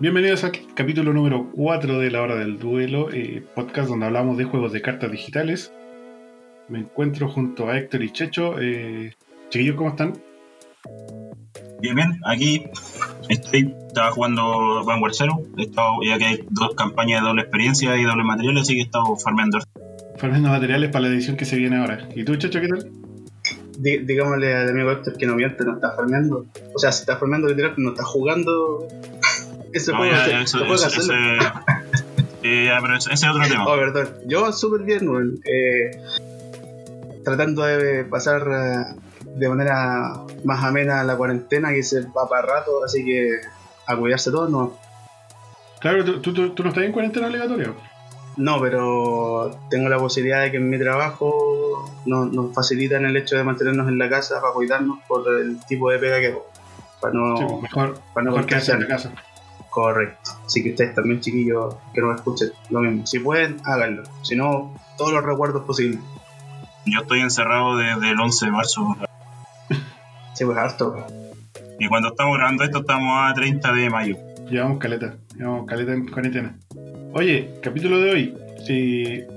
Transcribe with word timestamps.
Bienvenidos 0.00 0.44
al 0.44 0.52
capítulo 0.74 1.12
número 1.12 1.48
4 1.52 1.98
de 1.98 2.10
La 2.10 2.22
Hora 2.22 2.36
del 2.36 2.58
Duelo, 2.58 3.10
eh, 3.12 3.42
podcast 3.54 3.88
donde 3.88 4.06
hablamos 4.06 4.36
de 4.38 4.44
juegos 4.44 4.72
de 4.72 4.80
cartas 4.80 5.10
digitales. 5.10 5.72
Me 6.68 6.78
encuentro 6.80 7.28
junto 7.28 7.68
a 7.68 7.76
Héctor 7.78 8.02
y 8.04 8.12
Checho. 8.12 8.60
Eh, 8.60 9.14
chiquillos, 9.50 9.76
¿cómo 9.76 9.90
están? 9.90 10.14
Bien, 11.80 11.94
bien, 11.96 12.20
aquí 12.24 12.64
estoy, 13.28 13.74
estaba 13.88 14.10
jugando 14.12 14.84
Vanguard 14.84 15.14
Zero, 15.14 15.40
he 15.56 15.62
estado, 15.62 15.92
ya 16.06 16.18
que 16.18 16.24
hay 16.24 16.44
dos 16.50 16.74
campañas 16.76 17.22
de 17.22 17.28
doble 17.28 17.42
experiencia 17.42 17.96
y 17.96 18.02
doble 18.04 18.24
material, 18.24 18.56
así 18.58 18.74
que 18.74 18.80
he 18.80 18.84
estado 18.84 19.16
farmeando. 19.16 19.58
Farmeando 20.16 20.48
materiales 20.48 20.90
para 20.90 21.06
la 21.08 21.14
edición 21.14 21.36
que 21.36 21.44
se 21.44 21.56
viene 21.56 21.76
ahora. 21.76 22.08
¿Y 22.14 22.24
tú, 22.24 22.34
Checho, 22.36 22.60
qué 22.60 22.68
tal? 22.68 22.90
Dí- 23.78 23.98
digámosle 23.98 24.56
al 24.56 24.68
amigo 24.70 24.90
Héctor 24.90 25.16
que 25.16 25.26
no 25.26 25.36
miente, 25.36 25.64
no 25.64 25.74
está 25.74 25.92
farmeando. 25.94 26.46
O 26.74 26.78
sea, 26.80 26.90
si 26.90 27.02
está 27.02 27.16
farmeando 27.16 27.46
literal, 27.48 27.74
no 27.76 27.90
está 27.90 28.02
jugando. 28.02 28.88
No, 29.86 30.04
ya, 30.04 30.24
se- 30.24 30.30
ya, 30.30 30.40
eso, 30.42 30.58
se 30.58 30.64
puede 30.64 30.74
eso- 30.74 31.00
ese- 31.00 31.12
eh, 32.42 32.64
ya, 32.66 32.78
pero 32.80 32.96
ese 32.96 33.12
es 33.12 33.24
otro 33.24 33.42
tema. 33.48 33.64
Oh, 33.66 33.76
perdón. 33.76 34.08
Yo 34.26 34.52
súper 34.52 34.82
bien, 34.82 35.08
weón. 35.08 35.40
Eh, 35.44 35.90
tratando 37.24 37.62
de 37.64 38.04
pasar 38.04 38.42
eh, 38.48 38.96
de 39.36 39.48
manera 39.48 40.12
más 40.44 40.64
amena 40.64 41.02
la 41.04 41.16
cuarentena 41.16 41.70
que 41.72 41.82
se 41.82 42.02
va 42.02 42.28
para 42.28 42.42
rato, 42.46 42.84
así 42.84 43.04
que 43.04 43.36
a 43.86 43.96
cuidarse 43.96 44.30
todos, 44.30 44.50
no. 44.50 44.76
Claro, 45.80 46.04
tú, 46.04 46.20
tú- 46.20 46.32
tú- 46.34 46.50
tú 46.50 46.62
no 46.62 46.70
estás 46.70 46.84
en 46.84 46.92
cuarentena 46.92 47.26
obligatoria. 47.28 47.72
No, 48.36 48.60
pero 48.60 49.58
tengo 49.68 49.88
la 49.88 49.98
posibilidad 49.98 50.42
de 50.42 50.50
que 50.52 50.58
en 50.58 50.70
mi 50.70 50.78
trabajo 50.78 51.90
nos, 52.06 52.32
nos 52.32 52.54
facilitan 52.54 53.04
el 53.04 53.16
hecho 53.16 53.36
de 53.36 53.42
mantenernos 53.42 53.88
en 53.88 53.98
la 53.98 54.08
casa 54.08 54.40
para 54.40 54.52
cuidarnos 54.52 54.98
por 55.08 55.24
el 55.40 55.58
tipo 55.66 55.90
de 55.90 55.98
pega 55.98 56.20
que 56.20 56.28
hago. 56.28 56.46
Para 57.00 57.14
no, 57.14 57.36
Sí, 57.36 57.44
mejor, 57.62 58.00
para 58.14 58.24
no 58.24 58.30
mejor 58.32 58.46
quedarse 58.46 58.72
en 58.72 58.80
la 58.80 58.86
casa. 58.86 59.12
Correcto. 59.70 60.30
Así 60.46 60.62
que 60.62 60.70
ustedes 60.70 60.94
también, 60.94 61.20
chiquillos, 61.20 61.76
que 61.94 62.00
nos 62.00 62.16
escuchen, 62.16 62.50
lo 62.70 62.80
mismo. 62.80 63.06
Si 63.06 63.18
pueden, 63.18 63.58
háganlo. 63.64 64.02
Si 64.22 64.34
no, 64.34 64.74
todos 64.96 65.12
los 65.12 65.24
recuerdos 65.24 65.64
posibles. 65.64 66.00
Yo 66.86 67.00
estoy 67.00 67.20
encerrado 67.20 67.76
desde 67.76 68.10
el 68.10 68.20
11 68.20 68.46
de 68.46 68.52
marzo 68.52 68.96
Sí, 70.34 70.44
pues 70.44 70.56
harto. 70.56 71.06
y 71.78 71.86
cuando 71.88 72.08
estamos 72.08 72.36
grabando 72.36 72.64
esto 72.64 72.78
estamos 72.78 73.10
a 73.18 73.34
30 73.34 73.72
de 73.72 73.90
mayo. 73.90 74.16
Llevamos 74.48 74.78
caleta, 74.78 75.14
llevamos 75.36 75.66
caleta 75.66 75.92
en 75.92 76.06
cuarentena. 76.08 76.56
Oye, 77.12 77.54
capítulo 77.62 77.98
de 78.00 78.10
hoy. 78.10 79.28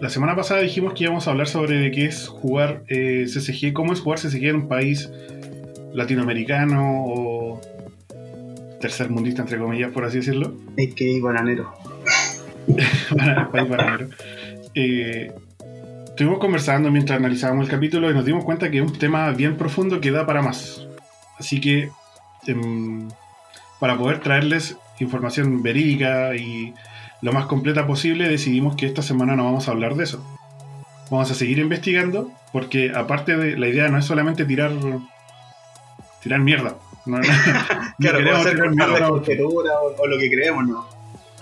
La 0.00 0.08
semana 0.10 0.34
pasada 0.34 0.60
dijimos 0.60 0.94
que 0.94 1.04
íbamos 1.04 1.26
a 1.26 1.30
hablar 1.30 1.46
sobre 1.46 1.76
de 1.76 1.90
qué 1.90 2.06
es 2.06 2.28
jugar 2.28 2.82
eh, 2.88 3.24
CCG, 3.26 3.72
cómo 3.72 3.92
es 3.92 4.00
jugar 4.00 4.18
CCG 4.18 4.46
en 4.46 4.56
un 4.56 4.68
país 4.68 5.10
latinoamericano 5.92 7.04
o 7.06 7.60
tercermundista, 8.82 9.40
entre 9.40 9.58
comillas, 9.58 9.90
por 9.92 10.04
así 10.04 10.18
decirlo. 10.18 10.54
Es 10.76 10.94
que 10.94 11.18
bananero. 11.22 11.72
país 13.52 13.68
bananero. 13.68 14.08
Eh, 14.74 15.32
estuvimos 16.06 16.38
conversando 16.38 16.90
mientras 16.90 17.18
analizábamos 17.18 17.64
el 17.64 17.70
capítulo 17.70 18.10
y 18.10 18.14
nos 18.14 18.26
dimos 18.26 18.44
cuenta 18.44 18.70
que 18.70 18.78
es 18.78 18.84
un 18.84 18.98
tema 18.98 19.30
bien 19.30 19.56
profundo 19.56 20.00
que 20.00 20.10
da 20.10 20.26
para 20.26 20.42
más. 20.42 20.86
Así 21.38 21.60
que, 21.60 21.88
em, 22.46 23.08
para 23.80 23.96
poder 23.96 24.20
traerles 24.20 24.76
información 25.00 25.62
verídica 25.62 26.36
y 26.36 26.74
lo 27.22 27.32
más 27.32 27.46
completa 27.46 27.86
posible, 27.86 28.28
decidimos 28.28 28.76
que 28.76 28.86
esta 28.86 29.02
semana 29.02 29.36
no 29.36 29.44
vamos 29.44 29.68
a 29.68 29.70
hablar 29.70 29.94
de 29.94 30.04
eso. 30.04 30.22
Vamos 31.10 31.30
a 31.30 31.34
seguir 31.34 31.58
investigando, 31.58 32.30
porque 32.52 32.92
aparte 32.94 33.36
de 33.36 33.56
la 33.56 33.68
idea 33.68 33.88
no 33.88 33.98
es 33.98 34.04
solamente 34.04 34.44
tirar 34.44 34.72
tirar 36.22 36.40
mierda. 36.40 36.76
No, 37.06 37.18
no- 37.18 37.24
Claro, 37.98 38.20
la 38.20 39.00
no. 39.00 39.08
conjetura 39.10 39.72
o, 39.80 40.02
o 40.02 40.06
lo 40.06 40.18
que 40.18 40.30
creemos, 40.30 40.66
¿no? 40.66 40.86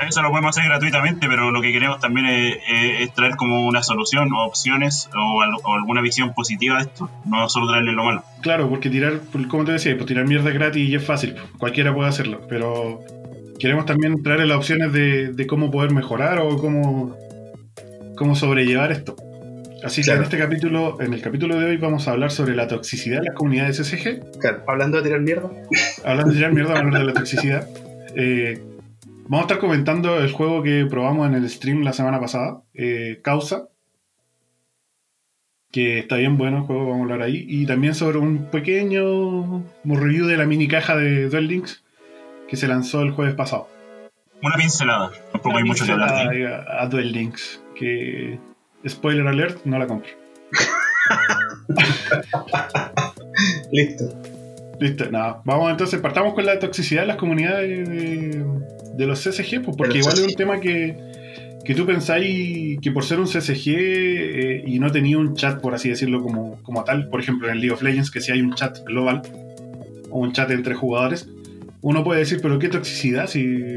Eso 0.08 0.22
lo 0.22 0.30
podemos 0.30 0.56
hacer 0.56 0.66
gratuitamente, 0.70 1.28
pero 1.28 1.50
lo 1.50 1.60
que 1.60 1.72
queremos 1.72 2.00
también 2.00 2.24
es, 2.26 2.56
es- 2.68 3.00
es 3.02 3.14
traer 3.14 3.36
como 3.36 3.66
una 3.66 3.82
solución 3.82 4.32
o 4.32 4.46
opciones 4.46 5.10
o, 5.14 5.42
al- 5.42 5.56
o 5.62 5.74
alguna 5.74 6.00
visión 6.00 6.32
positiva 6.32 6.76
de 6.76 6.84
esto, 6.84 7.10
no 7.26 7.46
solo 7.50 7.68
traerle 7.68 7.92
lo 7.92 8.04
malo. 8.04 8.22
Claro, 8.40 8.68
porque 8.70 8.88
tirar, 8.88 9.20
como 9.50 9.64
te 9.66 9.72
decía, 9.72 9.94
pues 9.96 10.06
tirar 10.06 10.26
mierda 10.26 10.50
gratis 10.50 10.88
y 10.88 10.94
es 10.94 11.04
fácil, 11.04 11.34
pues, 11.34 11.44
cualquiera 11.58 11.94
puede 11.94 12.08
hacerlo, 12.08 12.40
pero 12.48 13.00
queremos 13.58 13.84
también 13.84 14.22
traer 14.22 14.46
las 14.46 14.56
opciones 14.56 14.90
de, 14.94 15.32
de 15.34 15.46
cómo 15.46 15.70
poder 15.70 15.92
mejorar 15.92 16.38
o 16.38 16.56
cómo, 16.56 17.14
cómo 18.16 18.34
sobrellevar 18.34 18.92
esto. 18.92 19.16
Así 19.84 20.02
Claro. 20.02 20.18
que 20.20 20.20
en 20.20 20.24
este 20.24 20.38
capítulo, 20.38 21.00
en 21.00 21.14
el 21.14 21.22
capítulo 21.22 21.58
de 21.58 21.64
hoy 21.66 21.76
vamos 21.78 22.06
a 22.06 22.12
hablar 22.12 22.30
sobre 22.30 22.54
la 22.54 22.68
toxicidad 22.68 23.20
de 23.20 23.26
las 23.26 23.34
comunidades 23.34 23.76
SSG. 23.78 24.38
Claro, 24.38 24.62
hablando 24.66 24.98
de 24.98 25.02
tirar 25.04 25.20
mierda. 25.20 25.50
Hablando 26.04 26.30
de 26.32 26.36
tirar 26.36 26.52
mierda, 26.52 26.78
hablar 26.78 27.00
de 27.00 27.06
la 27.06 27.12
toxicidad. 27.14 27.66
Eh, 28.14 28.60
vamos 29.24 29.40
a 29.40 29.42
estar 29.42 29.58
comentando 29.58 30.18
el 30.20 30.30
juego 30.32 30.62
que 30.62 30.86
probamos 30.88 31.26
en 31.28 31.34
el 31.34 31.48
stream 31.48 31.82
la 31.82 31.92
semana 31.92 32.20
pasada, 32.20 32.60
eh, 32.74 33.20
Causa. 33.22 33.68
Que 35.72 36.00
está 36.00 36.16
bien 36.16 36.36
bueno 36.36 36.58
el 36.58 36.62
juego, 36.64 36.86
vamos 36.90 37.08
a 37.08 37.12
hablar 37.14 37.22
ahí. 37.28 37.44
Y 37.48 37.64
también 37.64 37.94
sobre 37.94 38.18
un 38.18 38.46
pequeño 38.50 39.64
review 39.84 40.26
de 40.26 40.36
la 40.36 40.44
mini 40.44 40.66
caja 40.68 40.96
de 40.96 41.28
Duel 41.28 41.46
Links 41.46 41.82
que 42.48 42.56
se 42.56 42.66
lanzó 42.66 43.02
el 43.02 43.12
jueves 43.12 43.34
pasado. 43.34 43.68
Una 44.42 44.56
pincelada, 44.56 45.12
tampoco 45.30 45.58
hay 45.58 45.64
mucho 45.64 45.84
que 45.86 45.92
hablar 45.92 46.28
de 46.30 46.52
a, 46.52 46.82
a 46.82 46.86
Duel 46.88 47.12
Links. 47.12 47.62
Que, 47.78 48.38
spoiler 48.88 49.26
alert, 49.26 49.64
no 49.64 49.78
la 49.78 49.86
compro. 49.86 50.10
Listo. 53.72 54.04
Listo, 54.78 55.10
nada. 55.10 55.42
Vamos 55.44 55.70
entonces, 55.70 56.00
partamos 56.00 56.34
con 56.34 56.46
la 56.46 56.58
toxicidad 56.58 57.02
de 57.02 57.08
las 57.08 57.16
comunidades 57.16 57.88
de, 57.88 58.44
de 58.94 59.06
los 59.06 59.20
CSG, 59.20 59.62
pues, 59.62 59.76
porque 59.76 59.98
igual 59.98 60.14
es 60.14 60.24
un 60.24 60.34
tema 60.34 60.60
que, 60.60 60.96
que 61.64 61.74
tú 61.74 61.86
pensáis 61.86 62.78
que 62.80 62.90
por 62.90 63.04
ser 63.04 63.20
un 63.20 63.26
CSG 63.26 63.68
eh, 63.68 64.64
y 64.66 64.78
no 64.78 64.90
tenía 64.90 65.18
un 65.18 65.34
chat, 65.34 65.60
por 65.60 65.74
así 65.74 65.88
decirlo, 65.88 66.22
como, 66.22 66.62
como 66.62 66.84
tal, 66.84 67.08
por 67.08 67.20
ejemplo 67.20 67.50
en 67.50 67.60
League 67.60 67.72
of 67.72 67.82
Legends, 67.82 68.10
que 68.10 68.20
si 68.20 68.32
hay 68.32 68.40
un 68.40 68.54
chat 68.54 68.78
global 68.84 69.22
o 70.10 70.20
un 70.20 70.32
chat 70.32 70.50
entre 70.50 70.74
jugadores, 70.74 71.28
uno 71.82 72.04
puede 72.04 72.20
decir, 72.20 72.40
pero 72.42 72.58
qué 72.58 72.68
toxicidad 72.68 73.26
si, 73.26 73.76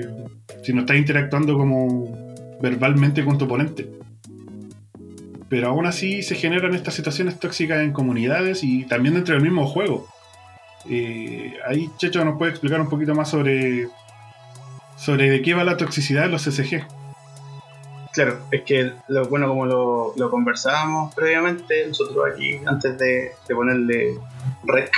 si 0.63 0.73
no 0.73 0.81
estás 0.81 0.97
interactuando 0.97 1.57
como 1.57 2.11
verbalmente 2.61 3.23
con 3.23 3.37
tu 3.37 3.45
oponente. 3.45 3.89
Pero 5.53 5.67
aún 5.67 5.85
así 5.85 6.23
se 6.23 6.33
generan 6.33 6.73
estas 6.73 6.95
situaciones 6.95 7.37
tóxicas 7.37 7.81
en 7.81 7.93
comunidades 7.93 8.63
y 8.63 8.85
también 8.85 9.13
dentro 9.13 9.35
del 9.35 9.43
mismo 9.43 9.67
juego. 9.67 10.07
Eh, 10.89 11.53
ahí 11.67 11.91
Checho 11.97 12.25
nos 12.25 12.39
puede 12.39 12.49
explicar 12.49 12.81
un 12.81 12.89
poquito 12.89 13.13
más 13.13 13.29
sobre 13.29 13.87
sobre 14.97 15.29
de 15.29 15.43
qué 15.43 15.53
va 15.53 15.63
la 15.63 15.77
toxicidad 15.77 16.23
de 16.23 16.29
los 16.29 16.43
CCG. 16.43 16.87
Claro, 18.13 18.39
es 18.49 18.63
que, 18.63 18.93
lo, 19.09 19.27
bueno, 19.27 19.47
como 19.47 19.67
lo, 19.67 20.31
conversábamos 20.31 21.13
previamente, 21.13 21.85
nosotros 21.87 22.17
aquí, 22.33 22.59
antes 22.65 22.97
de, 22.97 23.33
ponerle 23.53 24.17
rec 24.63 24.91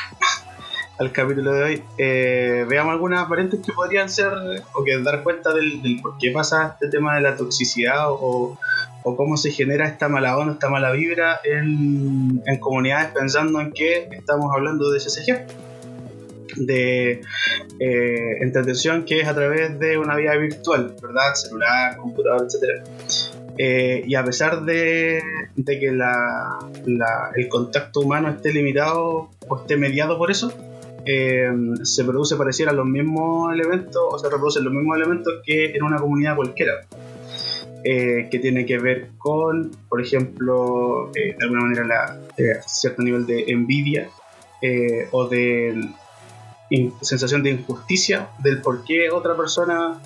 al 0.99 1.11
capítulo 1.11 1.51
de 1.51 1.63
hoy, 1.63 1.83
eh, 1.97 2.65
veamos 2.65 2.93
algunas 2.93 3.27
variantes 3.27 3.59
que 3.59 3.73
podrían 3.73 4.09
ser, 4.09 4.31
o 4.71 4.85
que 4.85 4.99
dar 4.99 5.21
cuenta 5.21 5.53
del 5.53 5.99
por 6.01 6.17
qué 6.17 6.31
pasa 6.31 6.77
este 6.79 6.87
tema 6.87 7.15
de 7.15 7.21
la 7.23 7.35
toxicidad 7.35 8.05
o, 8.07 8.57
o 9.05 9.15
cómo 9.15 9.37
se 9.37 9.51
genera 9.51 9.87
esta 9.87 10.09
mala 10.09 10.37
onda, 10.37 10.53
esta 10.53 10.67
mala 10.69 10.91
vibra 10.91 11.39
en, 11.43 12.41
en 12.45 12.59
comunidades 12.59 13.11
pensando 13.13 13.61
en 13.61 13.71
que 13.71 14.09
estamos 14.11 14.51
hablando 14.53 14.89
de 14.91 14.99
CCG 14.99 15.45
de 16.57 17.21
eh, 17.79 18.37
entretención 18.41 19.03
que 19.05 19.19
es 19.21 19.27
a 19.27 19.35
través 19.35 19.77
de 19.79 19.97
una 19.97 20.15
vía 20.15 20.33
virtual, 20.37 20.95
¿verdad? 21.01 21.33
Celular, 21.35 21.97
computador, 21.97 22.47
etc. 22.49 22.83
y 24.07 24.15
a 24.15 24.23
pesar 24.23 24.63
de, 24.63 25.21
de 25.55 25.79
que 25.79 25.91
la- 25.91 26.59
el 27.35 27.47
contacto 27.49 27.99
humano 28.01 28.29
esté 28.29 28.51
limitado 28.53 29.29
o 29.47 29.57
esté 29.59 29.75
mediado 29.77 30.17
por 30.17 30.31
eso, 30.31 30.51
eh, 31.05 31.51
se 31.83 32.03
produce 32.05 32.35
pareciera 32.37 32.71
los 32.73 32.85
mismos 32.85 33.53
elementos 33.53 34.01
o 34.09 34.17
se 34.17 34.25
reproducen 34.29 34.63
los 34.63 34.73
mismos 34.73 34.97
elementos 34.97 35.33
que 35.45 35.75
en 35.75 35.83
una 35.83 35.97
comunidad 35.99 36.35
cualquiera. 36.35 36.73
Eh, 37.87 38.29
que 38.31 38.39
tiene 38.39 38.65
que 38.65 38.79
ver 38.79 39.09
con, 39.19 39.69
por 39.87 40.01
ejemplo, 40.01 41.11
eh, 41.13 41.35
de 41.37 41.43
alguna 41.43 41.61
manera 41.61 41.85
la, 41.85 42.19
eh, 42.35 42.59
cierto 42.65 43.03
nivel 43.03 43.27
de 43.27 43.43
envidia 43.47 44.09
eh, 44.59 45.07
o 45.11 45.27
de 45.27 45.91
sensación 47.01 47.43
de 47.43 47.51
injusticia 47.51 48.29
del 48.39 48.59
por 48.61 48.83
qué 48.83 49.11
otra 49.11 49.37
persona 49.37 50.01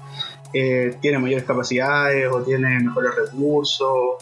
tiene 0.52 1.20
mayores 1.20 1.46
capacidades 1.46 2.28
o 2.30 2.42
tiene 2.42 2.81
mejores 2.81 3.16
recursos. 3.16 4.16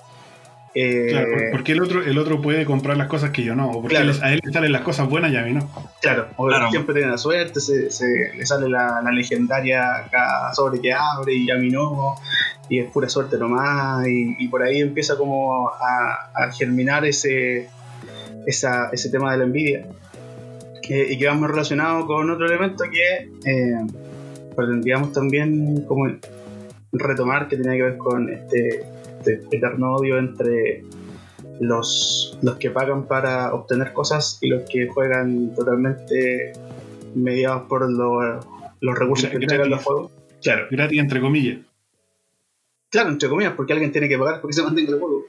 Eh, 0.80 1.08
Claro, 1.10 1.28
porque 1.52 1.72
el 1.72 1.82
otro, 1.82 2.04
el 2.04 2.18
otro 2.18 2.42
puede 2.42 2.66
comprar 2.66 2.98
las 2.98 3.08
cosas 3.08 3.32
que 3.32 3.42
yo 3.44 3.56
no, 3.56 3.70
o 3.72 3.82
porque 3.82 3.96
Claro. 3.96 4.12
a 4.22 4.32
él 4.34 4.42
le 4.44 4.52
salen 4.52 4.72
las 4.72 4.82
cosas 4.82 5.10
buenas 5.10 5.32
y 5.32 5.38
a 5.38 5.44
mí 5.44 5.54
no. 5.54 5.68
Claro, 6.02 6.28
o 6.36 6.48
Claro. 6.48 6.70
siempre 6.70 6.94
tiene 6.94 7.10
la 7.12 7.18
suerte, 7.18 7.60
se, 7.60 7.90
se- 7.90 8.34
le 8.36 8.46
sale 8.46 8.70
la, 8.70 9.02
la 9.04 9.12
legendaria 9.12 10.08
cada 10.12 10.54
sobre 10.54 10.80
que 10.80 10.94
abre 10.94 11.34
y 11.34 11.50
a 11.50 11.56
mí 11.56 11.70
no, 11.70 12.16
y 12.70 12.80
es 12.80 12.92
pura 12.92 13.10
suerte 13.10 13.38
nomás, 13.38 14.08
y, 14.08 14.36
y 14.38 14.48
por 14.50 14.62
ahí 14.62 14.82
empieza 14.82 15.18
como 15.18 15.70
a, 15.70 16.30
a 16.36 16.52
germinar 16.52 17.06
ese, 17.06 17.70
esa- 18.46 18.90
ese 18.92 19.10
tema 19.10 19.32
de 19.32 19.38
la 19.40 19.44
envidia. 19.46 19.86
Y 20.90 21.18
que 21.18 21.28
va 21.28 21.34
muy 21.34 21.50
relacionado 21.50 22.06
con 22.08 22.30
otro 22.30 22.46
elemento 22.46 22.86
que 22.90 23.30
eh, 23.50 23.76
pretendíamos 24.56 25.12
también 25.12 25.82
como 25.86 26.08
retomar 26.94 27.48
que 27.50 27.58
tenía 27.58 27.74
que 27.76 27.84
ver 27.84 27.98
con 27.98 28.30
este, 28.32 28.84
este 29.20 29.40
eterno 29.52 29.96
odio 29.96 30.18
entre 30.18 30.84
los, 31.60 32.38
los 32.42 32.56
que 32.58 32.70
pagan 32.72 33.08
para 33.08 33.54
obtener 33.54 33.94
cosas 33.94 34.38
y 34.42 34.50
los 34.50 34.70
que 34.70 34.88
juegan 34.88 35.54
totalmente 35.56 36.54
mediados 37.16 37.64
por 37.68 37.90
los, 37.90 38.46
los 38.80 38.98
recursos 38.98 39.30
que 39.30 39.38
entregan 39.38 39.70
los 39.70 39.84
juegos. 39.84 40.12
Claro. 40.42 40.68
Gratis 40.70 41.00
entre 41.00 41.22
comillas. 41.22 41.60
Claro, 42.90 43.10
entre 43.10 43.30
comillas, 43.30 43.54
porque 43.56 43.74
alguien 43.74 43.92
tiene 43.92 44.08
que 44.08 44.18
pagar 44.18 44.40
porque 44.40 44.54
se 44.54 44.64
mantenga 44.64 44.92
el 44.92 45.00
juego. 45.00 45.26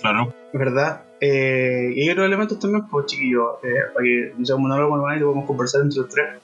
Claro. 0.00 0.34
¿Verdad? 0.52 1.02
Eh, 1.20 1.92
y 1.94 2.02
hay 2.02 2.10
otros 2.10 2.26
elementos 2.26 2.58
también, 2.58 2.88
pues 2.88 3.06
chiquillos, 3.06 3.58
eh, 3.62 3.68
para 3.94 4.04
que 4.04 4.32
no 4.36 4.44
sea 4.44 4.56
como 4.56 4.68
no 4.68 4.76
lo 4.76 4.88
podemos 4.88 5.46
conversar 5.46 5.82
entre 5.82 6.00
los 6.00 6.08
tres. 6.08 6.40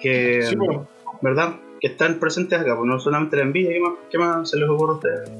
Que, 0.00 0.42
Sí, 0.42 0.54
bueno. 0.54 0.86
¿verdad? 1.20 1.56
Que 1.80 1.88
están 1.88 2.18
presentes 2.18 2.58
acá, 2.58 2.76
pues 2.76 2.88
no 2.88 2.98
solamente 2.98 3.36
la 3.36 3.42
envidia, 3.42 3.70
¿qué 3.72 3.80
más, 3.80 3.92
qué 4.10 4.18
más 4.18 4.50
se 4.50 4.58
les 4.58 4.68
ocurre 4.68 4.92
a 4.92 4.94
ustedes? 4.96 5.30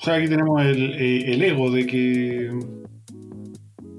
O 0.00 0.04
sea, 0.04 0.14
aquí 0.14 0.28
tenemos 0.28 0.62
el, 0.62 0.94
eh, 0.94 1.32
el 1.32 1.42
ego 1.42 1.70
de 1.70 1.86
que. 1.86 2.50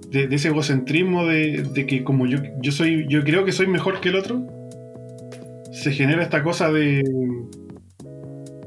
De, 0.09 0.27
de 0.27 0.35
ese 0.35 0.47
egocentrismo 0.47 1.27
de, 1.27 1.61
de 1.61 1.85
que 1.85 2.03
como 2.03 2.25
yo, 2.25 2.39
yo 2.61 2.71
soy. 2.71 3.05
Yo 3.07 3.23
creo 3.23 3.45
que 3.45 3.51
soy 3.51 3.67
mejor 3.67 3.99
que 3.99 4.09
el 4.09 4.15
otro. 4.15 4.41
Se 5.71 5.91
genera 5.91 6.23
esta 6.23 6.43
cosa 6.43 6.71
de. 6.71 7.03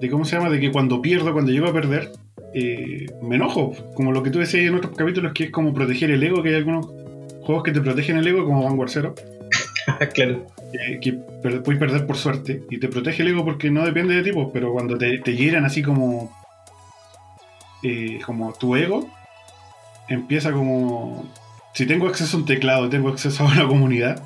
de 0.00 0.10
cómo 0.10 0.24
se 0.24 0.36
llama, 0.36 0.50
de 0.50 0.60
que 0.60 0.70
cuando 0.70 1.02
pierdo, 1.02 1.32
cuando 1.32 1.52
llego 1.52 1.66
a 1.66 1.72
perder, 1.72 2.12
eh, 2.54 3.06
me 3.22 3.36
enojo. 3.36 3.72
Como 3.94 4.12
lo 4.12 4.22
que 4.22 4.30
tú 4.30 4.38
decías 4.38 4.66
en 4.66 4.74
otros 4.74 4.94
capítulos, 4.96 5.32
que 5.32 5.44
es 5.44 5.50
como 5.50 5.72
proteger 5.72 6.10
el 6.10 6.22
ego, 6.22 6.42
que 6.42 6.50
hay 6.50 6.56
algunos 6.56 6.86
juegos 7.42 7.64
que 7.64 7.72
te 7.72 7.80
protegen 7.80 8.18
el 8.18 8.26
ego, 8.26 8.44
como 8.44 8.64
Vanguard 8.64 8.90
Zero, 8.90 9.14
claro. 10.14 10.46
Que, 10.72 11.00
que 11.00 11.12
puedes 11.12 11.78
perder 11.78 12.06
por 12.06 12.16
suerte, 12.16 12.62
y 12.70 12.78
te 12.80 12.88
protege 12.88 13.22
el 13.22 13.28
ego 13.28 13.44
porque 13.44 13.70
no 13.70 13.84
depende 13.84 14.14
de 14.14 14.22
ti, 14.22 14.32
pues, 14.32 14.48
pero 14.52 14.72
cuando 14.72 14.96
te, 14.98 15.18
te 15.18 15.56
así 15.58 15.82
como. 15.82 16.30
eh, 17.82 18.20
como 18.24 18.52
tu 18.52 18.76
ego, 18.76 19.08
empieza 20.08 20.52
como. 20.52 21.24
Si 21.74 21.86
tengo 21.86 22.06
acceso 22.08 22.36
a 22.36 22.40
un 22.40 22.46
teclado, 22.46 22.88
tengo 22.88 23.08
acceso 23.08 23.44
a 23.44 23.46
una 23.46 23.66
comunidad, 23.66 24.22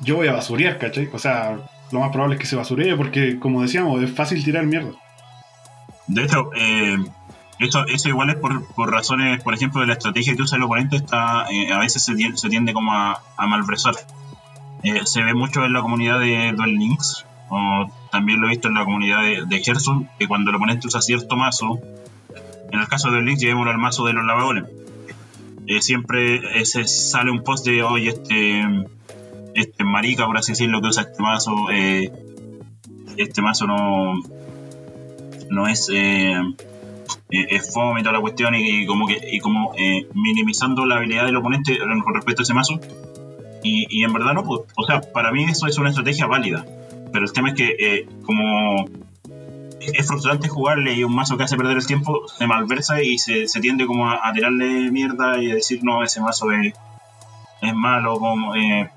yo 0.00 0.16
voy 0.16 0.28
a 0.28 0.32
basurear, 0.32 0.78
¿cachai? 0.78 1.08
O 1.12 1.18
sea, 1.18 1.58
lo 1.92 2.00
más 2.00 2.10
probable 2.10 2.36
es 2.36 2.40
que 2.40 2.46
se 2.46 2.56
basuree 2.56 2.96
porque, 2.96 3.38
como 3.38 3.62
decíamos, 3.62 4.02
es 4.02 4.10
fácil 4.10 4.42
tirar 4.42 4.64
mierda. 4.64 4.92
De 6.06 6.24
hecho, 6.24 6.50
eh, 6.56 6.96
eso 7.58 8.08
igual 8.08 8.30
es 8.30 8.36
por, 8.36 8.66
por 8.74 8.90
razones, 8.90 9.42
por 9.42 9.54
ejemplo, 9.54 9.80
de 9.80 9.86
la 9.86 9.92
estrategia 9.94 10.34
que 10.34 10.42
usa 10.42 10.56
el 10.56 10.64
oponente, 10.64 10.96
está, 10.96 11.46
eh, 11.50 11.72
a 11.72 11.78
veces 11.78 12.02
se 12.02 12.14
tiende, 12.14 12.36
se 12.36 12.48
tiende 12.48 12.72
como 12.72 12.92
a, 12.92 13.22
a 13.36 13.46
malversar. 13.46 13.94
Eh, 14.84 15.00
se 15.06 15.22
ve 15.22 15.32
mucho 15.32 15.64
en 15.64 15.72
la 15.72 15.80
comunidad 15.80 16.20
de 16.20 16.52
Duel 16.54 16.76
Links, 16.76 17.24
o 17.48 17.90
también 18.12 18.38
lo 18.38 18.46
he 18.46 18.50
visto 18.50 18.68
en 18.68 18.74
la 18.74 18.84
comunidad 18.84 19.22
de, 19.22 19.44
de 19.46 19.62
Hearthstone, 19.62 20.10
que 20.18 20.28
cuando 20.28 20.50
el 20.50 20.56
oponente 20.56 20.86
usa 20.86 21.00
cierto 21.00 21.36
mazo, 21.36 21.78
en 22.70 22.78
el 22.78 22.86
caso 22.86 23.08
de 23.08 23.14
Duel 23.14 23.24
Links, 23.24 23.40
llevémoslo 23.40 23.70
al 23.70 23.78
mazo 23.78 24.04
de 24.04 24.12
los 24.12 24.26
lavagoles. 24.26 24.64
Eh, 25.66 25.80
siempre 25.80 26.60
eh, 26.60 26.66
se 26.66 26.86
sale 26.86 27.30
un 27.30 27.42
post 27.42 27.64
de, 27.64 27.82
oye, 27.82 28.10
este, 28.10 28.62
este 29.54 29.84
marica, 29.84 30.26
por 30.26 30.36
así 30.36 30.52
decirlo, 30.52 30.82
que 30.82 30.88
usa 30.88 31.04
este 31.04 31.22
mazo, 31.22 31.70
este 33.16 33.40
mazo 33.40 33.66
no, 33.66 34.20
no 35.48 35.66
es 35.66 35.90
es 37.30 37.72
fome 37.72 38.00
y 38.00 38.02
toda 38.02 38.12
la 38.12 38.20
cuestión 38.20 38.54
y, 38.54 38.86
como 38.86 39.06
que 39.06 39.18
y 39.32 39.38
como 39.40 39.72
minimizando 40.14 40.84
la 40.84 40.96
habilidad 40.96 41.24
del 41.24 41.36
oponente 41.36 41.78
con 41.78 42.14
respecto 42.14 42.42
a 42.42 42.44
ese 42.44 42.54
mazo 42.54 42.80
y, 43.64 43.86
y 43.90 44.04
en 44.04 44.12
verdad 44.12 44.34
no 44.34 44.44
pues, 44.44 44.60
o 44.76 44.84
sea 44.84 45.00
para 45.00 45.32
mí 45.32 45.44
eso 45.44 45.66
es 45.66 45.76
una 45.78 45.88
estrategia 45.88 46.26
válida 46.26 46.64
pero 47.12 47.24
el 47.24 47.32
tema 47.32 47.48
es 47.48 47.54
que 47.54 47.74
eh, 47.78 48.06
como 48.24 48.86
es 49.80 50.06
frustrante 50.06 50.48
jugarle 50.48 50.94
y 50.94 51.04
un 51.04 51.14
mazo 51.14 51.36
que 51.36 51.42
hace 51.44 51.56
perder 51.56 51.76
el 51.76 51.86
tiempo 51.86 52.26
se 52.28 52.46
malversa 52.46 53.02
y 53.02 53.18
se, 53.18 53.48
se 53.48 53.60
tiende 53.60 53.86
como 53.86 54.08
a, 54.08 54.20
a 54.28 54.32
tirarle 54.32 54.90
mierda 54.90 55.42
y 55.42 55.50
a 55.50 55.54
decir 55.56 55.80
no 55.82 56.02
ese 56.04 56.20
mazo 56.20 56.50
es, 56.52 56.72
es 57.60 57.74
malo 57.74 58.18
como 58.18 58.54
eh, 58.54 58.88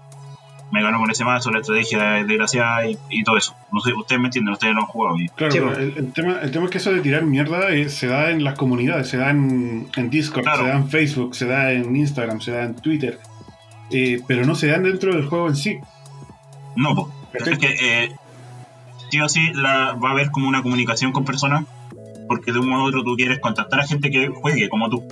me 0.71 0.81
ganó 0.81 0.99
con 0.99 1.09
ese 1.11 1.23
mazo 1.25 1.51
la 1.51 1.59
estrategia 1.59 2.19
es 2.19 2.27
desgraciada 2.27 2.87
y, 2.89 2.97
y 3.09 3.23
todo 3.23 3.37
eso 3.37 3.53
no 3.71 3.79
sé 3.81 3.93
ustedes 3.93 4.19
me 4.21 4.27
entienden 4.27 4.53
ustedes 4.53 4.75
lo 4.75 4.81
han 4.81 4.87
jugado 4.87 5.17
y- 5.19 5.27
Claro, 5.29 5.51
Sí, 5.51 5.59
pues. 5.59 5.77
el, 5.77 5.93
el 5.97 6.13
tema, 6.13 6.39
el 6.41 6.51
tema 6.51 6.65
es 6.65 6.71
que 6.71 6.77
eso 6.77 6.93
de 6.93 7.01
tirar 7.01 7.23
mierda 7.23 7.69
eh, 7.69 7.89
se 7.89 8.07
da 8.07 8.31
en 8.31 8.43
las 8.43 8.55
comunidades, 8.57 9.09
se 9.09 9.17
da 9.17 9.29
en, 9.29 9.87
en 9.97 10.09
Discord, 10.09 10.43
Claro. 10.43 10.63
se 10.63 10.69
da 10.69 10.75
en 10.75 10.89
Facebook, 10.89 11.35
se 11.35 11.45
da 11.47 11.71
en 11.73 11.95
Instagram, 11.95 12.39
se 12.41 12.51
da 12.51 12.63
en 12.63 12.75
Twitter, 12.75 13.19
eh, 13.91 14.21
pero 14.27 14.45
no 14.45 14.55
se 14.55 14.67
dan 14.67 14.83
dentro 14.83 15.13
del 15.13 15.25
juego 15.27 15.47
en 15.47 15.55
sí. 15.55 15.77
No, 16.75 17.11
es 17.33 17.57
que 17.57 17.67
eh, 17.67 18.11
sí 19.09 19.19
o 19.21 19.29
sí 19.29 19.51
la, 19.53 19.93
va 19.93 20.09
a 20.09 20.11
haber 20.11 20.31
como 20.31 20.47
una 20.47 20.61
comunicación 20.61 21.11
con 21.11 21.25
personas, 21.25 21.65
porque 22.27 22.51
de 22.51 22.59
un 22.59 22.69
modo 22.69 22.83
u 22.83 22.87
otro 22.87 23.03
tú 23.03 23.15
quieres 23.15 23.39
contactar 23.39 23.79
a 23.79 23.87
gente 23.87 24.09
que 24.09 24.27
juegue 24.27 24.69
como 24.69 24.89
tú. 24.89 25.03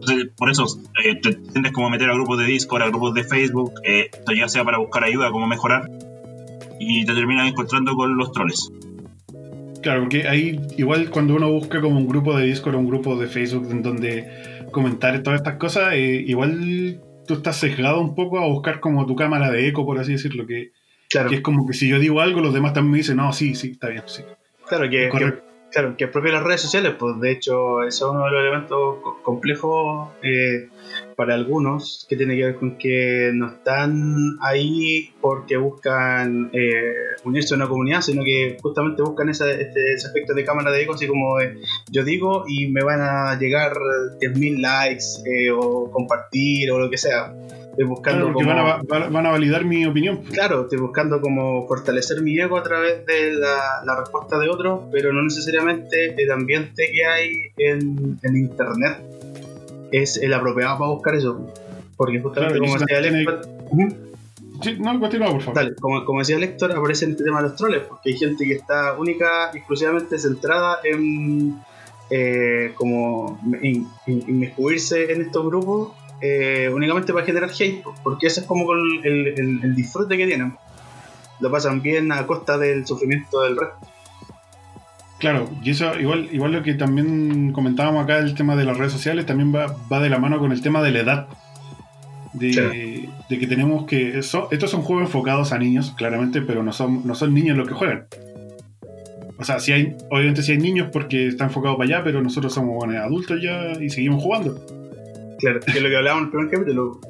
Entonces, 0.00 0.28
por 0.36 0.50
eso 0.50 0.66
eh, 1.04 1.16
te 1.16 1.34
tiendes 1.34 1.72
como 1.72 1.88
a 1.88 1.90
meter 1.90 2.08
a 2.10 2.14
grupos 2.14 2.38
de 2.38 2.46
Discord, 2.46 2.82
a 2.82 2.88
grupos 2.88 3.14
de 3.14 3.24
Facebook, 3.24 3.72
eh, 3.84 4.10
esto 4.12 4.32
ya 4.32 4.48
sea 4.48 4.64
para 4.64 4.78
buscar 4.78 5.04
ayuda, 5.04 5.30
cómo 5.30 5.46
mejorar, 5.46 5.90
y 6.78 7.04
te 7.04 7.14
terminas 7.14 7.48
encontrando 7.48 7.94
con 7.94 8.16
los 8.16 8.32
troles. 8.32 8.70
Claro, 9.82 10.02
porque 10.02 10.28
ahí 10.28 10.60
igual 10.76 11.10
cuando 11.10 11.34
uno 11.34 11.50
busca 11.50 11.80
como 11.80 11.98
un 11.98 12.08
grupo 12.08 12.36
de 12.36 12.46
Discord 12.46 12.76
o 12.76 12.78
un 12.78 12.88
grupo 12.88 13.16
de 13.16 13.26
Facebook 13.26 13.68
en 13.70 13.82
donde 13.82 14.28
comentar 14.70 15.22
todas 15.22 15.40
estas 15.40 15.56
cosas, 15.56 15.94
eh, 15.94 16.24
igual 16.26 17.00
tú 17.28 17.34
estás 17.34 17.58
sesgado 17.58 18.00
un 18.00 18.16
poco 18.16 18.38
a 18.38 18.46
buscar 18.46 18.80
como 18.80 19.06
tu 19.06 19.14
cámara 19.14 19.50
de 19.52 19.68
eco, 19.68 19.86
por 19.86 20.00
así 20.00 20.12
decirlo, 20.12 20.46
que, 20.46 20.72
Claro, 21.08 21.30
que 21.30 21.36
es 21.36 21.40
como 21.42 21.66
que 21.66 21.74
si 21.74 21.88
yo 21.88 21.98
digo 21.98 22.20
algo, 22.20 22.40
los 22.40 22.52
demás 22.52 22.72
también 22.72 22.92
me 22.92 22.98
dicen, 22.98 23.18
no, 23.18 23.32
sí, 23.32 23.54
sí, 23.54 23.70
está 23.72 23.88
bien, 23.88 24.02
sí. 24.06 24.22
claro 24.66 24.90
que. 24.90 25.47
Claro, 25.70 25.96
que 25.96 26.04
es 26.04 26.10
propio 26.10 26.30
de 26.32 26.36
las 26.38 26.44
redes 26.46 26.60
sociales, 26.62 26.94
pues 26.98 27.18
de 27.20 27.30
hecho, 27.32 27.82
ese 27.82 27.88
es 27.98 28.02
uno 28.02 28.24
de 28.24 28.30
los 28.30 28.40
elementos 28.40 28.96
co- 29.02 29.18
complejos 29.22 30.08
eh, 30.22 30.68
para 31.16 31.34
algunos, 31.34 32.06
que 32.08 32.16
tiene 32.16 32.36
que 32.36 32.44
ver 32.44 32.54
con 32.56 32.78
que 32.78 33.30
no 33.34 33.48
están 33.48 34.36
ahí 34.40 35.10
porque 35.20 35.56
buscan 35.56 36.50
eh, 36.52 36.92
unirse 37.24 37.54
a 37.54 37.56
una 37.56 37.68
comunidad, 37.68 38.00
sino 38.02 38.22
que 38.24 38.56
justamente 38.62 39.02
buscan 39.02 39.28
este, 39.28 39.62
ese 39.62 40.06
aspecto 40.06 40.32
de 40.34 40.44
cámara 40.44 40.70
de 40.70 40.82
eco, 40.82 40.94
así 40.94 41.06
como 41.06 41.36
yo 41.90 42.04
digo 42.04 42.44
y 42.46 42.68
me 42.68 42.82
van 42.82 43.00
a 43.00 43.38
llegar 43.38 43.72
10.000 44.20 44.60
likes 44.60 45.04
eh, 45.26 45.50
o 45.50 45.90
compartir 45.90 46.70
o 46.70 46.78
lo 46.78 46.88
que 46.88 46.96
sea. 46.98 47.34
Buscando 47.84 48.32
Claro, 48.32 48.34
como... 48.34 48.48
van 48.48 48.58
a, 48.58 48.62
va- 48.64 49.08
van 49.08 49.26
a 49.26 49.30
validar 49.30 49.64
mi 49.64 49.86
opinión. 49.86 50.18
Claro, 50.32 50.62
estoy 50.62 50.78
buscando 50.78 51.20
como 51.20 51.66
fortalecer 51.68 52.20
mi 52.22 52.38
ego 52.38 52.56
a 52.56 52.62
través 52.62 53.04
de 53.06 53.32
la, 53.32 53.82
la 53.84 54.00
respuesta 54.00 54.38
de 54.38 54.48
otros, 54.48 54.82
pero 54.90 55.12
no 55.12 55.22
necesariamente 55.22 56.14
el 56.20 56.30
ambiente 56.30 56.90
que 56.92 57.04
hay 57.06 57.28
en, 57.56 58.18
en 58.22 58.36
internet 58.36 58.98
es 59.92 60.16
el 60.18 60.34
apropiado 60.34 60.78
para 60.78 60.90
buscar 60.90 61.14
eso. 61.14 61.52
Porque 61.96 62.20
justamente 62.20 62.58
Claro, 62.58 62.72
como 62.72 62.84
decía 62.86 63.02
tiene- 63.02 63.26
Ujú. 63.70 64.08
Sí, 64.60 64.76
no, 64.80 64.98
continúa, 64.98 65.30
por 65.30 65.40
favor. 65.40 65.54
Dale, 65.54 65.74
como, 65.76 66.04
como 66.04 66.18
decía 66.18 66.36
Héctor, 66.36 66.72
aparece 66.72 67.04
en 67.04 67.12
este 67.12 67.22
tema 67.22 67.40
de 67.40 67.48
los 67.48 67.56
troles, 67.56 67.82
porque 67.88 68.10
hay 68.10 68.16
gente 68.18 68.44
que 68.44 68.54
está 68.54 68.94
única 68.98 69.50
exclusivamente 69.54 70.18
centrada 70.18 70.78
en 70.82 71.60
eh, 72.10 72.72
como 72.74 73.38
in- 73.62 73.86
in- 74.08 74.24
inmiscuirse 74.26 75.12
en 75.12 75.20
estos 75.22 75.44
grupos 75.46 75.92
eh, 76.20 76.70
únicamente 76.72 77.12
para 77.12 77.24
generar 77.24 77.50
hate, 77.50 77.82
porque 78.02 78.26
ese 78.26 78.40
es 78.40 78.46
como 78.46 78.72
el, 78.72 79.36
el- 79.36 79.74
disfrute 79.74 80.16
que 80.16 80.26
tienen. 80.26 80.54
Lo 81.40 81.50
pasan 81.50 81.80
bien 81.82 82.10
a 82.12 82.26
costa 82.26 82.58
del 82.58 82.86
sufrimiento 82.86 83.42
del 83.42 83.56
resto. 83.56 83.76
Claro, 85.18 85.48
y 85.62 85.70
eso 85.70 85.98
igual, 85.98 86.28
igual 86.32 86.52
lo 86.52 86.62
que 86.62 86.74
también 86.74 87.52
comentábamos 87.52 88.04
acá, 88.04 88.18
el 88.18 88.34
tema 88.34 88.54
de 88.56 88.64
las 88.64 88.76
redes 88.76 88.92
sociales, 88.92 89.26
también 89.26 89.52
va, 89.54 89.74
va 89.92 90.00
de 90.00 90.08
la 90.10 90.18
mano 90.18 90.38
con 90.38 90.52
el 90.52 90.60
tema 90.62 90.82
de 90.82 90.90
la 90.92 91.00
edad. 91.00 91.28
De, 92.34 92.50
Claro. 92.50 92.70
de 92.70 93.38
que 93.38 93.46
tenemos 93.46 93.86
que. 93.86 94.18
eso- 94.18 94.48
estos 94.52 94.70
son 94.70 94.82
juegos 94.82 95.06
enfocados 95.06 95.52
a 95.52 95.58
niños, 95.58 95.92
claramente, 95.96 96.40
pero 96.42 96.62
no 96.62 96.72
son, 96.72 97.06
no 97.06 97.14
son 97.14 97.34
niños 97.34 97.56
los 97.56 97.66
que 97.66 97.74
juegan. 97.74 98.06
O 99.38 99.44
sea, 99.44 99.58
si 99.60 99.72
hay, 99.72 99.96
obviamente 100.10 100.42
si 100.42 100.52
hay 100.52 100.58
niños 100.58 100.88
porque 100.92 101.28
está 101.28 101.44
enfocado 101.44 101.76
para 101.76 101.88
allá, 101.96 102.04
pero 102.04 102.20
nosotros 102.22 102.52
somos 102.52 102.74
bueno, 102.76 103.00
adultos 103.02 103.40
ya 103.42 103.72
y 103.80 103.88
seguimos 103.90 104.22
jugando. 104.22 104.60
Claro, 105.38 105.60
que 105.60 105.70
es 105.72 105.82
lo 105.82 105.88
que 105.88 105.96
hablábamos 105.96 106.22
en 106.22 106.26
el 106.26 106.30
primer 106.30 106.50
capítulo. 106.50 107.00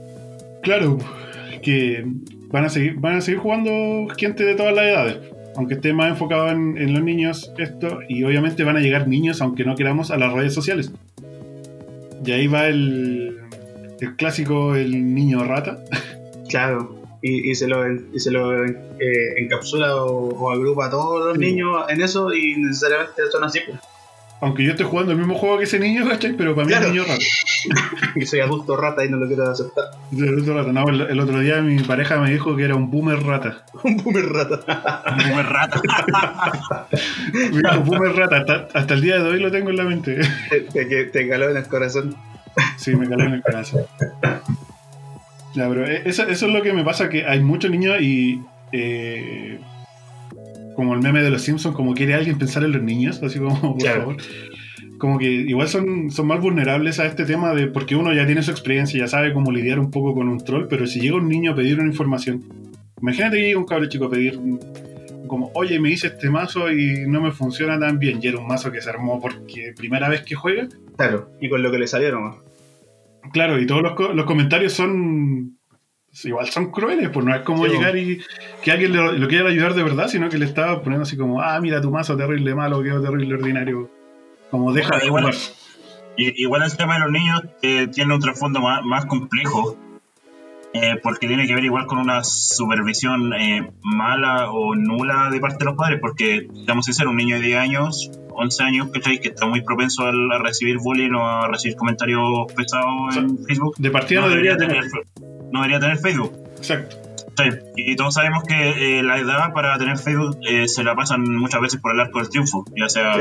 Claro, 0.62 0.98
que 1.62 2.04
van 2.48 2.64
a 2.64 2.68
seguir, 2.68 2.94
van 2.96 3.16
a 3.16 3.20
seguir 3.20 3.40
jugando 3.40 4.08
gente 4.16 4.44
de 4.44 4.54
todas 4.54 4.74
las 4.74 4.84
edades. 4.84 5.16
Aunque 5.56 5.74
esté 5.74 5.92
más 5.92 6.08
enfocado 6.10 6.50
en, 6.50 6.78
en 6.78 6.92
los 6.94 7.02
niños 7.02 7.52
esto, 7.58 7.98
y 8.08 8.22
obviamente 8.22 8.62
van 8.64 8.76
a 8.76 8.80
llegar 8.80 9.08
niños, 9.08 9.40
aunque 9.42 9.64
no 9.64 9.74
queramos, 9.74 10.10
a 10.10 10.16
las 10.16 10.32
redes 10.32 10.54
sociales. 10.54 10.92
Y 12.24 12.30
ahí 12.32 12.46
va 12.46 12.66
el, 12.68 13.38
el 14.00 14.16
clásico, 14.16 14.74
el 14.76 15.14
niño 15.14 15.44
rata. 15.44 15.78
Claro. 16.48 16.96
Y, 17.22 17.50
y 17.50 17.54
se 17.56 17.66
lo, 17.66 17.84
y 17.92 18.18
se 18.20 18.30
lo 18.30 18.64
eh, 18.64 18.76
encapsula 19.38 19.96
o, 19.96 20.28
o 20.28 20.50
agrupa 20.52 20.86
a 20.86 20.90
todos 20.90 21.26
los 21.28 21.38
Sí. 21.38 21.44
niños 21.52 21.82
en 21.88 22.00
eso 22.02 22.32
y 22.32 22.56
necesariamente 22.56 23.22
son 23.32 23.42
así. 23.44 23.60
pues. 23.66 23.80
Aunque 24.40 24.64
yo 24.64 24.70
esté 24.70 24.84
jugando 24.84 25.10
el 25.12 25.18
mismo 25.18 25.34
juego 25.34 25.58
que 25.58 25.64
ese 25.64 25.80
niño, 25.80 26.08
¿cachai? 26.08 26.34
Pero 26.34 26.54
para 26.54 26.66
mí 26.66 26.72
Claro. 26.72 26.86
es 26.86 26.92
niño 26.92 27.04
rata. 27.04 28.12
y 28.14 28.26
soy 28.26 28.40
adulto 28.40 28.76
rata 28.76 29.04
y 29.04 29.08
no 29.08 29.16
lo 29.16 29.26
quiero 29.26 29.50
aceptar. 29.50 29.86
No, 30.12 30.88
el, 30.88 31.20
otro 31.20 31.40
día 31.40 31.60
mi 31.60 31.82
pareja 31.82 32.18
me 32.18 32.30
dijo 32.30 32.54
que 32.54 32.64
era 32.64 32.76
un 32.76 32.90
boomer 32.90 33.20
rata. 33.20 33.64
un 33.82 33.96
boomer 33.96 34.26
rata. 34.26 34.60
un 35.10 35.28
boomer 35.28 35.46
rata. 35.46 35.82
un 37.78 37.84
boomer 37.84 38.12
rata. 38.14 38.68
Hasta, 38.74 38.94
el 38.94 39.00
día 39.00 39.18
de 39.18 39.28
hoy 39.28 39.40
lo 39.40 39.50
tengo 39.50 39.70
en 39.70 39.76
la 39.76 39.84
mente. 39.84 40.20
te, 40.72 41.04
te 41.06 41.28
caló 41.28 41.50
en 41.50 41.56
el 41.56 41.66
corazón. 41.66 42.16
Sí, 42.76 42.94
me 42.94 43.08
caló 43.08 43.24
en 43.24 43.34
el 43.34 43.42
corazón. 43.42 43.82
Ya, 45.54 45.68
pero 45.68 45.84
e, 45.86 46.08
eso, 46.08 46.22
eso, 46.28 46.46
es 46.46 46.52
lo 46.52 46.62
que 46.62 46.72
me 46.72 46.84
pasa, 46.84 47.08
que 47.08 47.26
hay 47.26 47.40
muchos 47.40 47.70
niños 47.70 48.00
y... 48.00 48.42
Eh, 48.70 49.58
como 50.78 50.94
el 50.94 51.00
meme 51.00 51.24
de 51.24 51.30
los 51.30 51.42
Simpsons, 51.42 51.74
como 51.74 51.92
quiere 51.92 52.14
alguien 52.14 52.38
pensar 52.38 52.62
en 52.62 52.70
los 52.70 52.80
niños, 52.80 53.20
así 53.20 53.40
como, 53.40 53.76
por 53.76 53.82
favor 53.82 54.16
como 54.96 55.18
que 55.18 55.26
igual 55.26 55.66
son, 55.68 56.12
son 56.12 56.28
más 56.28 56.40
vulnerables 56.40 57.00
a 57.00 57.06
este 57.06 57.24
tema 57.24 57.52
de 57.52 57.66
porque 57.66 57.96
uno 57.96 58.12
ya 58.12 58.26
tiene 58.26 58.44
su 58.44 58.52
experiencia, 58.52 59.00
ya 59.00 59.08
sabe 59.08 59.32
cómo 59.32 59.50
lidiar 59.50 59.80
un 59.80 59.90
poco 59.90 60.14
con 60.14 60.28
un 60.28 60.38
troll, 60.38 60.68
pero 60.68 60.86
si 60.86 61.00
llega 61.00 61.16
un 61.16 61.28
niño 61.28 61.50
a 61.52 61.54
pedir 61.56 61.80
una 61.80 61.88
información, 61.88 62.44
imagínate 63.00 63.38
que 63.38 63.42
llega 63.42 63.58
un 63.58 63.66
cabrón 63.66 63.88
chico 63.88 64.04
a 64.04 64.10
pedir 64.10 64.38
como, 65.26 65.50
oye, 65.54 65.80
me 65.80 65.90
hice 65.90 66.06
este 66.06 66.30
mazo 66.30 66.70
y 66.70 67.06
no 67.08 67.20
me 67.20 67.32
funciona 67.32 67.76
tan 67.76 67.98
bien, 67.98 68.20
y 68.22 68.28
era 68.28 68.38
un 68.38 68.46
mazo 68.46 68.70
que 68.70 68.80
se 68.80 68.88
armó 68.88 69.20
porque 69.20 69.72
primera 69.76 70.08
vez 70.08 70.22
que 70.22 70.36
juega. 70.36 70.68
Claro, 70.96 71.30
y 71.40 71.48
con 71.48 71.60
lo 71.60 71.72
que 71.72 71.78
le 71.78 71.86
salieron. 71.86 72.36
Claro, 73.32 73.60
y 73.60 73.66
todos 73.66 73.82
los, 73.82 74.14
los 74.14 74.26
comentarios 74.26 74.72
son 74.72 75.57
igual 76.24 76.48
son 76.48 76.70
crueles, 76.70 77.10
pues 77.10 77.24
no 77.24 77.34
es 77.34 77.42
como 77.42 77.66
llegar 77.66 77.96
y 77.96 78.22
que 78.62 78.72
alguien 78.72 79.20
lo, 79.20 79.28
quiera 79.28 79.48
ayudar 79.48 79.74
de 79.74 79.82
verdad, 79.82 80.08
sino 80.08 80.28
que 80.28 80.38
le 80.38 80.46
estaba 80.46 80.82
poniendo 80.82 81.02
así 81.02 81.16
como, 81.16 81.40
ah, 81.40 81.60
mira 81.60 81.80
tu 81.80 81.90
mazo 81.90 82.16
terrible 82.16 82.54
malo, 82.54 82.82
quedó 82.82 83.02
terrible 83.02 83.34
ordinario. 83.34 83.90
Como 84.50 84.72
deja 84.72 84.98
de 84.98 85.06
igual, 85.06 85.34
igual 86.16 86.62
el 86.62 86.76
tema 86.76 86.94
de 86.94 87.00
los 87.00 87.10
niños 87.12 87.42
eh, 87.62 87.86
tiene 87.88 88.14
un 88.14 88.20
trasfondo 88.20 88.60
más, 88.60 88.82
más 88.84 89.06
complejo, 89.06 89.76
eh, 90.74 90.98
porque 91.02 91.26
tiene 91.26 91.46
que 91.46 91.54
ver 91.54 91.64
igual 91.64 91.86
con 91.86 91.98
una 91.98 92.22
supervisión 92.24 93.32
eh, 93.34 93.70
mala 93.82 94.50
o 94.50 94.74
nula 94.74 95.30
de 95.30 95.40
parte 95.40 95.58
de 95.60 95.64
los 95.66 95.76
padres, 95.76 95.98
porque, 96.00 96.46
digamos, 96.52 96.86
ser 96.86 97.08
un 97.08 97.16
niño 97.16 97.36
de 97.36 97.42
10 97.42 97.58
años, 97.58 98.10
11 98.30 98.62
años, 98.62 98.88
Que 98.92 99.28
está 99.28 99.46
muy 99.46 99.62
propenso 99.62 100.04
a, 100.04 100.12
recibir 100.38 100.78
bullying 100.78 101.12
o 101.12 101.26
a 101.26 101.48
recibir 101.48 101.76
comentarios 101.76 102.52
pesados 102.54 103.16
en 103.16 103.44
Facebook. 103.44 103.76
De 103.78 103.90
partida 103.90 104.20
no, 104.20 104.28
debería, 104.28 104.56
tener, 104.56 104.84
No 105.52 105.62
debería 105.62 105.80
tener 105.80 105.98
Facebook. 105.98 106.32
Exacto. 106.58 106.96
y 107.76 107.94
todos 107.96 108.14
sabemos 108.14 108.42
que 108.44 109.00
la 109.02 109.18
edad 109.18 109.52
para 109.52 109.78
tener 109.78 109.96
Facebook 109.96 110.38
se 110.66 110.84
la 110.84 110.96
pasan 110.96 111.22
muchas 111.36 111.60
veces 111.60 111.80
por 111.80 111.92
el 111.92 112.00
arco 112.00 112.18
del 112.18 112.28
triunfo, 112.30 112.64
ya 112.76 112.88
sea 112.88 113.14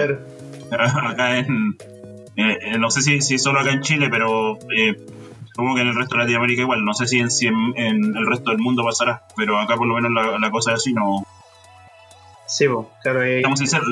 acá 1.09 1.37
en. 1.37 1.77
Eh, 2.35 2.77
no 2.77 2.91
sé 2.91 3.01
si, 3.01 3.21
si, 3.21 3.39
solo 3.39 3.59
acá 3.59 3.71
en 3.71 3.81
Chile, 3.81 4.09
pero 4.11 4.59
eh, 4.75 4.95
supongo 5.57 5.73
que 5.73 5.81
en 5.81 5.87
el 5.87 5.95
resto 5.95 6.15
de 6.15 6.21
Latinoamérica 6.21 6.61
igual. 6.61 6.85
No 6.85 6.93
sé 6.93 7.07
si 7.07 7.19
en, 7.19 7.31
si 7.31 7.47
en, 7.47 7.73
el 7.75 8.27
resto 8.27 8.51
del 8.51 8.59
mundo 8.59 8.83
pasará, 8.83 9.23
pero 9.35 9.57
acá 9.57 9.75
por 9.75 9.87
lo 9.87 9.95
menos 9.95 10.11
la, 10.39 10.51
cosa 10.51 10.71
es 10.71 10.81
así, 10.81 10.93
no. 10.93 11.23
Sí, 12.45 12.67
claro. 13.01 13.23
Estamos 13.23 13.57
sinceros, 13.57 13.87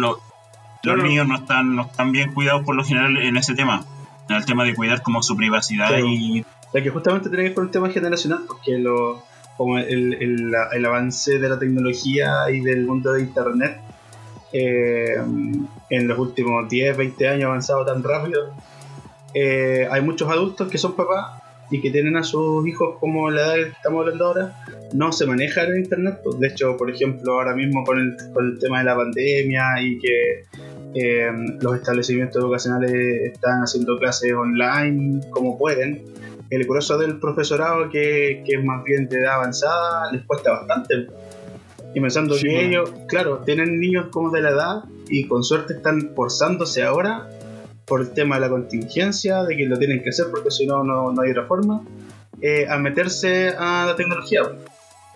los 0.83 1.03
niños 1.03 1.27
no 1.27 1.35
están, 1.35 1.75
no 1.75 1.81
están 1.81 2.11
bien 2.11 2.33
cuidados 2.33 2.63
por 2.63 2.75
lo 2.75 2.83
general 2.83 3.17
en 3.17 3.35
ese 3.35 3.55
tema, 3.55 3.83
en 4.29 4.35
el 4.35 4.45
tema 4.45 4.63
de 4.63 4.75
cuidar 4.75 5.01
como 5.01 5.23
su 5.23 5.35
privacidad 5.35 5.89
y. 5.97 6.45
O 6.69 6.83
que 6.83 6.89
justamente 6.91 7.29
tiene 7.29 7.43
que 7.43 7.49
ver 7.49 7.55
con 7.55 7.65
el 7.65 7.71
tema 7.71 7.89
generacional, 7.89 8.43
porque 8.47 8.77
lo, 8.77 9.23
como 9.57 9.79
el, 9.79 10.13
el, 10.13 10.53
el 10.71 10.85
avance 10.85 11.39
de 11.39 11.49
la 11.49 11.57
tecnología 11.57 12.51
y 12.51 12.59
del 12.59 12.85
mundo 12.85 13.13
de 13.13 13.21
Internet 13.21 13.81
eh, 14.53 15.15
en 15.89 16.07
los 16.07 16.19
últimos 16.19 16.69
10, 16.69 16.95
20 16.95 17.27
años 17.27 17.45
avanzado 17.45 17.83
tan 17.85 18.03
rápido. 18.03 18.53
Eh, 19.33 19.87
hay 19.89 20.01
muchos 20.01 20.29
adultos 20.29 20.69
que 20.69 20.77
son 20.77 20.95
papás 20.95 21.44
y 21.71 21.81
que 21.81 21.91
tienen 21.91 22.15
a 22.17 22.23
sus 22.23 22.67
hijos 22.67 22.97
como 22.99 23.29
la 23.29 23.41
edad 23.41 23.53
que 23.55 23.69
estamos 23.71 24.01
hablando 24.01 24.25
ahora, 24.25 24.55
no 24.93 25.11
se 25.11 25.25
maneja 25.25 25.63
en 25.63 25.77
internet. 25.77 26.19
Pues, 26.23 26.39
de 26.39 26.47
hecho, 26.47 26.77
por 26.77 26.89
ejemplo, 26.89 27.33
ahora 27.33 27.55
mismo 27.55 27.83
con 27.83 27.99
el, 27.99 28.15
con 28.33 28.45
el 28.51 28.59
tema 28.59 28.79
de 28.79 28.85
la 28.85 28.95
pandemia 28.95 29.81
y 29.81 29.99
que 29.99 30.45
eh, 30.93 31.31
los 31.61 31.75
establecimientos 31.75 32.41
educacionales 32.41 33.33
están 33.33 33.61
haciendo 33.61 33.97
clases 33.97 34.33
online 34.33 35.21
como 35.31 35.57
pueden, 35.57 36.03
el 36.49 36.63
grueso 36.65 36.97
del 36.97 37.19
profesorado 37.19 37.89
que, 37.89 38.43
que 38.45 38.55
es 38.55 38.63
más 38.63 38.83
bien 38.83 39.09
de 39.09 39.17
edad 39.17 39.35
avanzada 39.35 40.11
les 40.11 40.23
cuesta 40.23 40.51
bastante 40.51 41.07
y 41.95 42.01
pensando 42.01 42.35
que 42.35 42.65
ellos, 42.65 42.91
claro, 43.07 43.39
tienen 43.45 43.79
niños 43.79 44.07
como 44.11 44.29
de 44.29 44.41
la 44.41 44.49
edad 44.49 44.83
y 45.07 45.27
con 45.27 45.45
suerte 45.45 45.75
están 45.75 46.11
forzándose 46.13 46.83
ahora 46.83 47.29
por 47.85 48.01
el 48.01 48.11
tema 48.13 48.35
de 48.35 48.41
la 48.41 48.49
contingencia, 48.49 49.43
de 49.43 49.55
que 49.55 49.65
lo 49.65 49.77
tienen 49.77 50.01
que 50.03 50.09
hacer 50.09 50.27
porque 50.31 50.51
si 50.51 50.65
no, 50.65 50.83
no 50.83 51.21
hay 51.21 51.31
otra 51.31 51.45
forma, 51.45 51.81
eh, 52.41 52.67
a 52.69 52.77
meterse 52.77 53.49
a 53.57 53.85
la 53.85 53.95
tecnología. 53.95 54.41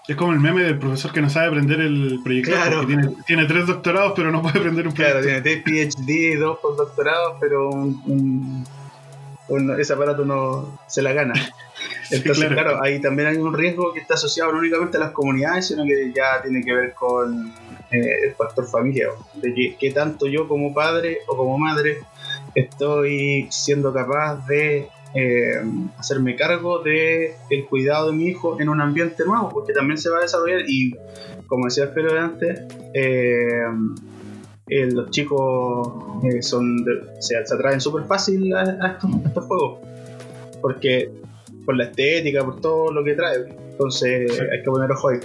Es 0.08 0.16
como 0.16 0.32
el 0.32 0.40
meme 0.40 0.64
del 0.64 0.80
profesor 0.80 1.12
que 1.12 1.22
no 1.22 1.30
sabe 1.30 1.48
aprender 1.48 1.80
el 1.82 2.20
proyecto. 2.24 2.52
Claro. 2.52 2.86
Tiene, 2.88 3.16
tiene, 3.28 3.46
tres 3.46 3.68
doctorados, 3.68 4.14
pero 4.16 4.32
no 4.32 4.42
puede 4.42 4.58
aprender 4.58 4.88
un 4.88 4.94
proyecto. 4.94 5.22
Claro, 5.22 5.42
tiene 5.42 5.62
tres 5.64 5.94
PhD, 5.96 6.40
dos 6.40 6.58
postdoctorados, 6.60 7.38
pero 7.40 7.70
un, 7.70 8.66
ese 9.78 9.94
aparato 9.94 10.26
no 10.26 10.80
se 10.88 11.04
la 11.04 11.14
gana. 11.14 11.34
Entonces, 12.12 12.48
claro. 12.48 12.82
ahí 12.82 13.00
también 13.00 13.28
hay 13.30 13.38
un 13.38 13.54
riesgo 13.54 13.94
que 13.94 14.00
está 14.00 14.16
asociado 14.16 14.52
no 14.52 14.60
únicamente 14.60 14.98
a 14.98 15.00
las 15.00 15.12
comunidades, 15.12 15.68
sino 15.68 15.84
que 15.84 16.12
ya 16.16 16.42
tiene 16.42 16.64
que 16.64 16.74
ver 16.74 16.94
con 16.94 17.54
eh, 17.92 18.16
el 18.26 18.34
factor 18.34 18.68
familia, 18.68 19.10
de 19.36 19.78
que, 19.80 19.92
tanto 19.92 20.26
yo 20.26 20.48
como 20.48 20.74
padre 20.74 21.20
o 21.28 21.38
como 21.38 21.58
madre 21.60 22.00
estoy 22.56 23.48
siendo 23.51 23.94
capaz 23.94 24.46
de 24.48 24.89
eh, 25.15 25.62
hacerme 25.98 26.36
cargo 26.36 26.79
de 26.79 27.36
el 27.50 27.65
cuidado 27.65 28.12
de 28.12 28.13
mi 28.13 28.25
hijo 28.25 28.60
en 28.60 28.70
un 28.70 28.79
ambiente 28.82 29.25
nuevo, 29.25 29.50
porque 29.50 29.74
también 29.74 29.98
se 29.98 30.10
va 30.10 30.20
a 30.20 30.22
desarrollar 30.22 30.62
y 30.68 30.96
como 31.48 31.65
decía 31.65 31.86
Alfredo 31.86 32.20
antes, 32.20 32.62
eh, 32.94 33.63
los 34.68 35.10
chicos 35.10 35.94
son 36.41 36.86
se, 37.20 37.36
atraen 37.38 37.82
súper 37.82 38.03
fácil 38.03 38.53
a, 38.53 38.62
estos, 38.62 39.10
a, 39.12 39.27
estos, 39.27 39.46
juegos, 39.46 39.79
porque 40.62 41.10
por 41.65 41.75
la 41.75 41.86
estética, 41.86 42.46
por 42.46 42.62
todo 42.62 42.91
lo 42.91 43.03
que 43.03 43.15
trae. 43.15 43.46
Entonces 43.72 44.39
hay 44.39 44.62
que 44.62 44.70
poner 44.70 44.91
ojo 44.91 45.10
ahí. 45.10 45.20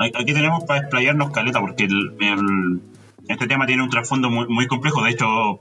Aquí 0.00 0.32
tenemos 0.32 0.64
para 0.64 0.80
explayarnos 0.80 1.30
caleta, 1.30 1.60
porque 1.60 1.88
este 3.28 3.46
tema 3.46 3.66
tiene 3.66 3.82
un 3.82 3.90
trasfondo 3.90 4.28
muy, 4.28 4.46
muy 4.48 4.66
complejo. 4.66 5.02
De 5.02 5.10
hecho, 5.10 5.60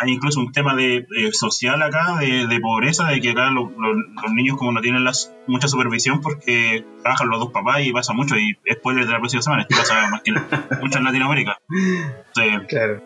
hay 0.00 0.12
incluso 0.12 0.40
un 0.40 0.52
tema 0.52 0.74
de, 0.74 1.06
social 1.32 1.82
acá, 1.82 2.16
de, 2.20 2.60
pobreza, 2.60 3.08
de 3.08 3.20
que 3.20 3.30
acá 3.30 3.50
los 3.50 3.70
niños 4.32 4.56
como 4.56 4.72
no 4.72 4.80
tienen 4.80 5.04
las, 5.04 5.32
mucha 5.46 5.68
supervisión 5.68 6.20
porque 6.20 6.84
trabajan 7.02 7.28
los 7.28 7.40
dos 7.40 7.52
papás 7.52 7.80
y 7.82 7.92
pasa 7.92 8.12
mucho, 8.12 8.36
y 8.36 8.56
spoiler 8.72 9.06
de 9.06 9.12
la 9.12 9.18
próxima 9.18 9.42
semana, 9.42 9.62
esto 9.62 9.76
pasa 9.76 10.08
más 10.08 10.22
que 10.22 10.32
mucho 10.80 10.98
en 10.98 11.04
Latinoamérica. 11.04 11.58
claro. 12.68 13.02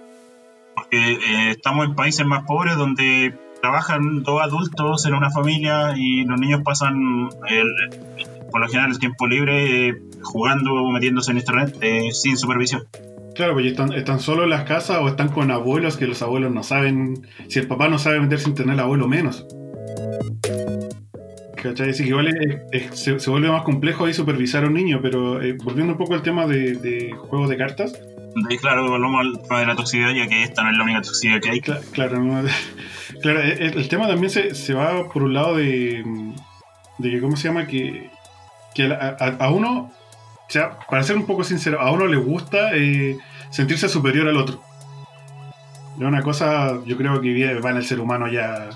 Porque 0.75 1.13
eh, 1.13 1.51
estamos 1.51 1.87
en 1.87 1.95
países 1.95 2.27
más 2.27 2.45
pobres 2.45 2.77
donde 2.77 3.35
trabajan 3.61 4.23
dos 4.23 4.43
adultos 4.43 5.07
en 5.07 5.15
una 5.15 5.31
familia 5.31 5.95
y 5.97 6.25
los 6.25 6.39
niños 6.41 6.63
pasan 6.65 7.29
por 8.53 8.61
lo 8.61 8.69
general 8.69 8.91
el 8.91 8.99
tiempo 8.99 9.27
libre 9.27 9.89
eh, 9.89 10.03
jugando 10.23 10.75
o 10.75 10.91
metiéndose 10.91 11.33
en 11.33 11.39
internet 11.39 11.77
eh, 11.81 12.13
sin 12.13 12.37
supervisión. 12.37 12.85
Claro, 13.35 13.55
pues 13.55 13.67
están, 13.67 13.93
están 13.93 14.21
solo 14.21 14.45
en 14.45 14.51
las 14.51 14.65
casas 14.65 14.99
o 15.01 15.09
están 15.09 15.29
con 15.29 15.51
abuelos 15.51 15.97
que 15.97 16.07
los 16.07 16.23
abuelos 16.23 16.53
no 16.53 16.63
saben. 16.63 17.27
Si 17.49 17.59
el 17.59 17.67
papá 17.67 17.89
no 17.89 17.99
sabe 17.99 18.21
meterse 18.21 18.45
en 18.45 18.51
internet, 18.51 18.75
el 18.75 18.81
abuelo 18.81 19.09
menos. 19.09 19.47
¿Cachai? 21.63 21.91
Así 21.91 22.03
que 22.03 22.09
igual 22.11 22.29
se, 22.93 23.31
vuelve 23.31 23.49
más 23.49 23.63
complejo 23.63 24.05
ahí 24.05 24.13
supervisar 24.13 24.65
a 24.65 24.67
un 24.67 24.75
niño, 24.75 24.99
pero 25.01 25.41
eh, 25.41 25.57
volviendo 25.63 25.93
un 25.93 25.99
poco 25.99 26.15
al 26.15 26.23
tema 26.23 26.47
de, 26.47 26.75
de 26.75 27.13
juegos 27.13 27.49
de 27.49 27.57
cartas. 27.57 27.99
claro, 28.61 28.89
volvemos 28.89 29.21
al 29.21 29.43
tema 29.43 29.61
de 29.61 29.67
la 29.67 29.77
toxicidad, 29.77 30.13
ya 30.13 30.27
que 30.27 30.43
esta 30.43 30.65
no 30.65 30.71
es 30.71 30.77
la 30.77 30.85
única 30.85 31.03
toxicidad 31.03 31.41
que 31.41 31.51
hay. 31.51 31.61
claro, 31.61 32.21
no, 32.21 32.43
Claro, 33.23 33.41
e, 33.41 33.53
e, 33.53 33.67
el, 33.67 33.89
tema 33.89 34.09
también 34.09 34.31
se, 34.31 34.55
se, 34.55 34.75
va 34.75 35.09
por 35.09 35.23
un 35.23 35.35
lado 35.35 35.57
de, 35.57 36.05
de 36.99 37.11
que, 37.11 37.21
¿cómo 37.21 37.37
se 37.37 37.49
llama? 37.49 37.67
Que, 37.67 38.11
que 38.75 38.93
a, 38.93 39.51
uno, 39.51 39.93
sea, 40.53 40.79
para 40.89 41.03
ser 41.03 41.17
un 41.17 41.27
poco 41.27 41.45
sincero, 41.45 41.81
a 41.81 41.91
uno 41.91 42.07
le 42.07 42.17
gusta 42.17 42.75
eh, 42.75 43.19
sentirse 43.51 43.89
superior 43.89 44.29
al 44.29 44.37
otro. 44.37 44.63
Es 45.97 46.03
una 46.03 46.23
cosa, 46.23 46.79
yo 46.85 46.97
creo 46.97 47.21
que 47.21 47.61
va 47.61 47.71
en 47.71 47.77
el 47.77 47.85
ser 47.85 48.01
humano 48.01 48.29
ya 48.29 48.71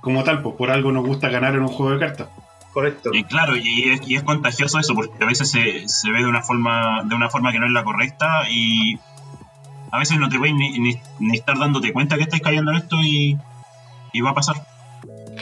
como 0.00 0.24
tal, 0.24 0.42
pues 0.42 0.56
por 0.56 0.70
algo 0.70 0.92
nos 0.92 1.06
gusta 1.06 1.28
ganar 1.28 1.54
en 1.54 1.62
un 1.62 1.68
juego 1.68 1.92
de 1.92 2.00
cartas. 2.00 2.28
Correcto. 2.72 3.10
Y 3.12 3.24
claro, 3.24 3.56
y 3.56 3.90
es, 3.90 4.00
y 4.08 4.16
es 4.16 4.22
contagioso 4.22 4.78
eso, 4.78 4.94
porque 4.94 5.22
a 5.22 5.26
veces 5.26 5.50
se, 5.50 5.86
se, 5.88 6.10
ve 6.10 6.18
de 6.18 6.26
una 6.26 6.42
forma 6.42 7.02
de 7.04 7.14
una 7.14 7.28
forma 7.28 7.52
que 7.52 7.58
no 7.58 7.66
es 7.66 7.72
la 7.72 7.84
correcta 7.84 8.48
y 8.50 8.98
a 9.90 9.98
veces 9.98 10.18
no 10.18 10.28
te 10.30 10.38
voy 10.38 10.54
ni, 10.54 10.78
ni, 10.78 11.36
estar 11.36 11.58
dándote 11.58 11.92
cuenta 11.92 12.16
que 12.16 12.22
estáis 12.22 12.42
cayendo 12.42 12.70
en 12.72 12.78
esto 12.78 12.96
y, 13.02 13.38
va 14.20 14.30
a 14.30 14.34
pasar. 14.34 14.56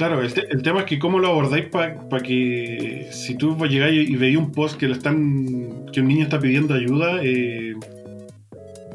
Claro, 0.01 0.23
el, 0.23 0.63
tema 0.63 0.81
es 0.81 0.87
que 0.87 0.99
cómo 0.99 1.19
lo 1.19 1.29
abordáis 1.29 1.67
para 1.67 2.23
que 2.23 3.11
si 3.13 3.35
tú 3.35 3.55
llegáis 3.67 4.09
y 4.09 4.17
veis 4.17 4.39
un 4.39 4.51
post 4.51 4.79
que 4.79 4.87
le 4.89 4.95
están 4.95 5.85
que 5.93 6.01
un 6.01 6.09
niño 6.09 6.23
está 6.23 6.41
pidiendo 6.41 6.73
ayuda, 6.73 7.21
eh, 7.23 7.75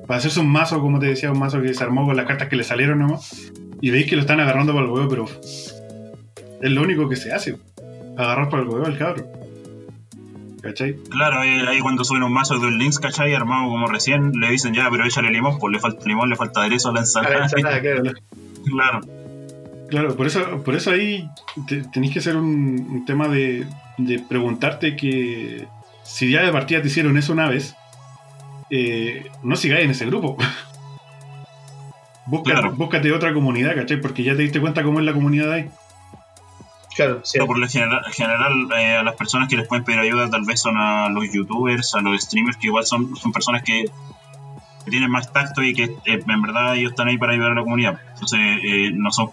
para 0.07 0.17
hacerse 0.17 0.39
un 0.39 0.49
mazo, 0.49 0.81
como 0.81 0.97
te 0.97 1.05
decía, 1.05 1.31
un 1.31 1.37
mazo 1.37 1.61
que 1.61 1.75
se 1.75 1.83
armó 1.83 2.07
con 2.07 2.17
las 2.17 2.25
cartas 2.25 2.47
que 2.47 2.55
le 2.55 2.63
salieron 2.63 2.97
nomás, 2.97 3.53
y 3.81 3.91
veis 3.91 4.07
que 4.07 4.15
lo 4.15 4.21
están 4.21 4.39
agarrando 4.39 4.73
para 4.73 4.83
el 4.83 4.91
huevo, 4.91 5.07
pero 5.07 5.25
es 5.25 6.71
lo 6.71 6.81
único 6.81 7.07
que 7.07 7.17
se 7.17 7.31
hace. 7.31 7.55
Agarrar 8.17 8.49
para 8.49 8.63
el 8.63 8.69
huevo 8.69 8.87
al 8.87 8.97
cabro. 8.97 9.27
¿Cachai? 10.63 10.95
Claro, 11.11 11.41
ahí, 11.41 11.81
cuando 11.81 12.03
suben 12.03 12.23
un 12.23 12.33
mazo 12.33 12.57
de 12.57 12.71
links, 12.71 12.97
¿cachai? 12.97 13.31
Armado 13.35 13.69
como 13.69 13.85
recién, 13.85 14.31
le 14.31 14.49
dicen 14.49 14.73
ya, 14.73 14.89
pero 14.89 15.05
échale 15.05 15.29
limón, 15.29 15.59
pues 15.59 15.71
le 15.71 15.79
falta 15.79 16.03
limón, 16.07 16.31
le 16.31 16.35
falta 16.35 16.61
aderezo 16.61 16.89
a 16.89 16.93
la 16.93 17.01
ensalada. 17.01 17.47
claro. 17.53 18.11
claro. 18.65 19.14
Por 20.17 20.27
eso, 20.27 20.63
por 20.63 20.75
eso 20.75 20.91
ahí 20.91 21.29
tenéis 21.91 22.13
que 22.13 22.19
hacer 22.19 22.35
un, 22.35 23.03
tema 23.05 23.27
de, 23.27 23.67
de, 23.97 24.19
preguntarte 24.19 24.95
que 24.95 25.67
si 26.03 26.31
ya 26.31 26.43
de 26.43 26.51
partida 26.51 26.81
te 26.81 26.87
hicieron 26.87 27.17
eso 27.17 27.33
una 27.33 27.47
vez, 27.47 27.75
eh, 28.69 29.29
no 29.43 29.55
sigáis 29.55 29.85
en 29.85 29.91
ese 29.91 30.05
grupo. 30.05 30.37
Búscate 32.27 33.11
otra 33.11 33.33
comunidad, 33.33 33.75
¿cachai? 33.75 34.01
Porque 34.01 34.23
ya 34.23 34.35
te 34.35 34.41
diste 34.41 34.59
cuenta 34.59 34.83
cómo 34.83 34.99
es 34.99 35.05
la 35.05 35.13
comunidad 35.13 35.51
ahí. 35.51 35.69
Claro, 36.95 37.21
sí. 37.23 37.37
por 37.39 37.57
lo 37.57 37.67
general, 37.67 38.03
general 38.13 38.53
eh, 38.77 38.95
a 38.95 39.03
las 39.03 39.15
personas 39.15 39.49
que 39.49 39.57
les 39.57 39.67
pueden 39.67 39.83
pedir 39.83 39.99
ayuda 39.99 40.29
tal 40.29 40.45
vez 40.45 40.61
son 40.61 40.77
a 40.77 41.09
los 41.09 41.29
youtubers, 41.29 41.93
a 41.93 42.01
los 42.01 42.21
streamers, 42.21 42.57
que 42.57 42.67
igual 42.67 42.85
son, 42.85 43.15
son 43.17 43.33
personas 43.33 43.63
que, 43.63 43.85
tienen 44.89 45.09
más 45.09 45.31
tacto 45.31 45.63
y 45.63 45.73
que 45.73 45.83
eh, 45.83 46.23
en 46.27 46.41
verdad 46.41 46.75
ellos 46.75 46.91
están 46.91 47.07
ahí 47.07 47.17
para 47.17 47.33
ayudar 47.33 47.51
a 47.51 47.55
la 47.55 47.63
comunidad. 47.63 47.99
Entonces 48.13 48.39
eh, 48.39 48.91
no 48.93 49.11
son 49.11 49.31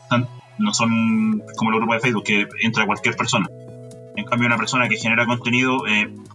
no 0.59 0.73
son 0.75 1.43
como 1.57 1.71
el 1.71 1.77
grupo 1.77 1.95
de 1.95 2.01
Facebook 2.01 2.25
que 2.25 2.47
entra 2.63 2.87
cualquier 2.87 3.17
persona. 3.17 3.49
En 4.17 4.25
cambio, 4.25 4.47
una 4.47 4.59
persona 4.59 4.89
que 4.89 4.97
genera 4.97 5.27
contenido 5.27 5.79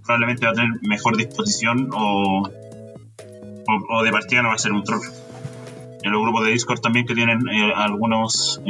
probablemente 0.05 0.45
va 0.45 0.51
a 0.51 0.55
tener 0.55 0.71
mejor 0.81 1.15
disposición 1.15 1.89
o, 1.93 2.49
o, 3.89 4.03
de 4.03 4.11
partida 4.11 4.41
no 4.41 4.49
va 4.49 4.55
a 4.55 4.57
ser 4.57 4.71
un 4.71 4.83
troll. 4.83 5.01
En 6.01 6.11
los 6.11 6.21
grupos 6.21 6.45
de 6.45 6.51
Discord 6.51 6.79
también 6.79 7.05
que 7.05 7.13
tienen 7.13 7.47
algunos 7.75 8.61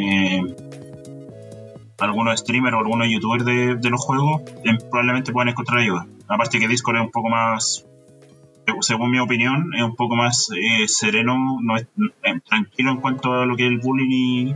algunos 2.00 2.40
streamers 2.40 2.76
o 2.76 2.80
algunos 2.80 3.08
youtubers 3.10 3.46
de, 3.46 3.90
los 3.90 4.02
juegos, 4.02 4.42
eh, 4.64 4.78
probablemente 4.90 5.32
puedan 5.32 5.50
encontrar 5.50 5.80
ayuda. 5.80 6.06
Aparte 6.28 6.60
que 6.60 6.68
Discord 6.68 6.98
es 6.98 7.02
un 7.04 7.12
poco 7.12 7.30
más, 7.30 7.86
según 8.82 9.12
mi 9.12 9.20
opinión, 9.20 9.74
es 9.76 9.84
un 9.84 9.96
poco 9.96 10.16
más 10.16 10.50
eh, 10.56 10.88
sereno, 10.88 11.60
no 11.62 11.78
es, 11.78 11.88
eh, 12.24 12.40
tranquilo 12.48 12.92
en 12.92 12.98
cuanto 12.98 13.34
a 13.34 13.46
lo 13.46 13.56
que 13.56 13.66
es 13.66 13.72
el 13.72 13.80
bullying 13.80 14.12
y, 14.12 14.56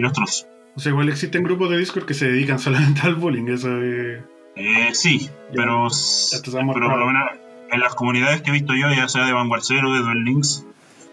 los 0.00 0.12
trolls. 0.12 0.46
O 0.76 0.80
sea, 0.80 0.90
igual 0.90 1.08
existen 1.08 1.44
grupos 1.44 1.70
de 1.70 1.78
Discord 1.78 2.06
que 2.06 2.14
se 2.14 2.26
dedican 2.26 2.58
solamente 2.60 3.02
al 3.02 3.14
bullying, 3.14 3.48
eso 3.48 3.80
es... 3.82 4.22
sí, 4.92 5.28
pero, 5.54 5.88
pero 6.72 6.90
por 6.90 6.98
lo 6.98 7.06
menos 7.06 7.30
en 7.70 7.80
las 7.80 7.94
comunidades 7.94 8.42
que 8.42 8.50
he 8.50 8.52
visto 8.52 8.74
yo, 8.74 8.90
ya 8.90 9.08
sea 9.08 9.26
de 9.26 9.32
Vanguard 9.32 9.62
Zero, 9.62 9.92
de 9.92 10.00
Duel 10.00 10.24
Links, 10.24 10.64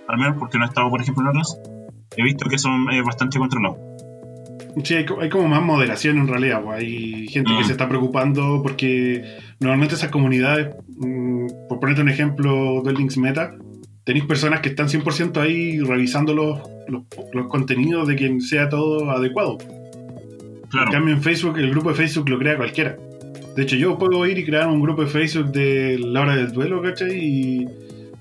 al 0.07 0.17
menos 0.17 0.37
porque 0.37 0.57
no 0.57 0.65
he 0.65 0.67
estado, 0.67 0.89
por 0.89 1.01
ejemplo, 1.01 1.23
en 1.23 1.29
otras, 1.29 1.57
he 2.15 2.23
visto 2.23 2.49
que 2.49 2.57
son 2.57 2.85
bastante 3.05 3.39
controlados. 3.39 3.77
Sí, 4.83 4.95
hay, 4.95 5.29
como 5.29 5.47
más 5.47 5.61
moderación 5.61 6.17
en 6.17 6.27
realidad. 6.27 6.61
Pues. 6.63 6.79
Hay 6.79 7.27
gente 7.27 7.51
que 7.51 7.63
mm. 7.63 7.65
se 7.65 7.71
está 7.73 7.89
preocupando 7.89 8.61
porque 8.63 9.23
normalmente 9.59 9.95
esas 9.95 10.11
comunidades, 10.11 10.73
mm, 10.97 11.47
por 11.67 11.79
ponerte 11.79 12.01
un 12.01 12.09
ejemplo 12.09 12.81
del 12.81 12.95
Links 12.95 13.17
Meta, 13.17 13.53
tenéis 14.05 14.25
personas 14.25 14.61
que 14.61 14.69
están 14.69 14.87
100% 14.87 15.41
ahí 15.41 15.79
revisando 15.79 16.33
los, 16.33 16.59
los, 16.91 17.47
contenidos 17.47 18.07
de 18.07 18.15
que 18.15 18.41
sea 18.41 18.69
todo 18.69 19.09
adecuado. 19.11 19.57
Claro. 20.69 20.87
En 20.87 20.91
cambio, 20.91 21.15
en 21.15 21.23
Facebook, 21.23 21.57
el 21.57 21.71
grupo 21.71 21.89
de 21.89 21.95
Facebook 21.95 22.29
lo 22.29 22.39
crea 22.39 22.57
cualquiera. 22.57 22.97
De 23.55 23.63
hecho, 23.63 23.75
yo 23.75 23.97
puedo 23.97 24.25
ir 24.25 24.37
y 24.37 24.45
crear 24.45 24.67
un 24.67 24.81
grupo 24.81 25.03
de 25.03 25.07
Facebook 25.07 25.51
de 25.51 25.99
la 25.99 26.21
hora 26.21 26.35
del 26.35 26.51
duelo, 26.51 26.81
¿cachai? 26.81 27.17
Y 27.17 27.67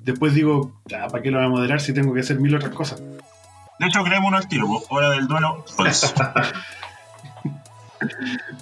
después 0.05 0.35
digo, 0.35 0.81
¿para 0.89 1.23
qué 1.23 1.31
lo 1.31 1.39
voy 1.39 1.47
a 1.47 1.51
moderar 1.51 1.81
si 1.81 1.93
tengo 1.93 2.13
que 2.13 2.21
hacer 2.21 2.41
mil 2.41 2.55
otras 2.55 2.75
cosas? 2.75 3.03
De 3.79 3.87
hecho, 3.87 4.03
creemos 4.03 4.29
un 4.29 4.35
al 4.35 4.49
tiro, 4.49 4.67
hora 4.89 5.11
del 5.11 5.29
duelo. 5.29 5.65
Pues. 5.77 6.13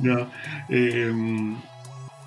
no. 0.00 0.26
Eh, 0.68 1.12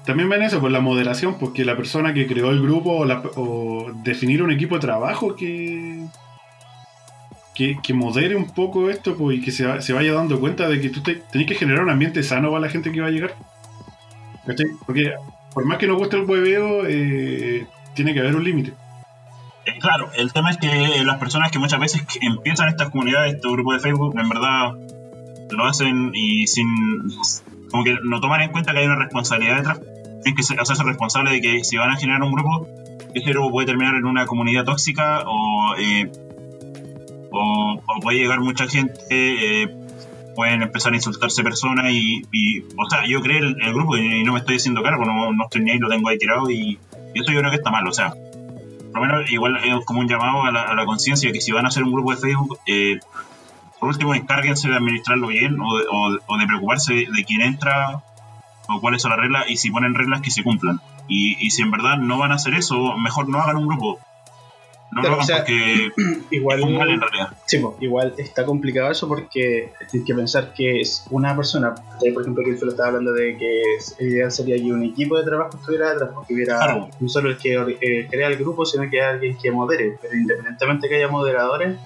también 0.05 0.29
ven 0.29 0.41
eso, 0.41 0.59
pues 0.59 0.73
la 0.73 0.79
moderación, 0.79 1.38
porque 1.39 1.63
la 1.63 1.77
persona 1.77 2.13
que 2.13 2.25
creó 2.25 2.50
el 2.50 2.61
grupo 2.61 3.05
o, 3.35 3.91
definir 4.03 4.41
un 4.41 4.51
equipo 4.51 4.75
de 4.75 4.81
trabajo 4.81 5.35
que, 5.35 6.03
que, 7.55 7.94
modere 7.94 8.35
un 8.35 8.50
poco 8.50 8.90
esto 8.90 9.16
pues, 9.16 9.37
y 9.37 9.42
que 9.42 9.51
se, 9.51 9.81
se, 9.81 9.94
vaya 9.94 10.14
dando 10.14 10.40
cuenta 10.40 10.68
de 10.68 10.81
que 10.81 10.90
tú 10.90 11.01
tenés 11.01 11.48
que 11.48 11.55
generar 11.55 11.83
un 11.83 11.90
ambiente 11.90 12.24
sano 12.24 12.50
para 12.50 12.61
la 12.61 12.70
gente 12.70 12.92
que 12.92 13.01
va 13.01 13.07
a 13.07 13.11
llegar. 13.11 13.35
Porque 14.85 15.14
por 15.53 15.66
más 15.66 15.77
que 15.77 15.87
nos 15.87 15.98
guste 15.98 16.18
el 16.18 16.24
hueveo, 16.24 16.85
eh, 16.87 17.68
tiene 17.94 18.14
que 18.14 18.20
haber 18.20 18.35
un 18.35 18.44
límite. 18.44 18.74
Eh, 19.66 19.77
claro, 19.79 20.09
el 20.16 20.31
tema 20.33 20.51
es 20.51 20.57
que 20.57 21.03
las 21.03 21.18
personas 21.20 21.51
que 21.51 21.59
muchas 21.59 21.79
veces 21.79 22.01
empiezan 22.22 22.70
estas 22.70 22.90
comunidades, 22.90 23.35
estos 23.35 23.51
grupos 23.51 23.75
de 23.75 23.79
Facebook, 23.81 24.18
en 24.18 24.29
verdad 24.29 24.74
lo 25.51 25.66
hacen 25.66 26.11
y 26.14 26.48
sin. 26.48 26.66
como 27.70 27.83
que 27.83 27.98
no 28.03 28.22
toman 28.22 28.42
en 28.42 28.51
cuenta 28.51 28.72
que 28.72 28.79
hay 28.79 28.85
una 28.85 28.96
responsabilidad 28.96 29.57
detrás. 29.57 29.79
Tienen 30.24 30.35
que 30.35 30.61
hacerse 30.61 30.83
responsable 30.83 31.31
de 31.31 31.42
que 31.42 31.64
si 31.64 31.77
van 31.77 31.92
a 31.92 31.98
generar 31.98 32.24
un 32.24 32.31
grupo, 32.31 32.68
ese 33.14 33.31
grupo 33.31 33.51
puede 33.51 33.68
terminar 33.68 33.96
en 33.96 34.05
una 34.05 34.25
comunidad 34.25 34.64
tóxica 34.64 35.24
o. 35.25 35.75
Eh, 35.77 36.11
o, 37.31 37.81
puede 38.01 38.20
llegar 38.20 38.39
mucha 38.41 38.67
gente. 38.67 39.00
Eh, 39.09 39.75
pueden 40.35 40.61
empezar 40.61 40.94
a 40.94 40.96
insultarse 40.96 41.44
personas 41.44 41.91
y, 41.91 42.24
o 42.77 42.89
sea, 42.89 43.05
yo 43.05 43.22
creo 43.22 43.39
el, 43.39 43.61
el 43.61 43.74
grupo 43.74 43.98
y, 43.98 44.24
no 44.24 44.33
me 44.33 44.39
estoy 44.39 44.55
haciendo 44.55 44.81
cargo, 44.81 45.05
no, 45.05 45.33
no 45.33 45.44
estoy 45.44 45.61
ni 45.61 45.72
ahí, 45.72 45.77
lo 45.77 45.89
tengo 45.89 46.07
ahí 46.07 46.17
tirado 46.17 46.50
y, 46.50 46.79
y 47.13 47.20
eso 47.20 47.31
yo 47.31 47.39
creo 47.39 47.51
que 47.51 47.57
está 47.57 47.70
mal, 47.70 47.85
o 47.87 47.91
sea, 47.91 48.13
por 48.91 49.01
lo 49.01 49.07
menos 49.07 49.31
igual 49.31 49.57
es 49.57 49.85
como 49.85 50.01
un 50.01 50.07
llamado 50.07 50.44
a 50.44 50.51
la, 50.51 50.85
conciencia 50.85 51.31
que 51.31 51.41
si 51.41 51.51
van 51.51 51.65
a 51.65 51.70
hacer 51.70 51.83
un 51.83 51.91
grupo 51.91 52.11
de 52.11 52.17
Facebook, 52.17 52.59
eh, 52.67 53.00
por 53.79 53.89
último 53.89 54.13
encárguense 54.13 54.70
de 54.70 54.75
administrarlo 54.75 55.27
bien 55.27 55.57
o 55.59 56.37
de, 56.37 56.48
preocuparse 56.48 56.94
de, 56.94 57.25
quién 57.25 57.41
entra 57.41 58.03
o 58.67 58.79
cuáles 58.79 59.01
son 59.01 59.11
las 59.11 59.20
reglas 59.20 59.46
y 59.50 59.57
si 59.57 59.72
ponen 59.72 59.96
reglas 59.96 60.22
que 60.22 60.29
se 60.29 60.44
cumplan. 60.44 60.81
Y, 61.07 61.37
y 61.46 61.50
si 61.51 61.61
en 61.61 61.72
verdad 61.72 61.98
no 61.98 62.17
van 62.17 62.31
a 62.31 62.35
hacer 62.35 62.53
eso, 62.53 62.98
mejor 62.98 63.27
no 63.27 63.39
hagan 63.39 63.57
un 63.57 63.67
grupo. 63.67 64.00
No 64.91 65.01
lo 65.03 65.17
porque 65.17 65.89
igual, 66.31 66.61
en 66.61 66.99
realidad. 66.99 67.37
Sí, 67.45 67.61
igual 67.79 68.13
está 68.17 68.45
complicado 68.45 68.91
eso 68.91 69.07
porque 69.07 69.71
tienes 69.89 70.05
que 70.05 70.13
pensar 70.13 70.53
que 70.53 70.81
es 70.81 71.05
una 71.09 71.35
persona. 71.35 71.73
Por 71.75 72.21
ejemplo, 72.21 72.43
que 72.43 72.51
lo 72.51 72.71
estaba 72.71 72.89
hablando 72.89 73.13
de 73.13 73.37
que 73.37 73.61
el 73.99 74.07
ideal 74.07 74.31
sería 74.31 74.57
que 74.57 74.71
un 74.71 74.83
equipo 74.83 75.17
de 75.17 75.23
trabajo 75.23 75.57
estuviera 75.57 75.91
detrás, 75.91 76.09
porque 76.13 76.33
hubiera 76.33 76.89
no 76.99 77.09
solo 77.09 77.29
el 77.29 77.37
que 77.37 77.55
eh, 77.81 78.07
crea 78.09 78.27
el 78.27 78.37
grupo, 78.37 78.65
sino 78.65 78.89
que 78.89 79.01
alguien 79.01 79.37
que 79.37 79.49
modere. 79.51 79.97
Pero 80.01 80.15
independientemente 80.15 80.89
que 80.89 80.95
haya 80.95 81.07
moderadores, 81.07 81.77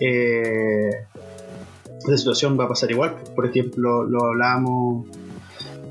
eh, 0.00 0.90
la 2.06 2.16
situación 2.16 2.58
va 2.58 2.64
a 2.64 2.68
pasar 2.68 2.90
igual. 2.90 3.16
Por 3.34 3.46
ejemplo, 3.46 4.02
lo 4.02 4.24
hablábamos 4.24 5.06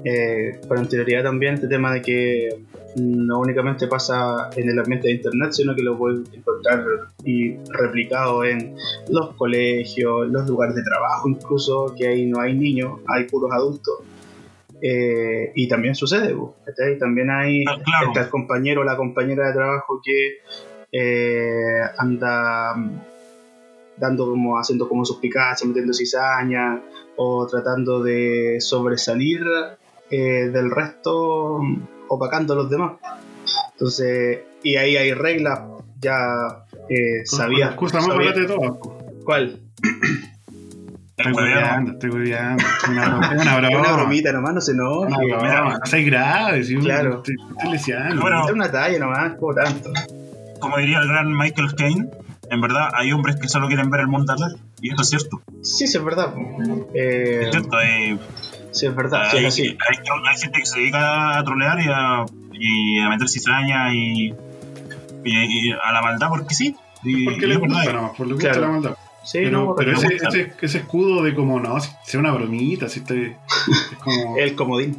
eh, 0.03 0.59
con 0.67 0.77
anterioridad 0.77 1.23
también, 1.23 1.53
este 1.55 1.67
tema 1.67 1.93
de 1.93 2.01
que 2.01 2.49
no 2.95 3.39
únicamente 3.39 3.87
pasa 3.87 4.49
en 4.55 4.69
el 4.69 4.79
ambiente 4.79 5.07
de 5.07 5.15
internet, 5.15 5.51
sino 5.53 5.75
que 5.75 5.81
lo 5.81 5.97
puedes 5.97 6.31
encontrar 6.33 6.85
y 7.23 7.55
replicado 7.71 8.43
en 8.43 8.75
los 9.09 9.35
colegios, 9.35 10.27
los 10.29 10.47
lugares 10.47 10.75
de 10.75 10.83
trabajo, 10.83 11.29
incluso 11.29 11.93
que 11.97 12.07
ahí 12.07 12.25
no 12.25 12.39
hay 12.39 12.53
niños, 12.53 12.99
hay 13.07 13.25
puros 13.25 13.51
adultos. 13.51 13.99
Eh, 14.81 15.53
y 15.55 15.67
también 15.69 15.95
sucede, 15.95 16.35
también 16.99 17.29
hay 17.29 17.63
ah, 17.65 18.11
el 18.13 18.29
compañero 18.29 18.81
o 18.81 18.83
la 18.83 18.97
compañera 18.97 19.47
de 19.47 19.53
trabajo 19.53 20.01
que 20.03 20.39
eh, 20.91 21.79
anda 21.97 22.75
dando 23.97 24.29
como 24.29 24.57
haciendo 24.59 24.89
como 24.89 25.05
suspicacia, 25.05 25.65
metiendo 25.67 25.93
cizaña 25.93 26.81
o 27.15 27.47
tratando 27.47 28.03
de 28.03 28.57
sobresalir 28.59 29.45
eh, 30.09 30.49
del 30.51 30.69
resto 30.69 31.59
opacando 32.09 32.53
a 32.53 32.55
los 32.57 32.69
demás. 32.69 32.93
Entonces, 33.73 34.39
y 34.63 34.75
ahí 34.75 34.95
hay 34.95 35.13
reglas 35.13 35.59
ya 35.99 36.65
eh, 36.89 37.25
sabías. 37.25 37.69
Excusa 37.69 38.01
más 38.01 38.17
de 38.17 38.45
todo. 38.45 38.79
¿Cuál? 39.23 39.59
Estoy 41.15 41.33
hueveando, 41.33 41.91
estoy 41.93 42.09
hueveando. 42.09 42.63
Una, 42.89 43.17
una, 43.41 43.57
broma. 43.59 43.79
una 43.79 43.91
bromita 43.93 44.31
nomás, 44.31 44.53
no 44.53 44.61
se 44.61 44.71
enoje. 44.71 45.09
No, 45.09 45.17
no, 45.17 45.69
no 45.71 46.05
grave, 46.05 46.63
sí. 46.63 46.75
Claro. 46.77 47.17
Estoy, 47.17 47.35
estoy 47.73 47.93
Bueno, 48.19 48.45
es 48.45 48.51
una 48.51 48.71
talla 48.71 48.99
nomás, 48.99 49.35
como 49.35 49.53
tanto. 49.53 49.91
Como 50.59 50.77
diría 50.77 50.99
el 50.99 51.07
gran 51.07 51.31
Michael 51.31 51.75
Caine, 51.75 52.09
en 52.49 52.61
verdad 52.61 52.89
hay 52.93 53.11
hombres 53.11 53.35
que 53.37 53.47
solo 53.47 53.67
quieren 53.67 53.89
ver 53.89 54.01
el 54.01 54.07
mundo 54.07 54.33
arder, 54.33 54.57
y 54.81 54.91
eso 54.91 55.01
es 55.01 55.09
cierto. 55.09 55.41
Sí, 55.61 55.87
sí, 55.87 55.97
es 55.97 56.03
verdad. 56.03 56.33
Eh, 56.93 57.43
es 57.43 57.51
cierto, 57.51 57.79
eh, 57.79 58.17
Sí, 58.73 58.87
es 58.87 58.95
verdad. 58.95 59.29
Hay, 59.31 59.45
hay, 59.45 59.49
gente 59.49 60.59
que 60.59 60.65
se 60.65 60.79
dedica 60.79 61.37
a 61.37 61.43
trolear 61.43 61.79
y 61.79 61.87
a, 61.87 62.25
y 62.51 62.99
a 62.99 63.09
meter 63.09 63.29
cizaña 63.29 63.93
y, 63.93 64.33
y, 65.23 65.71
a 65.71 65.91
la 65.93 66.01
maldad 66.01 66.29
porque 66.29 66.53
sí. 66.53 66.75
Y, 67.03 67.25
porque 67.25 67.47
le 67.47 67.57
gusta 67.57 67.93
nomás, 67.93 68.17
por 68.17 68.27
lo 68.27 68.37
que 68.37 68.49
la 68.49 68.67
maldad. 68.67 68.97
Sí, 69.23 69.39
pero, 69.43 69.65
no, 69.65 69.75
pero 69.75 69.93
ese, 69.93 70.15
ese, 70.15 70.53
ese, 70.61 70.77
escudo 70.79 71.23
de 71.23 71.33
como, 71.33 71.59
no, 71.59 71.79
si 71.79 71.89
sea 72.03 72.19
una 72.19 72.31
bromita, 72.31 72.89
si 72.89 72.99
este, 72.99 73.37
es 73.71 73.97
como... 73.99 74.37
El 74.37 74.53
comodín. 74.55 74.97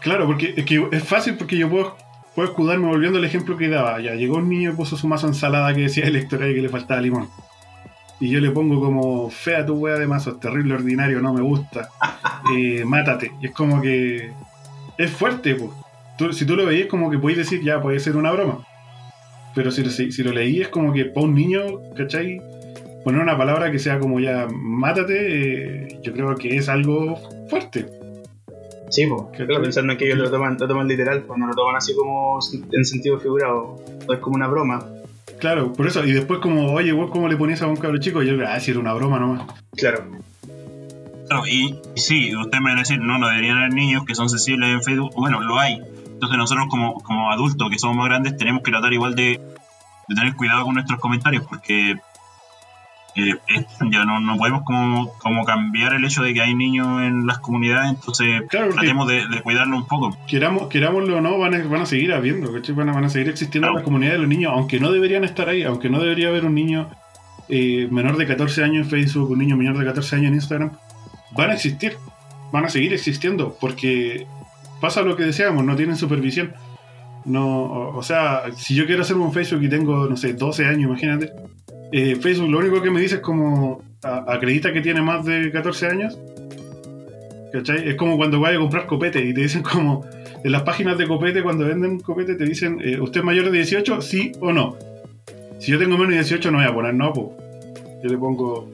Claro, 0.00 0.26
porque 0.26 0.52
es 0.56 0.64
que 0.64 0.86
es 0.92 1.04
fácil 1.04 1.36
porque 1.36 1.56
yo 1.56 1.70
puedo, 1.70 1.96
puedo 2.34 2.48
escudarme 2.48 2.86
volviendo 2.86 3.18
al 3.18 3.24
ejemplo 3.24 3.56
que 3.56 3.68
daba. 3.68 4.00
Ya 4.00 4.14
llegó 4.14 4.36
un 4.36 4.48
niño 4.48 4.72
y 4.72 4.74
puso 4.74 4.96
su 4.96 5.08
mazo 5.08 5.26
ensalada 5.26 5.74
que 5.74 5.82
decía 5.82 6.04
electoral 6.06 6.50
y 6.50 6.54
que 6.56 6.62
le 6.62 6.68
faltaba 6.68 7.00
limón. 7.00 7.28
Y 8.20 8.30
yo 8.30 8.40
le 8.40 8.50
pongo 8.50 8.80
como 8.80 9.30
fea 9.30 9.64
tu 9.64 9.74
wea 9.74 9.96
de 9.96 10.06
mazo, 10.06 10.36
terrible, 10.36 10.74
ordinario, 10.74 11.20
no 11.20 11.32
me 11.32 11.40
gusta, 11.40 11.88
eh, 12.56 12.84
mátate. 12.84 13.32
Y 13.40 13.46
es 13.46 13.52
como 13.52 13.80
que 13.80 14.32
es 14.96 15.10
fuerte, 15.10 15.54
pues. 15.54 16.36
si 16.36 16.44
tú 16.44 16.56
lo 16.56 16.66
veías, 16.66 16.88
como 16.88 17.10
que 17.10 17.18
podéis 17.18 17.38
decir, 17.38 17.62
ya, 17.62 17.80
puede 17.80 18.00
ser 18.00 18.16
una 18.16 18.32
broma. 18.32 18.66
Pero 19.54 19.70
si, 19.70 20.12
si, 20.12 20.22
lo 20.22 20.32
leí, 20.32 20.60
es 20.60 20.68
como 20.68 20.92
que 20.92 21.06
para 21.06 21.26
un 21.26 21.34
niño, 21.34 21.64
¿cachai? 21.96 22.40
Poner 23.04 23.20
una 23.20 23.38
palabra 23.38 23.70
que 23.70 23.78
sea 23.78 23.98
como 23.98 24.20
ya, 24.20 24.48
mátate, 24.50 25.84
eh, 25.84 26.00
yo 26.02 26.12
creo 26.12 26.34
que 26.34 26.56
es 26.56 26.68
algo 26.68 27.16
fuerte. 27.48 27.86
Sí, 28.90 29.06
pues, 29.06 29.46
claro, 29.46 29.62
pensando 29.62 29.96
que 29.96 30.06
ellos 30.06 30.18
lo 30.18 30.30
toman, 30.30 30.56
lo 30.58 30.66
toman 30.66 30.88
literal, 30.88 31.22
pues 31.22 31.38
no 31.38 31.46
lo 31.46 31.54
toman 31.54 31.76
así 31.76 31.94
como 31.94 32.38
en 32.72 32.84
sentido 32.84 33.18
figurado, 33.18 33.76
no 34.06 34.14
es 34.14 34.20
como 34.20 34.36
una 34.36 34.48
broma. 34.48 34.84
Claro, 35.38 35.72
por 35.72 35.86
eso, 35.86 36.04
y 36.04 36.12
después 36.12 36.40
como, 36.40 36.72
oye, 36.72 36.92
vos 36.92 37.10
cómo 37.10 37.28
le 37.28 37.36
ponías 37.36 37.62
a 37.62 37.66
un 37.66 37.76
cabro 37.76 37.98
chico, 37.98 38.22
y 38.22 38.26
yo, 38.26 38.34
ah, 38.46 38.58
si 38.60 38.72
era 38.72 38.80
una 38.80 38.92
broma 38.92 39.18
nomás. 39.18 39.46
Claro. 39.76 40.04
Claro, 41.28 41.46
y 41.46 41.78
sí, 41.94 42.34
usted 42.34 42.58
me 42.58 42.70
va 42.70 42.76
a 42.76 42.80
decir, 42.80 43.00
no, 43.00 43.18
no 43.18 43.28
deberían 43.28 43.58
haber 43.58 43.74
niños 43.74 44.04
que 44.04 44.14
son 44.14 44.28
sensibles 44.28 44.70
en 44.70 44.82
Facebook. 44.82 45.12
Bueno, 45.14 45.40
lo 45.40 45.58
hay. 45.58 45.80
Entonces 46.18 46.38
nosotros 46.38 46.66
como, 46.68 46.94
como 47.02 47.30
adultos 47.30 47.70
que 47.70 47.78
somos 47.78 47.96
más 47.96 48.06
grandes 48.06 48.36
tenemos 48.36 48.62
que 48.62 48.70
tratar 48.70 48.92
igual 48.92 49.14
de, 49.14 49.40
de 50.08 50.14
tener 50.14 50.34
cuidado 50.34 50.64
con 50.64 50.74
nuestros 50.74 50.98
comentarios 50.98 51.44
porque 51.46 51.96
eh, 53.14 53.34
ya 53.90 54.04
no, 54.04 54.20
no 54.20 54.36
podemos 54.36 54.62
como, 54.62 55.12
como, 55.18 55.44
cambiar 55.44 55.94
el 55.94 56.04
hecho 56.04 56.22
de 56.22 56.34
que 56.34 56.40
hay 56.40 56.54
niños 56.54 57.02
en 57.02 57.26
las 57.26 57.38
comunidades, 57.38 57.90
entonces 57.90 58.42
tratemos 58.48 59.08
de, 59.08 59.22
cuidarlo 59.42 59.76
un 59.76 59.86
poco. 59.86 60.16
Queramos, 60.26 60.68
querámoslo 60.68 61.18
o 61.18 61.20
no, 61.20 61.38
van 61.38 61.54
a, 61.54 61.62
van 61.66 61.82
a 61.82 61.86
seguir 61.86 62.12
habiendo, 62.12 62.52
van 62.52 62.88
a, 62.88 62.92
van 62.92 63.04
a 63.04 63.08
seguir 63.08 63.28
existiendo 63.28 63.72
las 63.72 63.82
comunidades 63.82 64.18
de 64.18 64.22
los 64.22 64.28
niños, 64.28 64.52
aunque 64.54 64.78
no 64.78 64.92
deberían 64.92 65.24
estar 65.24 65.48
ahí, 65.48 65.62
aunque 65.62 65.88
no 65.88 66.00
debería 66.00 66.28
haber 66.28 66.44
un 66.44 66.54
niño 66.54 66.88
eh, 67.48 67.88
menor 67.90 68.16
de 68.16 68.26
14 68.26 68.62
años 68.62 68.84
en 68.84 68.90
Facebook, 68.90 69.30
un 69.30 69.38
niño 69.38 69.56
menor 69.56 69.78
de 69.78 69.84
14 69.84 70.16
años 70.16 70.28
en 70.28 70.34
Instagram, 70.34 70.72
van 71.32 71.50
a 71.50 71.54
existir, 71.54 71.96
van 72.52 72.66
a 72.66 72.68
seguir 72.68 72.92
existiendo, 72.92 73.56
porque 73.60 74.26
pasa 74.80 75.02
lo 75.02 75.16
que 75.16 75.24
deseamos, 75.24 75.64
no 75.64 75.74
tienen 75.74 75.96
supervisión. 75.96 76.52
No, 77.24 77.90
o 77.90 78.02
sea, 78.02 78.44
si 78.56 78.74
yo 78.74 78.86
quiero 78.86 79.02
hacer 79.02 79.16
un 79.16 79.32
Facebook 79.32 79.62
y 79.62 79.68
tengo, 79.68 80.06
no 80.06 80.16
sé, 80.16 80.34
12 80.34 80.66
años, 80.66 80.82
imagínate, 80.88 81.30
eh, 81.92 82.16
Facebook 82.16 82.50
lo 82.50 82.58
único 82.58 82.82
que 82.82 82.90
me 82.90 83.00
dice 83.00 83.16
es 83.16 83.20
como 83.20 83.82
acredita 84.02 84.72
que 84.72 84.80
tiene 84.80 85.02
más 85.02 85.24
de 85.24 85.50
14 85.50 85.86
años. 85.86 86.18
¿Cachai? 87.52 87.88
Es 87.88 87.94
como 87.96 88.16
cuando 88.16 88.40
vayas 88.40 88.58
a 88.58 88.60
comprar 88.60 88.86
copete 88.86 89.24
y 89.24 89.32
te 89.32 89.40
dicen 89.40 89.62
como 89.62 90.04
en 90.44 90.52
las 90.52 90.62
páginas 90.62 90.98
de 90.98 91.08
copete 91.08 91.42
cuando 91.42 91.64
venden 91.64 91.98
copete 91.98 92.34
te 92.34 92.44
dicen 92.44 92.78
eh, 92.82 93.00
¿usted 93.00 93.20
es 93.20 93.24
mayor 93.24 93.46
de 93.46 93.52
18? 93.52 94.02
Sí 94.02 94.32
o 94.40 94.52
no. 94.52 94.76
Si 95.58 95.72
yo 95.72 95.78
tengo 95.78 95.96
menos 95.96 96.10
de 96.10 96.16
18 96.16 96.50
no 96.50 96.58
voy 96.58 96.66
a 96.66 96.74
poner 96.74 96.94
no, 96.94 97.12
pues. 97.12 97.28
Yo 98.02 98.10
le 98.10 98.18
pongo 98.18 98.70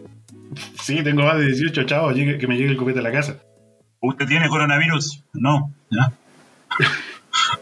sí, 0.80 1.02
tengo 1.02 1.22
más 1.22 1.38
de 1.38 1.46
18, 1.46 1.84
chao, 1.84 2.12
que 2.12 2.46
me 2.46 2.56
llegue 2.56 2.70
el 2.70 2.76
copete 2.76 2.98
a 2.98 3.02
la 3.02 3.12
casa. 3.12 3.36
¿Usted 4.00 4.26
tiene 4.26 4.48
coronavirus? 4.48 5.22
No. 5.32 5.72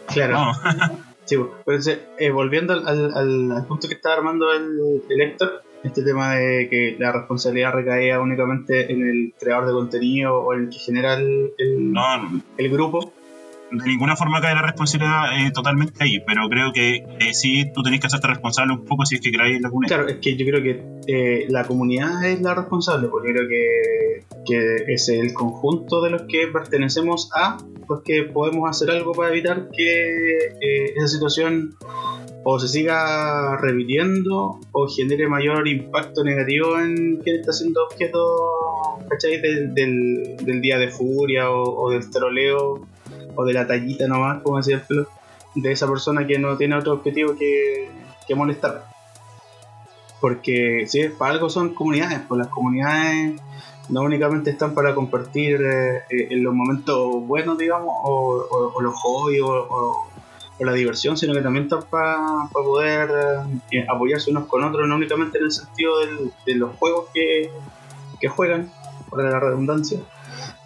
claro. 0.08 0.52
Sí, 1.24 1.36
pues, 1.64 1.86
eh, 2.18 2.30
volviendo 2.30 2.72
al, 2.72 3.52
al, 3.52 3.66
punto 3.66 3.88
que 3.88 3.94
estaba 3.94 4.16
armando 4.16 4.52
el, 4.52 5.02
el 5.08 5.20
Héctor, 5.20 5.62
este 5.84 6.02
tema 6.02 6.34
de 6.34 6.68
que 6.68 6.96
la 6.98 7.12
responsabilidad 7.12 7.72
recaía 7.72 8.20
únicamente 8.20 8.92
en 8.92 9.08
el 9.08 9.34
creador 9.38 9.66
de 9.66 9.72
contenido 9.72 10.38
o 10.38 10.54
en 10.54 10.64
el 10.64 10.70
que 10.70 10.78
genera 10.78 11.14
el, 11.14 11.52
el 11.58 12.70
grupo 12.70 13.12
de 13.72 13.88
ninguna 13.88 14.16
forma 14.16 14.40
cae 14.40 14.54
la 14.54 14.62
responsabilidad 14.62 15.38
eh, 15.38 15.50
totalmente 15.52 16.04
ahí, 16.04 16.20
pero 16.26 16.48
creo 16.48 16.72
que 16.72 17.04
eh, 17.18 17.32
sí 17.32 17.70
tú 17.74 17.82
tenés 17.82 18.00
que 18.00 18.06
hacerte 18.06 18.28
responsable 18.28 18.74
un 18.74 18.84
poco 18.84 19.06
si 19.06 19.16
es 19.16 19.20
que 19.20 19.32
creáis 19.32 19.60
la 19.60 19.70
comunidad. 19.70 19.96
Claro, 19.96 20.08
es 20.08 20.16
que 20.16 20.36
yo 20.36 20.46
creo 20.46 20.62
que 20.62 20.82
eh, 21.06 21.46
la 21.48 21.64
comunidad 21.64 22.24
es 22.24 22.40
la 22.40 22.54
responsable, 22.54 23.08
porque 23.08 23.32
creo 23.32 23.48
que, 23.48 24.24
que, 24.46 24.92
es 24.92 25.08
el 25.08 25.32
conjunto 25.32 26.02
de 26.02 26.10
los 26.10 26.22
que 26.22 26.48
pertenecemos 26.52 27.30
a, 27.34 27.58
pues 27.86 28.00
que 28.04 28.24
podemos 28.24 28.68
hacer 28.68 28.90
algo 28.90 29.12
para 29.12 29.30
evitar 29.30 29.68
que 29.70 30.38
esa 30.96 31.08
situación 31.08 31.74
o 32.44 32.58
se 32.58 32.68
siga 32.68 33.56
repitiendo 33.58 34.58
o 34.72 34.88
genere 34.88 35.28
mayor 35.28 35.68
impacto 35.68 36.24
negativo 36.24 36.78
en 36.78 37.18
quien 37.18 37.40
está 37.40 37.52
siendo 37.52 37.84
objeto. 37.84 38.48
Del, 39.20 39.74
del, 39.74 40.60
día 40.62 40.78
de 40.78 40.88
furia 40.88 41.50
o, 41.50 41.62
o 41.62 41.90
del 41.90 42.10
troleo 42.10 42.86
o 43.34 43.44
de 43.44 43.52
la 43.52 43.66
tallita 43.66 44.06
nomás, 44.06 44.42
como 44.42 44.58
decía 44.58 44.82
el 44.88 45.06
de 45.54 45.72
esa 45.72 45.86
persona 45.86 46.26
que 46.26 46.38
no 46.38 46.56
tiene 46.56 46.76
otro 46.76 46.94
objetivo 46.94 47.34
que, 47.36 47.90
que 48.26 48.34
molestar. 48.34 48.84
Porque 50.20 50.84
si 50.86 51.08
para 51.08 51.32
algo 51.32 51.50
son 51.50 51.74
comunidades, 51.74 52.20
pues 52.28 52.38
las 52.38 52.48
comunidades 52.48 53.40
no 53.88 54.02
únicamente 54.02 54.50
están 54.50 54.74
para 54.74 54.94
compartir 54.94 55.60
eh, 55.60 55.96
eh, 56.08 56.28
en 56.30 56.42
los 56.42 56.54
momentos 56.54 57.26
buenos, 57.26 57.58
digamos, 57.58 57.92
o, 58.04 58.80
los 58.80 58.94
hobbies 58.94 59.42
o, 59.42 60.08
la 60.60 60.72
diversión, 60.74 61.16
sino 61.16 61.34
que 61.34 61.40
también 61.40 61.64
están 61.64 61.82
para, 61.90 62.48
poder 62.52 63.10
eh, 63.72 63.84
apoyarse 63.88 64.30
unos 64.30 64.46
con 64.46 64.62
otros, 64.62 64.86
no 64.86 64.94
únicamente 64.94 65.38
en 65.38 65.44
el 65.44 65.52
sentido 65.52 65.94
de 66.46 66.54
los 66.54 66.76
juegos 66.76 67.06
que, 67.12 67.50
que 68.20 68.28
juegan, 68.28 68.70
por 69.10 69.24
la 69.24 69.40
redundancia, 69.40 69.98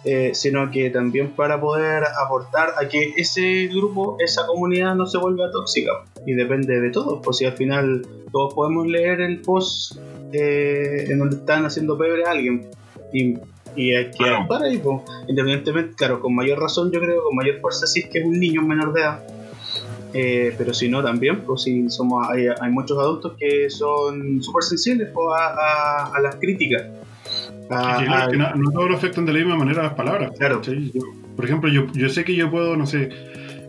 eh, 0.03 0.31
sino 0.33 0.69
que 0.71 0.89
también 0.89 1.31
para 1.31 1.59
poder 1.59 2.03
aportar 2.23 2.73
a 2.79 2.87
que 2.87 3.13
ese 3.17 3.67
grupo, 3.67 4.15
esa 4.19 4.45
comunidad 4.45 4.95
no 4.95 5.05
se 5.07 5.17
vuelva 5.17 5.51
tóxica. 5.51 5.91
Y 6.25 6.33
depende 6.33 6.79
de 6.79 6.91
todos, 6.91 7.19
pues 7.23 7.37
si 7.37 7.45
al 7.45 7.53
final 7.53 8.05
todos 8.31 8.53
podemos 8.53 8.87
leer 8.87 9.21
el 9.21 9.41
post 9.41 9.97
eh, 10.31 11.07
en 11.09 11.19
donde 11.19 11.37
están 11.37 11.65
haciendo 11.65 11.97
pebre 11.97 12.25
a 12.25 12.31
alguien. 12.31 12.69
Y, 13.11 13.37
hay 13.75 14.09
que 14.09 14.27
actuar 14.27 14.63
ahí, 14.63 14.79
pues. 14.79 15.01
independientemente, 15.27 15.93
claro, 15.95 16.19
con 16.19 16.33
mayor 16.33 16.59
razón 16.59 16.91
yo 16.91 16.99
creo, 16.99 17.23
con 17.23 17.35
mayor 17.35 17.59
fuerza 17.59 17.85
si 17.85 17.99
es 17.99 18.09
que 18.09 18.19
es 18.19 18.25
un 18.25 18.39
niño 18.39 18.63
menor 18.63 18.91
de 18.93 19.01
edad. 19.01 19.23
Eh, 20.13 20.55
pero 20.57 20.73
si 20.73 20.89
no 20.89 21.03
también, 21.03 21.41
pues 21.41 21.63
si 21.63 21.89
somos, 21.89 22.27
hay, 22.29 22.71
muchos 22.71 22.97
adultos 22.97 23.33
que 23.37 23.69
son 23.69 24.41
súper 24.41 24.63
sensibles 24.63 25.09
pues, 25.13 25.27
a, 25.37 26.11
a 26.15 26.19
las 26.21 26.35
críticas 26.37 26.85
Ah, 27.69 28.03
ah, 28.07 28.27
no, 28.55 28.71
todos 28.71 28.89
lo 28.89 28.95
afectan 28.95 29.25
de 29.25 29.33
la 29.33 29.39
misma 29.39 29.55
manera 29.55 29.83
las 29.83 29.93
palabras. 29.93 30.31
Claro. 30.37 30.61
por 31.35 31.45
ejemplo, 31.45 31.69
yo, 31.69 31.91
yo 31.93 32.09
sé 32.09 32.23
que 32.23 32.35
yo 32.35 32.49
puedo, 32.49 32.77
no 32.77 32.85
sé, 32.85 33.09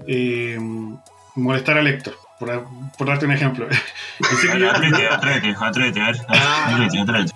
eh, 0.06 0.58
molestar 1.34 1.78
a 1.78 1.88
Héctor, 1.88 2.14
por, 2.38 2.66
por, 2.96 3.06
darte 3.06 3.26
un 3.26 3.32
ejemplo. 3.32 3.66
atrévete, 4.70 5.08
atrévete, 5.08 5.54
atrévete, 5.61 6.00
atrévete, 6.00 7.00
atrévete. 7.00 7.32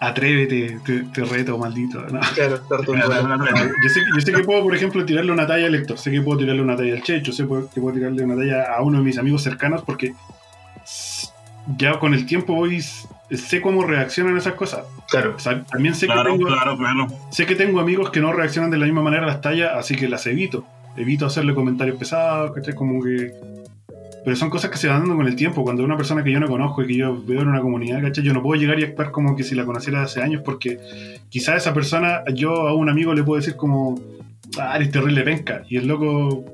Atrévete, 0.00 0.80
te, 1.12 1.24
reto, 1.24 1.58
maldito. 1.58 2.04
Claro, 2.34 2.60
yo, 2.68 3.88
sé, 3.88 4.00
yo 4.14 4.20
sé 4.20 4.32
que 4.32 4.42
puedo, 4.44 4.62
por 4.62 4.74
ejemplo, 4.74 5.04
tirarle 5.04 5.32
una 5.32 5.46
talla 5.46 5.66
al 5.66 5.74
Héctor, 5.74 5.98
sé 5.98 6.10
que 6.10 6.22
puedo 6.22 6.38
tirarle 6.38 6.62
una 6.62 6.76
talla 6.76 6.94
al 6.94 7.02
Checho, 7.02 7.32
sé 7.32 7.44
que 7.44 7.80
puedo 7.80 7.94
tirarle 7.94 8.24
una 8.24 8.36
talla 8.36 8.74
a 8.74 8.82
uno 8.82 8.98
de 8.98 9.04
mis 9.04 9.18
amigos 9.18 9.42
cercanos 9.42 9.82
porque 9.84 10.14
ya 11.76 11.98
con 11.98 12.14
el 12.14 12.26
tiempo 12.26 12.54
voy 12.54 12.82
sé 13.36 13.60
cómo 13.60 13.84
reaccionan 13.84 14.36
esas 14.36 14.54
cosas. 14.54 14.84
Claro. 15.08 15.36
también 15.70 15.94
sé, 15.94 16.06
que 16.06 16.14
tengo, 16.24 16.48
sé 17.30 17.46
que 17.46 17.54
tengo 17.54 17.80
amigos 17.80 18.10
que 18.10 18.20
no 18.20 18.32
reaccionan 18.32 18.70
de 18.70 18.78
la 18.78 18.86
misma 18.86 19.02
manera 19.02 19.24
a 19.24 19.26
las 19.26 19.40
tallas, 19.40 19.72
así 19.74 19.96
que 19.96 20.08
las 20.08 20.26
evito. 20.26 20.64
Evito 20.96 21.26
hacerle 21.26 21.54
comentarios 21.54 21.96
pesados, 21.96 22.52
¿cachai? 22.52 22.74
Como 22.74 23.02
que. 23.02 23.32
Pero 24.22 24.36
son 24.36 24.50
cosas 24.50 24.70
que 24.70 24.76
se 24.76 24.88
van 24.88 25.00
dando 25.00 25.16
con 25.16 25.26
el 25.26 25.36
tiempo. 25.36 25.62
Cuando 25.62 25.82
una 25.82 25.96
persona 25.96 26.22
que 26.22 26.30
yo 26.30 26.40
no 26.40 26.48
conozco 26.48 26.82
y 26.82 26.88
que 26.88 26.96
yo 26.96 27.22
veo 27.24 27.40
en 27.40 27.48
una 27.48 27.60
comunidad, 27.60 28.02
¿cachai? 28.02 28.24
Yo 28.24 28.34
no 28.34 28.42
puedo 28.42 28.60
llegar 28.60 28.78
y 28.78 28.84
actuar 28.84 29.10
como 29.10 29.36
que 29.36 29.44
si 29.44 29.54
la 29.54 29.64
conociera 29.64 30.02
hace 30.02 30.22
años, 30.22 30.42
porque 30.44 30.78
quizás 31.28 31.56
esa 31.56 31.72
persona, 31.72 32.22
yo 32.34 32.68
a 32.68 32.74
un 32.74 32.90
amigo 32.90 33.14
le 33.14 33.22
puedo 33.22 33.40
decir 33.40 33.56
como, 33.56 33.98
ah, 34.58 34.76
eres 34.76 34.90
terrible 34.90 35.22
penca. 35.22 35.62
Y 35.68 35.76
el 35.76 35.86
loco 35.86 36.44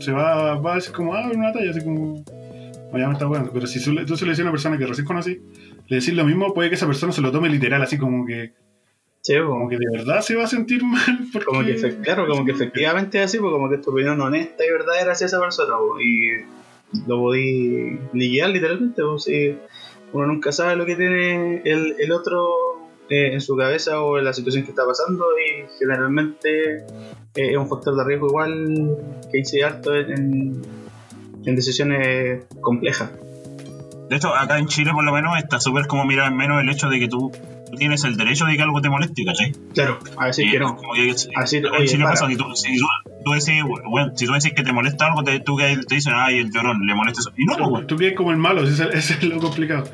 se 0.00 0.12
va, 0.12 0.54
va 0.54 0.72
a 0.72 0.74
decir 0.76 0.92
como, 0.92 1.14
ah, 1.14 1.28
una 1.32 1.52
talla, 1.52 1.70
así 1.70 1.84
como, 1.84 2.24
ya 2.96 3.06
me 3.06 3.12
está 3.12 3.26
bueno. 3.26 3.50
Pero 3.52 3.66
si 3.66 3.82
tú 3.82 4.16
se 4.16 4.24
le 4.24 4.30
dices 4.30 4.40
a 4.40 4.42
una 4.42 4.50
persona 4.50 4.78
que 4.78 4.86
recién 4.86 5.06
conocí, 5.06 5.40
le 5.88 5.96
decís 5.96 6.14
lo 6.14 6.24
mismo, 6.24 6.52
puede 6.52 6.68
que 6.68 6.74
esa 6.74 6.86
persona 6.86 7.12
se 7.12 7.22
lo 7.22 7.32
tome 7.32 7.48
literal, 7.48 7.82
así 7.82 7.96
como 7.98 8.26
que. 8.26 8.52
como 9.46 9.68
que 9.68 9.76
de 9.76 9.98
verdad 9.98 10.20
se 10.20 10.36
va 10.36 10.44
a 10.44 10.48
sentir 10.48 10.84
mal. 10.84 11.18
Porque... 11.32 11.46
Como 11.46 11.64
que, 11.64 11.96
claro, 12.02 12.26
como 12.26 12.44
que 12.44 12.52
efectivamente 12.52 13.18
es 13.18 13.24
así, 13.24 13.38
pues 13.38 13.50
como 13.50 13.70
que 13.70 13.78
tu 13.78 13.90
opinión 13.90 14.20
honesta 14.20 14.64
y 14.64 14.70
verdadera 14.70 15.12
hacia 15.12 15.26
esa 15.26 15.40
persona, 15.40 15.74
y 16.02 16.44
lo 17.06 17.18
podí 17.18 17.98
liquidar 18.12 18.50
literalmente, 18.50 19.02
pues 19.02 19.28
uno 20.12 20.26
nunca 20.26 20.52
sabe 20.52 20.76
lo 20.76 20.86
que 20.86 20.96
tiene 20.96 21.62
el, 21.64 21.96
el 21.98 22.12
otro 22.12 22.48
eh, 23.10 23.32
en 23.32 23.40
su 23.40 23.56
cabeza 23.56 24.02
o 24.02 24.18
en 24.18 24.24
la 24.24 24.32
situación 24.32 24.64
que 24.64 24.70
está 24.70 24.84
pasando, 24.84 25.24
y 25.38 25.64
generalmente 25.78 26.76
eh, 26.76 27.50
es 27.50 27.56
un 27.56 27.68
factor 27.68 27.96
de 27.96 28.04
riesgo 28.04 28.28
igual 28.28 28.96
que 29.30 29.38
hice 29.38 29.64
harto 29.64 29.94
en, 29.94 30.62
en 31.44 31.56
decisiones 31.56 32.44
complejas. 32.60 33.10
De 34.08 34.16
hecho, 34.16 34.34
acá 34.34 34.58
en 34.58 34.66
Chile, 34.66 34.92
por 34.92 35.04
lo 35.04 35.12
menos, 35.12 35.36
está 35.38 35.60
súper 35.60 35.86
como 35.86 36.04
mirar 36.04 36.32
menos 36.32 36.60
el 36.62 36.68
hecho 36.68 36.88
de 36.88 36.98
que 36.98 37.08
tú, 37.08 37.30
tienes 37.76 38.04
el 38.04 38.16
derecho 38.16 38.46
de 38.46 38.56
que 38.56 38.62
algo 38.62 38.80
te 38.80 38.88
moleste, 38.88 39.24
¿cachai? 39.24 39.52
Claro, 39.74 39.98
a 40.16 40.26
decir 40.26 40.50
que 40.50 40.58
no. 40.58 40.78
a 41.36 41.40
decir, 41.40 41.66
en 41.66 41.86
Chile 41.86 42.04
pasa, 42.04 42.26
si 42.26 42.36
tú, 42.36 42.44
si 42.54 42.78
tú, 43.24 43.32
decís, 43.32 43.62
bueno, 43.86 44.12
si 44.16 44.26
tú 44.26 44.32
decís 44.32 44.52
que 44.54 44.62
te 44.62 44.72
molesta 44.72 45.06
algo, 45.06 45.22
te, 45.22 45.40
tú 45.40 45.56
que 45.56 45.76
te 45.86 45.94
dicen, 45.96 46.14
ay, 46.16 46.38
el 46.38 46.50
llorón, 46.50 46.86
le 46.86 46.94
molesta 46.94 47.20
eso. 47.20 47.32
Y 47.36 47.44
no, 47.44 47.56
pues, 47.68 47.86
Tú 47.86 47.96
que 47.96 48.14
como 48.14 48.30
el 48.30 48.38
malo, 48.38 48.62
ese, 48.64 48.88
es 48.92 49.22
lo 49.22 49.38
complicado. 49.38 49.84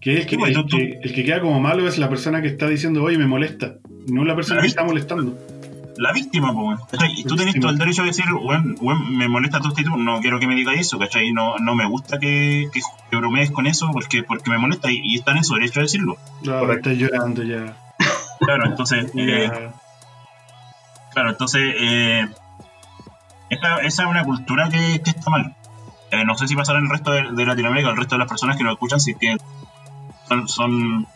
Que, 0.00 0.18
el, 0.18 0.26
que, 0.26 0.34
el, 0.34 1.12
que, 1.12 1.24
queda 1.24 1.40
como 1.40 1.60
malo 1.60 1.86
es 1.86 1.96
la 1.96 2.08
persona 2.08 2.42
que 2.42 2.48
está 2.48 2.68
diciendo, 2.68 3.04
oye, 3.04 3.18
me 3.18 3.28
molesta. 3.28 3.76
No 4.08 4.24
la 4.24 4.34
persona 4.34 4.60
que 4.60 4.66
está 4.66 4.82
molestando. 4.82 5.38
La 5.96 6.12
víctima, 6.12 6.52
pues, 6.54 6.80
Y 7.16 7.24
tú 7.24 7.36
tenés 7.36 7.58
todo 7.60 7.70
el 7.70 7.78
derecho 7.78 8.02
de 8.02 8.08
decir, 8.08 8.24
bueno, 8.32 8.74
me 9.10 9.28
molesta 9.28 9.60
tu 9.60 9.68
actitud, 9.68 9.90
no 9.96 10.20
quiero 10.20 10.40
que 10.40 10.46
me 10.46 10.54
diga 10.54 10.72
eso, 10.72 10.98
¿cachai? 10.98 11.32
No, 11.32 11.58
no 11.58 11.74
me 11.74 11.86
gusta 11.86 12.18
que, 12.18 12.68
que, 12.72 13.16
bromees 13.16 13.50
con 13.50 13.66
eso 13.66 13.90
porque, 13.92 14.22
porque 14.22 14.50
me 14.50 14.58
molesta 14.58 14.90
y, 14.90 15.16
está 15.16 15.32
en 15.32 15.44
su 15.44 15.54
derecho 15.54 15.80
a 15.80 15.82
decirlo. 15.82 16.16
Claro, 16.42 16.72
estás 16.72 16.96
llorando 16.96 17.42
ya. 17.42 17.76
Claro, 18.40 18.66
entonces. 18.66 19.12
Eh, 19.16 19.50
claro, 21.12 21.30
entonces. 21.30 21.74
Eh, 21.78 22.28
esa, 23.50 23.76
esa, 23.78 24.02
es 24.04 24.08
una 24.08 24.24
cultura 24.24 24.68
que, 24.70 25.02
que 25.02 25.10
está 25.10 25.30
mal. 25.30 25.54
Eh, 26.10 26.24
no 26.24 26.36
sé 26.36 26.48
si 26.48 26.56
pasará 26.56 26.78
en 26.78 26.86
el 26.86 26.90
resto 26.90 27.10
de, 27.10 27.32
de 27.32 27.46
Latinoamérica, 27.46 27.90
el 27.90 27.96
resto 27.96 28.14
de 28.14 28.20
las 28.20 28.28
personas 28.28 28.56
que 28.56 28.64
nos 28.64 28.72
escuchan, 28.72 29.00
si 29.00 29.14
que 29.14 29.36
son, 30.28 30.48
son, 30.48 31.06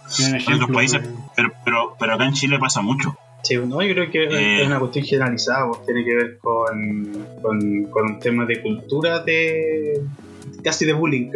otros 0.54 0.70
países, 0.70 1.08
pero, 1.34 1.52
pero, 1.64 1.96
pero 1.98 2.14
acá 2.14 2.24
en 2.24 2.34
Chile 2.34 2.58
pasa 2.58 2.82
mucho. 2.82 3.16
Sí, 3.42 3.56
no, 3.56 3.80
yo 3.82 3.94
creo 3.94 4.10
que 4.10 4.24
es 4.24 4.32
eh, 4.32 4.66
una 4.66 4.80
cuestión 4.80 5.04
generalizada, 5.04 5.68
pues, 5.68 5.86
tiene 5.86 6.04
que 6.04 6.14
ver 6.14 6.38
con, 6.38 7.26
con, 7.40 7.84
con 7.84 8.04
un 8.06 8.18
tema 8.18 8.44
de 8.44 8.60
cultura 8.60 9.20
de 9.20 10.02
casi 10.64 10.84
de 10.84 10.92
bullying, 10.92 11.30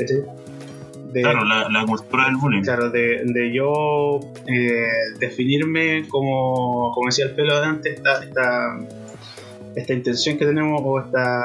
claro, 1.12 1.44
la, 1.44 1.84
cultura 1.86 2.26
del 2.26 2.36
bullying. 2.36 2.62
Claro, 2.62 2.90
de, 2.90 3.22
de 3.24 3.52
yo 3.52 4.20
eh, 4.46 4.86
definirme 5.18 6.06
como, 6.08 6.92
como 6.92 7.06
decía 7.06 7.26
el 7.26 7.32
pelo 7.32 7.52
adelante, 7.52 7.94
esta, 7.94 8.22
esta, 8.22 8.78
esta 9.74 9.92
intención 9.92 10.38
que 10.38 10.46
tenemos 10.46 10.80
o 10.84 11.00
esta 11.00 11.44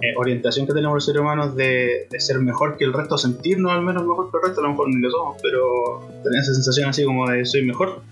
eh, 0.00 0.14
orientación 0.16 0.66
que 0.66 0.72
tenemos 0.72 0.94
los 0.94 1.04
seres 1.04 1.20
humanos 1.20 1.56
de, 1.56 2.06
ser 2.18 2.38
mejor 2.38 2.76
que 2.76 2.84
el 2.84 2.92
resto, 2.92 3.18
sentirnos 3.18 3.72
al 3.72 3.82
menos 3.82 4.04
mejor 4.04 4.30
que 4.30 4.36
el 4.36 4.44
resto, 4.44 4.60
a 4.60 4.64
lo 4.64 4.70
mejor 4.70 4.88
ni 4.88 5.00
lo 5.00 5.10
somos, 5.10 5.36
pero 5.42 6.08
tener 6.22 6.40
esa 6.40 6.54
sensación 6.54 6.90
así 6.90 7.04
como 7.04 7.28
de 7.28 7.44
soy 7.44 7.64
mejor. 7.64 8.02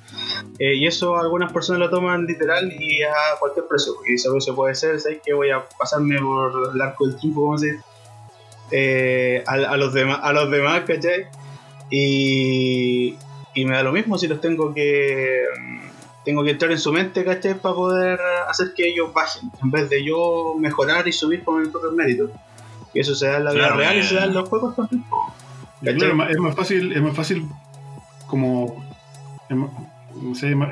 Eh, 0.59 0.75
y 0.75 0.87
eso 0.87 1.17
algunas 1.17 1.53
personas 1.53 1.81
lo 1.81 1.91
toman 1.91 2.27
literal 2.27 2.73
y 2.73 3.03
a 3.03 3.39
cualquier 3.39 3.67
precio, 3.67 3.95
porque 3.95 4.15
eso 4.15 4.41
se 4.41 4.53
puede 4.53 4.75
ser, 4.75 4.99
¿sabes? 4.99 5.19
Que 5.25 5.33
voy 5.33 5.51
a 5.51 5.65
pasarme 5.79 6.19
por 6.19 6.73
el 6.75 6.81
arco 6.81 7.07
del 7.07 7.17
tiempo, 7.21 7.43
como 7.43 7.57
eh, 8.73 9.45
a, 9.47 9.53
a, 9.53 9.77
los 9.77 9.95
a 9.95 10.33
los 10.33 10.51
demás, 10.51 10.83
¿cachai? 10.87 11.27
Y, 11.89 13.15
y 13.55 13.65
me 13.65 13.77
da 13.77 13.83
lo 13.85 13.93
mismo 13.93 14.19
si 14.19 14.27
los 14.27 14.41
tengo 14.41 14.75
que 14.75 15.45
tengo 16.27 16.43
que 16.43 16.51
entrar 16.51 16.73
en 16.73 16.79
su 16.79 16.93
mente, 16.93 17.25
¿cachai? 17.25 17.55
Para 17.55 17.77
poder 17.77 18.19
hacer 18.49 18.75
que 18.75 18.89
ellos 18.89 19.15
bajen, 19.15 19.49
en 19.63 19.71
vez 19.71 19.89
de 19.89 20.05
yo 20.05 20.57
mejorar 20.59 21.07
y 21.07 21.13
subir 21.13 21.45
con 21.45 21.63
mi 21.63 21.69
propio 21.69 21.93
mérito. 21.93 22.33
Y 22.93 22.99
eso 22.99 23.15
se 23.15 23.29
da 23.29 23.37
en 23.37 23.45
la 23.45 23.53
vida 23.53 23.69
real 23.77 23.97
y 23.97 24.03
se 24.03 24.17
da 24.17 24.25
en 24.25 24.35
los 24.35 24.49
juegos 24.49 24.75
también. 24.75 25.05
es 26.29 26.39
más 26.39 26.57
fácil, 26.57 26.93
es 26.93 27.01
más 27.01 27.15
fácil 27.15 27.47
como 28.27 28.85
es 29.49 29.57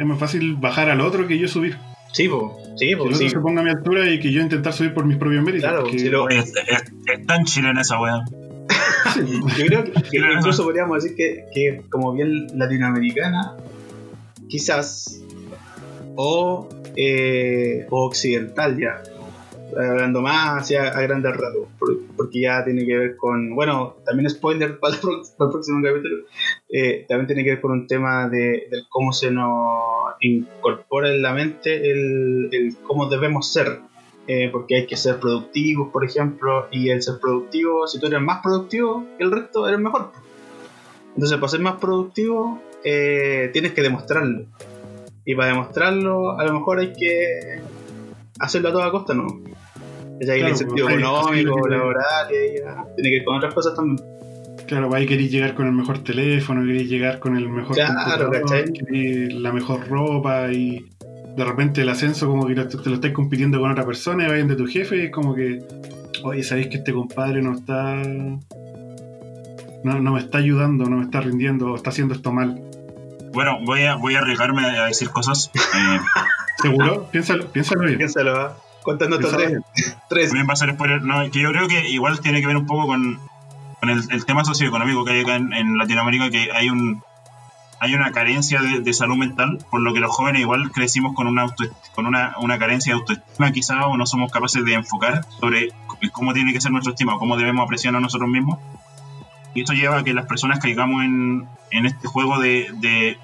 más, 0.05 0.19
fácil 0.19 0.57
bajar 0.57 0.91
al 0.91 1.01
otro 1.01 1.29
que 1.29 1.39
yo 1.39 1.47
subir. 1.47 1.79
Sí, 2.11 2.29
pues. 2.29 2.43
Sí, 2.77 2.97
pues. 2.97 3.17
Que 3.17 3.31
se 3.31 3.39
ponga 3.39 3.61
a 3.61 3.65
mi 3.65 3.71
altura 3.71 4.11
y 4.11 4.19
que 4.19 4.33
yo 4.33 4.43
intentar 4.43 4.73
subir 4.73 4.93
por 4.93 5.07
mis 5.07 5.19
propios 5.19 5.45
méritos. 5.45 5.71
Claro, 5.71 5.87
si 5.89 6.09
lo... 6.09 6.29
es, 6.31 6.53
tan 7.29 7.45
chilena 7.45 7.83
esa 7.83 8.01
weá. 8.01 8.25
yo 9.57 9.67
creo 9.67 9.85
que, 9.85 10.19
incluso 10.37 10.65
podríamos 10.65 11.01
decir 11.01 11.17
que, 11.17 11.45
que, 11.55 11.83
como 11.89 12.13
bien 12.13 12.49
latinoamericana, 12.59 13.55
quizás 14.49 15.21
o, 16.17 16.69
eh, 16.97 17.87
occidental 17.91 18.79
ya, 18.79 19.03
hablando 19.77 20.21
más 20.21 20.63
hacia 20.63 20.89
a 20.89 21.01
grandes 21.03 21.37
rasgos, 21.37 21.69
porque 22.17 22.41
ya 22.41 22.65
tiene 22.65 22.87
que 22.87 22.97
ver 22.97 23.17
con, 23.17 23.55
bueno, 23.55 23.97
también 24.05 24.31
spoiler 24.31 24.79
para 24.81 24.95
el, 24.95 25.01
próximo 25.01 25.83
capítulo, 25.83 26.25
eh, 26.69 27.05
también 27.09 27.27
tiene 27.27 27.45
que 27.45 27.51
ver 27.51 27.61
con 27.61 27.73
un 27.73 27.87
tema 27.87 28.29
de, 28.29 28.69
cómo 28.89 29.13
se 29.13 29.31
nos 29.31 30.15
incorpora 30.21 31.11
en 31.11 31.23
la 31.23 31.33
mente 31.33 31.91
el, 31.91 32.77
cómo 32.87 33.09
debemos 33.09 33.53
ser. 33.53 33.81
Eh, 34.27 34.49
porque 34.51 34.77
hay 34.77 34.87
que 34.87 34.97
ser 34.97 35.21
productivos, 35.21 35.93
por 35.93 36.03
ejemplo, 36.03 36.67
y 36.71 36.89
el 36.89 37.03
ser 37.03 37.17
productivo, 37.21 37.87
si 37.87 38.01
tú 38.01 38.07
eres 38.07 38.23
más 38.23 38.41
productivo 38.43 39.05
que 39.19 39.25
el 39.25 39.31
resto, 39.31 39.69
eres 39.69 39.79
mejor. 39.79 40.13
Entonces, 41.15 41.37
para 41.37 41.49
ser 41.51 41.61
más 41.61 41.79
productivo, 41.79 42.59
tienes 42.83 43.73
que 43.75 43.83
demostrarlo. 43.83 44.47
Y 45.25 45.35
para 45.35 45.49
demostrarlo, 45.49 46.39
a 46.39 46.45
lo 46.45 46.53
mejor 46.55 46.81
hay 46.81 46.93
que 46.93 47.61
hacerlo 48.39 48.69
a 48.69 48.73
toda 48.73 48.91
costa, 48.91 49.15
¿no? 49.15 49.27
Es 50.21 50.29
ahí 50.29 50.43
el 50.43 50.57
sentido 50.57 50.89
económico, 50.89 51.67
laboral, 51.67 52.29
tiene 52.29 53.11
que 53.11 53.17
ver 53.17 53.25
con 53.25 53.37
otras 53.37 53.55
cosas 53.55 53.75
también. 53.75 53.99
Claro, 54.67 54.95
ahí 54.95 55.07
queréis 55.07 55.31
llegar 55.31 55.55
con 55.55 55.67
el 55.67 55.73
mejor 55.73 55.99
teléfono, 55.99 56.65
queréis 56.65 56.89
llegar 56.89 57.19
con 57.19 57.37
el 57.37 57.49
mejor 57.49 57.75
claro, 57.75 58.31
la 58.31 59.53
mejor 59.53 59.89
ropa 59.89 60.51
y 60.53 60.85
de 61.37 61.45
repente 61.45 61.83
el 61.83 61.89
ascenso 61.89 62.29
como 62.29 62.47
que 62.47 62.55
te, 62.55 62.89
lo 62.89 62.95
estás 62.95 63.11
compitiendo 63.11 63.61
con 63.61 63.71
otra 63.71 63.85
persona 63.85 64.27
y 64.27 64.31
vayan 64.31 64.49
de 64.49 64.57
tu 64.57 64.67
jefe 64.67 64.97
y 64.97 65.01
es 65.07 65.11
como 65.11 65.35
que, 65.35 65.63
oye, 66.23 66.43
sabéis 66.43 66.69
que 66.69 66.77
este 66.77 66.93
compadre 66.93 67.43
no 67.43 67.53
está... 67.53 68.03
No, 69.83 70.01
no 70.01 70.13
me 70.13 70.21
está 70.21 70.39
ayudando, 70.39 70.87
no 70.87 70.97
me 70.97 71.05
está 71.05 71.21
rindiendo, 71.21 71.75
está 71.75 71.91
haciendo 71.91 72.15
esto 72.15 72.33
mal. 72.33 72.59
Bueno, 73.35 73.59
voy 73.63 73.85
a, 73.85 73.97
voy 73.97 74.15
a 74.15 74.21
arriesgarme 74.21 74.65
a 74.65 74.87
decir 74.87 75.11
cosas. 75.11 75.51
Eh, 75.55 76.01
¿Seguro? 76.63 77.11
Piénsalo, 77.11 77.51
piénsalo 77.51 77.83
bien. 77.83 77.99
Piénsalo, 77.99 78.33
¿va? 78.33 78.57
¿Cuántas 78.83 79.09
notas 79.09 79.33
tres? 79.33 79.59
tres. 80.09 80.29
También 80.29 80.49
va 80.49 80.53
a 80.53 80.57
ser 80.57 80.73
spoiler. 80.73 81.03
No, 81.03 81.29
que 81.31 81.41
yo 81.41 81.51
creo 81.51 81.67
que 81.67 81.89
igual 81.89 82.21
tiene 82.21 82.41
que 82.41 82.47
ver 82.47 82.57
un 82.57 82.67
poco 82.67 82.87
con, 82.87 83.19
con 83.81 83.91
el, 83.91 84.03
el, 84.11 84.25
tema 84.25 84.45
socioeconómico 84.45 85.05
que 85.05 85.13
hay 85.13 85.21
acá 85.23 85.35
en, 85.35 85.77
Latinoamérica, 85.77 86.31
que 86.31 86.51
hay 86.53 86.71
un 86.71 87.03
hay 87.81 87.95
una 87.95 88.13
carencia 88.13 88.63
de, 88.63 88.93
salud 88.95 89.17
mental, 89.17 89.59
por 89.71 89.83
lo 89.83 89.93
que 89.93 90.01
los 90.01 90.11
jóvenes 90.11 90.41
igual 90.41 90.71
crecimos 90.71 91.15
con 91.15 91.27
una 91.27 91.55
con 91.95 92.07
una, 92.07 92.35
una 92.39 92.59
carencia 92.59 92.95
de 92.95 93.01
autoestima 93.01 93.53
quizá 93.53 93.87
o 93.87 93.99
no 93.99 94.07
somos 94.07 94.33
capaces 94.33 94.65
de 94.65 94.73
enfocar 94.73 95.27
sobre 95.39 95.71
cómo 96.13 96.33
tiene 96.33 96.55
que 96.55 96.63
ser 96.63 96.71
nuestra 96.71 96.93
estima, 96.93 97.19
cómo 97.19 97.37
debemos 97.37 97.63
apreciar 97.65 97.95
a 97.95 98.01
nosotros 98.01 98.31
mismos. 98.31 98.59
Y 99.55 99.61
esto 99.61 99.75
lleva 99.75 99.99
a 99.99 100.05
que 100.05 100.15
las 100.15 100.25
personas 100.27 100.61
caigamos 100.61 101.05
en, 101.05 101.47
en 101.71 101.87
este 101.87 102.09
juego 102.09 102.39
de, 102.39 102.71
de, 102.77 103.19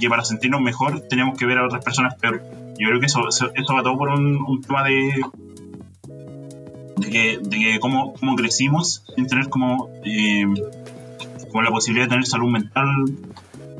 que 0.00 0.08
para 0.08 0.24
sentirnos 0.24 0.60
mejor 0.60 1.00
tenemos 1.00 1.38
que 1.38 1.46
ver 1.46 1.58
a 1.58 1.66
otras 1.66 1.84
personas 1.84 2.14
peor. 2.14 2.42
Yo 2.78 2.88
creo 2.88 3.00
que 3.00 3.06
eso, 3.06 3.28
eso, 3.28 3.74
va 3.74 3.82
todo 3.82 3.96
por 3.96 4.08
un, 4.08 4.62
tema 4.62 4.84
de, 4.84 5.20
de 6.96 7.10
que, 7.10 7.38
de 7.38 7.58
que 7.58 7.80
cómo, 7.80 8.14
cómo, 8.14 8.36
crecimos 8.36 9.04
sin 9.14 9.26
tener 9.26 9.48
como, 9.48 9.90
eh, 10.04 10.46
como 11.50 11.62
la 11.62 11.70
posibilidad 11.70 12.06
de 12.06 12.10
tener 12.10 12.26
salud 12.26 12.50
mental, 12.50 12.88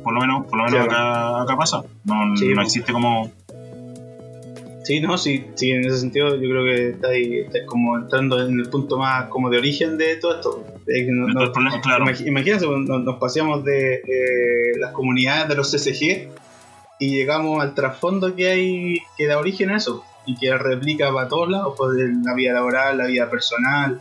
por 0.03 0.13
lo 0.13 0.21
menos, 0.21 0.47
por 0.47 0.59
lo 0.59 0.65
menos 0.65 0.87
acá, 0.87 1.43
acá, 1.43 1.57
pasa. 1.57 1.83
No, 2.05 2.27
no 2.27 2.63
existe 2.63 2.93
como 2.93 3.31
Sí, 4.85 5.01
no, 5.01 5.17
sí, 5.17 5.47
sí, 5.55 5.71
en 5.71 5.85
ese 5.85 5.99
sentido 5.99 6.35
yo 6.35 6.49
creo 6.49 6.65
que 6.65 6.89
está 6.91 7.09
ahí, 7.09 7.47
como 7.67 7.97
entrando 7.97 8.45
en 8.45 8.59
el 8.59 8.69
punto 8.69 8.99
más 8.99 9.29
como 9.29 9.49
de 9.49 9.59
origen 9.59 9.97
de 9.97 10.17
todo 10.17 10.37
esto. 10.37 10.65
claro. 11.83 12.05
Imagínense, 12.27 12.67
pues, 12.67 12.79
nos, 12.81 13.17
paseamos 13.19 13.65
de 13.65 14.03
las 14.79 14.93
comunidades 14.93 15.49
de 15.49 15.55
los 15.55 15.71
CCG 15.71 16.31
y 16.99 17.11
llegamos 17.11 17.63
al 17.63 17.75
trasfondo 17.75 18.35
que 18.35 18.51
hay, 18.51 18.99
que 19.17 19.27
da 19.27 19.39
origen 19.39 19.71
a 19.71 19.77
eso 19.77 20.05
y 20.27 20.37
que 20.37 20.57
replica 20.57 21.13
para 21.13 21.29
todos 21.29 21.49
lados, 21.49 21.75
pues, 21.77 21.99
la 22.25 22.35
vida 22.35 22.53
laboral, 22.53 22.99
la 22.99 23.07
vida 23.07 23.29
personal, 23.29 24.01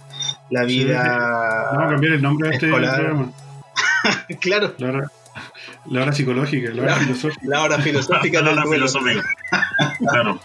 la 0.49 0.63
vida... 0.63 1.69
Vamos 1.73 1.85
a 1.85 1.89
cambiar 1.91 2.13
el 2.13 2.21
nombre 2.21 2.49
de 2.49 2.55
este 2.55 2.67
programa. 2.67 3.31
claro. 4.39 4.73
La 5.89 6.03
hora 6.03 6.13
psicológica, 6.13 6.71
la 6.73 6.83
hora 6.83 6.95
filosófica. 6.95 7.41
La 7.47 7.63
hora 7.63 7.79
filosófica 7.79 8.41
la 8.43 8.51
hora 8.51 8.63
filosófica. 8.67 9.23
Claro. 9.97 10.39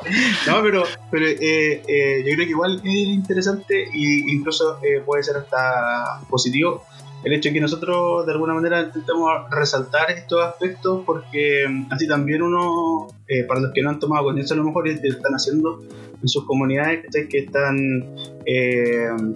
No, 0.46 0.62
pero, 0.62 0.84
pero 1.10 1.26
eh, 1.26 1.82
eh, 1.86 2.24
yo 2.26 2.34
creo 2.34 2.46
que 2.46 2.50
igual 2.50 2.80
es 2.84 2.84
interesante 2.84 3.84
e 3.84 3.90
incluso 4.28 4.78
eh, 4.82 5.02
puede 5.04 5.22
ser 5.22 5.36
hasta 5.36 6.20
positivo 6.28 6.84
el 7.24 7.32
hecho 7.32 7.48
de 7.48 7.54
que 7.54 7.60
nosotros 7.60 8.24
de 8.26 8.32
alguna 8.32 8.54
manera 8.54 8.82
intentemos 8.82 9.30
resaltar 9.50 10.10
estos 10.10 10.44
aspectos 10.44 11.02
porque 11.04 11.66
mm, 11.68 11.92
así 11.92 12.06
también 12.06 12.42
uno, 12.42 13.08
para 13.48 13.60
los 13.60 13.72
que 13.72 13.82
no 13.82 13.90
han 13.90 13.98
tomado 13.98 14.24
conciencia 14.24 14.54
a 14.54 14.58
lo 14.58 14.64
mejor 14.64 14.86
están 14.88 15.32
haciendo 15.32 15.82
en 16.22 16.28
sus 16.28 16.44
comunidades 16.44 17.04
que 17.28 17.38
están 17.38 17.76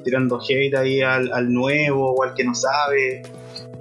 tirando 0.05 0.41
hate 0.41 0.75
ahí 0.75 1.01
al, 1.01 1.53
nuevo 1.53 2.13
o 2.13 2.23
al 2.23 2.35
que 2.35 2.45
no 2.45 2.55
sabe 2.55 3.23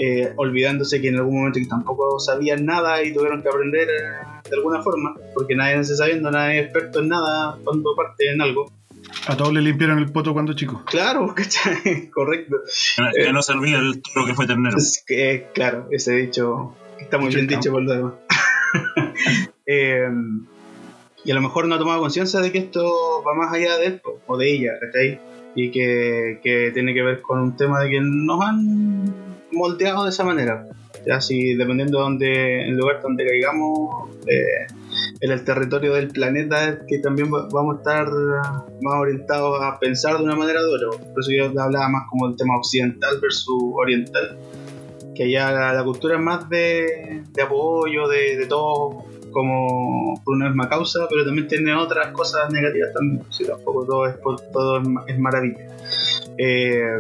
eh, 0.02 0.32
olvidándose 0.38 1.02
que 1.02 1.10
en 1.10 1.18
algún 1.18 1.40
momento 1.40 1.60
tampoco 1.70 2.22
sabían 2.22 2.66
nada 2.66 3.04
y 3.04 3.14
tuvieron 3.14 3.42
que 3.42 3.50
aprender 3.50 3.90
eh, 3.90 4.39
de 4.50 4.56
alguna 4.58 4.82
forma, 4.82 5.16
porque 5.34 5.56
nadie 5.56 5.84
se 5.84 5.96
sabiendo, 5.96 6.32
nadie 6.32 6.60
es 6.60 6.66
experto 6.66 7.00
en 7.00 7.10
nada 7.10 7.58
cuando 7.64 7.96
parte 7.96 8.32
en 8.32 8.42
algo. 8.42 8.72
A 9.28 9.38
todos 9.38 9.54
le 9.54 9.62
limpiaron 9.62 10.00
el 10.00 10.12
poto 10.12 10.34
cuando 10.34 10.54
chico. 10.54 10.84
Claro, 10.86 11.34
Correcto. 12.14 12.58
Que, 13.14 13.32
no 13.32 13.42
se 13.42 13.54
olvide 13.54 13.78
el 13.78 14.02
toro 14.02 14.26
que 14.26 14.34
fue 14.34 14.48
ternero. 14.48 14.78
que, 15.06 15.48
claro, 15.54 15.88
ese 15.92 16.14
dicho 16.16 16.76
está 17.00 17.18
muy 17.18 17.34
bien 17.34 17.48
dicho 17.48 17.72
por 17.72 17.84
lo 17.84 17.94
demás. 17.94 18.14
Em, 19.72 20.48
y 21.24 21.30
a 21.30 21.36
lo 21.36 21.42
mejor 21.42 21.68
no 21.68 21.76
ha 21.76 21.78
tomado 21.78 22.00
conciencia 22.00 22.40
de 22.40 22.52
que 22.52 22.58
esto 22.58 23.24
va 23.24 23.36
más 23.36 23.54
allá 23.54 23.78
de 23.78 23.86
él 23.86 24.02
o 24.26 24.36
de 24.36 24.52
ella, 24.52 24.72
¿cachai? 24.80 25.20
Y 25.54 25.70
que, 25.70 26.40
que 26.42 26.72
tiene 26.74 26.96
que 26.96 27.04
ver 27.04 27.22
con 27.22 27.40
un 27.40 27.56
tema 27.56 27.80
de 27.82 27.92
que 27.92 28.00
nos 28.02 28.42
han 28.44 29.14
moldeado 29.52 30.06
de 30.06 30.10
esa 30.10 30.24
manera. 30.24 30.66
Ya 31.06 31.22
si 31.22 31.56
dependiendo 31.56 31.98
de 31.98 32.04
donde, 32.04 32.64
el 32.68 32.76
lugar 32.76 33.02
donde 33.02 33.26
caigamos, 33.26 34.10
eh, 34.28 34.68
en 35.22 35.32
el 35.32 35.44
territorio 35.44 35.94
del 35.94 36.10
planeta, 36.10 36.86
que 36.88 37.00
también 37.00 37.30
vamos 37.30 37.76
a 37.76 37.78
estar 37.78 38.08
más 38.82 38.96
orientados 39.00 39.62
a 39.62 39.80
pensar 39.80 40.18
de 40.18 40.24
una 40.24 40.36
manera 40.36 40.62
dura. 40.62 40.90
Por 40.90 41.20
eso 41.22 41.32
yo 41.32 41.46
hablaba 41.46 41.90
más 41.90 42.04
como 42.10 42.28
el 42.28 42.36
tema 42.36 42.58
occidental 42.58 43.20
versus 43.22 43.62
oriental. 43.74 44.38
Que 45.16 45.24
allá 45.24 45.74
la, 45.74 45.84
cultura 45.84 46.16
es 46.16 46.22
más 46.22 46.50
de, 46.50 47.24
apoyo, 47.44 48.08
de, 48.08 48.38
de 48.38 48.46
todo 48.46 49.06
como 49.32 50.22
por 50.24 50.36
una 50.36 50.48
misma 50.48 50.70
causa, 50.70 51.08
pero 51.10 51.26
también 51.26 51.48
tiene 51.48 51.74
otras 51.76 52.12
cosas 52.12 52.52
negativas 52.52 52.94
también. 52.94 53.24
Si 53.30 53.46
tampoco 53.46 53.86
todo 53.86 54.08
es, 54.08 54.16
todo 54.52 54.82
es 55.08 55.20
maravilla. 55.20 55.68
Eh, 56.38 56.98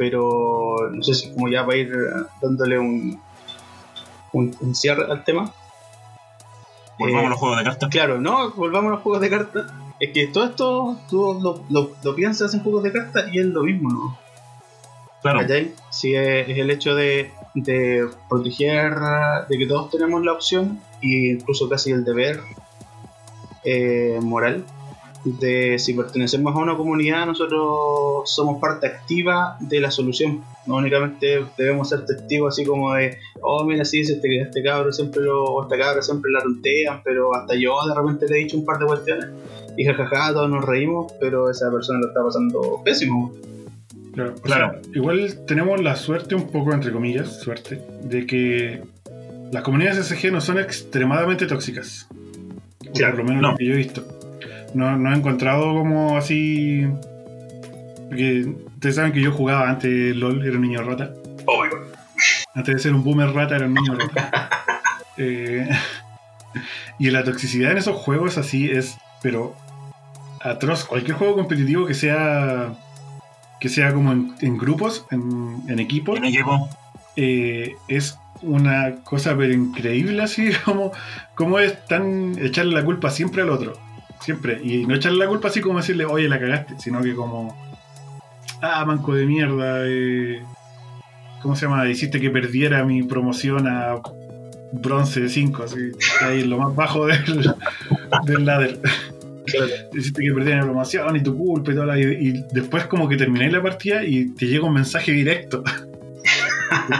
pero 0.00 0.88
no 0.90 1.02
sé 1.02 1.12
si 1.12 1.30
como 1.34 1.50
ya 1.50 1.62
va 1.62 1.74
a 1.74 1.76
ir 1.76 1.92
dándole 2.40 2.78
un, 2.78 3.20
un, 4.32 4.74
cierre 4.74 5.04
al 5.12 5.24
tema. 5.24 5.52
Volvamos 6.98 7.26
a 7.26 7.28
los 7.28 7.38
juegos 7.38 7.58
de 7.58 7.64
cartas. 7.64 7.90
Claro, 7.90 8.18
no, 8.18 8.50
volvamos 8.52 8.88
a 8.88 8.94
los 8.94 9.02
juegos 9.02 9.20
de 9.20 9.28
cartas. 9.28 9.66
Es 10.00 10.12
que 10.12 10.28
todo 10.28 10.44
esto 10.44 10.96
tú 11.10 11.38
lo, 11.68 11.92
lo, 12.02 12.16
piensas 12.16 12.54
en 12.54 12.62
juegos 12.62 12.82
de 12.82 12.92
cartas 12.92 13.26
y 13.30 13.40
es 13.40 13.44
lo 13.44 13.62
mismo, 13.62 13.90
¿no? 13.90 14.18
Claro. 15.20 15.46
Sí, 15.90 16.14
es, 16.14 16.48
el 16.48 16.70
hecho 16.70 16.94
de, 16.94 17.30
de 17.54 18.08
proteger, 18.30 18.94
de 19.50 19.58
que 19.58 19.66
todos 19.66 19.90
tenemos 19.90 20.24
la 20.24 20.32
opción, 20.32 20.80
e 21.02 21.32
incluso 21.32 21.68
casi 21.68 21.90
el 21.90 22.04
deber 22.04 22.40
eh, 23.64 24.18
moral, 24.22 24.64
de 25.24 25.78
si 25.78 25.92
pertenecemos 25.94 26.54
a 26.54 26.58
una 26.58 26.76
comunidad, 26.76 27.26
nosotros 27.26 28.30
somos 28.30 28.60
parte 28.60 28.86
activa 28.86 29.56
de 29.60 29.80
la 29.80 29.90
solución. 29.90 30.42
No 30.66 30.76
únicamente 30.76 31.44
debemos 31.58 31.88
ser 31.88 32.06
testigos 32.06 32.54
así 32.54 32.64
como 32.64 32.94
de, 32.94 33.18
oh, 33.42 33.64
mira, 33.64 33.84
sí, 33.84 34.00
este, 34.00 34.40
este 34.40 34.62
cabro 34.62 34.92
siempre 34.92 35.22
lo, 35.22 35.44
o 35.44 35.62
esta 35.62 35.78
cabra 35.78 36.02
siempre 36.02 36.30
la 36.30 36.40
tontean, 36.40 37.02
pero 37.04 37.34
hasta 37.34 37.54
yo 37.54 37.76
de 37.86 37.94
repente 37.94 38.26
le 38.28 38.36
he 38.36 38.44
dicho 38.44 38.56
un 38.56 38.64
par 38.64 38.78
de 38.78 38.86
cuestiones 38.86 39.26
y 39.76 39.84
jajaja, 39.84 40.32
todos 40.32 40.50
nos 40.50 40.64
reímos, 40.64 41.12
pero 41.20 41.50
esa 41.50 41.70
persona 41.70 42.00
lo 42.00 42.08
está 42.08 42.22
pasando 42.24 42.80
pésimo. 42.84 43.32
Claro, 44.12 44.34
claro. 44.42 44.78
igual 44.92 45.44
tenemos 45.46 45.80
la 45.80 45.96
suerte, 45.96 46.34
un 46.34 46.48
poco 46.48 46.72
entre 46.72 46.92
comillas, 46.92 47.40
suerte, 47.40 47.80
de 48.02 48.26
que 48.26 48.82
las 49.52 49.62
comunidades 49.62 50.06
SG 50.06 50.32
no 50.32 50.40
son 50.40 50.58
extremadamente 50.58 51.46
tóxicas. 51.46 52.08
Claro, 52.94 53.16
por 53.16 53.24
lo 53.24 53.30
menos 53.30 53.52
lo 53.52 53.56
que 53.56 53.66
yo 53.66 53.74
he 53.74 53.76
visto 53.76 54.19
no, 54.74 54.96
no 54.96 55.12
he 55.12 55.16
encontrado 55.16 55.74
como 55.74 56.16
así. 56.16 56.86
Porque 58.08 58.46
ustedes 58.74 58.96
saben 58.96 59.12
que 59.12 59.20
yo 59.20 59.32
jugaba 59.32 59.68
antes 59.68 60.16
LOL, 60.16 60.44
era 60.44 60.56
un 60.56 60.62
niño 60.62 60.82
rata. 60.82 61.12
Oh 61.46 61.64
antes 62.54 62.74
de 62.74 62.80
ser 62.80 62.94
un 62.94 63.04
boomer 63.04 63.32
rata, 63.32 63.56
era 63.56 63.66
un 63.66 63.74
niño 63.74 63.94
rata. 63.94 64.50
Eh, 65.16 65.68
y 66.98 67.10
la 67.10 67.24
toxicidad 67.24 67.72
en 67.72 67.78
esos 67.78 67.94
juegos 67.94 68.38
así 68.38 68.70
es, 68.70 68.96
pero 69.22 69.54
atroz. 70.40 70.84
Cualquier 70.84 71.18
juego 71.18 71.34
competitivo 71.34 71.84
que 71.84 71.92
sea 71.92 72.72
que 73.60 73.68
sea 73.68 73.92
como 73.92 74.12
en, 74.12 74.56
grupos, 74.56 75.04
en, 75.10 75.62
en 75.68 75.78
equipos, 75.78 76.16
en 76.16 76.24
equipo. 76.24 76.70
Eh, 77.16 77.74
es 77.88 78.18
una 78.42 78.96
cosa 79.04 79.36
pero 79.36 79.52
increíble 79.52 80.22
así 80.22 80.50
como, 80.64 80.92
como 81.34 81.58
es 81.58 81.84
tan 81.86 82.38
echarle 82.38 82.74
la 82.74 82.84
culpa 82.84 83.10
siempre 83.10 83.42
al 83.42 83.50
otro. 83.50 83.74
Siempre. 84.20 84.60
Y 84.62 84.86
no 84.86 84.94
echarle 84.94 85.18
la 85.18 85.28
culpa 85.28 85.48
así 85.48 85.60
como 85.60 85.78
decirle, 85.78 86.04
oye, 86.04 86.28
la 86.28 86.38
cagaste, 86.38 86.74
sino 86.78 87.00
que 87.02 87.14
como, 87.14 87.56
ah, 88.60 88.84
manco 88.84 89.14
de 89.14 89.26
mierda, 89.26 89.86
eh, 89.86 90.42
¿cómo 91.42 91.56
se 91.56 91.66
llama? 91.66 91.88
Hiciste 91.88 92.20
que 92.20 92.30
perdiera 92.30 92.84
mi 92.84 93.02
promoción 93.02 93.66
a 93.66 93.96
bronce 94.72 95.28
5, 95.28 95.62
así, 95.64 95.90
ahí 96.20 96.44
lo 96.44 96.58
más 96.58 96.74
bajo 96.76 97.06
del, 97.06 97.54
del 98.24 98.44
ladder. 98.44 98.80
Hiciste 99.94 100.22
que 100.22 100.32
perdiera 100.32 100.60
mi 100.60 100.66
promoción 100.66 101.16
y 101.16 101.22
tu 101.22 101.36
culpa 101.36 101.72
y 101.72 101.74
todo. 101.74 101.98
Y, 101.98 102.02
y 102.02 102.44
después 102.52 102.84
como 102.86 103.08
que 103.08 103.16
terminé 103.16 103.50
la 103.50 103.62
partida 103.62 104.04
y 104.04 104.34
te 104.34 104.46
llega 104.46 104.66
un 104.66 104.74
mensaje 104.74 105.12
directo. 105.12 105.64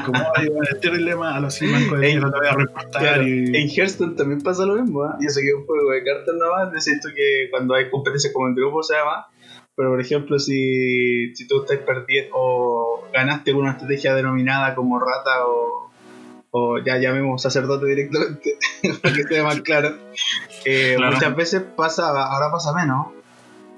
como, 0.04 0.18
ay, 0.35 0.48
es 0.70 0.80
terrible 0.80 1.14
malo, 1.16 1.46
así, 1.46 1.66
manco 1.66 1.96
de 1.96 2.09
mierda, 2.09 2.30
te 2.30 2.38
voy 2.38 2.46
a 2.48 2.52
reportar. 2.52 3.22
y... 3.26 3.56
En 3.56 3.68
Hearthstone 3.68 4.14
también 4.16 4.40
pasa 4.40 4.66
lo 4.66 4.74
mismo, 4.74 5.04
¿eh? 5.06 5.11
Yo 5.20 5.28
sé 5.30 5.42
que 5.42 5.48
es 5.48 5.54
un 5.54 5.66
juego 5.66 5.90
de 5.90 6.04
cartas 6.04 6.35
nada 6.38 6.64
más, 6.64 6.72
necesito 6.72 7.09
que 7.14 7.48
cuando 7.50 7.74
hay 7.74 7.90
competencias 7.90 8.33
como 8.33 8.48
en 8.48 8.54
grupo 8.54 8.83
se 8.83 8.94
llama. 8.94 9.26
Pero 9.76 9.90
por 9.90 10.00
ejemplo, 10.00 10.38
si, 10.38 11.35
si 11.35 11.46
tú 11.46 11.62
estás 11.62 11.78
perdiendo 11.78 12.33
o 12.35 13.09
ganaste 13.14 13.52
con 13.52 13.62
una 13.62 13.72
estrategia 13.72 14.14
denominada 14.14 14.74
como 14.74 14.98
rata 14.98 15.46
o, 15.46 15.90
o 16.50 16.78
ya 16.78 16.98
llamemos 16.98 17.40
sacerdote 17.40 17.87
directamente, 17.87 18.59
para 19.02 19.14
que 19.14 19.20
esté 19.22 19.42
más 19.42 19.61
claro, 19.62 19.96
eh, 20.64 20.98
muchas 20.98 21.35
veces 21.35 21.62
pasa, 21.62 22.09
ahora 22.09 22.50
pasa 22.50 22.74
menos. 22.74 23.06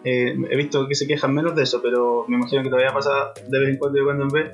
Eh, 0.04 0.34
he 0.50 0.56
visto 0.56 0.88
que 0.88 0.96
se 0.96 1.06
quejan 1.06 1.32
menos 1.32 1.54
de 1.54 1.62
eso, 1.62 1.80
pero 1.80 2.24
me 2.26 2.36
imagino 2.36 2.62
que 2.62 2.70
todavía 2.70 2.92
pasa 2.92 3.32
de 3.46 3.60
vez 3.60 3.68
en 3.68 3.76
cuando 3.76 4.00
y 4.00 4.04
cuando 4.04 4.24
en 4.24 4.30
vez 4.30 4.52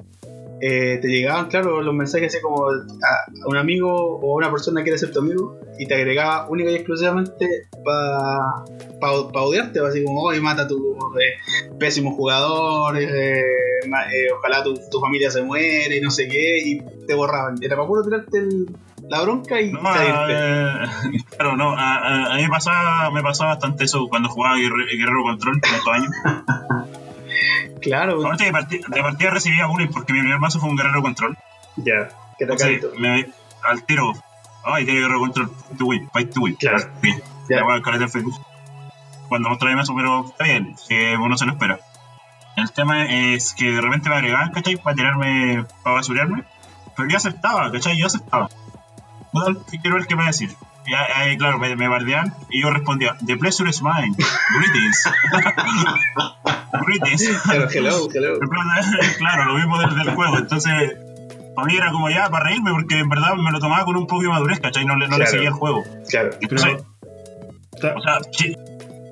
eh, 0.61 0.99
te 1.01 1.09
llegaban, 1.09 1.49
claro, 1.49 1.83
los 1.83 1.95
mensajes 1.95 2.35
así 2.35 2.43
como 2.43 2.69
a, 2.69 3.47
un 3.47 3.57
amigo 3.57 3.91
o 3.93 4.33
a 4.33 4.37
una 4.37 4.51
persona 4.51 4.81
que 4.81 4.85
quiere 4.85 4.99
ser 4.99 5.13
tu 5.13 5.21
amigo 5.21 5.61
y 5.79 5.87
te 5.87 5.95
agregaba 5.95 6.49
única 6.49 6.71
y 6.71 6.75
exclusivamente 6.75 7.69
para 7.85 8.65
pa, 9.01 9.43
odiarte, 9.43 9.81
así 9.81 10.03
como, 10.03 10.23
hoy 10.23 10.41
mata 10.41 10.63
a 10.63 10.69
tu 10.69 10.97
eh, 11.21 11.77
pésimo 11.79 12.13
jugador, 12.13 12.99
eh, 13.01 13.43
ojalá 14.37 14.63
tu, 14.65 14.75
tu, 14.91 15.01
familia 15.01 15.31
se 15.31 15.43
muere 15.43 15.97
y 15.97 16.01
no 16.01 16.11
sé 16.11 16.29
qué, 16.29 16.59
y 16.65 16.81
te 17.07 17.15
borraban. 17.15 17.57
Era 17.63 17.77
para 17.77 17.87
puro 17.87 18.03
tirarte 18.03 18.43
la 19.09 19.23
bronca 19.23 19.61
y 19.61 19.73
no, 19.73 19.81
claro, 21.37 21.57
no, 21.57 21.75
a, 21.77 22.35
mí 22.37 22.43
me 22.43 22.49
pasaba, 22.49 23.11
me 23.11 23.23
pasaba 23.23 23.51
bastante 23.51 23.85
eso 23.85 24.07
cuando 24.09 24.29
jugaba 24.29 24.57
Guerrero, 24.57 25.23
Control 25.23 25.61
por 25.61 25.71
estos 25.71 25.95
años. 25.95 26.11
Claro. 27.81 28.25
Ahorita 28.25 28.45
de, 28.45 28.53
partida, 28.53 28.87
de 28.89 29.03
partida 29.03 29.31
recibía 29.31 29.67
bullying 29.67 29.89
porque 29.89 30.13
mi 30.13 30.21
primer 30.21 30.39
mazo 30.39 30.61
fue 30.61 30.69
un 30.69 30.77
guerrero 30.77 31.03
control. 31.03 31.37
Ya, 31.77 32.09
que 32.39 32.47
te 32.47 32.59
sí, 32.59 32.81
me 32.99 33.27
Al 33.63 33.85
tiro. 33.85 34.13
Ay, 34.65 34.85
tiene 34.85 35.01
guerrero 35.01 35.21
control. 35.21 35.51
To 35.79 35.87
win, 35.87 36.11
fight 36.11 36.33
to 36.33 36.41
win. 36.41 36.57
Claro. 36.57 36.79
Cuando 39.29 39.51
mostré 39.51 39.71
mi 39.71 39.77
mazo, 39.77 39.95
pero 39.95 40.27
está 40.27 40.45
bien, 40.45 40.75
que 40.89 41.17
uno 41.17 41.37
se 41.37 41.45
lo 41.45 41.53
espera. 41.53 41.81
El 42.57 42.73
tema 42.73 43.07
es 43.07 43.55
que 43.55 43.71
de 43.71 43.81
repente 43.81 44.09
me 44.09 44.17
agregaban, 44.17 44.51
¿cachai? 44.51 44.77
Para 44.77 44.97
tirarme, 44.97 45.65
para 45.83 45.97
basurearme. 45.97 46.45
Pero 46.97 47.09
yo 47.09 47.17
aceptaba, 47.17 47.71
¿cachai? 47.71 47.97
Yo 47.97 48.07
aceptaba. 48.07 48.49
quiero 49.83 49.97
ver 49.97 50.07
qué 50.07 50.17
me 50.17 50.23
va 50.23 50.29
a 50.29 50.33
decir. 50.33 50.51
Y 50.89 50.95
ahí, 50.95 51.37
claro, 51.37 51.59
me, 51.59 51.77
me 51.77 51.87
bardean 51.87 52.33
y 52.51 52.63
yo 52.63 52.71
respondía, 52.71 53.17
The 53.27 53.37
pleasure 53.37 53.69
is 53.69 53.83
mine. 53.83 54.17
Greetings. 54.57 55.05
Greetings. 56.87 57.45
hello, 57.75 58.09
hello. 58.11 58.39
claro, 59.19 59.45
lo 59.45 59.55
mismo 59.55 59.79
del, 59.79 59.95
del 59.95 60.15
juego. 60.15 60.39
Entonces, 60.39 60.97
para 61.55 61.67
mí 61.67 61.77
era 61.77 61.91
como 61.91 62.09
ya 62.09 62.31
para 62.31 62.45
reírme 62.45 62.71
porque 62.71 63.01
en 63.01 63.09
verdad 63.11 63.35
me 63.35 63.51
lo 63.51 63.59
tomaba 63.59 63.85
con 63.85 63.97
un 63.97 64.07
poco 64.07 64.23
de 64.23 64.29
madurez, 64.29 64.61
¿cachai? 64.61 64.87
No, 64.87 64.97
no 64.97 65.19
le 65.19 65.27
seguía 65.27 65.49
el 65.49 65.55
juego. 65.55 65.85
Claro. 66.09 66.31
Entonces, 66.41 66.83
Pero, 67.81 67.97
o 67.97 68.01
sea, 68.01 68.19
sí, 68.33 68.57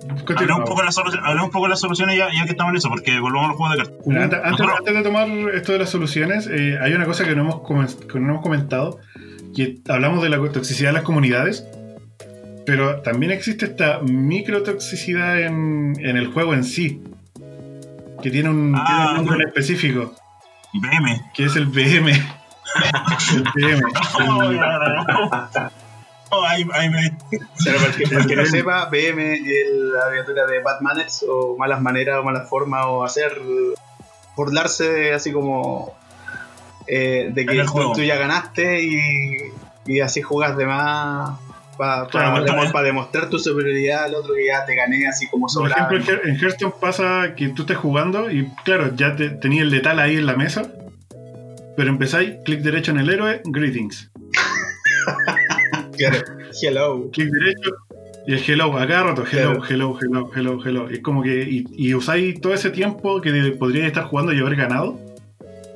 Hablemos 0.08 0.58
un, 0.58 0.64
poco 0.64 0.80
de 0.80 0.84
las 0.86 0.94
soluciones, 0.94 1.42
un 1.42 1.50
poco 1.50 1.68
las 1.68 1.80
soluciones 1.80 2.16
ya, 2.16 2.28
ya, 2.32 2.44
que 2.44 2.50
estamos 2.50 2.70
en 2.70 2.76
eso, 2.76 2.88
porque 2.88 3.18
volvamos 3.20 3.50
al 3.50 3.56
juego 3.56 3.72
de 3.72 3.78
cartas. 3.78 3.96
Antes, 4.06 4.66
antes, 4.78 4.94
de 4.94 5.02
tomar 5.02 5.28
esto 5.54 5.72
de 5.72 5.78
las 5.78 5.90
soluciones, 5.90 6.46
eh, 6.46 6.78
hay 6.80 6.92
una 6.94 7.06
cosa 7.06 7.24
que 7.24 7.34
no 7.34 7.42
hemos, 7.42 7.96
que 7.96 8.20
no 8.20 8.30
hemos 8.30 8.42
comentado, 8.42 8.98
que 9.56 9.78
hablamos 9.88 10.22
de 10.22 10.28
la 10.28 10.36
toxicidad 10.52 10.90
de 10.90 10.92
las 10.92 11.02
comunidades, 11.02 11.66
pero 12.66 13.00
también 13.00 13.32
existe 13.32 13.64
esta 13.64 14.00
microtoxicidad 14.00 15.40
en, 15.40 15.94
en 15.98 16.18
el 16.18 16.26
juego 16.26 16.52
en 16.52 16.62
sí, 16.62 17.02
que 18.22 18.30
tiene 18.30 18.50
un, 18.50 18.74
ah, 18.76 19.14
nombre 19.16 19.46
específico. 19.46 20.14
BM. 20.74 21.30
Que 21.34 21.46
es 21.46 21.56
el 21.56 21.66
BM. 21.66 22.12
el 22.12 23.44
BM. 23.54 23.82
Oh, 26.28 26.42
ahí, 26.42 26.64
me... 26.64 27.16
Pero 27.64 27.78
para 27.78 27.92
que, 27.92 28.04
que 28.26 28.36
no 28.36 28.44
sepa, 28.44 28.86
BM 28.86 29.34
es 29.34 29.40
la 29.70 30.06
abreviatura 30.06 30.44
de 30.46 30.60
bad 30.60 30.80
manners 30.80 31.24
o 31.26 31.56
malas 31.56 31.80
maneras 31.80 32.18
o 32.18 32.24
malas 32.24 32.48
formas 32.50 32.84
o 32.86 33.04
hacer 33.04 33.40
burlarse 34.34 35.14
así 35.14 35.30
como 35.30 35.94
eh, 36.86 37.30
de 37.32 37.46
que 37.46 37.64
tú, 37.94 38.02
ya 38.02 38.16
ganaste 38.16 38.82
y, 38.82 39.36
y 39.86 40.00
así 40.00 40.22
jugas 40.22 40.56
de 40.56 40.66
más 40.66 41.38
para 41.76 42.08
pa, 42.08 42.82
demostrar 42.82 43.28
tu 43.28 43.38
superioridad 43.38 44.04
al 44.04 44.14
otro 44.14 44.34
que 44.34 44.46
ya 44.46 44.64
te 44.64 44.74
gané 44.74 45.06
así 45.06 45.28
como 45.28 45.48
sobrado. 45.48 45.88
Por 45.88 45.98
ejemplo, 45.98 46.28
en 46.28 46.36
Hearthstone 46.36 46.74
pasa 46.80 47.34
que 47.36 47.48
tú 47.48 47.62
estás 47.62 47.76
jugando 47.76 48.30
y 48.30 48.48
claro, 48.64 48.94
ya 48.94 49.14
te, 49.16 49.30
tenía 49.30 49.62
el 49.62 49.70
letal 49.70 49.98
ahí 49.98 50.16
en 50.16 50.26
la 50.26 50.36
mesa, 50.36 50.72
pero 51.76 51.90
empezáis, 51.90 52.34
clic 52.44 52.60
derecho 52.60 52.92
en 52.92 52.98
el 52.98 53.10
héroe, 53.10 53.42
greetings. 53.44 54.10
hello. 56.62 57.10
Clic 57.10 57.30
derecho 57.30 57.70
y 58.26 58.32
el 58.32 58.42
hello, 58.44 58.76
acá 58.76 59.04
rato, 59.04 59.24
hello, 59.30 59.62
hello, 59.68 59.96
hello, 60.00 60.30
hello, 60.34 60.58
hello. 60.64 60.90
Y 60.90 60.94
es 60.94 61.00
como 61.00 61.22
que, 61.22 61.42
y, 61.42 61.64
y 61.70 61.94
usáis 61.94 62.40
todo 62.40 62.54
ese 62.54 62.70
tiempo 62.70 63.20
que 63.20 63.30
podríais 63.58 63.88
estar 63.88 64.04
jugando 64.04 64.32
y 64.32 64.40
haber 64.40 64.56
ganado 64.56 64.98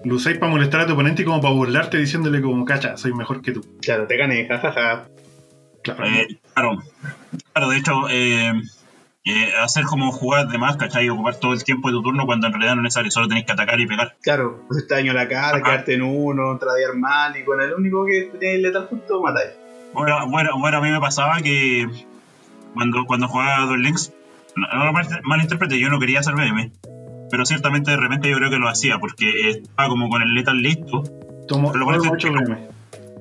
lo 0.05 0.15
usáis 0.15 0.39
para 0.39 0.51
molestar 0.51 0.81
a 0.81 0.87
tu 0.87 0.95
oponente 0.95 1.23
y 1.23 1.25
como 1.25 1.41
para 1.41 1.55
burlarte 1.55 1.99
diciéndole 1.99 2.41
como, 2.41 2.65
cacha, 2.65 2.97
soy 2.97 3.13
mejor 3.13 3.43
que 3.43 3.53
tú. 3.53 3.65
Claro, 3.83 4.07
te 4.07 4.17
gané, 4.17 4.47
jajaja. 4.47 5.07
Claro. 5.83 6.05
Eh, 6.05 6.39
claro. 6.55 6.83
Claro, 7.53 7.71
de 7.71 7.77
hecho, 7.77 8.09
eh, 8.09 8.53
eh, 9.25 9.53
hacer 9.63 9.85
como 9.85 10.13
jugar 10.13 10.49
de 10.49 10.59
más, 10.59 10.77
¿cachai? 10.77 11.07
Y 11.07 11.11
ocupar 11.11 11.37
todo 11.37 11.53
el 11.53 11.63
tiempo 11.65 11.89
de 11.89 11.95
tu 11.95 12.03
turno 12.03 12.27
cuando 12.27 12.47
en 12.47 12.53
realidad 12.53 12.75
no 12.75 12.81
es 12.81 12.85
necesario, 12.85 13.11
solo 13.11 13.29
tenés 13.29 13.45
que 13.45 13.53
atacar 13.53 13.79
y 13.81 13.87
pegar. 13.87 14.17
Claro, 14.23 14.65
hacerte 14.71 14.95
daño 14.95 15.13
a 15.13 15.15
la 15.15 15.29
cara, 15.29 15.59
Ajá. 15.59 15.63
quedarte 15.63 15.95
en 15.95 16.03
uno, 16.03 16.57
tradear 16.59 16.95
mal 16.97 17.37
y 17.37 17.45
con 17.45 17.61
el 17.61 17.75
único 17.75 18.05
que 18.07 18.31
tenés 18.39 18.61
letal 18.61 18.87
justo 18.87 19.21
matáis. 19.21 19.51
Bueno, 19.93 20.27
bueno, 20.29 20.59
bueno, 20.59 20.79
a 20.79 20.81
mí 20.81 20.91
me 20.91 21.01
pasaba 21.01 21.41
que 21.41 21.89
cuando, 22.75 23.05
cuando 23.05 23.29
jugaba 23.29 23.67
Duel 23.67 23.83
Links, 23.83 24.13
no, 24.57 24.67
no 24.73 24.85
lo 24.87 24.93
malinterprete, 25.25 25.79
yo 25.79 25.91
no 25.91 25.99
quería 25.99 26.21
hacer 26.21 26.35
BM. 26.35 26.71
Pero 27.31 27.47
ciertamente 27.47 27.91
de 27.91 27.97
repente 27.97 28.29
yo 28.31 28.37
creo 28.37 28.51
que 28.51 28.59
lo 28.59 28.69
hacía, 28.69 28.99
porque 28.99 29.51
estaba 29.51 29.89
como 29.89 30.09
con 30.09 30.23
el 30.23 30.35
letal 30.35 30.59
listo. 30.59 31.05
Tomo, 31.49 31.73
lo 31.75 31.87
BM. 31.87 32.71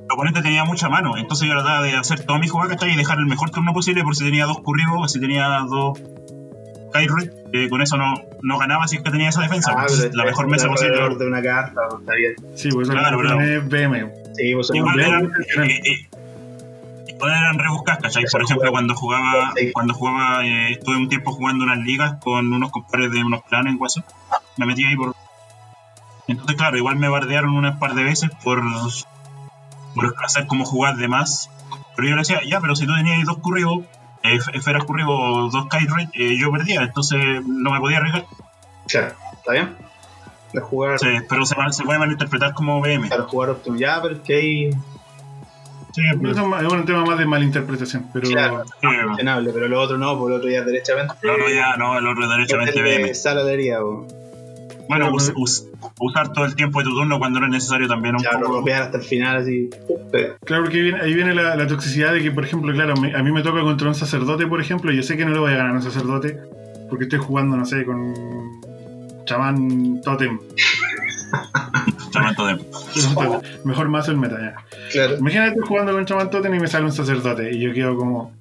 El 0.10 0.14
oponente 0.14 0.42
tenía 0.42 0.66
mucha 0.66 0.90
mano, 0.90 1.18
entonces 1.18 1.48
yo 1.48 1.54
trataba 1.54 1.84
de 1.84 1.96
hacer 1.96 2.26
toda 2.26 2.40
mi 2.40 2.48
jugada 2.48 2.72
¿cachai? 2.72 2.94
y 2.94 2.98
dejar 2.98 3.20
el 3.20 3.28
mejor 3.28 3.52
turno 3.52 3.74
posible 3.74 4.04
por 4.04 4.16
si 4.16 4.24
tenía 4.24 4.46
dos 4.48 4.60
curribos, 4.62 5.12
si 5.12 5.20
tenía 5.20 5.48
dos 5.70 6.00
Kyrie, 6.92 7.70
con 7.70 7.82
eso 7.82 7.98
no, 7.98 8.16
no 8.42 8.58
ganaba 8.58 8.88
si 8.88 8.98
es 8.98 9.04
que 9.04 9.12
tenía 9.12 9.30
esa 9.30 9.42
defensa. 9.42 9.74
Ah, 9.76 9.86
pues, 9.88 10.14
la 10.14 10.26
mejor 10.26 10.46
es 10.46 10.52
mesa 10.52 10.68
posible. 10.68 11.16
de 11.16 11.28
una 11.28 11.42
carta, 11.42 11.82
pues, 11.90 12.02
está 12.02 12.16
bien. 12.16 12.36
Sí, 12.56 12.70
pues 12.72 12.88
eso 12.88 12.98
Claro, 12.98 13.20
claro, 13.20 13.38
pero- 13.40 13.58
es 13.58 13.70
BM. 13.70 14.12
Sí, 14.34 14.54
pues 14.56 14.72
Igual 14.74 15.00
eh, 15.00 15.30
eh, 15.68 16.10
igual 17.20 17.32
eran 17.32 17.60
rebuscadas, 17.60 18.02
¿cachai? 18.02 18.24
Por 18.32 18.44
ejemplo, 18.44 18.72
cuando 18.72 18.96
jugaba, 18.96 19.54
cuando 19.74 19.94
jugaba, 19.94 20.46
eh, 20.46 20.72
estuve 20.72 20.98
un 20.98 21.10
tiempo 21.10 21.32
jugando 21.32 21.64
unas 21.66 21.80
ligas 21.80 22.16
con 22.24 22.52
unos 22.52 22.72
compadres 22.72 23.12
de 23.12 23.24
unos 23.24 23.42
planes 23.44 23.72
en 23.74 23.78
Guaso. 23.78 24.04
Me 24.58 24.66
metí 24.66 24.86
ahí 24.86 24.96
por. 24.96 25.16
Entonces, 26.28 26.56
claro, 26.56 26.78
igual 26.78 26.96
me 26.98 27.10
bardearon 27.10 27.56
unas 27.56 27.78
par 27.78 27.96
de 27.96 28.04
veces 28.04 28.30
por, 28.44 28.62
por 29.96 30.16
hacer 30.24 30.48
como 30.48 30.66
jugar 30.66 30.96
de 30.98 31.08
más. 31.08 31.50
Pero 31.96 32.08
yo 32.10 32.16
le 32.16 32.22
decía, 32.22 32.40
ya, 32.48 32.62
pero 32.62 32.76
si 32.76 32.86
tú 32.86 32.96
tenías 32.96 33.26
dos 33.26 33.40
curribos, 33.40 33.86
eh, 34.24 34.40
esferas 34.54 34.84
curribos, 34.86 35.52
dos 35.52 35.68
Kyrie, 35.68 36.10
eh, 36.14 36.38
yo 36.38 36.52
perdía, 36.52 36.84
entonces 36.84 37.20
no 37.46 37.72
me 37.72 37.80
podía 37.80 37.98
arriesgar. 37.98 38.26
Claro, 38.88 39.16
¿está 39.34 39.52
bien? 39.52 39.76
De 40.54 40.62
jugar, 40.62 40.98
Sí, 41.00 41.08
pero 41.28 41.46
se, 41.46 41.56
se 41.72 41.84
puede 41.84 42.00
malinterpretar 42.00 42.54
como 42.54 42.80
BM. 42.82 43.08
claro, 43.08 43.28
jugar 43.28 43.50
Optum 43.52 43.78
ya, 43.78 44.02
pero 44.02 44.16
es 44.16 44.22
que 44.22 44.36
ahí 44.36 44.70
Sí, 45.94 46.02
Pero 46.22 46.32
eso 46.32 46.56
es 46.62 46.72
un 46.74 46.86
tema 46.86 47.04
más 47.06 47.18
de 47.18 47.26
malinterpretación. 47.26 48.06
Pero 48.14 48.30
Claro. 48.30 48.64
sí, 48.66 48.88
pero 49.54 49.68
lo 49.68 49.82
otro 49.82 49.98
no, 49.98 50.18
por 50.20 50.30
lo 50.30 50.38
otro 50.38 50.50
ya 50.50 50.62
derechamente. 50.64 51.14
el 51.24 51.30
otro 51.30 51.50
ya, 51.50 51.76
no, 51.78 51.98
el 51.98 52.08
otro 52.08 52.28
derechamente 52.30 52.82
BM. 52.82 53.08
de 53.08 53.16
saladería, 53.16 53.80
po. 53.80 54.06
Bueno, 54.88 55.06
Claro, 55.06 55.16
us- 55.16 55.26
porque- 55.28 55.42
us- 55.42 55.66
usar 56.00 56.34
todo 56.34 56.46
el 56.46 56.56
tiempo 56.56 56.80
de 56.80 56.86
tu 56.86 56.92
turno 56.96 57.20
cuando 57.20 57.40
no 57.40 57.46
es 57.48 57.52
necesario 57.52 57.88
también 57.88 58.16
un 58.16 58.24
Ya, 58.24 58.40
poco. 58.40 58.64
hasta 58.74 58.98
el 58.98 59.04
final 59.04 59.38
así. 59.38 59.70
Pero, 60.12 60.36
Claro, 60.46 60.64
porque 60.64 60.78
ahí 60.78 60.84
viene, 60.84 61.02
ahí 61.02 61.14
viene 61.14 61.36
la, 61.36 61.56
la 61.56 61.68
toxicidad 61.68 62.12
de 62.14 62.22
que, 62.24 62.32
por 62.32 62.44
ejemplo, 62.44 62.74
claro, 62.74 62.96
me- 62.96 63.16
a 63.16 63.22
mí 63.22 63.32
me 63.32 63.42
toca 63.44 63.62
contra 63.62 63.88
un 63.88 63.96
sacerdote, 63.96 64.48
por 64.48 64.60
ejemplo, 64.62 64.92
y 64.92 64.96
yo 64.98 65.04
sé 65.04 65.16
que 65.18 65.26
no 65.26 65.32
le 65.32 65.40
voy 65.40 65.54
a 65.54 65.58
ganar 65.58 65.72
a 65.72 65.76
un 65.76 65.82
sacerdote 65.84 66.40
porque 66.90 67.04
estoy 67.04 67.20
jugando, 67.20 67.56
no 67.56 67.66
sé, 67.66 67.86
con 67.86 68.14
chamán 69.26 70.02
totem. 70.02 70.40
Chamán 72.10 72.36
Totem. 72.36 72.60
Mejor 73.64 73.90
mazo 73.90 74.12
el 74.12 74.18
meta 74.18 74.40
ya. 74.40 74.56
claro. 74.92 75.18
Imagínate 75.18 75.50
estoy 75.50 75.68
jugando 75.68 75.94
con 75.94 76.06
chamán 76.06 76.30
totem 76.30 76.54
y 76.56 76.60
me 76.60 76.68
sale 76.68 76.86
un 76.86 76.92
sacerdote 76.92 77.52
y 77.52 77.60
yo 77.60 77.74
quedo 77.74 77.96
como... 77.96 78.34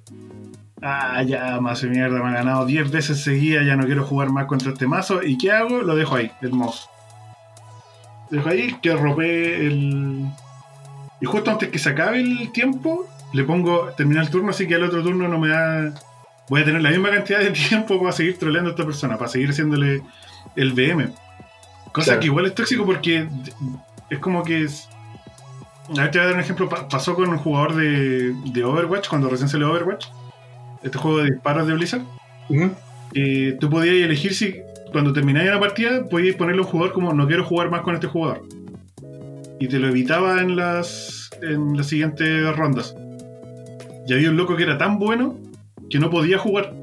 Ah, 0.81 1.21
ya, 1.23 1.59
mazo 1.59 1.87
de 1.87 1.91
mierda, 1.91 2.23
me 2.23 2.29
ha 2.29 2.33
ganado 2.33 2.65
10 2.65 2.89
veces 2.89 3.21
seguidas, 3.21 3.65
ya 3.65 3.75
no 3.75 3.85
quiero 3.85 4.05
jugar 4.05 4.29
más 4.29 4.45
contra 4.45 4.71
este 4.71 4.87
mazo. 4.87 5.21
¿Y 5.21 5.37
qué 5.37 5.51
hago? 5.51 5.81
Lo 5.81 5.95
dejo 5.95 6.15
ahí, 6.15 6.31
el 6.41 6.53
mouse. 6.53 6.87
Lo 8.29 8.37
dejo 8.37 8.49
ahí, 8.49 8.75
que 8.81 8.95
robé 8.95 9.67
el... 9.67 10.25
Y 11.19 11.25
justo 11.25 11.51
antes 11.51 11.67
que 11.67 11.79
se 11.79 11.89
acabe 11.89 12.21
el 12.21 12.51
tiempo, 12.53 13.05
le 13.33 13.43
pongo 13.43 13.89
terminar 13.97 14.23
el 14.23 14.29
turno, 14.29 14.51
así 14.51 14.67
que 14.67 14.75
al 14.75 14.83
otro 14.83 15.03
turno 15.03 15.27
no 15.27 15.37
me 15.37 15.49
da... 15.49 15.93
Voy 16.47 16.61
a 16.61 16.65
tener 16.65 16.81
la 16.81 16.91
misma 16.91 17.09
cantidad 17.11 17.39
de 17.39 17.51
tiempo 17.69 17.99
para 17.99 18.13
seguir 18.13 18.39
troleando 18.39 18.69
a 18.69 18.71
esta 18.71 18.85
persona, 18.85 19.17
para 19.17 19.29
seguir 19.29 19.49
haciéndole 19.49 20.01
el 20.55 20.73
VM. 20.73 21.09
Cosa 21.93 22.05
Claro. 22.05 22.19
que 22.19 22.25
igual 22.27 22.45
es 22.45 22.55
tóxico 22.55 22.85
porque 22.85 23.27
es 24.09 24.19
como 24.19 24.43
que... 24.43 24.63
Es... 24.63 24.87
A 25.97 26.01
ver, 26.03 26.11
te 26.11 26.17
voy 26.19 26.23
a 26.23 26.27
dar 26.27 26.35
un 26.35 26.41
ejemplo. 26.41 26.69
Pa- 26.69 26.87
pasó 26.87 27.15
con 27.15 27.29
un 27.29 27.37
jugador 27.37 27.75
de, 27.75 28.33
de 28.53 28.63
Overwatch, 28.63 29.07
cuando 29.09 29.29
recién 29.29 29.49
salió 29.49 29.71
Overwatch. 29.71 30.05
Este 30.83 30.97
juego 30.97 31.17
de 31.19 31.31
disparos 31.31 31.67
de 31.67 31.73
Blizzard. 31.73 32.01
Eh, 33.15 33.57
tú 33.59 33.69
podías 33.69 33.95
elegir 33.95 34.33
si 34.35 34.55
cuando 34.91 35.13
termináis 35.13 35.49
una 35.49 35.59
partida, 35.59 36.05
podías 36.05 36.35
ponerle 36.35 36.61
a 36.61 36.65
un 36.65 36.71
jugador 36.71 36.93
como 36.93 37.13
no 37.13 37.27
quiero 37.27 37.43
jugar 37.43 37.69
más 37.69 37.81
con 37.81 37.95
este 37.95 38.07
jugador. 38.07 38.43
Y 39.59 39.67
te 39.67 39.77
lo 39.79 39.87
evitaba 39.89 40.41
en 40.41 40.55
las, 40.55 41.29
en 41.41 41.75
las 41.75 41.87
siguientes 41.87 42.55
rondas. 42.55 42.95
Y 44.07 44.13
había 44.13 44.29
un 44.29 44.37
loco 44.37 44.55
que 44.55 44.63
era 44.63 44.77
tan 44.77 44.97
bueno 44.99 45.37
que 45.89 45.99
no 45.99 46.09
podía 46.09 46.37
jugar. 46.37 46.73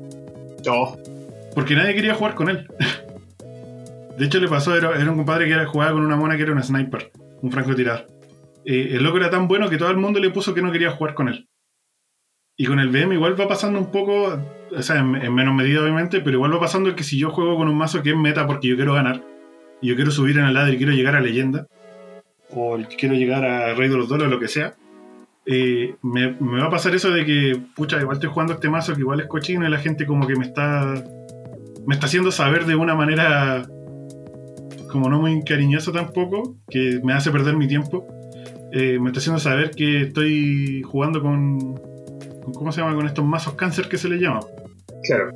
Oh, 0.69 0.97
Porque 1.55 1.75
nadie 1.77 1.95
quería 1.95 2.15
jugar 2.15 2.35
con 2.35 2.49
él. 2.51 2.67
De 4.19 4.27
hecho, 4.27 4.41
le 4.41 4.49
pasó, 4.49 4.75
era, 4.75 4.99
era 5.01 5.11
un 5.11 5.17
compadre 5.19 5.47
que 5.47 5.53
era, 5.53 5.67
jugaba 5.67 5.93
con 5.93 6.03
una 6.05 6.17
mona 6.17 6.37
que 6.37 6.43
era 6.43 6.53
un 6.53 6.63
sniper, 6.63 7.11
un 7.43 7.53
francotirador. 7.53 8.07
Eh, 8.65 8.91
el 8.93 9.03
loco 9.03 9.19
era 9.19 9.31
tan 9.31 9.47
bueno 9.47 9.69
que 9.69 9.79
todo 9.79 9.91
el 9.91 9.97
mundo 9.97 10.19
le 10.19 10.31
puso 10.31 10.55
que 10.55 10.63
no 10.63 10.73
quería 10.73 10.91
jugar 10.91 11.15
con 11.15 11.29
él. 11.29 11.49
Y 12.57 12.67
con 12.67 12.81
el 12.81 12.89
VM 12.89 13.15
igual 13.15 13.39
va 13.39 13.47
pasando 13.47 13.79
un 13.79 13.91
poco, 13.91 14.41
o 14.75 14.83
sea, 14.83 15.01
en, 15.01 15.15
en 15.17 15.35
menos 15.35 15.55
medida 15.55 15.83
obviamente, 15.83 16.21
pero 16.21 16.37
igual 16.37 16.55
va 16.55 16.61
pasando 16.61 16.95
que 16.97 17.05
si 17.05 17.19
yo 17.19 17.31
juego 17.31 17.57
con 17.57 17.69
un 17.69 17.77
mazo 17.77 18.03
que 18.03 18.11
es 18.11 18.17
meta 18.17 18.47
porque 18.47 18.69
yo 18.69 18.77
quiero 18.77 18.95
ganar, 18.95 19.23
y 19.81 19.89
yo 19.89 19.95
quiero 19.95 20.11
subir 20.11 20.39
en 20.39 20.47
el 20.47 20.55
ladder 20.55 20.75
y 20.75 20.79
quiero 20.79 20.93
llegar 20.93 21.17
a 21.17 21.21
leyenda, 21.21 21.67
o 22.51 22.79
quiero 22.99 23.15
llegar 23.15 23.45
a 23.45 23.75
Rey 23.75 23.89
de 23.89 23.97
los 23.97 24.11
o 24.11 24.17
lo 24.17 24.41
que 24.41 24.49
sea, 24.49 24.75
eh, 25.45 25.95
me, 26.03 26.33
me 26.41 26.61
va 26.61 26.67
a 26.67 26.71
pasar 26.71 26.95
eso 26.95 27.11
de 27.11 27.25
que, 27.25 27.61
pucha, 27.75 28.01
igual 28.01 28.17
estoy 28.17 28.31
jugando 28.31 28.55
este 28.55 28.69
mazo 28.69 28.95
que 28.95 29.01
igual 29.01 29.21
es 29.21 29.27
cochino 29.27 29.67
y 29.67 29.71
la 29.71 29.79
gente 29.79 30.07
como 30.07 30.27
que 30.27 30.35
me 30.35 30.45
está 30.45 30.95
me 31.87 31.95
está 31.95 32.07
haciendo 32.07 32.33
saber 32.33 32.67
de 32.67 32.75
una 32.75 32.97
manera 32.97 33.65
como 34.91 35.09
no 35.09 35.21
muy 35.21 35.43
cariñosa 35.45 35.93
tampoco, 35.93 36.57
que 36.69 37.01
me 37.05 37.13
hace 37.13 37.31
perder 37.31 37.57
mi 37.57 37.69
tiempo. 37.69 38.07
Eh, 38.73 38.99
me 39.01 39.09
está 39.11 39.21
haciendo 39.21 39.39
saber 39.41 39.71
que 39.71 40.03
estoy 40.03 40.83
jugando 40.83 41.23
con, 41.23 41.75
con- 42.43 42.53
¿cómo 42.55 42.73
se 42.73 42.81
llama? 42.81 42.95
Con 42.95 43.07
estos 43.07 43.25
mazos 43.25 43.55
cáncer 43.55 43.89
que 43.89 43.97
se 43.99 44.09
le 44.09 44.19
llama. 44.19 44.41
claro. 45.05 45.31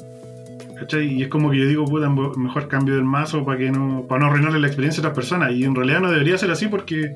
¿Cachai? 0.79 1.13
Y 1.13 1.23
es 1.23 1.29
como 1.29 1.51
que 1.51 1.59
yo 1.59 1.67
digo, 1.67 1.85
puta, 1.85 2.09
mejor 2.09 2.67
cambio 2.69 2.95
del 2.95 3.05
mazo 3.05 3.45
para 3.45 3.59
que 3.59 3.71
no, 3.71 4.07
para 4.09 4.21
no 4.23 4.27
arruinarle 4.29 4.61
la 4.61 4.67
experiencia 4.67 5.01
a 5.03 5.03
otras 5.03 5.15
personas. 5.15 5.53
Y 5.53 5.65
en 5.65 5.75
realidad 5.75 6.01
no 6.01 6.11
debería 6.11 6.39
ser 6.39 6.51
así 6.51 6.69
porque 6.69 7.13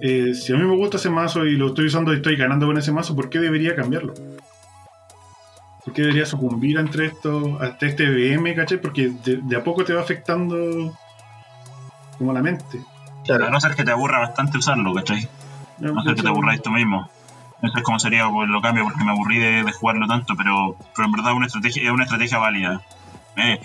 eh, 0.00 0.32
si 0.32 0.52
a 0.52 0.56
mí 0.56 0.62
me 0.62 0.76
gusta 0.76 0.96
ese 0.96 1.10
mazo 1.10 1.44
y 1.44 1.56
lo 1.56 1.66
estoy 1.68 1.86
usando 1.86 2.12
y 2.12 2.16
estoy 2.18 2.36
ganando 2.36 2.66
con 2.66 2.78
ese 2.78 2.92
mazo, 2.92 3.16
¿por 3.16 3.30
qué 3.30 3.40
debería 3.40 3.74
cambiarlo? 3.74 4.14
¿Por 5.84 5.92
qué 5.92 6.02
debería 6.02 6.24
sucumbir 6.24 6.78
ante 6.78 7.06
esto, 7.06 7.58
ante 7.60 7.86
este 7.86 8.04
VM, 8.08 8.54
¿cachai? 8.54 8.80
Porque 8.80 9.10
de, 9.24 9.40
de 9.42 9.56
a 9.56 9.64
poco 9.64 9.82
te 9.84 9.92
va 9.94 10.00
afectando 10.02 10.96
como 12.18 12.32
la 12.32 12.42
mente. 12.42 12.82
A 13.30 13.50
no 13.50 13.60
ser 13.60 13.74
que 13.74 13.84
te 13.84 13.90
aburra 13.90 14.20
bastante 14.20 14.58
usarlo, 14.58 14.94
¿cachai? 14.94 15.28
A 15.78 15.82
no 15.82 16.02
ser 16.02 16.14
que 16.14 16.22
te 16.22 16.28
aburráis 16.28 16.62
tú 16.62 16.70
mismo. 16.70 17.08
Eso 17.62 17.76
es 17.76 17.82
como 17.82 17.98
sería, 17.98 18.28
pues 18.28 18.48
lo 18.48 18.60
cambio 18.60 18.84
porque 18.84 19.04
me 19.04 19.10
aburrí 19.10 19.38
de, 19.38 19.64
de 19.64 19.72
jugarlo 19.72 20.06
tanto, 20.06 20.34
pero, 20.36 20.76
pero 20.94 21.06
en 21.06 21.12
verdad 21.12 21.32
una 21.32 21.46
estrategia, 21.46 21.82
es 21.82 21.90
una 21.90 22.04
estrategia 22.04 22.38
válida. 22.38 22.82
Eh, 23.36 23.60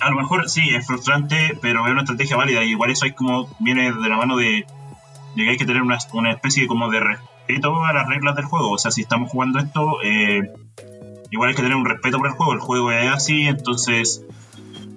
a 0.00 0.10
lo 0.10 0.16
mejor 0.16 0.48
sí, 0.48 0.74
es 0.74 0.86
frustrante, 0.86 1.58
pero 1.60 1.84
es 1.86 1.92
una 1.92 2.02
estrategia 2.02 2.36
válida. 2.36 2.62
Y 2.62 2.70
igual 2.70 2.90
eso 2.90 3.06
es 3.06 3.14
como 3.14 3.48
viene 3.58 3.92
de 3.92 4.08
la 4.08 4.16
mano 4.16 4.36
de, 4.36 4.66
de 5.34 5.44
que 5.44 5.50
hay 5.50 5.56
que 5.56 5.66
tener 5.66 5.82
una, 5.82 5.98
una 6.12 6.32
especie 6.32 6.66
como 6.66 6.88
de 6.88 7.00
respeto 7.00 7.84
a 7.84 7.92
las 7.92 8.06
reglas 8.08 8.36
del 8.36 8.44
juego. 8.44 8.70
O 8.70 8.78
sea, 8.78 8.90
si 8.90 9.02
estamos 9.02 9.30
jugando 9.30 9.58
esto, 9.58 9.98
eh, 10.02 10.52
igual 11.30 11.50
hay 11.50 11.56
que 11.56 11.62
tener 11.62 11.76
un 11.76 11.84
respeto 11.84 12.18
por 12.18 12.28
el 12.28 12.32
juego. 12.32 12.52
El 12.52 12.60
juego 12.60 12.92
es 12.92 13.10
así, 13.10 13.46
entonces 13.46 14.24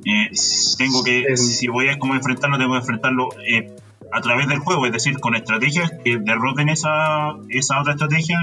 eh, 0.05 0.29
tengo 0.77 1.03
que, 1.03 1.35
si 1.37 1.67
voy 1.67 1.89
a 1.89 1.99
como 1.99 2.15
enfrentarlo, 2.15 2.57
tengo 2.57 2.71
que 2.73 2.79
enfrentarlo 2.79 3.29
eh, 3.47 3.75
a 4.11 4.21
través 4.21 4.47
del 4.47 4.59
juego, 4.59 4.85
es 4.85 4.91
decir, 4.91 5.19
con 5.19 5.35
estrategias 5.35 5.91
que 6.03 6.17
derroten 6.17 6.69
esa, 6.69 7.35
esa 7.49 7.79
otra 7.81 7.93
estrategia 7.93 8.37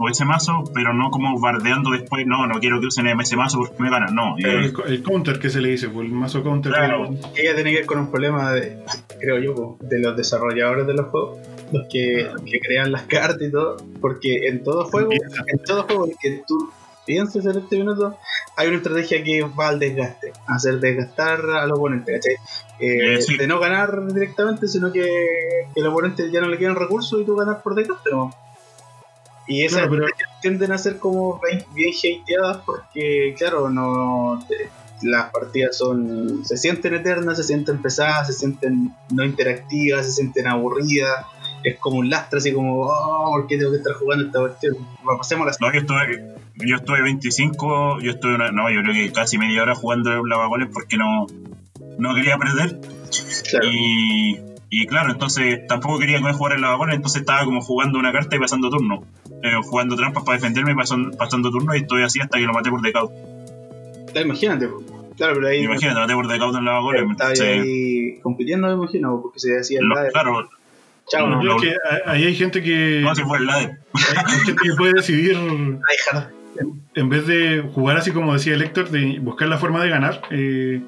o 0.00 0.08
ese 0.08 0.24
mazo, 0.24 0.62
pero 0.72 0.94
no 0.94 1.10
como 1.10 1.40
bardeando 1.40 1.90
después, 1.90 2.24
no, 2.24 2.46
no 2.46 2.60
quiero 2.60 2.80
que 2.80 2.86
usen 2.86 3.08
ese 3.08 3.36
mazo 3.36 3.58
porque 3.58 3.82
me 3.82 3.90
ganan, 3.90 4.14
no. 4.14 4.38
eh, 4.38 4.42
El, 4.66 4.74
el 4.86 5.02
counter 5.02 5.40
que 5.40 5.50
se 5.50 5.60
le 5.60 5.70
dice, 5.70 5.88
pues, 5.88 6.06
el 6.06 6.12
mazo 6.12 6.42
counter. 6.44 6.72
Claro. 6.72 7.10
Ella 7.34 7.54
tiene 7.56 7.72
que 7.72 7.76
ver 7.78 7.86
con 7.86 7.98
un 7.98 8.10
problema, 8.10 8.52
de, 8.52 8.78
creo 9.18 9.40
yo, 9.40 9.76
de 9.80 9.98
los 9.98 10.16
desarrolladores 10.16 10.86
de 10.86 10.94
los 10.94 11.06
juegos, 11.06 11.38
los 11.72 11.86
que, 11.90 12.28
los 12.32 12.42
que 12.42 12.60
crean 12.60 12.92
las 12.92 13.02
cartas 13.02 13.42
y 13.42 13.50
todo, 13.50 13.76
porque 14.00 14.46
en 14.46 14.62
todo 14.62 14.84
juego, 14.84 15.10
en 15.12 15.58
todo 15.64 15.82
juego 15.82 16.08
que 16.22 16.42
tú 16.46 16.70
pienses 17.08 17.44
en 17.46 17.58
este 17.58 17.76
minuto, 17.78 18.16
hay 18.54 18.68
una 18.68 18.76
estrategia 18.76 19.24
que 19.24 19.40
va 19.42 19.68
al 19.68 19.78
desgaste, 19.78 20.32
a 20.46 20.54
hacer 20.56 20.78
desgastar 20.78 21.40
al 21.50 21.72
oponente, 21.72 22.12
¿cachai? 22.12 22.34
Eh, 22.78 23.14
Eh, 23.16 23.22
sí. 23.22 23.36
De 23.36 23.46
no 23.48 23.58
ganar 23.58 24.06
directamente, 24.12 24.68
sino 24.68 24.92
que, 24.92 25.02
que 25.74 25.80
el 25.80 25.86
oponente 25.86 26.30
ya 26.30 26.40
no 26.40 26.48
le 26.48 26.58
quedan 26.58 26.76
recursos 26.76 27.20
y 27.20 27.24
tú 27.24 27.34
ganas 27.34 27.62
por 27.62 27.74
desgaste, 27.74 28.10
¿no? 28.12 28.32
Y 29.46 29.64
esas 29.64 29.86
Claro, 29.88 29.92
pero- 29.92 30.06
tienden 30.42 30.72
a 30.72 30.78
ser 30.78 30.98
como 30.98 31.40
bien, 31.40 31.64
bien 31.74 31.90
hateadas 32.22 32.58
porque, 32.66 33.34
claro, 33.38 33.70
no 33.70 34.38
te- 34.46 34.68
las 35.02 35.30
partidas 35.30 35.76
son 35.78 36.44
se 36.44 36.56
sienten 36.56 36.92
eternas, 36.94 37.36
se 37.38 37.44
sienten 37.44 37.80
pesadas, 37.80 38.26
se 38.26 38.32
sienten 38.34 38.92
no 39.10 39.24
interactivas, 39.24 40.04
se 40.06 40.12
sienten 40.12 40.46
aburridas. 40.48 41.24
Es 41.68 41.78
como 41.78 41.98
un 41.98 42.08
lastre, 42.08 42.38
así 42.38 42.52
como, 42.52 42.82
oh, 42.82 43.30
¿por 43.30 43.46
qué 43.46 43.58
tengo 43.58 43.72
que 43.72 43.78
estar 43.78 43.94
jugando 43.94 44.26
esta 44.26 44.40
cuestión? 44.40 44.76
Pasemos 45.18 45.46
la... 45.46 45.52
No, 45.60 45.72
yo 45.72 45.80
estuve, 45.80 46.34
yo 46.56 46.76
estuve 46.76 47.02
25, 47.02 48.00
yo 48.00 48.10
estuve, 48.12 48.38
no, 48.52 48.70
yo 48.70 48.80
creo 48.82 48.94
que 48.94 49.12
casi 49.12 49.38
media 49.38 49.62
hora 49.62 49.74
jugando 49.74 50.12
el 50.12 50.22
lavagoles 50.28 50.68
porque 50.72 50.96
no, 50.96 51.26
no 51.98 52.14
quería 52.14 52.38
perder. 52.38 52.78
Y, 53.62 54.38
y, 54.70 54.86
claro, 54.86 55.12
entonces 55.12 55.66
tampoco 55.66 55.98
quería 55.98 56.20
jugar 56.32 56.54
el 56.54 56.62
lavagoles, 56.62 56.96
entonces 56.96 57.20
estaba 57.20 57.44
como 57.44 57.60
jugando 57.60 57.98
una 57.98 58.12
carta 58.12 58.36
y 58.36 58.38
pasando 58.38 58.70
turno. 58.70 59.02
Eh, 59.42 59.60
jugando 59.62 59.94
trampas 59.94 60.24
para 60.24 60.36
defenderme 60.36 60.72
y 60.72 60.74
pasando, 60.74 61.16
pasando 61.16 61.50
turno 61.50 61.74
y 61.74 61.78
estoy 61.78 62.02
así 62.02 62.20
hasta 62.20 62.38
que 62.38 62.44
lo 62.44 62.52
maté 62.52 62.70
por 62.70 62.82
decaut. 62.82 63.12
Imagínate, 64.14 64.68
claro, 65.16 65.34
pero 65.34 65.48
ahí. 65.48 65.64
Imagínate, 65.64 66.00
maté 66.00 66.14
por 66.14 66.26
decaut 66.26 66.56
en 66.56 66.64
lavagoles. 66.64 67.10
Estaba 67.10 67.30
ahí 67.30 68.18
compitiendo, 68.20 68.68
me 68.68 68.74
imagino, 68.74 69.20
porque 69.22 69.38
se 69.38 69.56
el 69.76 69.88
Claro, 70.12 70.48
Chao, 71.10 71.26
no, 71.26 71.40
creo 71.40 71.56
que 71.58 71.74
ahí 72.06 72.24
hay 72.24 72.34
gente 72.34 72.62
que. 72.62 73.00
No, 73.02 73.14
se 73.14 73.24
fue 73.24 73.38
el 73.38 73.48
Hay, 73.48 73.66
gente 74.44 74.62
que 74.62 74.74
puede 74.76 74.92
decidir. 74.94 75.36
en 76.94 77.08
vez 77.08 77.26
de 77.26 77.62
jugar 77.74 77.96
así 77.96 78.10
como 78.10 78.34
decía 78.34 78.54
el 78.54 78.62
Héctor, 78.62 78.90
de 78.90 79.18
buscar 79.20 79.48
la 79.48 79.58
forma 79.58 79.82
de 79.82 79.88
ganar, 79.88 80.22
eh, 80.30 80.80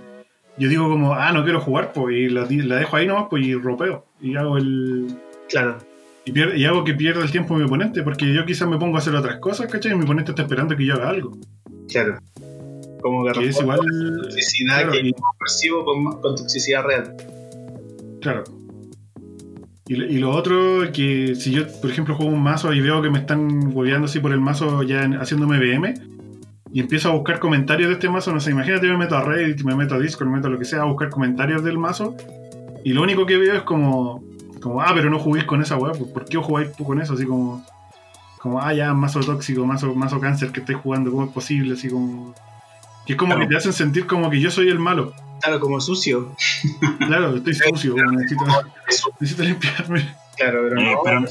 yo 0.59 0.69
digo 0.69 0.89
como, 0.89 1.15
ah, 1.15 1.33
no 1.33 1.45
quiero 1.45 1.61
jugar, 1.61 1.93
pues, 1.93 2.17
y 2.17 2.29
la, 2.29 2.45
dejo 2.45 2.97
ahí 2.97 3.07
nomás, 3.07 3.27
pues, 3.31 3.45
y 3.45 3.55
ropeo. 3.55 4.05
Y 4.21 4.37
hago 4.37 4.59
el. 4.59 5.07
Claro. 5.49 5.79
Y, 6.25 6.39
y 6.39 6.65
hago 6.67 6.85
que 6.85 6.95
pierda 6.95 7.23
el 7.23 7.31
tiempo 7.31 7.55
mi 7.55 7.65
oponente, 7.65 8.03
porque 8.03 8.33
yo 8.33 8.45
quizás 8.45 8.69
me 8.69 8.79
pongo 8.79 8.97
a 8.97 8.99
hacer 8.99 9.15
otras 9.15 9.39
cosas, 9.39 9.71
¿cachai? 9.71 9.93
Y 9.93 9.95
mi 9.95 10.05
oponente 10.05 10.33
está 10.33 10.43
esperando 10.43 10.77
que 10.77 10.85
yo 10.85 10.95
haga 10.95 11.09
algo. 11.09 11.39
Claro. 11.89 12.19
Como 13.01 13.25
que, 13.33 13.49
es 13.49 13.59
igual. 13.59 13.81
Toxicidad 14.23 14.91
que 14.91 15.13
percibo 15.39 15.85
con, 15.85 16.21
con 16.21 16.37
toxicidad 16.37 16.85
real. 16.85 17.17
Claro. 18.21 18.45
Y, 19.93 20.19
lo 20.19 20.31
otro, 20.31 20.93
que 20.93 21.35
si 21.35 21.51
yo, 21.51 21.65
por 21.81 21.91
ejemplo, 21.91 22.15
juego 22.15 22.31
un 22.31 22.41
mazo 22.41 22.73
y 22.73 22.81
veo 22.81 23.03
que 23.03 23.11
me 23.11 23.19
están 23.19 23.75
hueveando 23.75 24.05
así 24.05 24.21
por 24.21 24.31
el 24.33 24.41
mazo 24.41 24.85
ya 24.85 25.01
haciéndome 25.21 25.59
BM, 25.59 25.95
y 26.73 26.79
empiezo 26.79 27.09
a 27.09 27.13
buscar 27.13 27.41
comentarios 27.41 27.89
de 27.89 27.95
este 27.95 28.09
mazo, 28.09 28.33
no 28.33 28.39
sé, 28.39 28.53
imagínate, 28.53 28.87
me 28.87 28.97
meto 28.97 29.17
a 29.17 29.25
Reddit, 29.25 29.65
me 29.65 29.75
meto 29.75 29.97
a 29.97 29.99
Discord, 29.99 30.29
me 30.29 30.37
meto 30.37 30.47
a 30.47 30.51
lo 30.51 30.61
que 30.61 30.65
sea, 30.65 30.83
a 30.83 30.85
buscar 30.85 31.11
comentarios 31.11 31.65
del 31.65 31.77
mazo, 31.77 32.15
y 32.85 32.93
lo 32.93 33.03
único 33.03 33.27
que 33.27 33.37
veo 33.37 33.53
es 33.53 33.63
como, 33.63 34.23
como 34.63 34.81
ah, 34.81 34.93
pero 34.95 35.11
no 35.11 35.19
juguéis 35.19 35.45
con 35.45 35.61
esa 35.61 35.77
weá, 35.77 35.91
pues, 35.91 36.09
¿por 36.13 36.25
qué 36.25 36.39
jugáis 36.39 36.69
con 36.69 37.01
eso? 37.01 37.15
Así 37.15 37.27
como, 37.27 37.67
como, 38.39 38.61
ah, 38.61 38.73
ya, 38.73 38.95
mazo 38.95 39.19
tóxico, 39.19 39.67
mazo, 39.67 39.93
mazo 39.97 40.21
cáncer 40.21 40.53
que 40.53 40.61
estáis 40.61 40.79
jugando, 40.79 41.11
¿cómo 41.11 41.25
es 41.25 41.33
posible? 41.33 41.75
Así 41.75 41.89
como, 41.89 42.33
que 43.11 43.15
es 43.15 43.19
como 43.19 43.37
que 43.37 43.47
te 43.49 43.57
hacen 43.57 43.73
sentir 43.73 44.07
como 44.07 44.31
que 44.31 44.39
yo 44.39 44.53
soy 44.53 44.69
el 44.69 44.79
malo. 44.79 45.13
Claro, 45.41 45.59
como 45.59 45.81
sucio. 45.81 46.37
Claro, 46.99 47.35
estoy 47.35 47.55
sucio, 47.55 47.97
necesito, 47.97 48.45
necesito 49.19 49.43
limpiarme. 49.43 50.15
Claro, 50.37 50.61
pero, 50.69 50.81
eh, 50.81 50.85
no, 50.85 51.01
pero, 51.03 51.25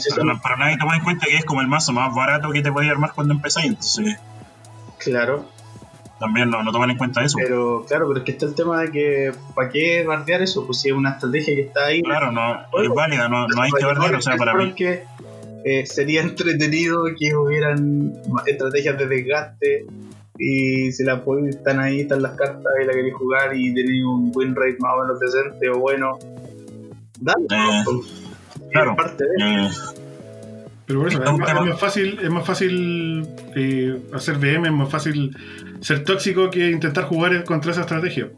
pero, 0.44 0.58
nadie 0.58 0.78
toma 0.78 0.98
en 0.98 1.04
cuenta 1.04 1.26
que 1.26 1.38
es 1.38 1.46
como 1.46 1.62
el 1.62 1.68
mazo 1.68 1.94
más 1.94 2.14
barato 2.14 2.52
que 2.52 2.62
te 2.62 2.70
podía 2.70 2.92
armar 2.92 3.14
cuando 3.16 3.34
empezáis, 3.34 3.68
entonces. 3.68 4.18
Claro. 4.98 5.48
También 6.20 6.50
no, 6.50 6.62
no 6.64 6.72
toman 6.74 6.90
en 6.90 6.98
cuenta 6.98 7.24
eso. 7.24 7.38
Pero 7.42 7.86
claro, 7.88 8.10
pero 8.10 8.20
es 8.20 8.26
que 8.26 8.32
está 8.32 8.46
el 8.46 8.56
tema 8.56 8.82
de 8.82 8.92
que 8.92 9.32
¿para 9.56 9.70
qué 9.70 10.04
bardear 10.04 10.42
eso? 10.42 10.66
Pues 10.66 10.82
si 10.82 10.90
es 10.90 10.96
una 10.96 11.12
estrategia 11.12 11.56
que 11.56 11.62
está 11.62 11.86
ahí. 11.86 12.02
Claro, 12.02 12.34
no, 12.34 12.56
es 12.84 12.90
válida, 12.90 13.30
no, 13.30 13.48
no 13.48 13.62
hay 13.62 13.72
que 13.72 13.86
bardear, 13.86 14.16
o 14.16 14.22
sea, 14.22 14.36
para 14.36 14.54
mí. 14.56 14.74
Que, 14.74 15.06
eh, 15.64 15.86
sería 15.86 16.22
entretenido 16.22 17.04
que 17.18 17.36
hubieran 17.36 18.14
estrategias 18.46 18.98
de 18.98 19.08
desgaste 19.08 19.86
y 20.40 20.92
si 20.94 21.04
la 21.04 21.24
pueden, 21.24 21.50
están 21.50 21.80
ahí, 21.80 22.02
están 22.02 22.22
las 22.22 22.32
cartas 22.36 22.72
y 22.82 22.86
la 22.86 22.94
queréis 22.94 23.14
jugar 23.14 23.56
y 23.56 23.74
tenéis 23.74 24.06
un 24.06 24.32
win 24.34 24.56
rate 24.56 24.78
más 24.80 24.94
o 24.96 25.02
menos 25.02 25.20
decente 25.20 25.70
o 25.70 25.80
bueno, 25.80 26.18
dale. 27.20 27.46
Eh, 27.52 27.84
claro. 28.72 28.96
Parte 28.96 29.26
de 29.26 29.66
eh, 29.66 29.70
pero 30.88 31.02
por 31.02 31.08
eso, 31.10 31.22
es, 31.22 31.32
más 31.38 31.80
fácil, 31.80 32.20
es 32.20 32.30
más 32.32 32.46
fácil 32.48 33.30
eh, 33.56 34.02
hacer 34.12 34.38
VM, 34.40 34.70
es 34.70 34.74
más 34.74 34.90
fácil 34.90 35.38
ser 35.82 36.04
tóxico 36.04 36.50
que 36.50 36.72
intentar 36.72 37.04
jugar 37.04 37.44
contra 37.44 37.74
esa 37.74 37.82
estrategia. 37.82 38.30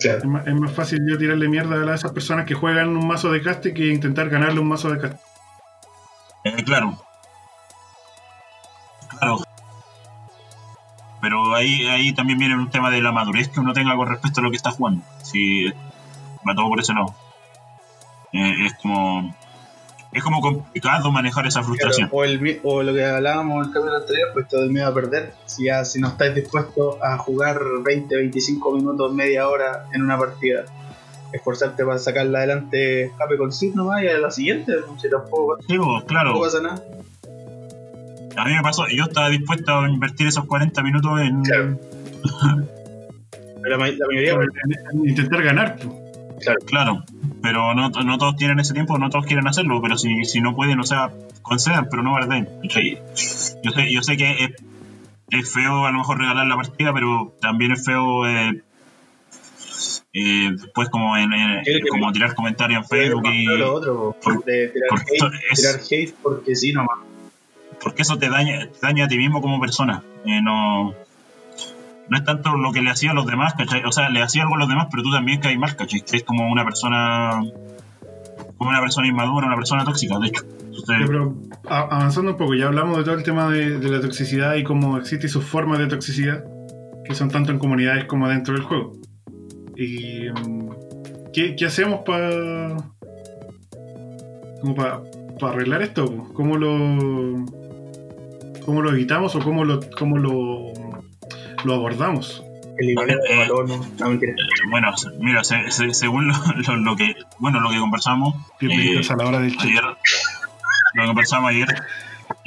Es, 0.00 0.24
más, 0.24 0.72
fácil 0.72 0.98
yo 1.08 1.16
tirarle 1.16 1.48
mierda 1.48 1.76
a 1.76 1.94
esas 1.94 2.10
personas 2.10 2.46
que 2.46 2.54
juegan 2.54 2.88
un 2.96 3.06
mazo 3.06 3.30
de 3.30 3.40
caste 3.40 3.72
que 3.72 3.86
intentar 3.86 4.28
ganarle 4.28 4.58
un 4.58 4.66
mazo 4.66 4.90
de 4.90 4.98
caste. 4.98 5.20
Eh. 6.44 6.64
Claro. 6.64 6.98
Pero 11.22 11.54
ahí, 11.54 11.86
ahí 11.86 12.12
también 12.12 12.38
viene 12.38 12.56
un 12.56 12.68
tema 12.68 12.90
de 12.90 13.00
la 13.00 13.12
madurez 13.12 13.48
que 13.48 13.60
uno 13.60 13.72
tenga 13.72 13.96
con 13.96 14.08
respecto 14.08 14.40
a 14.40 14.42
lo 14.42 14.50
que 14.50 14.56
está 14.56 14.72
jugando. 14.72 15.04
Si 15.22 15.66
va 15.66 16.54
todo 16.54 16.68
por 16.68 16.80
ese 16.80 16.92
lado. 16.92 17.14
Eh, 18.32 18.66
es 18.66 18.74
como 18.82 19.32
es 20.12 20.22
como 20.22 20.40
complicado 20.40 21.12
manejar 21.12 21.46
esa 21.46 21.62
frustración. 21.62 22.08
o, 22.12 22.24
el, 22.24 22.60
o, 22.64 22.82
lo 22.82 22.92
que 22.92 23.04
hablábamos 23.04 23.62
en 23.62 23.68
el 23.68 23.72
capítulo 23.72 23.96
anterior, 23.96 24.28
pues 24.34 24.48
todo 24.48 24.64
el 24.64 24.70
miedo 24.70 24.88
a 24.88 24.94
perder. 24.94 25.32
Si, 25.46 25.66
ya, 25.66 25.84
si 25.84 26.00
no 26.00 26.08
estáis 26.08 26.34
dispuestos 26.34 26.96
a 27.00 27.16
jugar 27.18 27.62
20, 27.82 28.16
25 28.16 28.72
minutos, 28.72 29.14
media 29.14 29.48
hora 29.48 29.86
en 29.94 30.02
una 30.02 30.18
partida, 30.18 30.64
esforzarte 31.32 31.84
para 31.84 31.98
sacarla 31.98 32.38
adelante, 32.38 33.04
escape 33.04 33.38
con 33.38 33.52
sí 33.52 33.70
nomás 33.74 34.02
y 34.02 34.08
a 34.08 34.18
la 34.18 34.30
siguiente, 34.30 34.72
si 35.00 35.08
tampoco, 35.08 35.56
sí, 35.66 35.78
claro. 36.06 36.34
no 36.34 36.40
pasa 36.40 36.60
nada. 36.60 36.82
A 38.36 38.44
mí 38.44 38.54
me 38.54 38.62
pasó, 38.62 38.84
yo 38.88 39.04
estaba 39.04 39.28
dispuesto 39.28 39.80
a 39.80 39.88
invertir 39.88 40.26
esos 40.26 40.44
40 40.46 40.82
minutos 40.82 41.20
en. 41.20 41.42
Claro. 41.42 41.78
la, 43.62 43.78
mayoría. 43.78 44.34
intentar 45.04 45.42
ganar. 45.42 45.76
Claro. 46.40 46.58
claro. 46.66 47.04
Pero 47.42 47.74
no, 47.74 47.90
no, 47.90 48.18
todos 48.18 48.36
tienen 48.36 48.60
ese 48.60 48.72
tiempo, 48.72 48.98
no 48.98 49.10
todos 49.10 49.26
quieren 49.26 49.46
hacerlo. 49.48 49.80
Pero 49.82 49.98
si, 49.98 50.24
si 50.24 50.40
no 50.40 50.54
pueden, 50.54 50.78
o 50.80 50.84
sea, 50.84 51.10
concedan, 51.42 51.88
pero 51.90 52.02
no 52.02 52.10
guarden. 52.10 52.48
Yo 52.62 53.70
sé, 53.70 53.92
yo 53.92 54.02
sé 54.02 54.16
que 54.16 54.44
es, 54.44 54.50
es, 55.30 55.52
feo 55.52 55.86
a 55.86 55.90
lo 55.90 55.98
mejor 55.98 56.18
regalar 56.18 56.46
la 56.46 56.56
partida, 56.56 56.92
pero 56.92 57.32
también 57.40 57.72
es 57.72 57.84
feo. 57.84 58.26
Eh, 58.26 58.62
eh, 60.14 60.50
después 60.52 60.90
como 60.90 61.16
en, 61.16 61.30
como 61.90 62.12
tirar 62.12 62.34
comentarios 62.34 62.82
en 62.82 62.88
Facebook 62.88 63.26
y 63.32 63.44
lo 63.44 63.74
otro, 63.74 64.16
de 64.44 64.68
tirar, 64.68 64.90
hate, 64.92 65.56
tirar 65.56 65.80
hate 65.90 66.14
porque 66.22 66.54
sí 66.54 66.72
nomás 66.72 66.98
porque 67.82 68.02
eso 68.02 68.18
te 68.18 68.28
daña, 68.28 68.68
daña 68.80 69.06
a 69.06 69.08
ti 69.08 69.18
mismo 69.18 69.40
como 69.40 69.60
persona. 69.60 70.02
Eh, 70.24 70.40
no, 70.42 70.94
no 72.08 72.16
es 72.16 72.24
tanto 72.24 72.56
lo 72.56 72.72
que 72.72 72.82
le 72.82 72.90
hacía 72.90 73.10
a 73.10 73.14
los 73.14 73.26
demás, 73.26 73.54
¿cachai? 73.54 73.82
O 73.84 73.92
sea, 73.92 74.08
le 74.10 74.22
hacía 74.22 74.42
algo 74.42 74.56
a 74.56 74.58
los 74.58 74.68
demás, 74.68 74.88
pero 74.90 75.02
tú 75.02 75.10
también 75.10 75.40
caes 75.40 75.58
mal, 75.58 75.74
¿cachai? 75.76 76.04
Es 76.12 76.24
como 76.24 76.50
una 76.50 76.64
persona 76.64 77.42
como 78.62 78.70
una 78.70 78.80
persona 78.80 79.08
inmadura, 79.08 79.48
una 79.48 79.56
persona 79.56 79.84
tóxica, 79.84 80.20
de 80.20 80.28
hecho. 80.28 80.42
pero 80.86 81.34
avanzando 81.68 82.30
un 82.30 82.36
poco, 82.36 82.54
ya 82.54 82.66
hablamos 82.66 82.96
de 82.96 83.02
todo 83.02 83.14
el 83.16 83.24
tema 83.24 83.50
de, 83.50 83.78
la 83.78 84.00
toxicidad 84.00 84.54
y 84.54 84.62
cómo 84.62 84.98
existe 84.98 85.26
sus 85.28 85.44
formas 85.44 85.80
de 85.80 85.88
toxicidad, 85.88 86.44
que 87.04 87.12
son 87.14 87.28
tanto 87.28 87.50
en 87.50 87.58
comunidades 87.58 88.04
como 88.04 88.28
dentro 88.28 88.54
del 88.54 88.62
juego. 88.62 88.92
¿Y 89.76 90.28
mm, 90.30 90.70
qué, 91.32 91.56
hacemos 91.66 92.02
para 92.06 92.76
como 94.60 94.74
para 94.76 95.00
arreglar 95.52 95.82
esto? 95.82 96.28
¿Cómo 96.32 96.56
lo 96.56 97.44
cómo 98.64 98.82
lo 98.82 98.90
evitamos 98.90 99.34
o 99.34 99.40
cómo 99.40 99.64
lo, 99.64 99.80
cómo 99.98 100.18
lo, 100.18 100.72
lo 101.64 101.74
abordamos. 101.74 102.42
Eh, 102.78 103.48
bueno, 104.70 104.94
mira, 105.18 105.44
según 105.44 106.28
lo, 106.28 106.96
que 106.96 107.14
bueno 107.38 107.60
lo 107.60 107.70
que 107.70 107.78
conversamos 107.78 108.34
eh, 108.60 109.00
a 109.08 109.16
la 109.16 109.26
hora 109.26 109.40
del 109.40 109.54
ayer, 109.58 109.84
lo 110.94 111.02
que 111.02 111.06
conversamos 111.06 111.50
ayer 111.50 111.68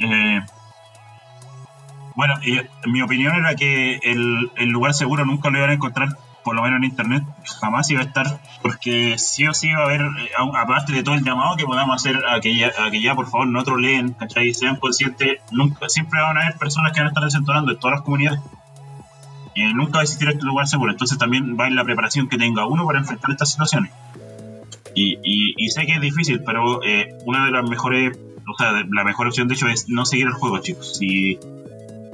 eh, 0.00 0.40
bueno, 2.16 2.34
mi 2.86 3.02
opinión 3.02 3.36
era 3.36 3.54
que 3.54 4.00
el, 4.02 4.50
el 4.56 4.68
lugar 4.70 4.94
seguro 4.94 5.24
nunca 5.24 5.50
lo 5.50 5.58
iban 5.58 5.70
a 5.70 5.74
encontrar 5.74 6.08
por 6.46 6.54
lo 6.54 6.62
menos 6.62 6.76
en 6.76 6.84
internet, 6.84 7.24
jamás 7.60 7.90
iba 7.90 8.00
a 8.00 8.04
estar, 8.04 8.40
porque 8.62 9.18
sí 9.18 9.48
o 9.48 9.52
sí 9.52 9.72
va 9.72 9.80
a 9.80 9.84
haber, 9.86 10.02
eh, 10.02 10.30
aparte 10.56 10.92
de 10.92 11.02
todo 11.02 11.16
el 11.16 11.24
llamado 11.24 11.56
que 11.56 11.64
podamos 11.64 11.96
hacer 11.96 12.22
a 12.24 12.40
que 12.40 12.56
ya, 12.56 13.14
por 13.16 13.28
favor 13.28 13.48
no 13.48 13.64
troleen, 13.64 14.12
¿cachai? 14.12 14.54
Sean 14.54 14.76
conscientes, 14.76 15.40
nunca, 15.50 15.88
siempre 15.88 16.20
van 16.20 16.36
a 16.36 16.42
haber 16.42 16.56
personas 16.56 16.92
que 16.92 17.00
van 17.00 17.06
a 17.06 17.08
estar 17.08 17.24
desentonando 17.24 17.72
en 17.72 17.80
todas 17.80 17.96
las 17.96 18.02
comunidades. 18.02 18.40
Eh, 19.56 19.74
nunca 19.74 19.94
va 19.94 20.00
a 20.00 20.02
existir 20.04 20.28
este 20.28 20.44
lugar 20.44 20.68
seguro, 20.68 20.92
entonces 20.92 21.18
también 21.18 21.56
va 21.58 21.66
en 21.66 21.74
la 21.74 21.82
preparación 21.82 22.28
que 22.28 22.38
tenga 22.38 22.64
uno 22.64 22.86
para 22.86 23.00
enfrentar 23.00 23.32
estas 23.32 23.50
situaciones. 23.50 23.90
Y, 24.94 25.18
y, 25.24 25.68
sé 25.70 25.84
que 25.84 25.94
es 25.94 26.00
difícil, 26.00 26.44
pero 26.44 26.80
eh, 26.84 27.18
una 27.24 27.44
de 27.44 27.50
las 27.50 27.68
mejores, 27.68 28.16
o 28.46 28.56
sea, 28.56 28.70
la 28.88 29.02
mejor 29.02 29.26
opción 29.26 29.48
de 29.48 29.54
hecho 29.54 29.66
es 29.66 29.88
no 29.88 30.06
seguir 30.06 30.28
el 30.28 30.32
juego, 30.32 30.58
chicos. 30.58 30.96
Si 30.96 31.40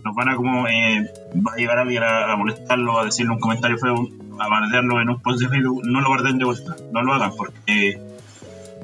nos 0.03 0.15
van 0.15 0.31
a 0.31 0.37
como, 0.37 0.63
va 0.63 1.53
a 1.53 1.57
llegar 1.57 1.79
alguien 1.79 2.03
a, 2.03 2.33
a 2.33 2.37
molestarlo, 2.37 2.99
a 2.99 3.05
decirle 3.05 3.33
un 3.33 3.41
comentario 3.41 3.77
feo, 3.77 4.09
a 4.39 4.49
guardarlo 4.49 5.01
en 5.01 5.11
un 5.11 5.21
post 5.21 5.41
de 5.41 5.49
Facebook, 5.49 5.83
no 5.85 6.01
lo 6.01 6.09
guarden 6.09 6.39
de 6.39 6.45
vuelta, 6.45 6.77
no 6.93 7.03
lo 7.03 7.15
hagan 7.15 7.33
porque 7.37 8.01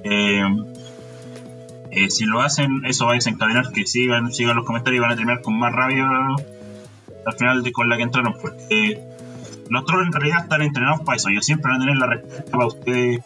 eh, 0.05 0.43
eh, 1.91 2.11
si 2.11 2.25
lo 2.27 2.41
hacen, 2.41 2.85
eso 2.85 3.07
va 3.07 3.13
a 3.13 3.15
desencadenar 3.15 3.73
que 3.73 3.87
sigan, 3.87 4.33
sigan 4.33 4.57
los 4.57 4.65
comentarios 4.65 4.99
y 4.99 5.03
van 5.03 5.13
a 5.13 5.17
terminar 5.17 5.43
con 5.43 5.59
más 5.59 5.73
rabia 5.73 6.09
al 7.27 7.33
final 7.35 7.63
de 7.63 7.73
con 7.73 7.89
la 7.89 7.97
que 7.97 8.03
entraron, 8.03 8.35
porque 8.41 9.01
los 9.69 9.85
trolls 9.85 10.07
en 10.07 10.13
realidad 10.13 10.43
están 10.45 10.63
entrenados 10.63 11.01
para 11.03 11.17
eso. 11.17 11.29
Ellos 11.29 11.45
siempre 11.45 11.71
van 11.71 11.81
a 11.81 11.85
tener 11.85 11.99
la 11.99 12.07
respuesta 12.07 12.51
para 12.51 12.67
ustedes. 12.67 13.21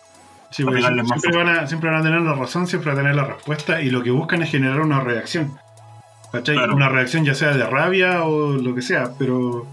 Sí, 0.50 0.64
siempre, 0.64 0.82
más 1.02 1.22
van 1.34 1.48
a, 1.48 1.66
siempre 1.66 1.90
van 1.90 2.00
a 2.00 2.02
tener 2.02 2.20
la 2.20 2.34
razón, 2.34 2.66
siempre 2.66 2.90
van 2.90 2.98
a 2.98 3.02
tener 3.02 3.16
la 3.16 3.24
respuesta 3.24 3.80
y 3.80 3.90
lo 3.90 4.02
que 4.02 4.10
buscan 4.10 4.42
es 4.42 4.50
generar 4.50 4.80
una 4.80 5.00
reacción. 5.00 5.56
¿Cachai? 6.30 6.56
Claro. 6.56 6.74
Una 6.74 6.88
reacción 6.88 7.24
ya 7.24 7.34
sea 7.34 7.56
de 7.56 7.64
rabia 7.66 8.24
o 8.24 8.52
lo 8.52 8.74
que 8.74 8.82
sea, 8.82 9.12
pero 9.18 9.66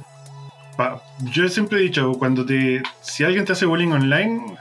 pa- 0.80 1.02
yo 1.34 1.50
siempre 1.50 1.80
he 1.80 1.82
dicho, 1.82 2.14
cuando 2.14 2.46
te 2.46 2.82
si 3.02 3.26
alguien 3.26 3.44
te 3.44 3.52
hace 3.52 3.66
bullying 3.66 3.92
online, 3.92 4.56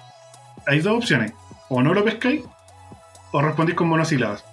hay 0.66 0.80
dos 0.80 0.96
opciones. 0.96 1.32
O 1.68 1.80
no 1.80 1.94
lo 1.94 2.04
pescáis 2.04 2.42
o 3.30 3.40
respondís 3.40 3.76
con 3.76 3.86
monosílabas. 3.88 4.44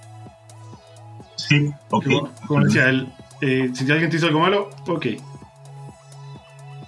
Sí, 1.37 1.71
ok. 1.89 2.03
Como, 2.05 2.29
como 2.47 2.65
decía, 2.65 2.89
el, 2.89 3.07
eh, 3.41 3.71
si 3.73 3.89
alguien 3.91 4.11
te 4.11 4.17
hizo 4.17 4.27
algo 4.27 4.41
malo, 4.41 4.69
ok. 4.87 5.05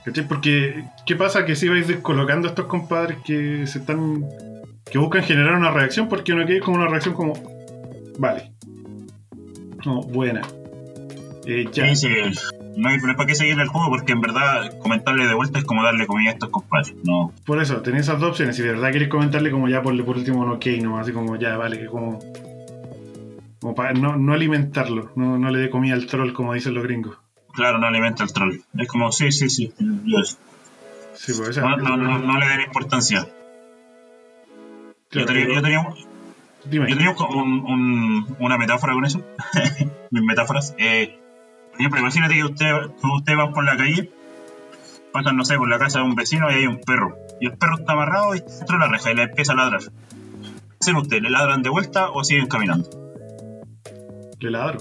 ¿Cachai? 0.06 0.28
Porque, 0.28 0.84
¿qué 1.08 1.16
pasa? 1.16 1.44
Que 1.46 1.56
si 1.56 1.68
vais 1.68 1.88
descolocando 1.88 2.48
a 2.48 2.52
estos 2.52 2.68
compadres 2.68 3.18
que 3.26 3.66
se 3.66 3.80
están. 3.80 4.26
que 4.92 5.00
buscan 5.00 5.24
generar 5.24 5.56
una 5.56 5.72
reacción, 5.72 6.08
porque 6.08 6.34
uno 6.34 6.46
que 6.46 6.58
es 6.58 6.62
como 6.64 6.78
una 6.78 6.88
reacción 6.88 7.16
como. 7.16 7.34
Vale. 8.20 8.52
No, 9.86 10.02
buena. 10.04 10.42
Eh, 11.48 11.66
ya. 11.74 11.96
Sí, 11.96 12.08
sí, 12.08 12.08
no 12.78 12.90
hay 12.90 13.00
para 13.00 13.26
qué 13.26 13.36
seguir 13.36 13.60
el 13.60 13.68
juego 13.68 13.90
porque 13.90 14.12
en 14.14 14.22
verdad 14.22 14.78
comentarle 14.80 15.28
de 15.28 15.34
vuelta 15.34 15.60
es 15.60 15.66
como 15.66 15.84
darle 15.84 16.06
comida 16.08 16.30
a 16.30 16.34
estos 16.34 16.50
compadres. 16.50 16.94
No, 17.04 17.34
Por 17.46 17.62
eso, 17.62 17.82
tenéis 17.82 18.04
esas 18.04 18.20
dos 18.20 18.30
opciones. 18.32 18.56
Si 18.56 18.62
de 18.62 18.70
verdad 18.74 18.92
queréis 18.92 19.10
comentarle, 19.10 19.52
como 19.52 19.68
ya 19.68 19.82
por, 19.82 20.06
por 20.06 20.18
último, 20.18 20.42
un 20.42 20.52
ok, 20.52 20.66
no, 20.82 21.00
así 21.00 21.12
como 21.12 21.36
ya, 21.36 21.58
vale, 21.58 21.80
que 21.80 21.86
como. 21.88 22.20
Como 23.60 23.74
para 23.74 23.94
no, 23.94 24.16
no 24.18 24.34
alimentarlo, 24.34 25.12
no, 25.16 25.38
no 25.40 25.50
le 25.50 25.60
dé 25.60 25.70
comida 25.70 25.96
al 25.96 26.06
troll, 26.06 26.32
como 26.34 26.54
dicen 26.54 26.74
los 26.76 26.84
gringos. 26.84 27.18
claro, 27.54 27.80
no 27.80 27.88
alimenta 27.88 28.24
el 28.24 28.32
troll. 28.32 28.60
Es 28.78 28.88
como, 28.88 29.12
sí, 29.12 29.32
sí, 29.32 29.50
sí. 29.50 29.74
Sí, 31.16 31.34
pues 31.36 31.58
No, 31.58 31.76
no, 31.78 31.98
no, 31.98 32.20
no 32.20 32.38
le 32.38 32.46
den 32.48 32.62
importancia. 32.62 33.28
Yo 35.12 35.26
tenía, 35.26 35.48
yo 35.48 35.62
tenía, 35.62 35.84
yo 36.70 36.86
tenía 36.86 37.16
un- 37.32 37.64
un- 37.66 38.36
una 38.40 38.58
metáfora 38.58 38.94
con 38.94 39.06
eso. 39.06 39.24
Mis 40.12 40.24
metáforas. 40.24 40.76
Eh, 40.78 41.18
por 41.78 41.82
ejemplo, 41.82 42.00
imagínate 42.00 42.34
que 42.34 42.44
usted, 42.44 42.72
usted 43.04 43.38
va 43.38 43.52
por 43.52 43.64
la 43.64 43.78
calle, 43.78 44.12
pasan, 45.14 45.38
no 45.38 45.46
sé, 45.46 45.58
por 45.58 45.70
la 45.70 45.78
casa 45.78 46.00
de 46.00 46.06
un 46.06 46.16
vecino 46.16 46.50
y 46.50 46.56
hay 46.56 46.68
un 46.68 46.80
perro. 46.82 47.16
Y 47.40 47.46
el 47.48 47.58
perro 47.58 47.78
está 47.78 47.94
amarrado 47.94 48.34
y 48.34 48.40
está 48.40 48.52
dentro 48.58 48.78
de 48.78 48.86
la 48.86 48.92
reja 48.92 49.12
y 49.12 49.16
le 49.16 49.24
empieza 49.24 49.54
a 49.54 49.56
ladrar. 49.56 49.82
¿Qué 49.82 49.92
hacen 50.82 50.96
ustedes? 50.96 51.22
¿Le 51.22 51.30
ladran 51.30 51.62
de 51.62 51.70
vuelta 51.70 52.10
o 52.12 52.24
siguen 52.24 52.48
caminando? 52.48 52.90
Le 54.40 54.52
ladro. 54.52 54.80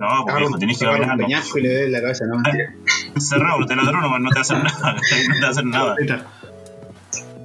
No, 0.00 0.24
porque 0.24 0.44
hijo, 0.44 0.58
tenés 0.58 0.78
que 0.78 0.84
caminar. 0.86 1.12
un 1.12 1.18
no. 1.18 1.24
peñasco 1.24 1.58
y 1.58 1.62
le 1.62 1.74
doy 1.74 1.84
en 1.86 1.92
la 1.92 2.00
cabeza, 2.00 2.26
no 2.26 2.38
mentira. 2.38 2.74
Encerrado, 3.14 3.66
te 3.66 3.76
ladró 3.76 4.00
nomás, 4.00 4.20
no 4.20 4.30
te 4.30 4.40
hacen 4.40 4.62
nada. 4.62 4.94
No 5.28 5.40
te 5.40 5.46
hacen 5.46 5.70
nada. 5.70 5.96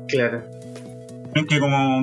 Claro. 0.08 0.44
Tienes 1.34 1.50
que 1.50 1.60
como 1.60 2.02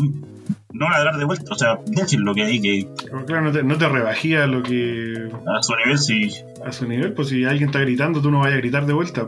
no 0.73 0.89
ladrar 0.91 1.17
de 1.17 1.25
vuelta, 1.25 1.45
o 1.53 1.55
sea, 1.55 1.79
decir 1.87 2.21
lo 2.21 2.35
que 2.35 2.43
hay 2.45 2.61
que 2.61 2.89
Pero 3.05 3.25
Claro, 3.25 3.43
no 3.45 3.53
te, 3.53 3.62
no 3.62 3.79
te 3.79 3.89
rebajía 3.89 4.47
lo 4.47 4.62
que 4.62 5.29
a 5.59 5.62
su 5.62 5.75
nivel 5.77 5.99
si 5.99 6.35
a 6.64 6.73
su 6.73 6.87
nivel, 6.87 7.12
pues 7.14 7.29
si 7.29 7.45
alguien 7.45 7.69
está 7.69 7.79
gritando, 7.81 8.21
tú 8.21 8.31
no 8.31 8.41
vayas 8.41 8.55
a 8.55 8.59
gritar 8.61 8.85
de 8.87 8.93
vuelta. 8.93 9.27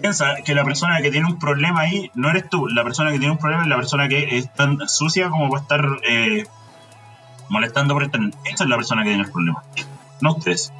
piensa 0.00 0.34
que 0.44 0.54
la 0.54 0.64
persona 0.64 1.00
que 1.02 1.10
tiene 1.10 1.26
un 1.26 1.38
problema 1.38 1.80
ahí 1.80 2.10
no 2.14 2.30
eres 2.30 2.48
tú, 2.50 2.66
la 2.68 2.82
persona 2.84 3.10
que 3.12 3.18
tiene 3.18 3.32
un 3.32 3.38
problema 3.38 3.62
es 3.62 3.68
la 3.68 3.76
persona 3.76 4.08
que 4.08 4.38
es 4.38 4.52
tan 4.54 4.78
sucia 4.88 5.28
como 5.30 5.48
para 5.50 5.62
estar 5.62 5.86
eh, 6.08 6.44
molestando 7.48 7.94
por 7.94 8.02
internet. 8.02 8.34
Esa 8.52 8.64
es 8.64 8.70
la 8.70 8.76
persona 8.76 9.02
que 9.02 9.10
tiene 9.10 9.24
el 9.24 9.30
problema, 9.30 9.62
no 10.20 10.32
ustedes. 10.34 10.72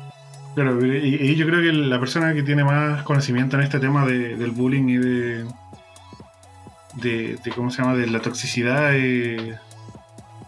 Claro, 0.54 0.84
y, 0.86 1.16
y 1.16 1.34
yo 1.36 1.46
creo 1.46 1.60
que 1.60 1.72
la 1.72 1.98
persona 1.98 2.32
que 2.32 2.42
tiene 2.42 2.64
más 2.64 3.02
conocimiento 3.02 3.56
en 3.56 3.62
este 3.62 3.80
tema 3.80 4.06
de- 4.06 4.36
del 4.36 4.52
bullying 4.52 4.88
y 4.88 4.96
de, 4.98 5.44
de, 6.96 7.38
de 7.42 7.50
cómo 7.52 7.70
se 7.70 7.82
llama, 7.82 7.94
de 7.94 8.06
la 8.06 8.20
toxicidad, 8.20 8.90
eh, 8.94 9.58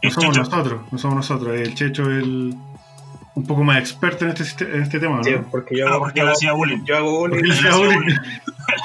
no 0.02 0.10
somos 0.10 0.36
Checho, 0.36 0.50
nosotros, 0.50 0.82
no 0.92 0.98
somos 0.98 1.16
nosotros. 1.16 1.56
El 1.56 1.74
Checho 1.74 2.10
el, 2.10 2.54
un 3.36 3.46
poco 3.46 3.62
más 3.62 3.78
experto 3.78 4.24
en 4.24 4.32
este, 4.32 4.64
en 4.64 4.82
este 4.82 4.98
tema, 4.98 5.18
¿no? 5.18 5.24
Sí, 5.24 5.32
porque 5.50 5.76
yo 5.76 5.86
Ah, 5.86 5.90
hago, 5.90 5.98
porque 6.00 6.20
él 6.20 6.28
hacía 6.28 6.52
bullying. 6.52 6.78
yo 6.84 6.96
hago 6.96 7.18
bullying. 7.20 7.38
Porque 7.38 7.50
él 7.50 7.52
hacía 7.58 7.76
bullying. 7.76 8.16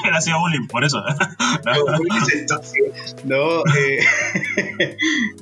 Él 0.06 0.14
hacía 0.14 0.36
bullying, 0.38 0.68
por 0.68 0.84
eso. 0.84 1.02
No, 3.26 3.64
eh, 3.76 4.00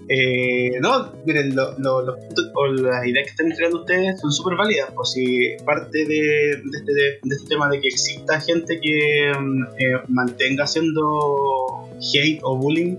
eh, 0.08 0.72
no, 0.82 1.12
miren, 1.26 1.56
lo- 1.56 1.78
lo- 1.78 2.02
los 2.04 2.18
puntos 2.20 2.46
o 2.56 2.68
las 2.68 3.06
ideas 3.06 3.26
que 3.26 3.32
están 3.32 3.48
entregando 3.48 3.80
ustedes 3.82 4.20
son 4.20 4.32
súper 4.32 4.58
válidas. 4.58 4.92
Pues 4.96 5.12
si 5.12 5.56
parte 5.66 6.06
de, 6.06 6.62
de 6.64 6.78
este, 6.78 6.94
de 6.94 7.36
este 7.36 7.48
tema 7.50 7.70
de 7.70 7.80
que 7.82 7.88
exista 7.90 8.40
gente 8.42 8.80
que 8.82 9.32
mm, 9.40 9.64
eh, 9.78 10.02
mantenga 10.08 10.64
haciendo 10.66 11.90
hate 12.00 12.40
o 12.44 12.58
bullying, 12.58 12.96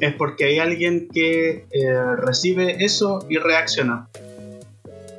es 0.00 0.14
porque 0.14 0.44
hay 0.44 0.58
alguien 0.58 1.08
que 1.12 1.66
eh, 1.70 2.16
recibe 2.18 2.84
eso 2.84 3.24
y 3.28 3.38
reacciona. 3.38 4.08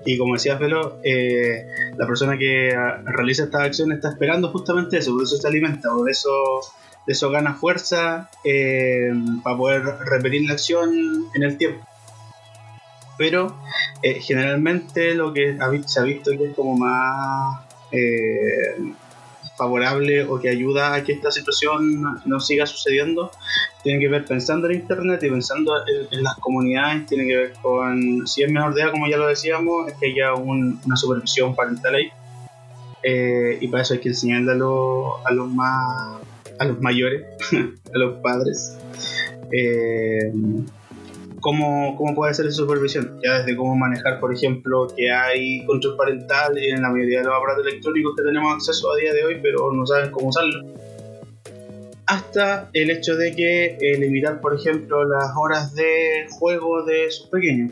Y 0.09 0.17
como 0.17 0.35
decía 0.35 0.57
Felo, 0.57 1.01
eh, 1.03 1.67
la 1.97 2.07
persona 2.07 2.37
que 2.37 2.73
ah, 2.73 3.01
realiza 3.03 3.43
esta 3.43 3.63
acción 3.63 3.91
está 3.91 4.07
esperando 4.07 4.47
justamente 4.53 4.99
eso, 4.99 5.11
por 5.11 5.23
eso 5.23 5.35
se 5.35 5.45
alimenta, 5.45 5.89
por 5.89 6.09
eso, 6.09 6.31
eso 7.05 7.29
gana 7.29 7.55
fuerza 7.55 8.29
eh, 8.45 9.11
para 9.43 9.57
poder 9.57 9.83
repetir 10.05 10.47
la 10.47 10.53
acción 10.53 11.25
en 11.33 11.43
el 11.43 11.57
tiempo. 11.57 11.85
Pero 13.17 13.59
eh, 14.01 14.21
generalmente 14.21 15.13
lo 15.13 15.33
que 15.33 15.57
se 15.85 15.99
ha 15.99 16.03
visto 16.03 16.31
que 16.31 16.45
es 16.45 16.55
como 16.55 16.77
más 16.77 17.65
favorable 19.57 20.23
o 20.25 20.39
que 20.39 20.49
ayuda 20.49 20.93
a 20.93 21.03
que 21.03 21.13
esta 21.13 21.31
situación 21.31 22.03
no 22.25 22.39
siga 22.39 22.65
sucediendo 22.67 23.31
tiene 23.83 23.99
que 23.99 24.07
ver 24.07 24.25
pensando 24.25 24.67
en 24.67 24.75
internet 24.75 25.21
y 25.23 25.29
pensando 25.29 25.73
en, 26.11 26.23
las 26.23 26.35
comunidades, 26.35 27.05
tiene 27.07 27.25
que 27.27 27.35
ver 27.37 27.53
con, 27.61 28.27
si 28.27 28.43
es 28.43 28.51
menor 28.51 28.73
de 28.73 28.89
como 28.91 29.07
ya 29.07 29.17
lo 29.17 29.27
decíamos, 29.27 29.87
es 29.87 29.93
que 29.97 30.07
haya 30.11 30.33
un- 30.33 30.79
una 30.85 30.95
supervisión 30.95 31.55
parental 31.55 31.95
ahí. 31.95 32.09
Eh, 33.03 33.57
y 33.61 33.67
para 33.69 33.83
eso 33.83 33.93
hay 33.93 33.99
que 34.01 34.09
enseñarle 34.09 34.51
a, 34.51 34.55
los- 34.55 35.13
a 35.25 35.31
los 35.31 35.47
más 35.49 36.21
a 36.59 36.65
los 36.65 36.81
mayores, 36.81 37.23
a 37.93 37.97
los 37.97 38.15
padres, 38.21 38.75
eh, 39.51 40.31
cómo, 41.47 41.95
cómo 41.95 42.13
puede 42.13 42.31
hacer 42.31 42.45
esa 42.45 42.57
supervisión. 42.57 43.21
Ya 43.23 43.39
desde 43.39 43.55
cómo 43.55 43.73
manejar, 43.73 44.19
por 44.19 44.33
ejemplo, 44.33 44.85
que 44.93 45.09
hay 45.09 45.65
control 45.65 45.95
parental 45.95 46.57
en 46.57 46.81
la 46.81 46.89
mayoría 46.89 47.19
de 47.19 47.25
los 47.25 47.35
aparatos 47.37 47.65
electrónicos 47.65 48.15
que 48.17 48.23
tenemos 48.23 48.53
acceso 48.53 48.91
a 48.91 48.97
día 48.97 49.13
de 49.13 49.23
hoy, 49.23 49.39
pero 49.41 49.71
no 49.71 49.85
saben 49.85 50.11
cómo 50.11 50.27
usarlo 50.27 50.73
hasta 52.05 52.69
el 52.73 52.89
hecho 52.89 53.15
de 53.15 53.33
que 53.33 53.77
eh, 53.79 53.97
limitar, 53.97 54.41
por 54.41 54.55
ejemplo, 54.55 55.05
las 55.05 55.31
horas 55.37 55.73
de 55.73 56.27
juego 56.31 56.83
de 56.83 57.09
sus 57.11 57.27
pequeños. 57.27 57.71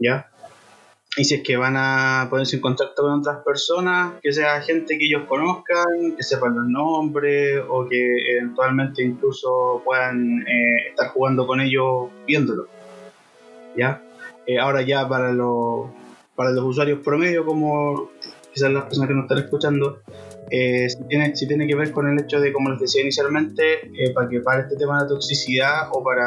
¿Ya? 0.00 0.28
Y 1.16 1.24
si 1.24 1.36
es 1.36 1.42
que 1.42 1.56
van 1.56 1.74
a 1.76 2.26
ponerse 2.28 2.56
en 2.56 2.62
contacto 2.62 3.02
con 3.02 3.20
otras 3.20 3.44
personas, 3.44 4.14
que 4.20 4.32
sea 4.32 4.60
gente 4.62 4.98
que 4.98 5.06
ellos 5.06 5.26
conozcan, 5.28 6.16
que 6.16 6.24
sepan 6.24 6.56
los 6.56 6.66
nombres 6.66 7.60
o 7.68 7.86
que 7.86 8.32
eventualmente 8.32 9.04
incluso 9.04 9.80
puedan 9.84 10.40
eh, 10.40 10.88
estar 10.90 11.08
jugando 11.10 11.46
con 11.46 11.60
ellos 11.60 12.08
viéndolo. 12.26 12.79
¿Ya? 13.76 14.02
Eh, 14.50 14.58
ahora 14.58 14.82
ya 14.82 15.08
para 15.08 15.32
los, 15.32 15.90
para 16.34 16.50
los 16.50 16.64
usuarios 16.64 17.00
promedio, 17.04 17.44
como 17.44 18.10
quizás 18.52 18.72
las 18.72 18.84
personas 18.84 19.08
que 19.08 19.14
nos 19.14 19.24
están 19.24 19.38
escuchando, 19.38 20.00
eh, 20.50 20.88
si, 20.90 21.04
tiene, 21.04 21.36
si 21.36 21.46
tiene 21.46 21.68
que 21.68 21.76
ver 21.76 21.92
con 21.92 22.08
el 22.08 22.18
hecho 22.20 22.40
de, 22.40 22.52
como 22.52 22.70
les 22.70 22.80
decía 22.80 23.02
inicialmente, 23.02 23.86
eh, 23.94 24.12
para 24.12 24.28
que 24.28 24.40
para 24.40 24.62
este 24.62 24.76
tema 24.76 25.04
de 25.04 25.08
toxicidad 25.08 25.88
o 25.92 26.02
para 26.02 26.26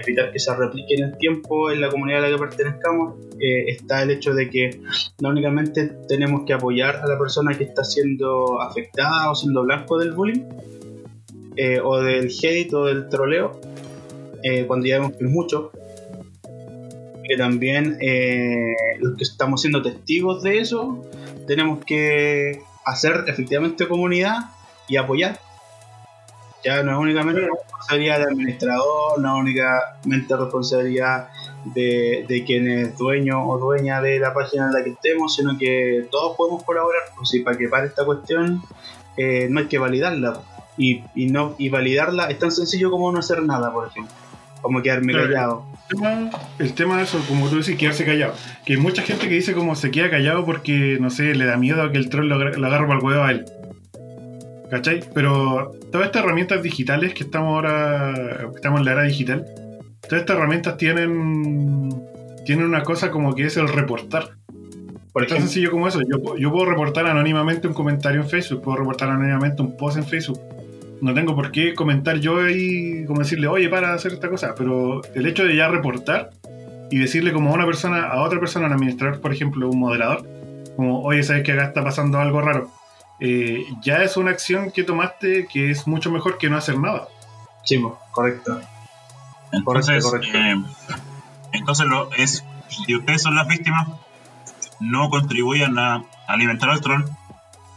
evitar 0.00 0.30
que 0.30 0.38
se 0.38 0.54
replique 0.54 0.94
en 0.94 1.04
el 1.04 1.18
tiempo 1.18 1.70
en 1.72 1.80
la 1.80 1.90
comunidad 1.90 2.24
a 2.24 2.28
la 2.28 2.36
que 2.36 2.40
pertenezcamos, 2.40 3.14
está 3.38 4.02
el 4.02 4.12
hecho 4.12 4.32
de 4.32 4.48
que 4.48 4.80
no 5.20 5.30
únicamente 5.30 5.88
tenemos 6.06 6.44
que 6.46 6.52
apoyar 6.52 6.96
a 6.96 7.06
la 7.06 7.18
persona 7.18 7.52
que 7.58 7.64
está 7.64 7.82
siendo 7.82 8.62
afectada 8.62 9.30
o 9.30 9.34
siendo 9.34 9.62
blanco 9.64 9.98
del 9.98 10.12
bullying, 10.12 10.44
o 11.82 11.98
del 12.00 12.30
hate 12.30 12.72
o 12.74 12.84
del 12.84 13.08
troleo, 13.08 13.60
cuando 14.68 14.86
ya 14.86 15.00
vemos 15.00 15.16
que 15.16 15.24
es 15.24 15.30
mucho, 15.30 15.72
que 17.26 17.36
también 17.36 17.98
eh, 18.00 18.74
los 19.00 19.16
que 19.16 19.24
estamos 19.24 19.60
siendo 19.60 19.82
testigos 19.82 20.42
de 20.42 20.58
eso, 20.58 21.04
tenemos 21.46 21.84
que 21.84 22.60
hacer 22.84 23.24
efectivamente 23.26 23.88
comunidad 23.88 24.50
y 24.88 24.96
apoyar. 24.96 25.40
Ya 26.64 26.82
no 26.82 26.92
es 26.92 26.98
únicamente 26.98 27.40
responsabilidad 27.40 28.18
del 28.18 28.28
administrador, 28.28 29.20
no 29.20 29.36
es 29.36 29.42
únicamente 29.42 30.36
responsabilidad 30.36 31.28
de, 31.64 32.24
de 32.28 32.44
quien 32.44 32.68
es 32.68 32.98
dueño 32.98 33.46
o 33.48 33.58
dueña 33.58 34.00
de 34.00 34.18
la 34.18 34.34
página 34.34 34.66
en 34.66 34.72
la 34.72 34.82
que 34.82 34.90
estemos, 34.90 35.34
sino 35.34 35.56
que 35.58 36.06
todos 36.10 36.36
podemos 36.36 36.64
colaborar. 36.64 37.02
Pues, 37.16 37.34
y 37.34 37.40
para 37.40 37.56
que 37.56 37.68
pare 37.68 37.86
esta 37.86 38.04
cuestión, 38.04 38.62
eh, 39.16 39.48
no 39.50 39.60
hay 39.60 39.66
que 39.66 39.78
validarla. 39.78 40.40
Y, 40.76 41.04
y, 41.14 41.26
no, 41.30 41.54
y 41.58 41.68
validarla 41.68 42.30
es 42.30 42.38
tan 42.38 42.52
sencillo 42.52 42.90
como 42.90 43.10
no 43.12 43.18
hacer 43.18 43.42
nada, 43.42 43.72
por 43.72 43.88
ejemplo. 43.88 44.14
Como 44.60 44.82
quedarme 44.82 45.12
callado. 45.12 45.64
El 45.88 45.96
tema, 45.98 46.30
el 46.58 46.72
tema 46.72 46.96
de 46.98 47.04
eso, 47.04 47.18
como 47.28 47.48
tú 47.48 47.58
decís, 47.58 47.76
quedarse 47.76 48.04
callado. 48.04 48.34
Que 48.64 48.74
hay 48.74 48.78
mucha 48.78 49.02
gente 49.02 49.28
que 49.28 49.34
dice 49.34 49.52
como 49.52 49.76
se 49.76 49.90
queda 49.90 50.10
callado 50.10 50.44
porque, 50.44 50.98
no 51.00 51.10
sé, 51.10 51.34
le 51.34 51.44
da 51.44 51.56
miedo 51.56 51.82
a 51.82 51.92
que 51.92 51.98
el 51.98 52.08
troll 52.08 52.28
lo, 52.28 52.38
lo 52.38 52.66
agarre 52.66 52.86
para 52.86 52.98
el 52.98 53.04
huevo 53.04 53.22
a 53.22 53.30
él. 53.30 53.44
¿Cachai? 54.70 55.00
Pero 55.14 55.70
todas 55.92 56.06
estas 56.06 56.24
herramientas 56.24 56.62
digitales 56.62 57.14
que 57.14 57.22
estamos 57.22 57.54
ahora, 57.54 58.48
estamos 58.54 58.80
en 58.80 58.84
la 58.84 58.92
era 58.92 59.02
digital, 59.04 59.46
todas 60.02 60.20
estas 60.22 60.36
herramientas 60.36 60.76
tienen, 60.76 61.88
tienen 62.44 62.64
una 62.64 62.82
cosa 62.82 63.10
como 63.10 63.34
que 63.34 63.44
es 63.44 63.56
el 63.56 63.68
reportar. 63.68 64.30
Por 65.12 65.26
Tan 65.26 65.38
sencillo 65.38 65.70
como 65.70 65.88
eso. 65.88 66.00
Yo, 66.02 66.36
yo 66.36 66.52
puedo 66.52 66.66
reportar 66.66 67.06
anónimamente 67.06 67.66
un 67.66 67.74
comentario 67.74 68.20
en 68.20 68.28
Facebook, 68.28 68.62
puedo 68.62 68.78
reportar 68.78 69.08
anónimamente 69.08 69.62
un 69.62 69.76
post 69.76 69.96
en 69.96 70.04
Facebook. 70.04 70.38
No 71.00 71.14
tengo 71.14 71.34
por 71.34 71.52
qué 71.52 71.74
comentar 71.74 72.18
yo 72.18 72.40
ahí, 72.40 73.04
como 73.06 73.20
decirle, 73.20 73.48
oye, 73.48 73.68
para 73.68 73.94
hacer 73.94 74.12
esta 74.12 74.30
cosa. 74.30 74.54
Pero 74.56 75.02
el 75.14 75.26
hecho 75.26 75.44
de 75.44 75.56
ya 75.56 75.68
reportar 75.68 76.30
y 76.90 76.98
decirle 76.98 77.32
como 77.32 77.50
a 77.50 77.54
una 77.54 77.66
persona, 77.66 78.08
a 78.08 78.22
otra 78.22 78.40
persona, 78.40 78.66
un 78.66 78.72
administrador, 78.72 79.20
por 79.20 79.32
ejemplo, 79.32 79.68
un 79.68 79.78
moderador, 79.78 80.26
como, 80.76 81.02
oye, 81.02 81.22
sabes 81.22 81.42
que 81.42 81.52
acá 81.52 81.64
está 81.64 81.84
pasando 81.84 82.18
algo 82.18 82.40
raro 82.40 82.70
eh, 83.18 83.64
ya 83.82 84.02
es 84.02 84.16
una 84.16 84.30
acción 84.30 84.70
que 84.70 84.84
tomaste 84.84 85.46
que 85.46 85.70
es 85.70 85.86
mucho 85.86 86.10
mejor 86.10 86.38
que 86.38 86.50
no 86.50 86.56
hacer 86.56 86.78
nada. 86.78 87.08
Sí, 87.64 87.82
correcto. 88.10 88.60
Entonces, 89.52 90.04
eh, 90.34 90.62
entonces 91.52 91.86
lo, 91.86 92.12
es, 92.12 92.44
si 92.68 92.94
ustedes 92.94 93.22
son 93.22 93.34
las 93.34 93.48
víctimas, 93.48 93.88
no 94.80 95.08
contribuyan 95.08 95.78
a 95.78 96.04
alimentar 96.26 96.70
al 96.70 96.80
troll. 96.80 97.04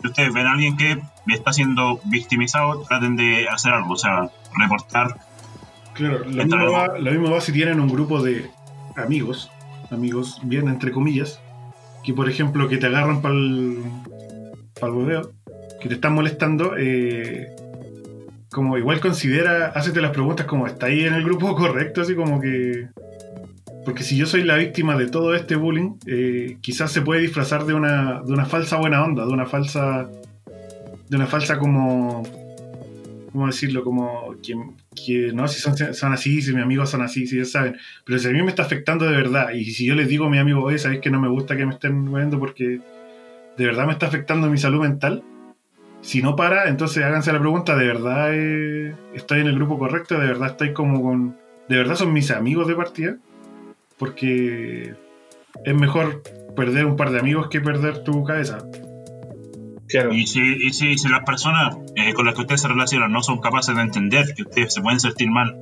Si 0.01 0.07
ustedes 0.07 0.33
ven 0.33 0.47
a 0.47 0.53
alguien 0.53 0.77
que 0.77 1.01
está 1.33 1.53
siendo 1.53 1.99
victimizado, 2.05 2.81
traten 2.81 3.15
de 3.15 3.47
hacer 3.49 3.73
algo, 3.73 3.93
o 3.93 3.97
sea, 3.97 4.29
reportar. 4.57 5.17
Claro, 5.93 6.19
lo 6.25 6.45
mismo, 6.45 6.71
va, 6.71 6.97
lo 6.97 7.11
mismo 7.11 7.31
va 7.31 7.41
si 7.41 7.51
tienen 7.51 7.79
un 7.79 7.89
grupo 7.89 8.21
de 8.21 8.49
amigos, 8.95 9.51
amigos 9.91 10.39
bien 10.43 10.67
entre 10.67 10.91
comillas, 10.91 11.41
que 12.03 12.13
por 12.13 12.29
ejemplo 12.29 12.67
que 12.69 12.77
te 12.77 12.87
agarran 12.87 13.21
para 13.21 13.35
el 13.35 13.83
para 14.79 14.93
el 14.93 15.21
que 15.79 15.87
te 15.87 15.95
están 15.95 16.13
molestando, 16.13 16.75
eh, 16.77 17.47
como 18.51 18.77
igual 18.77 18.99
considera, 18.99 19.67
hacete 19.67 20.01
las 20.01 20.11
preguntas 20.11 20.45
como 20.45 20.67
está 20.67 20.87
ahí 20.87 21.05
en 21.05 21.13
el 21.13 21.23
grupo 21.23 21.55
correcto, 21.57 22.01
así 22.01 22.15
como 22.15 22.39
que... 22.41 22.87
Porque 23.85 24.03
si 24.03 24.17
yo 24.17 24.25
soy 24.25 24.43
la 24.43 24.57
víctima 24.57 24.97
de 24.97 25.07
todo 25.07 25.33
este 25.33 25.55
bullying, 25.55 25.95
eh, 26.05 26.57
quizás 26.61 26.91
se 26.91 27.01
puede 27.01 27.21
disfrazar 27.21 27.65
de 27.65 27.73
una, 27.73 28.21
de 28.21 28.33
una 28.33 28.45
falsa 28.45 28.77
buena 28.77 29.03
onda, 29.03 29.25
de 29.25 29.31
una 29.31 29.45
falsa... 29.45 30.09
De 31.09 31.17
una 31.17 31.27
falsa 31.27 31.57
como... 31.57 32.23
¿Cómo 33.31 33.45
decirlo? 33.45 33.83
Como 33.83 34.35
que, 34.41 34.55
que 34.95 35.31
no, 35.33 35.47
si 35.47 35.59
son, 35.59 35.77
son, 35.77 36.13
así, 36.13 36.41
si 36.41 36.51
mis 36.51 36.63
amigos 36.63 36.89
son 36.89 37.03
así, 37.03 37.27
si 37.27 37.35
ellos 37.35 37.51
saben. 37.51 37.77
Pero 38.03 38.17
si 38.17 38.27
a 38.27 38.31
mí 38.31 38.41
me 38.41 38.49
está 38.49 38.63
afectando 38.63 39.05
de 39.05 39.15
verdad, 39.15 39.51
y 39.51 39.65
si 39.65 39.85
yo 39.85 39.93
les 39.93 40.07
digo 40.07 40.25
a 40.25 40.29
mi 40.31 40.39
amigo, 40.39 40.63
oye, 40.63 40.79
sabéis 40.79 41.01
que 41.01 41.11
no 41.11 41.21
me 41.21 41.27
gusta 41.27 41.55
que 41.55 41.65
me 41.65 41.73
estén 41.73 42.11
viendo 42.11 42.39
porque 42.39 42.79
de 43.57 43.65
verdad 43.65 43.85
me 43.85 43.93
está 43.93 44.07
afectando 44.07 44.49
mi 44.49 44.57
salud 44.57 44.81
mental. 44.81 45.21
Si 46.01 46.21
no 46.21 46.35
para, 46.35 46.69
entonces 46.69 47.03
háganse 47.03 47.33
la 47.33 47.39
pregunta, 47.39 47.75
¿de 47.75 47.85
verdad 47.85 48.29
eh, 48.31 48.95
estoy 49.13 49.41
en 49.41 49.47
el 49.47 49.55
grupo 49.55 49.77
correcto? 49.77 50.17
¿De 50.17 50.25
verdad 50.25 50.51
estoy 50.51 50.73
como 50.73 51.03
con... 51.03 51.35
¿De 51.67 51.77
verdad 51.77 51.95
son 51.95 52.13
mis 52.13 52.31
amigos 52.31 52.67
de 52.67 52.75
partida? 52.75 53.17
Porque 53.97 54.95
es 55.65 55.75
mejor 55.75 56.23
perder 56.55 56.85
un 56.85 56.95
par 56.95 57.11
de 57.11 57.19
amigos 57.19 57.49
que 57.49 57.59
perder 57.59 58.03
tu 58.03 58.23
cabeza. 58.23 58.59
Claro. 59.89 60.13
Y 60.13 60.27
si, 60.27 60.71
si, 60.71 61.09
las 61.09 61.23
personas 61.25 61.75
eh, 61.95 62.13
con 62.13 62.25
las 62.25 62.35
que 62.35 62.41
ustedes 62.41 62.61
se 62.61 62.67
relacionan 62.67 63.11
no 63.11 63.23
son 63.23 63.39
capaces 63.39 63.75
de 63.75 63.81
entender 63.81 64.33
que 64.35 64.43
ustedes 64.43 64.73
se 64.73 64.81
pueden 64.81 64.99
sentir 64.99 65.29
mal, 65.29 65.59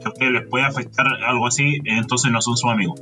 que 0.00 0.04
a 0.04 0.10
ustedes 0.10 0.32
les 0.32 0.46
puede 0.46 0.64
afectar 0.66 1.06
algo 1.26 1.46
así, 1.46 1.78
entonces 1.84 2.30
no 2.30 2.42
son 2.42 2.56
sus 2.56 2.70
amigos 2.70 3.00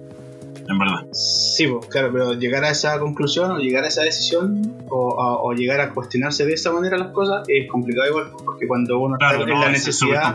en 0.69 0.79
verdad. 0.79 1.07
Sí, 1.13 1.67
pues, 1.67 1.87
claro, 1.87 2.11
pero 2.13 2.33
llegar 2.35 2.65
a 2.65 2.71
esa 2.71 2.99
conclusión 2.99 3.51
o 3.51 3.59
llegar 3.59 3.85
a 3.85 3.89
esa 3.89 4.03
decisión 4.03 4.77
o, 4.89 5.53
llegar 5.53 5.81
a 5.81 5.93
cuestionarse 5.93 6.45
de 6.45 6.55
esa 6.55 6.73
manera 6.73 6.99
las 6.99 7.13
cosas 7.13 7.47
es 7.49 7.71
complicado 7.71 8.09
igual, 8.09 8.31
porque 8.45 8.67
cuando 8.67 8.99
uno 8.99 9.17
está 9.21 9.41
en 9.41 9.49
la 9.49 9.71
necesidad, 9.71 10.35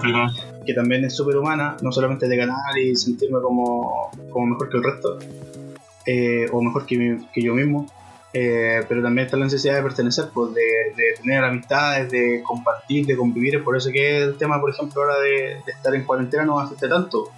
que 0.65 0.73
también 0.73 1.05
es 1.05 1.15
súper 1.15 1.37
humana, 1.37 1.77
no 1.81 1.91
solamente 1.91 2.27
de 2.27 2.37
ganar 2.37 2.77
y 2.77 2.95
sentirme 2.95 3.39
como, 3.41 4.09
como 4.29 4.47
mejor 4.47 4.69
que 4.69 4.77
el 4.77 4.83
resto, 4.83 5.17
eh, 6.05 6.47
o 6.51 6.61
mejor 6.61 6.85
que, 6.85 7.17
que 7.33 7.41
yo 7.41 7.53
mismo, 7.53 7.87
eh, 8.33 8.83
pero 8.87 9.01
también 9.01 9.25
está 9.25 9.37
la 9.37 9.45
necesidad 9.45 9.75
de 9.75 9.83
pertenecer, 9.83 10.29
pues 10.33 10.53
de, 10.53 11.15
tener 11.21 11.43
amistades, 11.43 12.09
de 12.11 12.41
compartir, 12.43 13.05
de 13.05 13.17
convivir. 13.17 13.63
por 13.63 13.75
eso 13.75 13.91
que 13.91 14.23
el 14.23 14.37
tema, 14.37 14.59
por 14.59 14.69
ejemplo, 14.69 15.01
ahora 15.01 15.19
de, 15.19 15.61
de 15.65 15.71
estar 15.71 15.93
en 15.93 16.03
cuarentena 16.03 16.45
no 16.45 16.59
afecta 16.59 16.87
tanto 16.89 17.31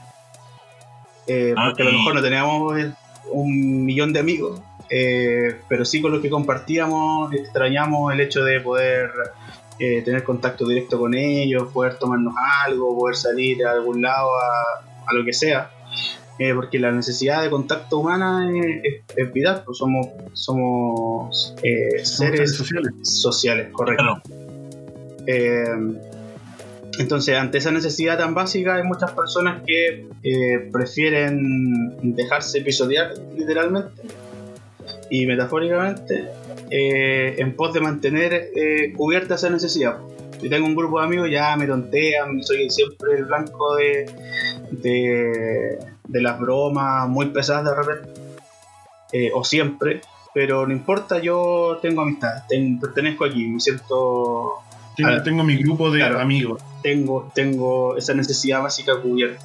eh, 1.27 1.53
ah, 1.55 1.67
porque 1.67 1.83
a 1.83 1.85
lo 1.85 1.91
mejor 1.93 2.15
no 2.15 2.21
teníamos 2.21 2.77
eh, 2.77 2.91
un 3.31 3.85
millón 3.85 4.11
de 4.13 4.19
amigos, 4.19 4.61
eh, 4.89 5.59
pero 5.67 5.85
sí 5.85 6.01
con 6.01 6.11
los 6.11 6.21
que 6.21 6.29
compartíamos 6.29 7.33
extrañamos 7.33 8.13
el 8.13 8.19
hecho 8.19 8.43
de 8.43 8.59
poder 8.59 9.11
tener 10.05 10.23
contacto 10.23 10.65
directo 10.65 10.97
con 10.97 11.13
ellos, 11.13 11.67
poder 11.73 11.95
tomarnos 11.95 12.33
algo, 12.65 12.97
poder 12.97 13.17
salir 13.17 13.65
a 13.65 13.71
algún 13.71 14.01
lado, 14.01 14.29
a, 14.33 15.13
lo 15.13 15.25
que 15.25 15.33
sea. 15.33 15.71
Porque 16.55 16.79
la 16.79 16.91
necesidad 16.91 17.41
de 17.43 17.49
contacto 17.49 17.99
humana 17.99 18.49
es, 19.15 19.33
vital, 19.33 19.63
pues 19.65 19.77
somos, 19.77 20.07
somos 20.33 21.55
seres 22.03 22.55
sociales, 22.55 22.93
sociales 23.03 23.69
correcto. 23.71 24.21
Entonces, 26.99 27.35
ante 27.35 27.57
esa 27.57 27.71
necesidad 27.71 28.17
tan 28.17 28.33
básica, 28.33 28.75
hay 28.75 28.83
muchas 28.83 29.11
personas 29.11 29.63
que 29.65 30.07
eh, 30.23 30.69
prefieren 30.71 32.15
dejarse 32.15 32.59
episodiar 32.59 33.13
literalmente 33.35 34.01
y 35.09 35.25
metafóricamente 35.25 36.25
eh, 36.69 37.35
en 37.37 37.55
pos 37.55 37.73
de 37.73 37.81
mantener 37.81 38.33
eh, 38.55 38.93
cubierta 38.95 39.35
esa 39.35 39.49
necesidad. 39.49 39.97
Si 40.39 40.49
tengo 40.49 40.67
un 40.67 40.75
grupo 40.75 40.99
de 40.99 41.05
amigos, 41.05 41.29
ya 41.31 41.55
me 41.55 41.65
tontean, 41.65 42.43
soy 42.43 42.69
siempre 42.69 43.17
el 43.17 43.25
blanco 43.25 43.75
de, 43.75 44.05
de, 44.71 45.79
las 46.09 46.39
bromas 46.39 47.07
muy 47.07 47.27
pesadas 47.27 47.65
de 47.65 47.75
repente, 47.75 49.31
o 49.33 49.43
siempre, 49.43 50.01
pero 50.33 50.65
no 50.65 50.73
importa, 50.73 51.19
yo 51.19 51.79
tengo 51.81 52.01
amistad, 52.01 52.43
pertenezco 52.81 53.25
aquí, 53.25 53.45
me 53.45 53.59
siento 53.59 54.63
tengo, 54.95 55.43
mi 55.43 55.57
grupo 55.57 55.89
de 55.91 56.03
amigos. 56.03 56.61
Tengo, 56.81 57.31
tengo 57.33 57.97
esa 57.97 58.13
necesidad 58.13 58.61
básica 58.61 58.99
cubierta. 59.01 59.43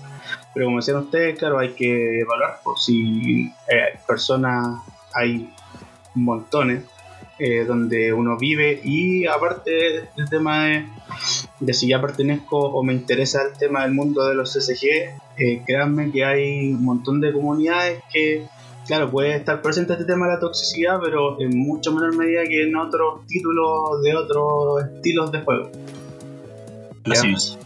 Pero 0.55 0.67
como 0.67 0.79
decían 0.79 0.99
ustedes, 0.99 1.39
claro, 1.39 1.59
hay 1.59 1.71
que 1.71 2.21
evaluar 2.21 2.61
por 2.63 2.79
si 2.79 3.47
eh, 3.69 3.99
personas 4.07 4.81
hay 5.15 5.51
montones 6.15 6.85
eh, 7.39 7.65
donde 7.65 8.13
uno 8.13 8.37
vive 8.37 8.81
y 8.83 9.27
aparte 9.27 10.11
del 10.17 10.29
tema 10.29 10.67
de, 11.61 11.75
si 11.75 11.89
ya 11.89 12.01
pertenezco 12.01 12.59
o 12.59 12.83
me 12.83 12.93
interesa 12.93 13.43
el 13.43 13.57
tema 13.57 13.83
del 13.83 13.93
mundo 13.93 14.27
de 14.27 14.35
los 14.35 14.53
CCG, 14.53 15.19
eh, 15.39 15.63
créanme 15.67 16.11
que 16.11 16.25
hay 16.25 16.73
un 16.73 16.85
montón 16.85 17.21
de 17.21 17.33
comunidades 17.33 18.03
que 18.13 18.47
claro, 18.89 19.11
puede 19.11 19.37
estar 19.37 19.61
presente 19.63 19.93
este 19.93 20.07
tema 20.07 20.27
de 20.27 20.33
la 20.35 20.41
toxicidad, 20.41 20.99
pero 21.01 21.41
en 21.41 21.57
mucho 21.57 21.93
menor 21.93 22.17
medida 22.17 22.43
que 22.45 22.63
en 22.67 22.75
otros 22.75 23.27
títulos 23.27 24.03
de 24.03 24.17
otros 24.17 24.83
estilos 24.85 25.31
de 25.31 25.41
juego. 25.41 25.71
Así 27.05 27.33
es. 27.33 27.59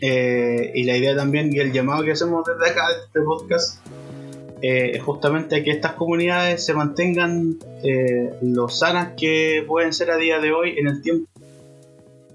Eh, 0.00 0.70
y 0.74 0.84
la 0.84 0.96
idea 0.96 1.16
también 1.16 1.50
y 1.52 1.58
el 1.58 1.72
llamado 1.72 2.04
que 2.04 2.12
hacemos 2.12 2.44
desde 2.44 2.70
acá, 2.70 2.88
de 2.88 3.04
este 3.06 3.20
podcast, 3.22 3.86
eh, 4.60 4.92
es 4.94 5.02
justamente 5.02 5.64
que 5.64 5.70
estas 5.70 5.92
comunidades 5.92 6.64
se 6.64 6.74
mantengan 6.74 7.58
eh, 7.82 8.34
lo 8.42 8.68
sanas 8.68 9.14
que 9.16 9.64
pueden 9.66 9.92
ser 9.94 10.10
a 10.10 10.16
día 10.18 10.40
de 10.40 10.52
hoy 10.52 10.78
en 10.78 10.88
el 10.88 11.02
tiempo. 11.02 11.30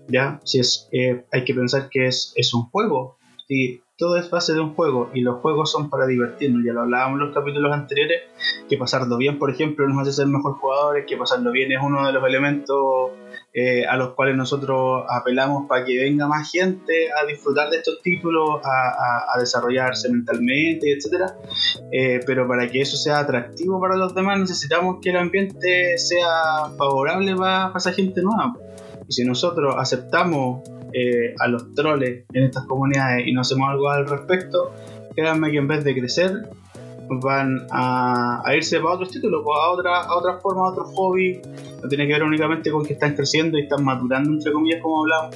Ya, 0.08 0.40
si 0.44 0.60
es, 0.60 0.90
hay 1.32 1.44
que 1.46 1.54
pensar 1.54 1.90
que 1.90 2.08
es, 2.08 2.34
es 2.36 2.54
un 2.56 2.64
juego. 2.72 3.18
Si 3.48 3.84
todo 4.00 4.16
es 4.16 4.30
base 4.30 4.54
de 4.54 4.62
un 4.62 4.74
juego 4.76 5.12
y 5.14 5.22
los 5.22 5.42
juegos 5.42 5.72
son 5.72 5.90
para 5.90 6.08
divertirnos. 6.08 6.64
Ya 6.66 6.72
lo 6.72 6.82
hablábamos 6.82 7.20
en 7.20 7.26
los 7.26 7.36
capítulos 7.36 7.74
anteriores, 7.74 8.22
que 8.70 8.78
pasarlo 8.78 9.18
bien, 9.18 9.38
por 9.38 9.52
ejemplo, 9.52 9.86
nos 9.88 10.02
hace 10.02 10.14
ser 10.14 10.28
mejor 10.28 10.54
jugadores, 10.54 11.06
que 11.06 11.18
pasarlo 11.18 11.52
bien 11.52 11.74
es 11.74 11.80
uno 11.84 12.08
de 12.08 12.14
los 12.14 12.24
elementos 12.24 13.12
eh, 13.54 13.86
a 13.86 13.98
los 13.98 14.14
cuales 14.14 14.38
nosotros 14.38 15.04
apelamos 15.10 15.68
para 15.68 15.84
que 15.84 15.98
venga 15.98 16.28
más 16.28 16.50
gente 16.50 17.10
a 17.12 17.26
disfrutar 17.26 17.70
de 17.70 17.78
estos 17.78 18.02
títulos, 18.02 18.62
a, 18.64 19.38
desarrollarse 19.38 20.10
mentalmente, 20.10 20.94
etc. 20.94 21.32
Eh, 21.92 22.22
pero 22.26 22.48
para 22.48 22.70
que 22.70 22.82
eso 22.82 22.96
sea 22.96 23.20
atractivo 23.20 23.82
para 23.82 23.98
los 23.98 24.16
demás 24.16 24.40
necesitamos 24.40 24.98
que 25.02 25.10
el 25.10 25.18
ambiente 25.18 25.98
sea 25.98 26.70
favorable 26.78 27.36
para 27.36 27.74
esa 27.76 27.92
gente 27.92 28.22
nueva. 28.22 28.54
Y 29.10 29.14
si 29.14 29.26
nosotros 29.26 29.76
aceptamos 29.78 30.62
eh, 30.94 31.36
a 31.40 31.48
los 31.48 31.74
troles 31.74 32.26
en 32.34 32.44
estas 32.44 32.66
comunidades 32.66 33.28
y 33.28 33.34
no 33.34 33.42
hacemos 33.42 33.70
algo 33.70 33.90
al 33.90 34.08
respecto, 34.08 34.74
créanme 35.16 35.52
que 35.52 35.58
en 35.58 35.68
vez 35.68 35.84
de 35.84 35.94
crecer, 35.94 36.50
van 37.10 37.66
a, 37.72 38.44
irse 38.56 38.80
para 38.80 38.96
otros 38.96 39.12
títulos, 39.12 39.42
pues, 39.44 39.58
a 39.60 39.70
otra, 39.70 40.02
a 40.02 40.16
otra 40.16 40.38
forma, 40.38 40.68
a 40.68 40.72
otro 40.72 40.86
hobby. 40.86 41.42
No 41.82 41.90
tiene 41.90 42.08
que 42.08 42.14
ver 42.14 42.24
únicamente 42.24 42.72
con 42.72 42.86
que 42.86 42.94
están 42.94 43.16
creciendo 43.16 43.58
y 43.58 43.62
están 43.64 43.84
madurando, 43.84 44.32
entre 44.32 44.52
comillas, 44.52 44.82
como 44.82 45.02
hablábamos 45.02 45.36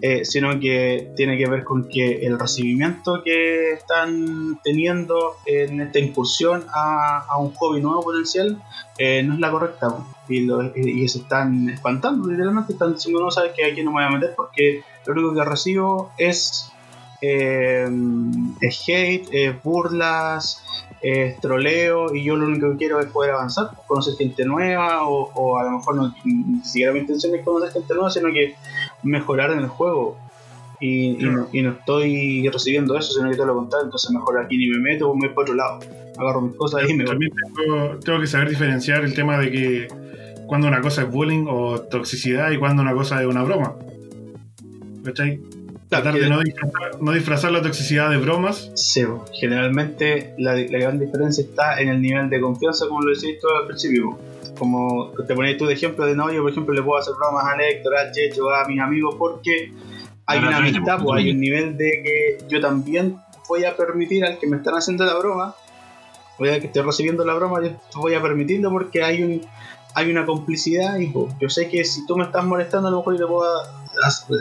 eh, 0.00 0.24
sino 0.24 0.60
que 0.60 1.10
tiene 1.16 1.36
que 1.36 1.48
ver 1.48 1.64
con 1.64 1.88
que 1.88 2.24
el 2.24 2.38
recibimiento 2.38 3.20
que 3.24 3.72
están 3.72 4.60
teniendo 4.62 5.34
en 5.44 5.80
esta 5.80 5.98
incursión 5.98 6.64
a, 6.72 7.36
un 7.40 7.52
hobby 7.54 7.80
nuevo 7.80 8.02
potencial 8.02 8.62
eh, 8.96 9.24
no 9.24 9.34
es 9.34 9.40
la 9.40 9.50
correcta. 9.50 9.88
Y, 10.28 10.50
y, 10.74 11.08
se 11.08 11.18
están 11.18 11.68
espantando, 11.68 12.28
literalmente 12.28 12.72
están 12.72 12.94
diciendo 12.94 13.20
no 13.20 13.30
sabes 13.30 13.52
que 13.56 13.64
aquí 13.64 13.82
no 13.82 13.90
me 13.90 14.04
voy 14.04 14.04
a 14.04 14.18
meter 14.18 14.34
porque 14.36 14.82
lo 15.06 15.12
único 15.12 15.34
que 15.34 15.44
recibo 15.44 16.12
es, 16.18 16.70
eh, 17.22 17.88
es 18.60 18.84
hate, 18.86 19.28
es 19.32 19.62
burlas, 19.62 20.62
es 21.00 21.40
troleo 21.40 22.14
y 22.14 22.24
yo 22.24 22.36
lo 22.36 22.46
único 22.46 22.70
que 22.72 22.76
quiero 22.76 23.00
es 23.00 23.06
poder 23.06 23.32
avanzar, 23.32 23.70
conocer 23.86 24.14
gente 24.16 24.44
nueva 24.44 25.08
o, 25.08 25.30
o 25.34 25.58
a 25.58 25.64
lo 25.64 25.70
mejor 25.72 25.96
no, 25.96 26.14
ni 26.24 26.62
siquiera 26.64 26.92
mi 26.92 27.00
intención 27.00 27.34
es 27.34 27.44
conocer 27.44 27.72
gente 27.72 27.94
nueva, 27.94 28.10
sino 28.10 28.32
que 28.32 28.56
mejorar 29.02 29.52
en 29.52 29.60
el 29.60 29.68
juego. 29.68 30.16
Y, 30.80 31.18
no, 31.20 31.48
estoy 31.70 32.48
recibiendo 32.48 32.96
eso, 32.96 33.12
sino 33.12 33.28
que 33.28 33.36
todo 33.36 33.46
lo 33.46 33.54
contrario, 33.56 33.86
entonces 33.86 34.10
mejor 34.12 34.38
aquí 34.38 34.56
ni 34.56 34.68
me 34.68 34.78
meto, 34.78 35.12
me 35.14 35.26
voy 35.26 35.34
por 35.34 35.42
otro 35.42 35.54
lado, 35.54 35.80
agarro 36.18 36.40
mis 36.40 36.56
cosas 36.56 36.88
y 36.88 36.94
me 36.94 37.04
También 37.04 37.32
tengo, 38.04 38.20
que 38.20 38.26
saber 38.26 38.48
diferenciar 38.48 39.04
el 39.04 39.14
tema 39.14 39.38
de 39.38 39.50
que 39.50 39.88
cuando 40.46 40.66
una 40.66 40.80
cosa 40.80 41.02
es 41.02 41.10
bullying 41.10 41.46
o 41.48 41.80
toxicidad 41.80 42.50
y 42.50 42.58
cuando 42.58 42.82
una 42.82 42.94
cosa 42.94 43.20
es 43.20 43.26
una 43.26 43.42
broma. 43.42 43.76
¿Cachai? 45.04 45.40
Tratar 45.88 46.14
de 46.14 46.28
no 46.28 47.12
disfrazar, 47.12 47.50
la 47.50 47.62
toxicidad 47.62 48.10
de 48.10 48.18
bromas. 48.18 48.70
Sí, 48.74 49.04
generalmente 49.32 50.34
la, 50.36 50.54
gran 50.54 50.98
diferencia 50.98 51.42
está 51.42 51.80
en 51.80 51.88
el 51.88 52.02
nivel 52.02 52.28
de 52.28 52.40
confianza, 52.40 52.86
como 52.88 53.02
lo 53.02 53.14
decís 53.14 53.38
tú 53.40 53.48
al 53.48 53.66
principio. 53.66 54.18
Como 54.58 55.12
te 55.26 55.34
ponéis 55.34 55.56
tú 55.56 55.66
de 55.66 55.74
ejemplo 55.74 56.04
de 56.04 56.14
no, 56.14 56.30
yo 56.30 56.42
por 56.42 56.50
ejemplo 56.50 56.74
le 56.74 56.82
puedo 56.82 56.98
hacer 56.98 57.14
bromas 57.14 57.44
a 57.46 57.56
Héctor, 57.62 57.96
a 57.96 58.10
Checho, 58.10 58.50
a 58.50 58.66
mis 58.66 58.80
amigos 58.80 59.14
porque 59.18 59.72
hay 60.26 60.40
una 60.40 60.58
amistad, 60.58 61.02
pues, 61.02 61.24
hay 61.24 61.30
un 61.30 61.40
nivel 61.40 61.76
de 61.78 62.02
que 62.04 62.38
yo 62.48 62.60
también 62.60 63.16
voy 63.48 63.64
a 63.64 63.74
permitir 63.74 64.26
al 64.26 64.38
que 64.38 64.46
me 64.46 64.58
están 64.58 64.74
haciendo 64.74 65.06
la 65.06 65.18
broma, 65.18 65.54
voy 66.38 66.50
a 66.50 66.60
que 66.60 66.66
esté 66.66 66.82
recibiendo 66.82 67.24
la 67.24 67.34
broma, 67.34 67.60
yo 67.62 68.00
voy 68.00 68.14
a 68.14 68.22
permitirlo 68.22 68.70
porque 68.70 69.02
hay 69.02 69.22
un 69.22 69.40
hay 69.94 70.10
una 70.10 70.26
complicidad 70.26 70.98
y 70.98 71.08
pues, 71.08 71.34
yo 71.40 71.48
sé 71.48 71.68
que 71.68 71.84
si 71.84 72.06
tú 72.06 72.16
me 72.16 72.24
estás 72.24 72.44
molestando 72.44 72.88
a 72.88 72.90
lo 72.90 72.98
mejor 72.98 73.14
yo 73.14 73.26
te 73.26 73.32
puedo 73.32 73.50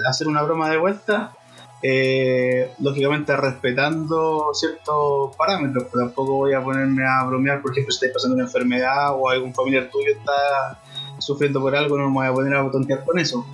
hacer 0.08 0.28
una 0.28 0.44
broma 0.44 0.70
de 0.70 0.78
vuelta 0.78 1.34
eh, 1.82 2.72
lógicamente 2.80 3.36
respetando 3.36 4.50
ciertos 4.54 5.36
parámetros, 5.36 5.86
pero 5.92 6.06
tampoco 6.06 6.34
voy 6.34 6.54
a 6.54 6.64
ponerme 6.64 7.06
a 7.06 7.24
bromear 7.24 7.62
porque 7.62 7.82
si 7.84 7.88
estáis 7.88 8.14
pasando 8.14 8.36
una 8.36 8.46
enfermedad 8.46 9.16
o 9.16 9.30
algún 9.30 9.54
familiar 9.54 9.90
tuyo 9.92 10.12
está 10.12 10.80
sufriendo 11.20 11.62
por 11.62 11.76
algo, 11.76 11.98
no 11.98 12.10
me 12.10 12.14
voy 12.14 12.28
a 12.28 12.34
poner 12.34 12.56
a 12.56 12.72
tontear 12.72 13.04
con 13.06 13.20
eso. 13.20 13.46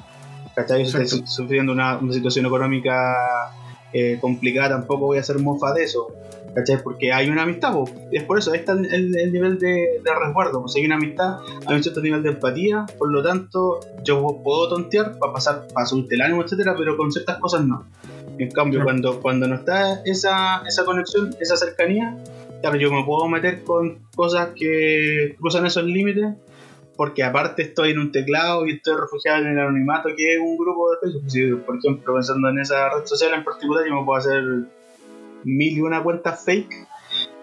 ¿cachai? 0.55 0.85
Si 0.85 0.97
estoy 0.97 1.23
sufriendo 1.25 1.71
una, 1.71 1.99
situación 2.11 2.45
económica 2.45 3.51
eh, 3.91 4.17
complicada, 4.21 4.69
tampoco 4.69 5.07
voy 5.07 5.17
a 5.17 5.21
hacer 5.21 5.39
mofa 5.39 5.73
de 5.73 5.83
eso, 5.83 6.07
¿cachai? 6.55 6.81
Porque 6.81 7.11
hay 7.11 7.29
una 7.29 7.43
amistad, 7.43 7.73
es 8.11 8.23
por 8.23 8.37
eso, 8.37 8.51
ahí 8.51 8.59
está 8.59 8.73
el, 8.73 9.11
nivel 9.31 9.57
de, 9.59 10.01
resguardo, 10.03 10.61
pues 10.61 10.75
hay 10.75 10.85
una 10.85 10.95
amistad, 10.95 11.39
hay 11.65 11.75
un 11.75 11.83
cierto 11.83 12.01
nivel 12.01 12.23
de 12.23 12.29
empatía, 12.29 12.85
por 12.97 13.11
lo 13.11 13.23
tanto, 13.23 13.79
yo 14.03 14.41
puedo 14.43 14.69
tontear 14.69 15.17
para 15.17 15.33
pasar, 15.33 15.67
para 15.73 15.85
subirte 15.85 16.15
el 16.15 16.21
ánimo, 16.21 16.43
etcétera, 16.43 16.75
pero 16.77 16.97
con 16.97 17.11
ciertas 17.11 17.37
cosas 17.37 17.65
no. 17.65 17.85
En 18.37 18.49
cambio, 18.49 18.83
cuando, 18.83 19.21
cuando 19.21 19.47
no 19.47 19.55
está 19.55 20.01
esa, 20.05 20.63
esa 20.67 20.85
conexión, 20.85 21.35
esa 21.39 21.55
cercanía, 21.55 22.17
claro, 22.61 22.77
yo 22.77 22.91
me 22.91 23.03
puedo 23.05 23.27
meter 23.27 23.63
con 23.63 23.99
cosas 24.15 24.49
que 24.55 25.35
cruzan 25.39 25.65
esos 25.65 25.83
límites 25.83 26.33
porque 26.95 27.23
aparte 27.23 27.63
estoy 27.63 27.91
en 27.91 27.99
un 27.99 28.11
teclado 28.11 28.65
y 28.65 28.73
estoy 28.73 28.95
refugiado 28.95 29.41
en 29.41 29.47
el 29.49 29.59
anonimato 29.59 30.09
que 30.15 30.35
es 30.35 30.39
un 30.39 30.57
grupo 30.57 30.91
de 30.91 30.97
Facebook. 31.09 31.65
por 31.65 31.77
ejemplo, 31.77 32.13
pensando 32.13 32.49
en 32.49 32.59
esa 32.59 32.89
red 32.89 33.05
social 33.05 33.33
en 33.33 33.43
particular, 33.43 33.83
yo 33.87 33.95
me 33.95 34.05
puedo 34.05 34.19
hacer 34.19 34.43
mil 35.43 35.77
y 35.77 35.81
una 35.81 36.03
cuentas 36.03 36.43
fake 36.43 36.87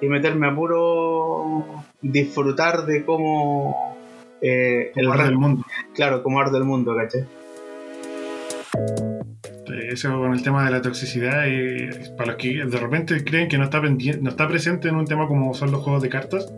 y 0.01 0.07
meterme 0.07 0.49
a 0.49 0.55
puro 0.55 1.85
disfrutar 2.01 2.87
de 2.87 3.05
cómo 3.05 3.97
eh, 4.41 4.93
el 4.95 5.11
del 5.11 5.39
mundo. 5.39 5.65
Claro, 5.95 6.23
como 6.23 6.41
arte 6.41 6.53
del 6.53 6.65
mundo, 6.65 6.97
¿cachai? 6.97 7.27
Eso 9.91 10.19
con 10.19 10.33
el 10.33 10.43
tema 10.43 10.65
de 10.65 10.71
la 10.71 10.83
toxicidad, 10.83 11.49
eh, 11.49 12.13
para 12.17 12.33
los 12.33 12.37
que 12.37 12.65
de 12.65 12.79
repente 12.79 13.25
creen 13.25 13.49
que 13.49 13.59
no 13.59 13.65
está, 13.65 13.81
no 13.81 14.31
está 14.31 14.49
presente 14.49 14.89
en 14.89 14.95
un 14.95 15.05
tema 15.05 15.27
como 15.27 15.53
son 15.55 15.73
los 15.73 15.83
juegos 15.83 16.03
de 16.03 16.09
cartas, 16.09 16.53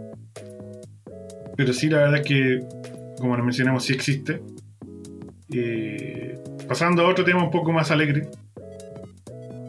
pero 1.56 1.72
sí, 1.72 1.88
la 1.88 1.98
verdad 1.98 2.20
es 2.20 2.26
que, 2.26 2.60
como 3.18 3.36
les 3.36 3.44
mencionamos, 3.44 3.84
sí 3.84 3.92
existe. 3.92 4.40
Eh, 5.54 6.38
pasando 6.66 7.02
a 7.02 7.08
otro 7.08 7.24
tema 7.24 7.44
un 7.44 7.50
poco 7.50 7.72
más 7.72 7.90
alegre. 7.90 8.28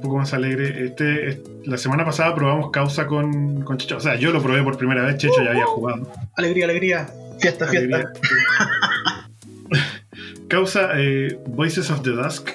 Poco 0.04 0.18
más 0.18 0.34
alegre. 0.34 0.86
Este, 0.86 1.42
la 1.64 1.78
semana 1.78 2.04
pasada 2.04 2.36
probamos 2.36 2.72
Causa 2.72 3.08
con, 3.08 3.62
con 3.62 3.78
Checho. 3.78 3.96
O 3.96 4.02
sea, 4.02 4.16
yo 4.16 4.34
lo 4.34 4.44
probé 4.44 4.62
por 4.62 4.78
primera 4.78 5.06
vez, 5.06 5.16
Checho 5.16 5.42
ya 5.42 5.52
había 5.52 5.66
jugado. 5.66 6.12
Alegría, 6.36 6.66
alegría. 6.66 7.08
Fiesta, 7.40 7.68
fiesta. 7.68 8.12
Causa 10.50 10.90
eh, 10.96 11.40
Voices 11.48 11.90
of 11.90 12.02
the 12.02 12.10
Dusk. 12.10 12.50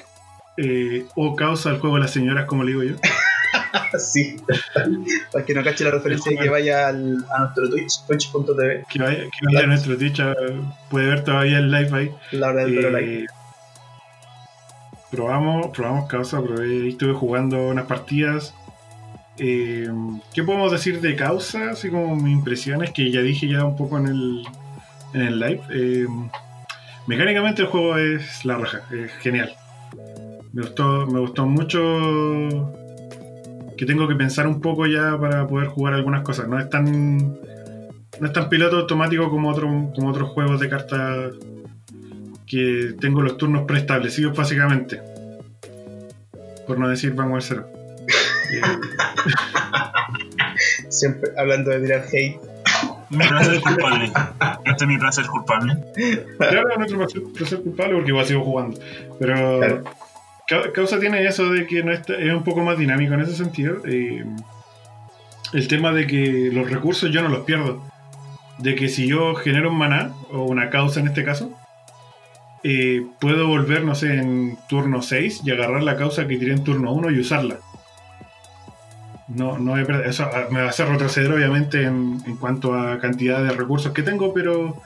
Eh, 0.57 1.07
o 1.15 1.35
Causa 1.35 1.71
el 1.71 1.79
juego 1.79 1.95
de 1.95 2.03
las 2.03 2.11
señoras, 2.11 2.45
como 2.45 2.63
le 2.63 2.73
digo 2.73 2.83
yo. 2.83 2.95
sí. 3.97 4.37
Para 5.31 5.43
que 5.43 5.55
no 5.55 5.63
cache 5.63 5.85
la 5.85 5.91
referencia, 5.91 6.39
que 6.39 6.49
vaya 6.49 6.89
al, 6.89 7.25
a 7.35 7.39
nuestro 7.39 7.67
Twitch, 7.67 8.05
twitch.tv. 8.05 8.85
Que 8.91 8.99
vaya, 8.99 9.21
que 9.21 9.45
vaya 9.47 9.63
a 9.63 9.67
nuestro 9.67 9.97
Twitch, 9.97 10.21
puede 10.91 11.07
ver 11.07 11.23
todavía 11.23 11.57
el 11.57 11.71
live 11.71 11.97
ahí. 11.97 12.11
La 12.31 12.49
hora 12.49 12.65
del 12.65 12.95
eh, 12.95 13.25
Probamos, 15.11 15.67
probamos 15.75 16.07
causa, 16.07 16.41
probé, 16.41 16.89
estuve 16.89 17.13
jugando 17.13 17.69
unas 17.69 17.85
partidas. 17.85 18.53
Eh, 19.37 19.89
¿Qué 20.33 20.43
podemos 20.43 20.71
decir 20.71 21.01
de 21.01 21.15
causa? 21.15 21.71
Así 21.71 21.89
como 21.89 22.15
mis 22.15 22.33
impresiones, 22.33 22.91
que 22.91 23.11
ya 23.11 23.21
dije 23.21 23.47
ya 23.47 23.63
un 23.63 23.75
poco 23.75 23.97
en 23.97 24.07
el, 24.07 24.43
en 25.13 25.21
el 25.21 25.39
live. 25.39 25.61
Eh, 25.71 26.07
mecánicamente 27.07 27.63
el 27.63 27.69
juego 27.69 27.97
es 27.97 28.45
la 28.45 28.57
raja, 28.57 28.81
es 28.91 29.11
genial. 29.21 29.55
Me 30.53 30.63
gustó, 30.63 31.07
me 31.07 31.19
gustó 31.19 31.45
mucho 31.45 31.79
que 33.77 33.85
tengo 33.85 34.07
que 34.07 34.15
pensar 34.15 34.45
un 34.45 34.59
poco 34.61 34.85
ya 34.87 35.17
para 35.17 35.47
poder 35.47 35.69
jugar 35.69 35.93
algunas 35.93 36.21
cosas. 36.21 36.47
No 36.47 36.59
es 36.59 36.69
tan, 36.69 37.17
no 37.17 38.27
es 38.27 38.33
tan 38.33 38.49
piloto 38.49 38.77
automático 38.77 39.29
como, 39.29 39.49
otro, 39.49 39.91
como 39.95 40.09
otros 40.09 40.29
juegos 40.29 40.59
de 40.59 40.69
cartas 40.69 41.33
que 42.49 42.95
tengo 42.99 43.21
los 43.21 43.37
turnos 43.37 43.65
preestablecidos 43.65 44.35
básicamente. 44.35 45.01
Por 46.67 46.79
no 46.79 46.89
decir 46.89 47.13
vamos 47.13 47.35
al 47.35 47.43
cero. 47.43 47.69
Siempre 50.89 51.29
hablando 51.37 51.69
de 51.69 51.79
tirar 51.79 52.03
hate. 52.11 52.39
Mi 53.11 53.27
placer 53.27 53.61
culpable. 53.61 54.11
Este 54.65 54.83
es 54.83 54.87
mi 54.87 54.97
placer 54.97 55.25
culpable. 55.27 55.77
Claro, 56.37 56.77
nuestro 56.77 57.33
placer 57.33 57.61
culpable 57.61 57.95
porque 57.95 58.09
igual 58.09 58.25
sigo 58.25 58.43
jugando. 58.43 58.79
Pero 59.19 59.83
Causa 60.73 60.99
tiene 60.99 61.25
eso 61.25 61.49
de 61.49 61.67
que 61.67 61.83
no 61.83 61.91
es 61.91 62.01
un 62.33 62.43
poco 62.43 62.61
más 62.61 62.77
dinámico 62.77 63.13
en 63.13 63.21
ese 63.21 63.35
sentido. 63.35 63.81
Eh, 63.85 64.25
el 65.53 65.67
tema 65.67 65.91
de 65.91 66.07
que 66.07 66.49
los 66.51 66.69
recursos 66.69 67.11
yo 67.11 67.21
no 67.21 67.29
los 67.29 67.45
pierdo. 67.45 67.83
De 68.57 68.75
que 68.75 68.89
si 68.89 69.07
yo 69.07 69.35
genero 69.35 69.69
un 69.69 69.77
maná, 69.77 70.11
o 70.31 70.43
una 70.43 70.69
causa 70.69 70.99
en 70.99 71.07
este 71.07 71.23
caso, 71.23 71.57
eh, 72.63 73.05
puedo 73.19 73.47
volver, 73.47 73.83
no 73.83 73.95
sé, 73.95 74.15
en 74.15 74.57
turno 74.67 75.01
6 75.01 75.41
y 75.45 75.51
agarrar 75.51 75.83
la 75.83 75.95
causa 75.95 76.27
que 76.27 76.37
tiré 76.37 76.53
en 76.53 76.63
turno 76.63 76.91
1 76.93 77.11
y 77.11 77.19
usarla. 77.19 77.57
No, 79.27 79.59
no 79.59 79.77
eso 79.77 80.23
ah, 80.23 80.47
me 80.49 80.61
va 80.61 80.67
a 80.67 80.69
hacer 80.69 80.87
retroceder 80.87 81.31
obviamente 81.31 81.83
en, 81.83 82.19
en, 82.25 82.35
cuanto 82.37 82.73
a 82.73 82.97
cantidad 82.97 83.43
de 83.43 83.51
recursos 83.51 83.93
que 83.93 84.01
tengo, 84.01 84.33
pero 84.33 84.81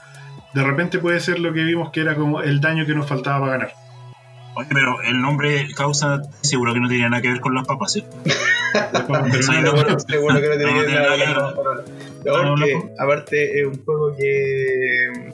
de 0.53 0.63
repente 0.63 0.99
puede 0.99 1.19
ser 1.19 1.39
lo 1.39 1.53
que 1.53 1.63
vimos 1.63 1.91
que 1.91 2.01
era 2.01 2.15
como 2.15 2.41
el 2.41 2.59
daño 2.59 2.85
que 2.85 2.93
nos 2.93 3.07
faltaba 3.07 3.39
para 3.39 3.51
ganar. 3.53 3.73
Oye, 4.55 4.67
pero 4.71 5.01
el 5.01 5.19
nombre 5.19 5.67
causa 5.75 6.21
seguro 6.41 6.73
que 6.73 6.79
no 6.79 6.87
tenía 6.87 7.09
nada 7.09 7.21
que 7.21 7.29
ver 7.29 7.39
con 7.39 7.55
las 7.55 7.65
papas, 7.65 7.93
¿sí? 7.93 8.03
seguro 10.07 10.39
que 10.39 10.49
no 10.49 10.57
tiene 10.57 10.93
nada 10.93 11.15
que 11.15 11.25
ver 11.25 11.35
con 11.35 11.43
las 11.43 11.53
papas. 11.53 11.83
aparte 12.99 13.59
es 13.59 13.65
un 13.65 13.83
juego 13.83 14.15
que, 14.15 15.33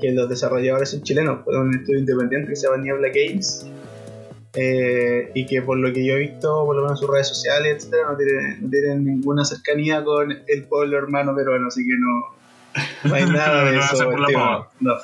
que 0.00 0.12
los 0.12 0.28
desarrolladores 0.28 0.90
son 0.90 1.02
chilenos, 1.02 1.44
fue 1.44 1.58
un 1.58 1.74
estudio 1.74 2.00
independiente 2.00 2.50
que 2.50 2.56
se 2.56 2.66
llama 2.66 2.82
Niebla 2.82 3.08
Games. 3.08 3.66
Eh, 4.52 5.30
y 5.32 5.46
que 5.46 5.62
por 5.62 5.78
lo 5.78 5.92
que 5.92 6.04
yo 6.04 6.14
he 6.14 6.18
visto, 6.18 6.66
por 6.66 6.74
lo 6.74 6.82
menos 6.82 6.98
en 6.98 7.06
sus 7.06 7.14
redes 7.14 7.28
sociales, 7.28 7.76
etcétera, 7.76 8.10
no 8.10 8.16
tienen, 8.16 8.62
no 8.62 8.68
tienen 8.68 9.04
ninguna 9.04 9.44
cercanía 9.44 10.02
con 10.02 10.32
el 10.32 10.64
pueblo 10.64 10.98
hermano 10.98 11.36
peruano, 11.36 11.68
así 11.68 11.86
que 11.86 11.94
no, 11.96 12.40
no 13.04 13.14
hay 13.14 13.24
nada 13.30 13.70
de 13.70 13.78
eso. 13.78 14.10
no. 14.80 14.96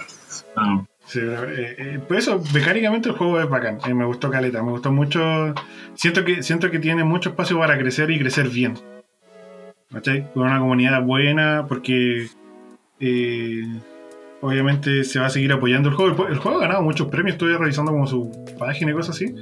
Ah. 0.56 0.84
Sí, 1.06 1.20
eh, 1.22 1.76
eh, 1.78 2.00
pues 2.06 2.26
eso, 2.26 2.42
mecánicamente 2.52 3.08
el 3.08 3.14
juego 3.14 3.40
es 3.40 3.48
bacán. 3.48 3.78
Eh, 3.86 3.94
me 3.94 4.04
gustó 4.04 4.28
Caleta, 4.28 4.62
me 4.62 4.72
gustó 4.72 4.90
mucho. 4.90 5.54
Siento 5.94 6.24
que, 6.24 6.42
siento 6.42 6.70
que 6.70 6.80
tiene 6.80 7.04
mucho 7.04 7.30
espacio 7.30 7.58
para 7.58 7.78
crecer 7.78 8.10
y 8.10 8.18
crecer 8.18 8.48
bien. 8.48 8.74
¿Cachai? 9.92 10.32
Con 10.34 10.42
una 10.42 10.58
comunidad 10.58 11.02
buena, 11.02 11.66
porque 11.68 12.26
obviamente 14.40 15.04
se 15.04 15.18
va 15.18 15.26
a 15.26 15.30
seguir 15.30 15.52
apoyando 15.52 15.88
el 15.88 15.94
juego. 15.94 16.28
El, 16.28 16.38
juego 16.38 16.58
ha 16.58 16.62
ganado 16.62 16.82
muchos 16.82 17.08
premios, 17.08 17.34
estoy 17.34 17.54
revisando 17.56 17.92
como 17.92 18.06
su 18.06 18.44
página 18.58 18.90
y 18.90 18.94
cosas 18.94 19.16
así. 19.16 19.34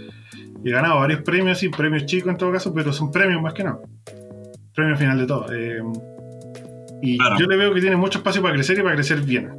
Y 0.65 0.71
ha 0.71 0.77
ganado 0.77 1.01
varios 1.01 1.23
premios, 1.23 1.63
y 1.63 1.69
premios 1.69 2.07
chicos 2.07 2.31
en 2.31 2.39
todo 2.39 2.53
caso, 2.53 2.73
pero 2.73 2.93
son 2.93 3.11
premios 3.11 3.43
más 3.43 3.53
que 3.53 3.65
no. 3.65 3.81
Premio 4.75 4.97
final 4.97 5.19
de 5.19 5.27
todo. 5.27 5.47
y 7.03 7.19
yo 7.19 7.47
le 7.47 7.57
veo 7.57 7.75
que 7.75 7.81
tiene 7.81 7.97
mucho 7.97 8.19
espacio 8.19 8.43
para 8.43 8.55
crecer 8.55 8.79
y 8.79 8.83
para 8.83 8.95
crecer 8.95 9.21
bien. 9.21 9.53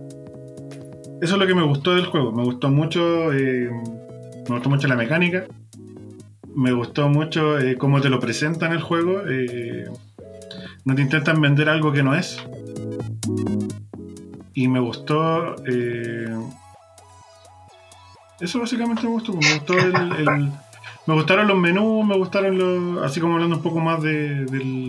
eso 1.22 1.36
es 1.36 1.40
lo 1.40 1.48
que 1.48 1.56
me 1.56 1.64
gustó 1.64 1.96
del 1.96 2.06
juego. 2.06 2.32
Me 2.32 2.44
gustó 2.44 2.70
mucho, 2.70 3.32
eh, 3.34 3.70
me 4.50 4.56
gustó 4.56 4.70
mucho 4.70 4.88
la 4.88 4.96
mecánica. 4.96 5.46
Me 6.56 6.72
gustó 6.72 7.10
mucho 7.10 7.60
eh, 7.60 7.76
cómo 7.78 8.00
te 8.02 8.10
lo 8.10 8.20
presentan 8.20 8.72
el 8.72 8.82
juego. 8.82 9.22
Eh, 9.28 9.86
no 10.86 10.96
te 10.96 11.02
intentan 11.02 11.42
vender 11.42 11.70
algo 11.70 11.92
que 11.92 12.02
no 12.02 12.16
es. 12.16 12.44
Y 14.56 14.70
me 14.70 14.80
gustó. 14.80 15.56
eso 18.39 18.60
básicamente 18.60 19.03
me 19.03 19.10
gustó. 19.10 19.34
Me 19.34 19.53
gustó 19.53 19.78
el, 19.78 20.51
me 21.06 21.14
gustaron 21.14 21.47
los 21.47 21.58
menús, 21.58 22.06
me 22.06 22.18
gustaron 22.18 22.58
los. 22.58 23.06
Así 23.06 23.20
como 23.20 23.36
hablando 23.36 23.58
un 23.58 23.62
poco 23.62 23.82
más 23.82 24.01
de, 24.01 24.45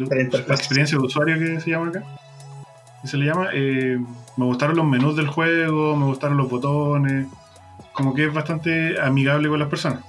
la 0.08 0.54
experiencia 0.54 0.96
de 0.96 1.04
usuario 1.04 1.38
que 1.38 1.60
se 1.60 1.70
llama 1.70 1.88
acá. 1.88 2.04
Que 3.02 3.08
se 3.08 3.16
le 3.16 3.26
llama. 3.26 3.50
me 3.52 4.44
gustaron 4.44 4.76
los 4.76 4.86
menús 4.86 5.16
del 5.16 5.26
juego, 5.26 5.96
me 5.96 6.06
gustaron 6.06 6.38
los 6.38 6.48
botones. 6.48 7.26
Como 7.92 8.14
que 8.14 8.26
es 8.26 8.32
bastante 8.32 9.00
amigable 9.00 9.48
con 9.48 9.58
las 9.58 9.68
personas. 9.68 10.00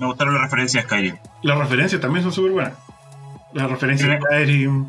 Me 0.00 0.06
gustaron 0.06 0.34
las 0.34 0.42
referencias 0.42 0.84
a 0.84 0.88
Skyrim. 0.88 1.16
Las 1.42 1.58
referencias 1.58 2.00
también 2.00 2.24
son 2.24 2.32
súper 2.32 2.50
buenas. 2.50 2.72
Las 3.52 3.70
referencias 3.70 4.10
a 4.10 4.18
Skyrim. 4.18 4.88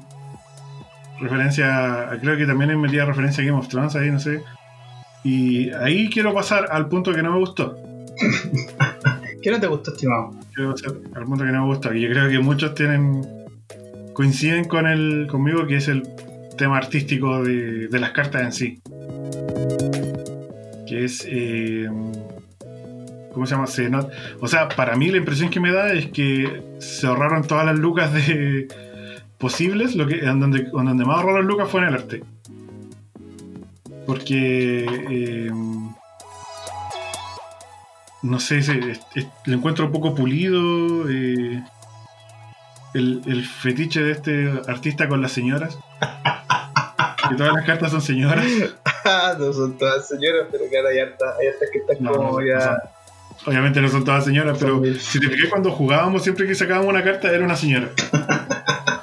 Referencia. 1.19 2.09
Creo 2.21 2.37
que 2.37 2.45
también 2.45 2.79
metido 2.79 3.05
referencia 3.05 3.43
a 3.43 3.47
Game 3.47 3.57
of 3.57 3.67
Thrones 3.67 3.95
ahí, 3.95 4.11
no 4.11 4.19
sé. 4.19 4.43
Y 5.23 5.71
ahí 5.71 6.09
quiero 6.09 6.33
pasar 6.33 6.67
al 6.71 6.87
punto 6.87 7.13
que 7.13 7.23
no 7.23 7.31
me 7.31 7.39
gustó. 7.39 7.75
¿Qué 9.41 9.51
no 9.51 9.59
te 9.59 9.67
gustó, 9.67 9.91
estimado? 9.91 10.31
Quiero 10.53 10.71
pasar 10.71 10.93
al 11.15 11.23
punto 11.25 11.45
que 11.45 11.51
no 11.51 11.61
me 11.61 11.73
gustó. 11.73 11.93
Y 11.93 12.01
yo 12.01 12.09
creo 12.09 12.29
que 12.29 12.39
muchos 12.39 12.73
tienen. 12.75 13.27
coinciden 14.13 14.65
con 14.65 14.87
el, 14.87 15.27
conmigo, 15.29 15.67
que 15.67 15.77
es 15.77 15.87
el 15.87 16.03
tema 16.57 16.77
artístico 16.77 17.43
de, 17.43 17.87
de 17.87 17.99
las 17.99 18.11
cartas 18.11 18.41
en 18.43 18.51
sí. 18.51 18.81
Que 20.87 21.05
es. 21.05 21.25
Eh, 21.27 21.89
¿Cómo 23.37 23.45
se 23.45 23.83
llama? 23.83 24.07
o 24.39 24.47
sea, 24.47 24.67
para 24.67 24.95
mí 24.95 25.11
la 25.11 25.17
impresión 25.17 25.51
que 25.51 25.59
me 25.59 25.71
da 25.71 25.93
es 25.93 26.07
que 26.07 26.63
se 26.79 27.05
ahorraron 27.05 27.45
todas 27.45 27.67
las 27.67 27.77
lucas 27.77 28.11
de 28.11 28.67
posibles, 29.37 29.95
lo 29.95 30.07
que, 30.07 30.21
donde, 30.21 30.63
donde 30.71 31.05
más 31.05 31.17
ahorraron 31.17 31.45
lucas 31.45 31.69
fue 31.69 31.81
en 31.81 31.87
el 31.87 31.93
arte. 31.93 32.23
Porque. 34.05 34.85
Eh, 35.09 35.51
no 38.23 38.39
sé, 38.39 38.61
lo 39.45 39.53
encuentro 39.53 39.85
un 39.85 39.91
poco 39.91 40.15
pulido. 40.15 41.09
Eh, 41.09 41.63
el, 42.93 43.21
el, 43.27 43.45
fetiche 43.45 44.01
de 44.01 44.11
este 44.11 44.51
artista 44.67 45.07
con 45.07 45.21
las 45.21 45.31
señoras. 45.31 45.77
que 47.29 47.35
todas 47.35 47.53
las 47.53 47.65
cartas 47.65 47.91
son 47.91 48.01
señoras. 48.01 48.45
no 49.39 49.53
son 49.53 49.77
todas 49.77 50.07
señoras, 50.07 50.47
pero 50.51 50.65
claro, 50.69 50.87
hay 50.87 50.99
hartas, 50.99 51.35
hay 51.39 51.69
que 51.71 51.79
están 51.79 52.05
como 52.05 52.41
ya. 52.41 52.77
obviamente 53.45 53.81
no 53.81 53.89
son 53.89 54.03
todas 54.03 54.25
señoras, 54.25 54.57
pero 54.59 54.81
si 54.99 55.19
te 55.19 55.29
fijas 55.29 55.49
cuando 55.49 55.71
jugábamos, 55.71 56.23
siempre 56.23 56.47
que 56.47 56.55
sacábamos 56.55 56.89
una 56.89 57.03
carta 57.03 57.29
era 57.29 57.43
una 57.45 57.55
señora. 57.55 57.89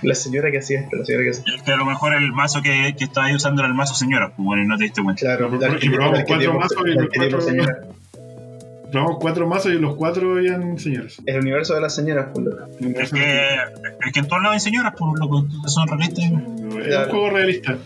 la 0.02 0.14
señora 0.14 0.50
que 0.50 0.58
hacía 0.58 0.80
esto, 0.80 0.96
la 0.96 1.04
señora 1.04 1.24
que 1.24 1.30
hacía. 1.30 1.54
Es 1.56 1.62
que 1.62 1.72
a 1.72 1.76
lo 1.76 1.84
mejor 1.84 2.14
el 2.14 2.32
mazo 2.32 2.62
que, 2.62 2.94
que 2.96 3.04
estaba 3.04 3.26
ahí 3.26 3.34
usando 3.34 3.62
era 3.62 3.68
el 3.68 3.74
mazo 3.74 3.94
señora, 3.94 4.28
pues 4.28 4.44
bueno, 4.44 4.64
no 4.64 4.76
te 4.76 4.84
diste 4.84 5.02
cuenta. 5.02 5.20
Claro, 5.20 5.50
y 5.80 5.88
probamos 5.90 6.24
cuatro 6.26 6.58
mazos 6.58 6.82
y 6.86 6.94
los 6.94 7.08
cuatro. 7.14 7.38
Probamos 8.90 9.18
cuatro 9.20 9.46
mazos 9.46 9.72
y 9.72 9.78
los 9.78 9.94
cuatro 9.94 10.38
eran 10.38 10.78
señoras. 10.78 11.22
El 11.24 11.40
universo 11.40 11.74
de 11.74 11.80
las 11.80 11.94
señoras, 11.94 12.28
pues 12.34 12.46
Es 12.96 13.10
que, 13.12 13.54
es 14.04 14.12
que 14.12 14.20
en 14.20 14.26
todos 14.26 14.42
lados 14.42 14.54
hay 14.54 14.60
señoras, 14.60 14.94
pues 14.98 15.12
loco, 15.18 15.46
son 15.66 15.88
realistas. 15.88 16.24
Es 16.24 16.96
un 16.96 17.10
juego 17.10 17.30
realista. 17.30 17.78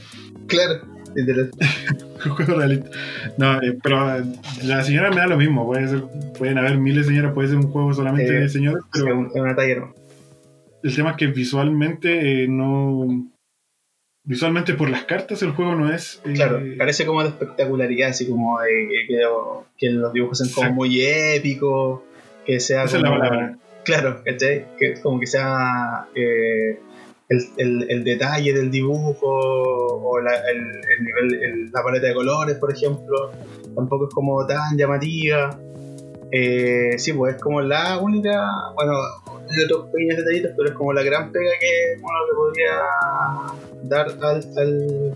Claro. 0.47 0.95
un 2.25 2.31
juego 2.31 2.55
realista. 2.57 2.91
No, 3.37 3.63
eh, 3.63 3.79
pero 3.83 4.17
eh, 4.17 4.25
la 4.65 4.83
señora 4.83 5.11
me 5.11 5.17
da 5.17 5.27
lo 5.27 5.37
mismo. 5.37 5.67
Puede 5.67 5.89
ser, 5.89 6.05
pueden 6.39 6.59
haber 6.59 6.79
miles 6.79 7.07
de 7.07 7.13
señoras, 7.13 7.35
puede 7.35 7.49
ser 7.49 7.59
un 7.59 7.71
juego 7.71 7.93
solamente 7.93 8.37
eh, 8.37 8.41
de 8.41 8.49
señoras. 8.49 8.83
Pero 8.93 9.27
es 9.27 9.35
una 9.35 9.55
talla, 9.55 9.87
El 10.85 10.95
tema 10.95 11.13
es 11.13 11.17
que 11.17 11.27
visualmente 11.29 12.47
no 12.47 13.27
visualmente 14.23 14.75
por 14.75 14.91
las 14.91 15.05
cartas 15.05 15.43
el 15.43 15.53
juego 15.53 15.75
no 15.75 15.93
es... 15.93 16.21
Eh, 16.25 16.33
claro, 16.35 16.61
parece 16.79 17.07
como 17.07 17.23
de 17.23 17.31
espectacularidad, 17.31 18.11
así 18.11 18.29
como 18.29 18.61
de, 18.61 18.89
que, 19.79 19.91
los 19.91 20.13
dibujos 20.13 20.39
sean 20.39 20.51
como 20.51 20.73
muy 20.73 21.01
épicos, 21.01 22.03
que 22.45 22.61
sea 22.61 22.85
Esa 22.85 22.99
como... 22.99 23.15
Es 23.15 23.21
la 23.21 23.29
palabra. 23.29 23.59
Claro, 23.85 24.23
Que 24.25 24.95
como 25.03 25.21
que 25.21 25.27
sea 25.27 26.07
eh, 26.15 26.79
el, 27.29 27.87
el, 27.91 28.05
detalle 28.05 28.53
del 28.53 28.71
dibujo 28.71 29.27
o 29.27 30.21
la, 30.21 30.37
el, 30.51 31.05
nivel, 31.05 31.71
la 31.71 31.83
paleta 31.83 32.07
de 32.09 32.15
colores, 32.15 32.57
por 32.57 32.73
ejemplo, 32.73 33.31
tampoco 33.75 34.09
es 34.09 34.15
como 34.15 34.47
tan 34.47 34.77
llamativa. 34.77 35.59
Eh, 36.31 36.95
sí, 36.97 37.13
pues 37.13 37.37
es 37.37 37.43
como 37.43 37.61
la 37.61 37.99
única, 37.99 38.51
bueno, 38.75 38.95
de 39.49 39.65
otros 39.65 39.91
pequeños 39.91 40.19
detallitos, 40.19 40.53
pero 40.57 40.69
es 40.71 40.75
como 40.75 40.93
la 40.93 41.03
gran 41.03 41.33
pega 41.33 41.51
que 41.61 42.01
uno 42.01 42.27
le 42.27 42.35
podría 42.35 42.71
dar 43.83 44.07
al, 44.23 45.15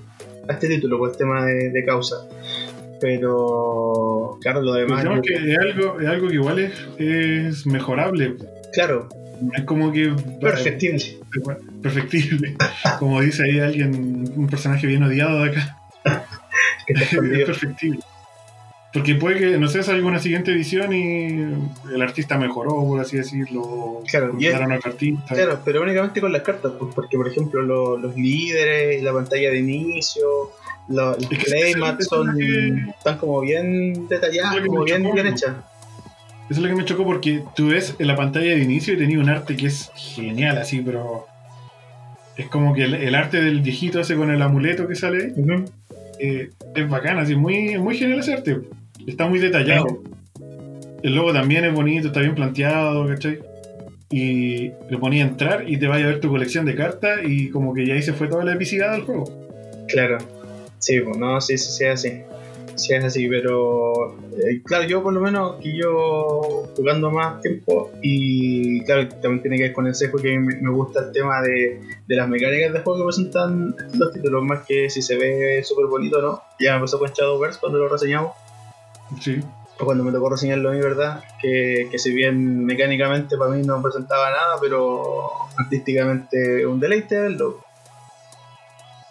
a 0.48 0.52
este 0.52 0.68
título 0.68 0.98
por 0.98 1.10
el 1.10 1.16
tema 1.16 1.44
de, 1.46 1.84
causa. 1.84 2.16
Pero, 3.00 4.38
claro, 4.40 4.60
lo 4.60 4.74
demás. 4.74 5.04
es 5.04 5.20
que 5.22 5.52
es 5.52 5.58
algo, 5.58 6.00
es 6.00 6.08
algo 6.08 6.28
que 6.28 6.34
igual 6.34 6.58
es, 6.58 6.72
es 6.98 7.66
mejorable. 7.66 8.36
Claro. 8.72 9.08
Es 9.56 9.64
como 9.64 9.92
que. 9.92 10.12
Perfectible. 10.40 11.20
Perfectible. 11.80 12.56
como 12.98 13.20
dice 13.20 13.44
ahí 13.44 13.60
alguien, 13.60 14.32
un 14.36 14.48
personaje 14.48 14.86
bien 14.86 15.04
odiado 15.04 15.44
de 15.44 15.50
acá. 15.50 15.76
es 16.88 17.44
perfectible. 17.44 18.00
Porque 18.92 19.14
puede 19.16 19.38
que, 19.38 19.58
no 19.58 19.68
sé, 19.68 19.82
salga 19.82 20.06
una 20.06 20.18
siguiente 20.18 20.50
edición 20.50 20.94
y 20.94 21.92
el 21.92 22.02
artista 22.02 22.38
mejoró, 22.38 22.74
por 22.86 23.00
así 23.00 23.18
decirlo. 23.18 24.02
Claro, 24.10 24.34
y 24.38 24.48
claro 24.48 25.60
pero 25.64 25.82
únicamente 25.82 26.20
con 26.20 26.32
las 26.32 26.42
cartas, 26.42 26.72
pues, 26.78 26.94
porque 26.94 27.16
por 27.18 27.28
ejemplo 27.28 27.62
los 27.62 28.16
líderes, 28.16 29.02
la 29.02 29.12
pantalla 29.12 29.50
de 29.50 29.58
inicio, 29.58 30.52
los, 30.88 31.16
playmats 31.26 32.06
son, 32.06 32.40
están 32.88 33.18
como 33.18 33.40
bien 33.40 34.08
detallados, 34.08 34.60
como 34.66 34.84
bien, 34.84 35.02
bien 35.12 35.26
hechas. 35.26 35.54
Eso 36.48 36.60
es 36.60 36.66
lo 36.66 36.68
que 36.68 36.74
me 36.76 36.84
chocó 36.86 37.04
porque 37.04 37.44
tú 37.54 37.68
ves 37.68 37.94
en 37.98 38.06
la 38.06 38.16
pantalla 38.16 38.54
de 38.54 38.60
inicio 38.60 38.94
y 38.94 38.96
tenía 38.96 39.18
un 39.18 39.28
arte 39.28 39.54
que 39.54 39.66
es 39.66 39.90
genial, 39.94 40.56
así, 40.56 40.80
pero 40.80 41.26
es 42.38 42.48
como 42.48 42.72
que 42.72 42.84
el, 42.84 43.14
arte 43.14 43.38
del 43.42 43.60
viejito 43.60 44.00
ese 44.00 44.16
con 44.16 44.30
el 44.30 44.40
amuleto 44.40 44.88
que 44.88 44.94
sale 44.94 45.34
eh, 46.20 46.50
es 46.74 46.88
bacán, 46.88 47.18
así, 47.18 47.36
muy, 47.36 47.76
muy 47.76 47.98
genial 47.98 48.20
ese 48.20 48.32
arte. 48.32 48.60
Está 49.08 49.26
muy 49.26 49.38
detallado. 49.38 50.02
El 51.02 51.14
logo 51.14 51.32
también 51.32 51.64
es 51.64 51.72
bonito, 51.72 52.08
está 52.08 52.20
bien 52.20 52.34
planteado, 52.34 53.06
¿cachai? 53.08 53.38
Y 54.10 54.70
le 54.90 54.98
ponía 54.98 55.24
a 55.24 55.28
entrar 55.28 55.68
y 55.68 55.78
te 55.78 55.86
vaya 55.86 56.04
a 56.04 56.08
ver 56.08 56.20
tu 56.20 56.28
colección 56.28 56.66
de 56.66 56.74
cartas 56.74 57.20
y 57.24 57.48
como 57.48 57.72
que 57.72 57.86
ya 57.86 57.94
ahí 57.94 58.02
se 58.02 58.12
fue 58.12 58.28
toda 58.28 58.44
la 58.44 58.52
epicidad 58.52 58.92
del 58.92 59.02
juego. 59.02 59.24
Claro. 59.88 60.18
Sí, 60.78 61.00
pues 61.00 61.16
no, 61.16 61.40
sí, 61.40 61.56
sí, 61.56 61.72
sí, 61.72 61.84
así. 61.86 62.22
Sí, 62.74 62.94
es 62.94 63.04
así, 63.04 63.28
pero 63.28 64.18
eh, 64.36 64.62
claro, 64.62 64.84
yo 64.84 65.02
por 65.02 65.12
lo 65.12 65.20
menos 65.20 65.56
que 65.56 65.76
yo 65.76 66.68
jugando 66.76 67.10
más 67.10 67.40
tiempo 67.42 67.90
y 68.02 68.82
claro, 68.82 69.08
también 69.08 69.42
tiene 69.42 69.56
que 69.56 69.62
ver 69.64 69.72
con 69.72 69.88
el 69.88 69.96
sesgo 69.96 70.18
que 70.18 70.38
me, 70.38 70.54
me 70.60 70.70
gusta 70.70 71.00
el 71.00 71.12
tema 71.12 71.42
de, 71.42 71.80
de, 72.06 72.16
las 72.16 72.28
mecánicas 72.28 72.72
de 72.72 72.78
juego 72.80 73.00
que 73.00 73.04
presentan 73.06 73.74
los 73.94 74.12
títulos, 74.12 74.44
más 74.44 74.64
que 74.64 74.88
si 74.90 75.02
se 75.02 75.16
ve 75.16 75.60
súper 75.64 75.86
bonito 75.86 76.22
no. 76.22 76.40
Ya 76.60 76.74
me 76.74 76.82
pasó 76.82 77.00
con 77.00 77.10
Shadowverse 77.10 77.58
cuando 77.58 77.78
lo 77.78 77.88
reseñamos 77.88 78.32
Sí. 79.20 79.40
Cuando 79.78 80.02
me 80.02 80.12
tocó 80.12 80.30
reseñarlo 80.30 80.70
a 80.70 80.72
mí, 80.72 80.80
¿verdad? 80.80 81.22
Que, 81.40 81.88
que 81.90 81.98
si 81.98 82.12
bien 82.12 82.64
mecánicamente 82.64 83.36
para 83.36 83.52
mí 83.52 83.62
no 83.62 83.80
presentaba 83.80 84.30
nada, 84.30 84.56
pero 84.60 85.30
artísticamente 85.56 86.66
un 86.66 86.80
deleite 86.80 87.20
verlo. 87.20 87.60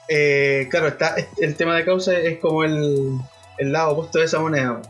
Eh, 0.10 0.68
claro, 0.70 0.88
está, 0.88 1.16
el 1.38 1.56
tema 1.56 1.76
de 1.76 1.86
causa 1.86 2.18
es 2.18 2.40
como 2.40 2.64
el, 2.64 3.18
el 3.58 3.72
lado 3.72 3.92
opuesto 3.92 4.20
de 4.20 4.26
esa 4.26 4.40
moneda. 4.40 4.82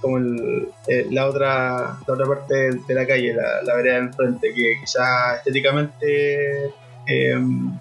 Como 0.00 0.16
el, 0.16 0.68
eh, 0.88 1.06
la, 1.10 1.26
otra, 1.26 1.98
la 2.06 2.14
otra 2.14 2.26
parte 2.26 2.70
de 2.86 2.94
la 2.94 3.06
calle, 3.06 3.34
la, 3.34 3.62
la 3.62 3.74
vereda 3.76 3.96
del 3.96 4.14
frente, 4.14 4.54
que 4.54 4.76
quizás 4.80 5.38
estéticamente 5.38 6.72
em, 7.06 7.78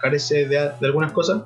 carece 0.00 0.46
de, 0.46 0.70
de 0.78 0.86
algunas 0.86 1.10
cosas, 1.10 1.42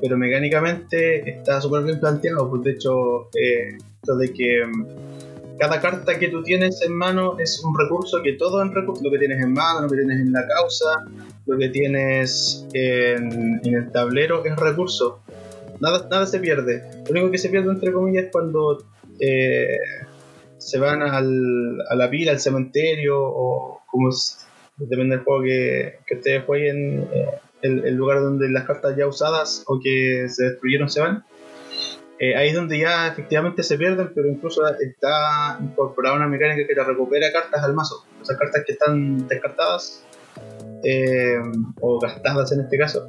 pero 0.00 0.16
mecánicamente 0.16 1.28
está 1.30 1.60
súper 1.60 1.84
bien 1.84 2.00
planteado. 2.00 2.48
Pues 2.50 2.62
de 2.62 2.70
hecho, 2.72 3.28
eh, 3.34 3.76
esto 4.00 4.16
de 4.16 4.32
que 4.32 4.64
mm, 4.66 5.56
cada 5.58 5.80
carta 5.80 6.18
que 6.18 6.28
tú 6.28 6.42
tienes 6.42 6.82
en 6.82 6.92
mano 6.92 7.38
es 7.38 7.62
un 7.64 7.76
recurso 7.78 8.22
que 8.22 8.34
todo 8.34 8.62
en 8.62 8.74
recurso, 8.74 9.02
lo 9.04 9.10
que 9.10 9.18
tienes 9.18 9.42
en 9.42 9.52
mano, 9.52 9.82
lo 9.82 9.88
que 9.88 9.96
tienes 9.96 10.20
en 10.20 10.32
la 10.32 10.46
causa, 10.46 11.04
lo 11.46 11.56
que 11.56 11.68
tienes 11.70 12.66
en, 12.72 13.60
el 13.64 13.90
tablero 13.90 14.44
es 14.44 14.56
recurso. 14.56 15.20
Nada, 15.80 16.06
nada 16.10 16.26
se 16.26 16.40
pierde. 16.40 16.82
Lo 17.06 17.12
único 17.12 17.30
que 17.30 17.38
se 17.38 17.48
pierde, 17.48 17.70
entre 17.70 17.92
comillas, 17.92 18.24
es 18.24 18.32
cuando 18.32 18.82
eh, 19.18 19.78
se 20.58 20.78
van 20.78 21.02
al, 21.02 21.80
a 21.88 21.94
la 21.94 22.10
pila, 22.10 22.32
al 22.32 22.40
cementerio, 22.40 23.18
o 23.18 23.82
como 23.86 24.10
depende 24.78 25.16
del 25.16 25.24
juego 25.24 25.42
que, 25.42 25.98
que 26.06 26.14
ustedes 26.16 26.44
jueguen. 26.44 27.08
Eh, 27.12 27.26
el, 27.66 27.94
lugar 27.94 28.20
donde 28.20 28.48
las 28.48 28.64
cartas 28.64 28.96
ya 28.96 29.06
usadas 29.06 29.64
o 29.66 29.80
que 29.80 30.28
se 30.28 30.44
destruyeron 30.44 30.88
se 30.88 31.00
van. 31.00 31.24
eh, 32.18 32.34
ahí 32.34 32.48
es 32.48 32.54
donde 32.54 32.78
ya 32.78 33.08
efectivamente 33.08 33.62
se 33.62 33.76
pierden, 33.76 34.12
pero 34.14 34.28
incluso 34.28 34.66
está 34.66 35.58
incorporada 35.60 36.16
una 36.16 36.28
mecánica 36.28 36.66
que 36.66 36.74
te 36.74 36.82
recupera 36.82 37.32
cartas 37.32 37.62
al 37.62 37.74
mazo. 37.74 38.04
Esas 38.22 38.38
cartas 38.38 38.62
que 38.66 38.72
están 38.72 39.28
descartadas 39.28 40.02
eh, 40.82 41.38
o 41.80 41.98
gastadas 42.00 42.52
en 42.52 42.60
este 42.60 42.78
caso 42.78 43.06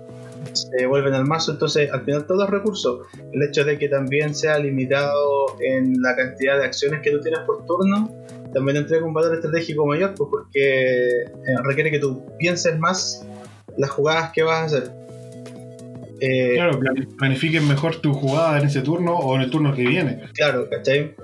se 0.54 0.86
vuelven 0.86 1.14
al 1.14 1.26
mazo, 1.26 1.52
entonces 1.52 1.92
al 1.92 2.04
final 2.04 2.26
todos 2.26 2.42
los 2.42 2.50
recursos, 2.50 3.08
el 3.32 3.44
hecho 3.44 3.64
de 3.64 3.78
que 3.78 3.90
también 3.90 4.34
sea 4.34 4.58
limitado 4.60 5.56
en 5.60 6.02
la 6.02 6.16
cantidad 6.16 6.58
de 6.58 6.66
acciones 6.66 7.02
que 7.02 7.12
tú 7.12 7.22
tienes 7.22 7.42
por 7.42 7.66
turno, 7.66 8.10
también 8.54 8.78
entrega 8.78 9.06
un 9.06 9.14
valor 9.14 9.36
estratégico 9.36 9.86
mayor, 9.86 10.14
pues 10.16 10.30
porque 10.30 11.22
eh, 11.22 11.28
requiere 11.64 11.92
que 11.92 12.00
tú 12.00 12.26
pienses 12.38 12.78
más 12.80 13.26
las 13.78 13.90
jugadas 13.90 14.32
que 14.34 14.44
vas 14.44 14.60
a 14.60 14.66
hacer. 14.66 14.92
Eh, 16.20 16.54
claro, 16.56 16.80
planifiquen 17.18 17.68
mejor 17.68 17.98
tu 17.98 18.14
jugada 18.14 18.60
en 18.60 18.66
ese 18.66 18.82
turno 18.82 19.16
o 19.16 19.36
en 19.36 19.42
el 19.42 19.52
turno 19.52 19.74
que 19.74 19.84
viene. 19.84 20.24
Claro, 20.34 20.68
¿cachai? 20.70 21.16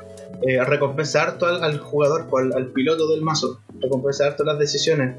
Eh, 0.45 0.63
recompensar 0.63 1.37
al, 1.41 1.63
al, 1.63 1.79
jugador, 1.79 2.27
al, 2.37 2.53
al, 2.53 2.67
piloto 2.67 3.07
del 3.07 3.21
mazo, 3.21 3.61
recompensar 3.79 4.35
todas 4.35 4.53
las 4.53 4.59
decisiones. 4.59 5.15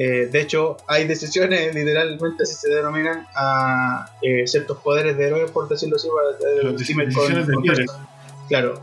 Eh, 0.00 0.28
de 0.30 0.40
hecho, 0.40 0.76
hay 0.86 1.08
decisiones, 1.08 1.74
literalmente 1.74 2.44
así 2.44 2.54
se 2.54 2.68
denominan, 2.68 3.26
a 3.34 4.10
eh, 4.22 4.46
ciertos 4.46 4.78
poderes 4.78 5.16
de 5.16 5.26
héroe, 5.26 5.46
por 5.48 5.68
decirlo 5.68 5.96
así, 5.96 6.08
para 6.08 6.52
el 6.52 7.14
con, 7.44 7.62
con 7.62 7.64
Claro, 8.48 8.80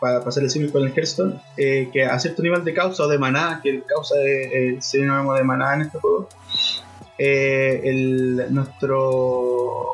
para 0.00 0.24
pasar 0.24 0.42
el 0.42 0.50
símil 0.50 0.72
con 0.72 0.82
el 0.82 0.92
Hearthstone, 0.92 1.40
eh, 1.56 1.88
que 1.92 2.04
a 2.04 2.18
cierto 2.18 2.42
nivel 2.42 2.64
de 2.64 2.74
causa 2.74 3.04
o 3.04 3.08
de 3.08 3.18
maná, 3.18 3.60
que 3.62 3.70
el 3.70 3.84
causa 3.84 4.16
de, 4.16 4.70
el 4.70 4.82
sinónimo 4.82 5.34
de 5.34 5.44
maná 5.44 5.74
en 5.74 5.82
este 5.82 5.98
juego, 5.98 6.28
el, 7.20 8.46
nuestro 8.50 9.86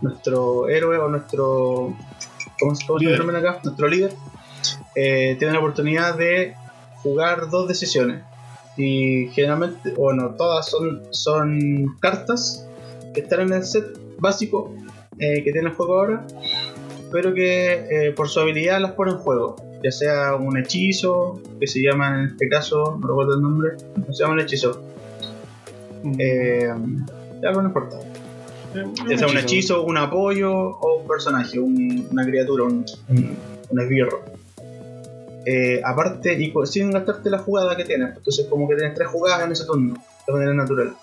nuestro 0.00 0.68
héroe 0.68 0.98
o 0.98 1.08
nuestro 1.08 1.96
¿cómo, 2.58 2.74
se 2.74 2.86
denomina 3.08 3.38
acá? 3.38 3.60
nuestro 3.64 3.88
líder 3.88 4.12
tiene 4.94 5.52
la 5.52 5.58
oportunidad 5.58 6.16
de 6.16 6.54
jugar 7.02 7.50
dos 7.50 7.68
decisiones 7.68 8.22
y 8.76 9.28
generalmente, 9.28 9.92
bueno, 9.92 10.34
todas 10.36 10.68
son, 10.68 11.02
son 11.10 11.96
cartas 12.00 12.68
que 13.14 13.20
están 13.20 13.40
en 13.40 13.52
el 13.54 13.64
set 13.64 13.98
básico 14.18 14.74
eh, 15.18 15.42
que 15.42 15.52
tiene 15.52 15.70
el 15.70 15.74
juego 15.74 15.98
ahora, 15.98 16.26
pero 17.10 17.32
que 17.32 17.86
eh, 17.90 18.12
por 18.12 18.28
su 18.28 18.40
habilidad 18.40 18.80
las 18.80 18.92
pone 18.92 19.12
en 19.12 19.18
juego. 19.18 19.56
Ya 19.82 19.90
sea 19.90 20.34
un 20.34 20.56
hechizo, 20.58 21.40
que 21.58 21.66
se 21.66 21.80
llama 21.80 22.20
en 22.20 22.26
este 22.30 22.48
caso, 22.48 22.98
no 23.00 23.06
recuerdo 23.06 23.34
el 23.34 23.42
nombre, 23.42 23.76
no 23.96 24.12
se 24.12 24.22
llama 24.22 24.34
un 24.34 24.40
hechizo. 24.40 24.82
Mm. 26.02 26.14
Eh, 26.18 26.74
ya 27.42 27.52
no 27.52 27.62
importa. 27.62 27.98
Ya 29.08 29.16
sea 29.16 29.28
un 29.28 29.38
hechizo, 29.38 29.82
un 29.82 29.96
apoyo 29.96 30.52
o 30.52 31.00
un 31.00 31.08
personaje, 31.08 31.58
una 31.58 32.24
criatura, 32.24 32.64
un, 32.64 32.84
un, 33.08 33.36
un 33.70 33.80
esbirro. 33.80 34.22
Eh, 35.48 35.80
aparte 35.84 36.34
y 36.34 36.52
sin 36.64 36.90
gastarte 36.90 37.30
la 37.30 37.38
jugada 37.38 37.76
que 37.76 37.84
tienes. 37.84 38.16
Entonces 38.16 38.46
como 38.46 38.68
que 38.68 38.74
tienes 38.74 38.94
tres 38.94 39.08
jugadas 39.08 39.44
en 39.44 39.52
ese 39.52 39.64
turno, 39.64 39.94
de 40.26 40.32
manera 40.32 40.52
natural. 40.52 40.94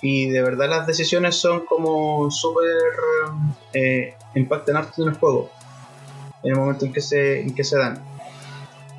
Y 0.00 0.28
de 0.30 0.42
verdad 0.42 0.68
las 0.68 0.86
decisiones 0.86 1.36
son 1.36 1.66
como 1.66 2.30
súper... 2.30 2.66
Eh, 3.72 4.14
impactan 4.34 4.76
harto 4.76 5.02
en 5.02 5.10
el 5.10 5.14
juego, 5.14 5.50
en 6.42 6.52
el 6.52 6.56
momento 6.58 6.86
en 6.86 6.92
que 6.92 7.00
se, 7.00 7.42
en 7.42 7.54
que 7.54 7.62
se 7.62 7.78
dan. 7.78 8.02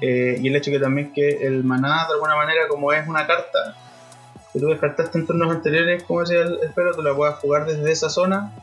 Eh, 0.01 0.37
y 0.41 0.47
el 0.47 0.55
hecho 0.55 0.71
que 0.71 0.79
también 0.79 1.13
que 1.13 1.45
el 1.47 1.63
maná 1.63 2.05
de 2.07 2.13
alguna 2.13 2.35
manera 2.35 2.67
como 2.67 2.93
es 2.93 3.07
una 3.07 3.25
carta 3.25 3.75
que 4.55 4.61
tú 4.61 4.67
descartaste 4.67 5.19
en 5.19 5.27
turnos 5.27 5.51
anteriores, 5.51 6.03
como 6.03 6.21
decía 6.21 6.41
el, 6.41 6.59
el 6.63 6.73
tú 6.95 7.01
la 7.03 7.13
puedas 7.13 7.35
jugar 7.35 7.67
desde 7.67 7.91
esa 7.91 8.09
zona 8.09 8.53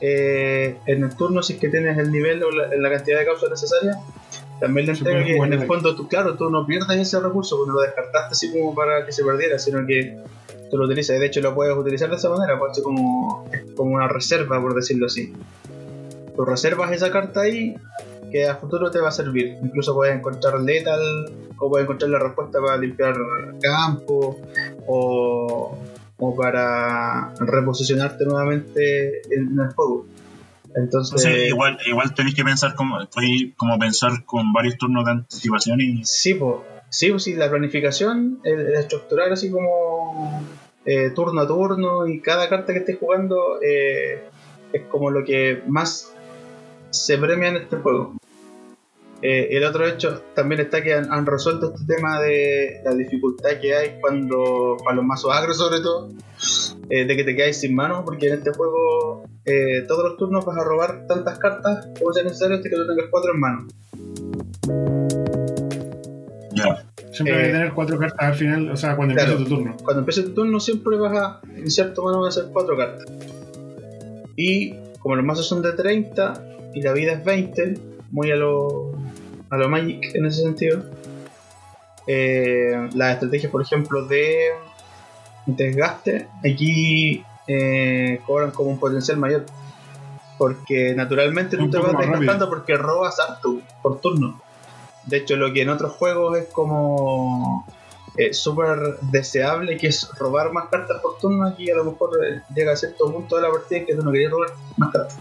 en 0.00 0.76
el 0.86 1.16
turno 1.16 1.42
si 1.42 1.54
es 1.54 1.58
que 1.58 1.68
tienes 1.68 1.98
el 1.98 2.12
nivel 2.12 2.42
o 2.44 2.50
la, 2.50 2.68
la 2.76 2.90
cantidad 2.90 3.18
de 3.18 3.24
causas 3.24 3.50
necesarias 3.50 3.96
también 4.60 4.86
le 4.86 4.92
entrega 4.92 5.24
que 5.24 5.36
en 5.36 5.52
el 5.52 5.66
fondo, 5.66 5.94
tú, 5.94 6.08
claro, 6.08 6.34
tú 6.34 6.50
no 6.50 6.66
pierdes 6.66 6.98
ese 6.98 7.20
recurso 7.20 7.56
porque 7.56 7.72
lo 7.72 7.80
descartaste 7.80 8.32
así 8.32 8.50
como 8.52 8.74
para 8.74 9.06
que 9.06 9.12
se 9.12 9.24
perdiera, 9.24 9.58
sino 9.58 9.86
que 9.86 10.18
tú 10.70 10.76
lo 10.76 10.86
utilizas. 10.86 11.16
Y 11.16 11.20
de 11.20 11.26
hecho 11.26 11.40
lo 11.40 11.54
puedes 11.54 11.76
utilizar 11.76 12.10
de 12.10 12.16
esa 12.16 12.28
manera, 12.28 12.58
puede 12.58 12.74
ser 12.74 12.82
como, 12.82 13.48
como 13.76 13.94
una 13.94 14.08
reserva, 14.08 14.60
por 14.60 14.74
decirlo 14.74 15.06
así. 15.06 15.32
Tú 16.34 16.44
reservas 16.44 16.90
esa 16.92 17.12
carta 17.12 17.42
ahí 17.42 17.76
que 18.30 18.46
a 18.46 18.56
futuro 18.56 18.90
te 18.90 19.00
va 19.00 19.08
a 19.08 19.12
servir. 19.12 19.58
Incluso 19.62 19.94
puedes 19.94 20.14
encontrar 20.16 20.60
letal 20.60 21.00
o 21.58 21.68
puedes 21.68 21.84
encontrar 21.84 22.10
la 22.10 22.18
respuesta 22.18 22.60
para 22.60 22.76
limpiar 22.76 23.16
campo 23.60 24.38
o, 24.86 25.78
o 26.18 26.36
para 26.36 27.34
reposicionarte 27.40 28.24
nuevamente 28.24 29.22
en 29.34 29.58
el 29.58 29.72
juego. 29.74 30.06
Entonces, 30.74 31.48
igual, 31.48 31.78
igual 31.86 32.14
tenéis 32.14 32.36
que 32.36 32.44
pensar 32.44 32.74
como, 32.74 32.98
como 33.56 33.78
pensar 33.78 34.24
con 34.24 34.52
varios 34.52 34.76
turnos 34.76 35.04
de 35.04 35.10
anticipación 35.12 35.80
y. 35.80 36.04
Sí, 36.04 36.34
pues, 36.34 36.56
sí, 36.90 37.10
pues, 37.10 37.22
sí, 37.22 37.34
la 37.34 37.48
planificación, 37.50 38.40
el, 38.44 38.74
estructurar 38.74 39.32
así 39.32 39.50
como 39.50 40.46
eh, 40.84 41.10
turno 41.10 41.40
a 41.40 41.46
turno 41.46 42.06
y 42.06 42.20
cada 42.20 42.48
carta 42.48 42.72
que 42.72 42.80
estés 42.80 42.98
jugando 42.98 43.60
eh, 43.62 44.22
es 44.72 44.82
como 44.82 45.10
lo 45.10 45.24
que 45.24 45.62
más 45.66 46.12
se 46.90 47.18
premia 47.18 47.48
en 47.48 47.56
este 47.56 47.76
juego. 47.76 48.17
Eh, 49.20 49.48
el 49.50 49.64
otro 49.64 49.84
hecho 49.84 50.22
también 50.34 50.60
está 50.60 50.80
que 50.82 50.94
han, 50.94 51.26
resuelto 51.26 51.74
este 51.74 51.92
tema 51.92 52.20
de 52.20 52.80
la 52.84 52.94
dificultad 52.94 53.58
que 53.60 53.74
hay 53.74 53.98
cuando, 54.00 54.76
para 54.84 54.96
los 54.96 55.04
mazos 55.04 55.34
agros 55.34 55.58
sobre 55.58 55.80
todo, 55.80 56.10
eh, 56.88 57.04
de 57.04 57.16
que 57.16 57.24
te 57.24 57.34
quedáis 57.34 57.58
sin 57.58 57.74
manos, 57.74 58.02
porque 58.04 58.28
en 58.28 58.34
este 58.34 58.52
juego 58.52 59.24
eh, 59.44 59.84
todos 59.88 60.04
los 60.04 60.16
turnos 60.18 60.44
vas 60.44 60.56
a 60.56 60.64
robar 60.64 61.06
tantas 61.08 61.38
cartas 61.40 61.88
como 61.98 62.12
sea 62.12 62.22
necesario 62.22 62.56
hasta 62.56 62.68
que 62.68 62.76
tú 62.76 62.86
tengas 62.86 63.06
cuatro 63.10 63.34
en 63.34 63.40
mano. 63.40 63.66
Ya. 66.52 66.84
Siempre 67.10 67.36
hay 67.36 67.46
que 67.46 67.52
tener 67.52 67.72
cuatro 67.72 67.98
cartas 67.98 68.20
al 68.20 68.34
final, 68.36 68.70
o 68.70 68.76
sea, 68.76 68.94
cuando 68.94 69.14
empieza 69.14 69.36
tu 69.36 69.44
turno. 69.44 69.76
Cuando 69.82 70.00
empieza 70.00 70.22
tu 70.22 70.34
turno 70.34 70.60
siempre 70.60 70.96
vas 70.96 71.16
a 71.16 71.40
iniciar 71.56 71.92
tu 71.92 72.04
mano 72.04 72.24
a 72.24 72.28
hacer 72.28 72.44
cuatro 72.52 72.76
cartas. 72.76 73.06
Y 74.36 74.74
como 75.00 75.16
los 75.16 75.24
mazos 75.24 75.48
son 75.48 75.62
de 75.62 75.72
30 75.72 76.44
y 76.74 76.82
la 76.82 76.92
vida 76.92 77.12
es 77.12 77.24
20, 77.24 77.74
muy 78.10 78.30
a 78.30 78.36
lo, 78.36 78.92
a 79.50 79.56
lo 79.56 79.68
Magic 79.68 80.14
en 80.14 80.26
ese 80.26 80.42
sentido. 80.42 80.82
Eh, 82.06 82.88
las 82.94 83.14
estrategias, 83.14 83.52
por 83.52 83.62
ejemplo, 83.62 84.06
de 84.06 84.50
desgaste, 85.46 86.28
aquí 86.38 87.24
eh, 87.46 88.20
cobran 88.26 88.50
como 88.50 88.70
un 88.70 88.78
potencial 88.78 89.18
mayor. 89.18 89.44
Porque 90.36 90.94
naturalmente 90.94 91.56
tú 91.56 91.68
te 91.68 91.78
vas 91.78 91.98
desgastando 91.98 92.48
porque 92.48 92.76
robas 92.76 93.18
harto 93.18 93.60
por 93.82 94.00
turno. 94.00 94.40
De 95.04 95.16
hecho, 95.16 95.36
lo 95.36 95.52
que 95.52 95.62
en 95.62 95.70
otros 95.70 95.92
juegos 95.92 96.38
es 96.38 96.48
como 96.48 97.66
eh, 98.16 98.32
súper 98.32 98.98
deseable, 99.10 99.76
que 99.76 99.88
es 99.88 100.08
robar 100.16 100.52
más 100.52 100.68
cartas 100.68 101.00
por 101.02 101.18
turno, 101.18 101.46
aquí 101.46 101.70
a 101.70 101.76
lo 101.76 101.84
mejor 101.84 102.10
llega 102.54 102.72
a 102.72 102.76
cierto 102.76 103.10
punto 103.10 103.36
de 103.36 103.42
la 103.42 103.50
partida 103.50 103.80
en 103.80 103.86
que 103.86 103.94
tú 103.96 104.02
no 104.02 104.12
querías 104.12 104.30
robar 104.30 104.50
más 104.76 104.92
cartas. 104.92 105.18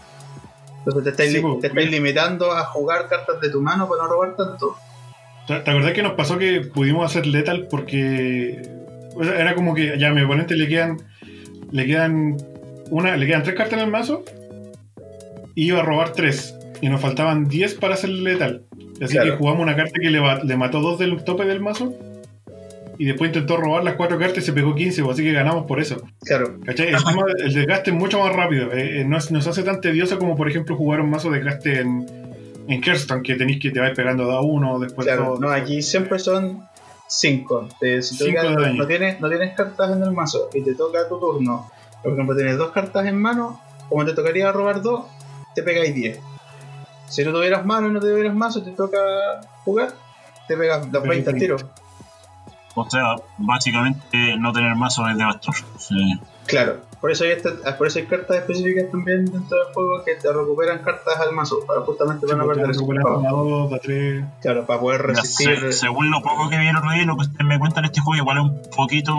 Entonces 0.87 1.15
te 1.15 1.23
estáis, 1.63 1.91
limitando 1.91 2.51
a 2.53 2.63
jugar 2.63 3.09
cartas 3.09 3.41
de 3.41 3.49
tu 3.49 3.61
mano 3.61 3.89
para 3.89 4.03
no 4.03 4.09
robar 4.09 4.37
tanto. 4.37 4.77
¿Te 5.45 5.55
acordás 5.55 5.91
que 5.91 6.01
nos 6.01 6.13
pasó 6.13 6.37
que 6.37 6.61
pudimos 6.61 7.05
hacer 7.05 7.27
Lethal 7.27 7.67
porque 7.69 8.61
era 9.21 9.53
como 9.53 9.73
que 9.73 9.97
ya 9.99 10.09
a 10.09 10.13
mi 10.13 10.21
oponente 10.21 10.55
le 10.55 10.67
quedan 10.67 10.97
le 11.71 11.85
quedan 11.85 12.37
una 12.89 13.17
le 13.17 13.25
quedan 13.25 13.43
tres 13.43 13.55
cartas 13.55 13.79
en 13.79 13.85
el 13.85 13.91
mazo 13.91 14.23
y 15.55 15.67
iba 15.67 15.79
a 15.79 15.83
robar 15.83 16.13
tres 16.13 16.55
y 16.79 16.87
nos 16.87 17.01
faltaban 17.01 17.49
10 17.49 17.75
para 17.75 17.95
hacer 17.95 18.09
Lethal. 18.09 18.63
Así 19.01 19.17
que 19.19 19.31
jugamos 19.31 19.63
una 19.63 19.75
carta 19.75 19.99
que 20.01 20.09
le, 20.09 20.21
le 20.43 20.57
mató 20.57 20.79
dos 20.79 20.99
del 20.99 21.23
tope 21.23 21.45
del 21.45 21.59
mazo 21.59 21.93
y 22.97 23.05
después 23.05 23.29
intentó 23.29 23.57
robar 23.57 23.83
las 23.83 23.95
cuatro 23.95 24.17
cartas 24.17 24.39
y 24.39 24.45
se 24.45 24.53
pegó 24.53 24.73
15, 24.75 25.03
pues, 25.03 25.13
así 25.13 25.23
que 25.23 25.31
ganamos 25.31 25.65
por 25.65 25.79
eso. 25.79 26.01
Claro. 26.21 26.59
¿Cachai? 26.65 26.93
El, 27.37 27.53
desgaste 27.53 27.91
es 27.91 27.95
mucho 27.95 28.19
más 28.19 28.35
rápido. 28.35 28.71
Eh, 28.71 29.01
eh, 29.01 29.05
no 29.05 29.17
nos 29.29 29.47
hace 29.47 29.63
tan 29.63 29.81
tedioso 29.81 30.17
como, 30.17 30.35
por 30.35 30.49
ejemplo, 30.49 30.75
jugar 30.75 31.01
un 31.01 31.09
mazo 31.09 31.29
de 31.29 31.37
desgaste 31.37 31.79
en, 31.79 32.05
en 32.67 32.81
Kerston, 32.81 33.21
que 33.21 33.35
tenéis 33.35 33.59
que 33.61 33.71
te 33.71 33.79
vais 33.79 33.95
pegando 33.95 34.27
da 34.27 34.41
uno, 34.41 34.79
después 34.79 35.05
claro, 35.05 35.37
No, 35.39 35.49
aquí 35.49 35.81
siempre 35.81 36.19
son 36.19 36.67
5. 37.07 37.69
Si 38.01 38.31
no, 38.31 38.87
tienes, 38.87 39.19
no 39.19 39.29
tienes 39.29 39.55
cartas 39.55 39.91
en 39.91 40.03
el 40.03 40.11
mazo 40.11 40.49
y 40.53 40.61
te 40.61 40.75
toca 40.75 41.07
tu 41.07 41.19
turno, 41.19 41.69
por 42.03 42.13
ejemplo, 42.13 42.35
tienes 42.35 42.57
dos 42.57 42.71
cartas 42.71 43.05
en 43.05 43.17
mano, 43.17 43.61
como 43.89 44.05
te 44.05 44.13
tocaría 44.13 44.51
robar 44.51 44.81
dos, 44.81 45.05
te 45.55 45.63
pegáis 45.63 45.93
10. 45.95 46.19
Si 47.09 47.23
no 47.23 47.31
tuvieras 47.31 47.65
mano 47.65 47.87
y 47.87 47.91
no 47.91 47.99
tuvieras 47.99 48.35
mazo, 48.35 48.61
te 48.63 48.71
toca 48.71 48.99
jugar, 49.63 49.93
te 50.47 50.57
pegas 50.57 50.91
los 50.91 51.03
20 51.03 51.29
al 51.29 51.37
tiro. 51.37 51.57
O 52.79 52.89
sea, 52.89 53.15
básicamente 53.39 54.37
no 54.37 54.53
tener 54.53 54.75
mazo 54.75 55.07
es 55.07 55.17
devastador. 55.17 55.55
Claro, 56.45 56.77
Por 57.01 57.11
eso, 57.11 57.25
hay 57.25 57.31
este, 57.31 57.49
por 57.77 57.87
eso 57.87 57.99
hay 57.99 58.05
cartas 58.05 58.37
específicas 58.37 58.89
también 58.89 59.25
dentro 59.25 59.57
del 59.65 59.73
juego 59.73 60.03
que 60.05 60.15
te 60.15 60.31
recuperan 60.31 60.79
cartas 60.81 61.19
al 61.19 61.33
mazo, 61.33 61.59
para 61.67 61.81
justamente 61.81 62.25
Sí, 62.25 62.31
para 62.33 62.43
no 62.43 62.47
perder 62.47 62.65
tres. 63.81 64.25
Claro, 64.41 64.65
para 64.65 64.79
poder 64.79 65.01
resistir. 65.01 65.59
se- 65.59 65.71
según 65.73 66.09
lo 66.09 66.21
poco 66.21 66.49
que 66.49 66.57
vi 66.57 66.67
el 66.67 66.77
otro 66.77 66.89
día 66.91 67.03
y 67.03 67.05
lo 67.05 67.15
que 67.17 67.23
ustedes 67.23 67.45
me 67.45 67.59
cuentan, 67.59 67.83
este 67.85 67.99
juego 68.01 68.21
igual 68.23 68.37
es 68.37 68.43
un 68.45 68.61
poquito, 68.75 69.13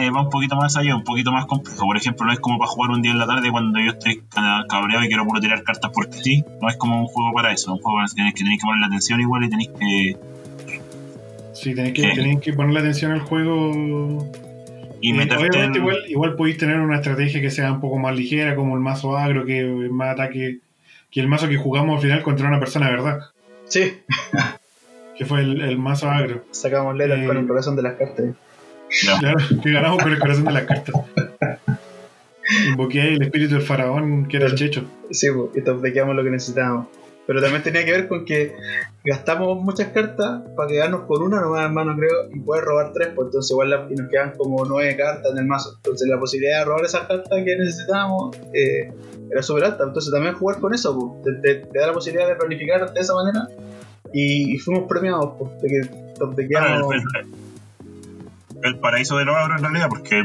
eh, 0.00 0.10
va 0.10 0.22
un 0.22 0.30
poquito 0.30 0.56
más 0.56 0.76
allá, 0.78 0.96
un 0.96 1.04
poquito 1.04 1.30
más 1.30 1.44
complejo. 1.46 1.84
Por 1.84 1.96
ejemplo, 1.96 2.24
no 2.26 2.32
es 2.32 2.40
como 2.40 2.58
para 2.58 2.70
jugar 2.70 2.90
un 2.90 3.02
día 3.02 3.12
en 3.12 3.18
la 3.18 3.26
tarde 3.26 3.50
cuando 3.50 3.78
yo 3.78 3.90
estoy 3.90 4.22
ca- 4.30 4.64
cabreado 4.68 5.04
y 5.04 5.08
quiero 5.08 5.24
puro 5.26 5.40
tirar 5.40 5.62
cartas 5.62 5.90
porque 5.94 6.16
sí. 6.16 6.44
No 6.62 6.68
es 6.68 6.76
como 6.76 7.00
un 7.00 7.06
juego 7.06 7.32
para 7.34 7.52
eso, 7.52 7.72
un 7.74 7.80
juego 7.82 7.98
en 7.98 8.04
el 8.04 8.10
que 8.10 8.14
tenéis 8.16 8.34
que 8.34 8.44
tenéis 8.44 8.60
que 8.62 8.66
poner 8.66 8.80
la 8.80 8.86
atención 8.86 9.20
igual 9.20 9.44
y 9.44 9.50
tenéis 9.50 9.70
que 9.78 10.16
Sí, 11.56 11.74
tenés 11.74 11.92
que, 11.94 12.02
Sí. 12.02 12.14
tenés 12.14 12.40
que 12.40 12.52
ponerle 12.52 12.80
atención 12.80 13.12
al 13.12 13.20
juego. 13.20 14.30
y 15.00 15.12
meterte 15.12 15.44
en... 15.44 15.50
obviamente, 15.50 15.78
igual, 15.78 15.98
igual 16.08 16.36
podéis 16.36 16.58
tener 16.58 16.80
una 16.80 16.96
estrategia 16.96 17.40
que 17.40 17.50
sea 17.50 17.72
un 17.72 17.80
poco 17.80 17.98
más 17.98 18.14
ligera, 18.16 18.54
como 18.56 18.74
el 18.74 18.80
mazo 18.80 19.16
agro, 19.16 19.44
que 19.44 19.60
es 19.86 19.90
más 19.90 20.10
ataque 20.14 20.58
que 21.10 21.20
el 21.20 21.28
mazo 21.28 21.48
que 21.48 21.56
jugamos 21.56 21.96
al 21.96 22.02
final 22.02 22.22
contra 22.22 22.48
una 22.48 22.58
persona, 22.58 22.86
de 22.86 22.92
¿verdad? 22.92 23.20
Sí, 23.68 23.94
Que 25.16 25.24
fue 25.24 25.40
el, 25.40 25.60
el 25.62 25.78
mazo 25.78 26.10
agro. 26.10 26.44
sacamos 26.50 26.94
letras 26.96 27.20
Eh, 27.20 27.26
con 27.26 27.36
el 27.38 27.46
corazón 27.46 27.74
de 27.76 27.82
las 27.82 27.94
cartas. 27.94 28.26
Claro, 29.20 29.38
que 29.62 29.70
ganamos 29.72 30.02
con 30.02 30.12
el 30.12 30.18
corazón 30.18 30.44
de 30.44 30.52
las 30.52 30.64
cartas. 30.64 30.94
Invoqué 32.68 33.00
ahí 33.02 33.14
el 33.14 33.22
espíritu 33.22 33.54
del 33.54 33.62
faraón, 33.62 34.26
que 34.28 34.36
era 34.36 34.46
el 34.46 34.54
checho. 34.54 34.84
Sí, 35.10 35.28
pues, 35.34 35.50
y 35.56 35.62
topdequeamos 35.64 36.14
lo 36.14 36.22
que 36.22 36.30
necesitábamos. 36.30 36.86
Pero 37.26 37.40
también 37.42 37.62
tenía 37.62 37.84
que 37.84 37.90
ver 37.90 38.06
con 38.08 38.24
que 38.24 38.54
gastamos 39.04 39.60
muchas 39.60 39.88
cartas 39.88 40.42
para 40.56 40.68
quedarnos 40.68 41.02
con 41.02 41.22
una 41.22 41.40
nomás, 41.40 41.64
hermano, 41.64 41.96
creo, 41.96 42.30
y 42.32 42.38
poder 42.40 42.64
robar 42.64 42.92
tres, 42.92 43.08
pues 43.16 43.26
entonces 43.26 43.50
igual 43.50 43.70
la- 43.70 43.86
y 43.90 43.94
nos 43.94 44.08
quedan 44.08 44.32
como 44.36 44.64
nueve 44.64 44.96
cartas 44.96 45.32
en 45.32 45.38
el 45.38 45.46
mazo. 45.46 45.72
Entonces 45.76 46.06
la 46.08 46.20
posibilidad 46.20 46.60
de 46.60 46.64
robar 46.66 46.84
esas 46.84 47.06
cartas 47.08 47.42
que 47.44 47.56
necesitábamos 47.56 48.36
eh, 48.54 48.92
era 49.30 49.42
súper 49.42 49.64
alta. 49.64 49.84
Entonces 49.84 50.12
también 50.12 50.34
jugar 50.34 50.60
con 50.60 50.72
eso, 50.72 50.96
pues, 51.24 51.40
te, 51.42 51.54
te- 51.54 51.66
te 51.66 51.78
da 51.80 51.88
la 51.88 51.92
posibilidad 51.92 52.28
de 52.28 52.36
planificar 52.36 52.92
de 52.92 53.00
esa 53.00 53.14
manera. 53.14 53.48
Y, 54.12 54.54
y 54.54 54.58
fuimos 54.58 54.84
premiados, 54.88 55.32
pues, 55.38 55.60
de 55.62 55.68
que 55.68 55.80
Claro, 55.80 56.14
topdequeamos. 56.18 56.94
el, 56.94 57.00
el- 57.00 57.26
el 58.62 58.78
paraíso 58.78 59.16
de 59.18 59.24
los 59.24 59.36
agros 59.36 59.58
en 59.58 59.64
realidad, 59.64 59.86
porque 59.88 60.22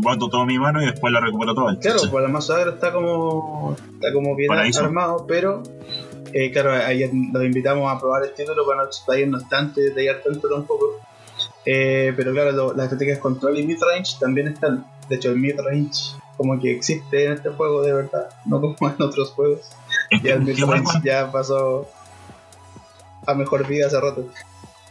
boto 0.00 0.28
toda 0.28 0.46
mi 0.46 0.58
mano 0.58 0.80
y 0.82 0.86
después 0.86 1.12
la 1.12 1.20
recupero 1.20 1.54
toda. 1.54 1.78
Claro, 1.78 1.98
pues 2.10 2.24
el 2.24 2.30
mazo 2.32 2.54
agro 2.54 2.70
está 2.72 2.92
como, 2.92 3.76
está 3.94 4.12
como 4.12 4.36
bien 4.36 4.48
Paraíso. 4.48 4.84
armado, 4.84 5.26
pero 5.26 5.62
eh, 6.36 6.50
claro, 6.52 6.72
ahí 6.72 7.00
los 7.32 7.44
invitamos 7.44 7.90
a 7.90 7.98
probar 7.98 8.24
el 8.24 8.34
título 8.34 8.66
para 8.66 8.82
no 8.82 8.86
explayarnos 8.88 9.48
tanto 9.48 9.80
y 9.80 9.84
detallar 9.84 10.20
tanto 10.22 10.48
tampoco. 10.48 10.86
Eh, 11.64 12.12
pero 12.16 12.32
claro, 12.32 12.52
lo- 12.52 12.74
las 12.74 12.84
estrategias 12.86 13.18
control 13.20 13.58
y 13.58 13.66
midrange 13.66 14.16
también 14.20 14.48
están. 14.48 14.84
De 15.08 15.16
hecho, 15.16 15.30
el 15.30 15.38
midrange 15.38 16.16
como 16.36 16.60
que 16.60 16.72
existe 16.72 17.24
en 17.26 17.32
este 17.34 17.48
juego 17.50 17.82
de 17.82 17.92
verdad, 17.92 18.28
no 18.46 18.60
como 18.60 18.76
en 18.90 19.00
otros 19.00 19.30
juegos. 19.30 19.60
Ya 20.22 20.34
el 20.34 20.40
midrange 20.44 20.98
ya 21.04 21.30
pasó 21.32 21.88
a 23.26 23.34
mejor 23.34 23.66
vida 23.66 23.86
hace 23.86 24.00
rato. 24.00 24.26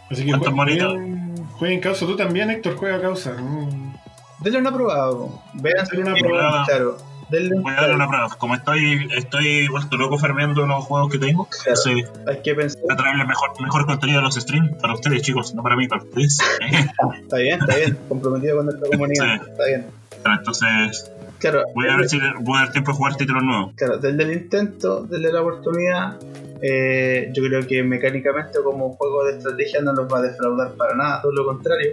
Así 0.10 0.26
que 0.26 0.34
jueguen, 0.34 1.48
jueguen 1.58 1.80
causa. 1.80 2.06
Tú 2.06 2.16
también, 2.16 2.50
Héctor, 2.50 2.76
juega 2.76 3.02
causa. 3.02 3.34
¿no? 3.34 3.94
Denle 4.40 4.60
una 4.60 4.74
probada, 4.74 5.12
vean 5.54 5.86
Denle 5.92 6.06
una 6.06 6.16
si- 6.16 6.22
probada. 6.22 6.66
Claro, 6.66 6.98
denle 7.34 7.60
Voy 7.60 7.74
a 7.74 7.82
darle 7.82 7.96
una 7.96 8.08
prueba. 8.08 8.30
Como 8.38 8.56
estoy, 8.56 9.10
estoy 9.16 9.68
vuelto 9.68 9.98
loco 9.98 10.18
farmeando 10.18 10.66
los 10.66 10.86
juegos 10.86 11.12
que 11.12 11.20
tengo, 11.20 11.48
Claro. 11.64 11.80
Hay 12.28 12.42
que 12.42 12.56
pensar. 12.56 12.82
a 12.90 12.96
traerle 12.96 13.26
mejor, 13.26 13.62
mejor 13.62 13.86
contenido 13.86 14.20
a 14.20 14.24
los 14.24 14.36
streams 14.36 14.78
para 14.82 14.94
ustedes, 14.94 15.22
chicos, 15.22 15.54
no 15.54 15.64
para 15.64 15.76
mí, 15.76 15.88
para 15.88 16.04
ustedes. 16.04 16.40
Está 17.24 17.38
bien, 17.38 17.60
está 17.60 17.76
bien, 17.76 17.98
comprometido 18.08 18.58
con 18.58 18.66
nuestra 18.66 18.90
comunidad. 18.90 19.42
Sí. 19.42 19.50
Está 19.50 19.66
bien. 19.66 19.88
entonces, 20.26 21.12
Claro, 21.44 21.66
voy 21.76 21.90
a 21.90 21.98
ver 21.98 22.08
si 22.08 22.18
voy 22.40 22.58
a 22.58 22.62
dar 22.62 22.72
tiempo 22.72 22.92
de 22.92 22.98
jugar 22.98 23.18
títulos 23.18 23.44
nuevos. 23.44 23.74
Claro, 23.76 23.98
desde 23.98 24.24
el 24.24 24.32
intento, 24.32 25.04
desde 25.04 25.30
la 25.30 25.42
oportunidad, 25.42 26.18
eh, 26.62 27.32
yo 27.34 27.44
creo 27.44 27.68
que 27.68 27.84
mecánicamente 27.84 28.60
como 28.64 28.94
juego 28.94 29.26
de 29.26 29.34
estrategia 29.34 29.82
no 29.82 29.92
los 29.92 30.08
va 30.08 30.20
a 30.20 30.22
defraudar 30.22 30.72
para 30.76 30.96
nada, 30.96 31.22
todo 31.22 31.34
lo 31.34 31.46
contrario. 31.46 31.92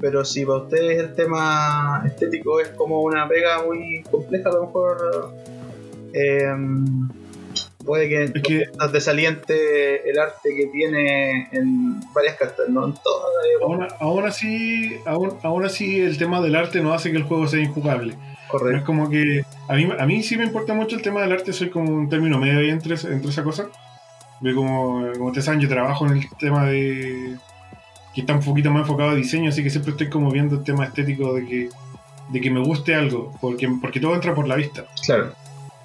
Pero 0.00 0.24
si 0.24 0.46
para 0.46 0.60
ustedes 0.60 0.98
el 0.98 1.14
tema 1.14 2.04
estético 2.06 2.58
es 2.58 2.68
como 2.68 3.02
una 3.02 3.28
pega 3.28 3.62
muy 3.64 4.02
compleja, 4.10 4.48
a 4.48 4.52
lo 4.54 4.64
mejor 4.64 5.34
eh, 6.14 6.54
puede 7.84 8.08
que, 8.08 8.24
Es 8.24 8.42
que 8.42 8.64
nos 8.78 8.92
desaliente 8.92 10.08
el 10.08 10.18
arte 10.18 10.56
que 10.56 10.68
tiene 10.68 11.50
en 11.52 12.00
varias 12.14 12.36
cartas, 12.36 12.66
no 12.70 12.86
en 12.86 12.94
todas. 12.94 13.30
aún, 13.60 13.86
aún 14.00 14.24
así, 14.24 14.96
aún, 15.04 15.36
aún 15.42 15.66
así 15.66 16.00
el 16.00 16.16
tema 16.16 16.40
del 16.40 16.56
arte 16.56 16.80
no 16.80 16.94
hace 16.94 17.10
que 17.10 17.18
el 17.18 17.24
juego 17.24 17.46
sea 17.46 17.60
injugable. 17.60 18.16
No 18.52 18.58
es 18.58 18.62
correcto. 18.62 18.86
como 18.86 19.10
que. 19.10 19.44
A 19.68 19.74
mí, 19.74 19.88
a 19.98 20.06
mí 20.06 20.22
sí 20.22 20.36
me 20.36 20.44
importa 20.44 20.74
mucho 20.74 20.96
el 20.96 21.02
tema 21.02 21.22
del 21.22 21.32
arte, 21.32 21.52
soy 21.52 21.70
como 21.70 21.92
un 21.92 22.08
término 22.08 22.38
medio 22.38 22.60
ahí 22.60 22.70
entre, 22.70 22.94
entre 22.94 23.30
esa 23.30 23.42
cosa. 23.42 23.66
Ve 24.40 24.54
como, 24.54 25.10
como 25.12 25.26
ustedes 25.26 25.46
saben, 25.46 25.60
yo 25.60 25.68
trabajo 25.68 26.06
en 26.06 26.18
el 26.18 26.28
tema 26.38 26.66
de. 26.66 27.36
que 28.14 28.20
está 28.20 28.34
un 28.34 28.42
poquito 28.42 28.70
más 28.70 28.82
enfocado 28.82 29.10
a 29.10 29.14
diseño, 29.14 29.48
así 29.48 29.62
que 29.62 29.70
siempre 29.70 29.92
estoy 29.92 30.10
como 30.10 30.30
viendo 30.30 30.56
el 30.56 30.64
tema 30.64 30.84
estético 30.84 31.34
de 31.34 31.46
que, 31.46 31.68
de 32.28 32.40
que 32.40 32.50
me 32.50 32.60
guste 32.60 32.94
algo, 32.94 33.32
porque, 33.40 33.68
porque 33.80 34.00
todo 34.00 34.14
entra 34.14 34.34
por 34.34 34.46
la 34.46 34.56
vista. 34.56 34.84
Claro, 35.04 35.32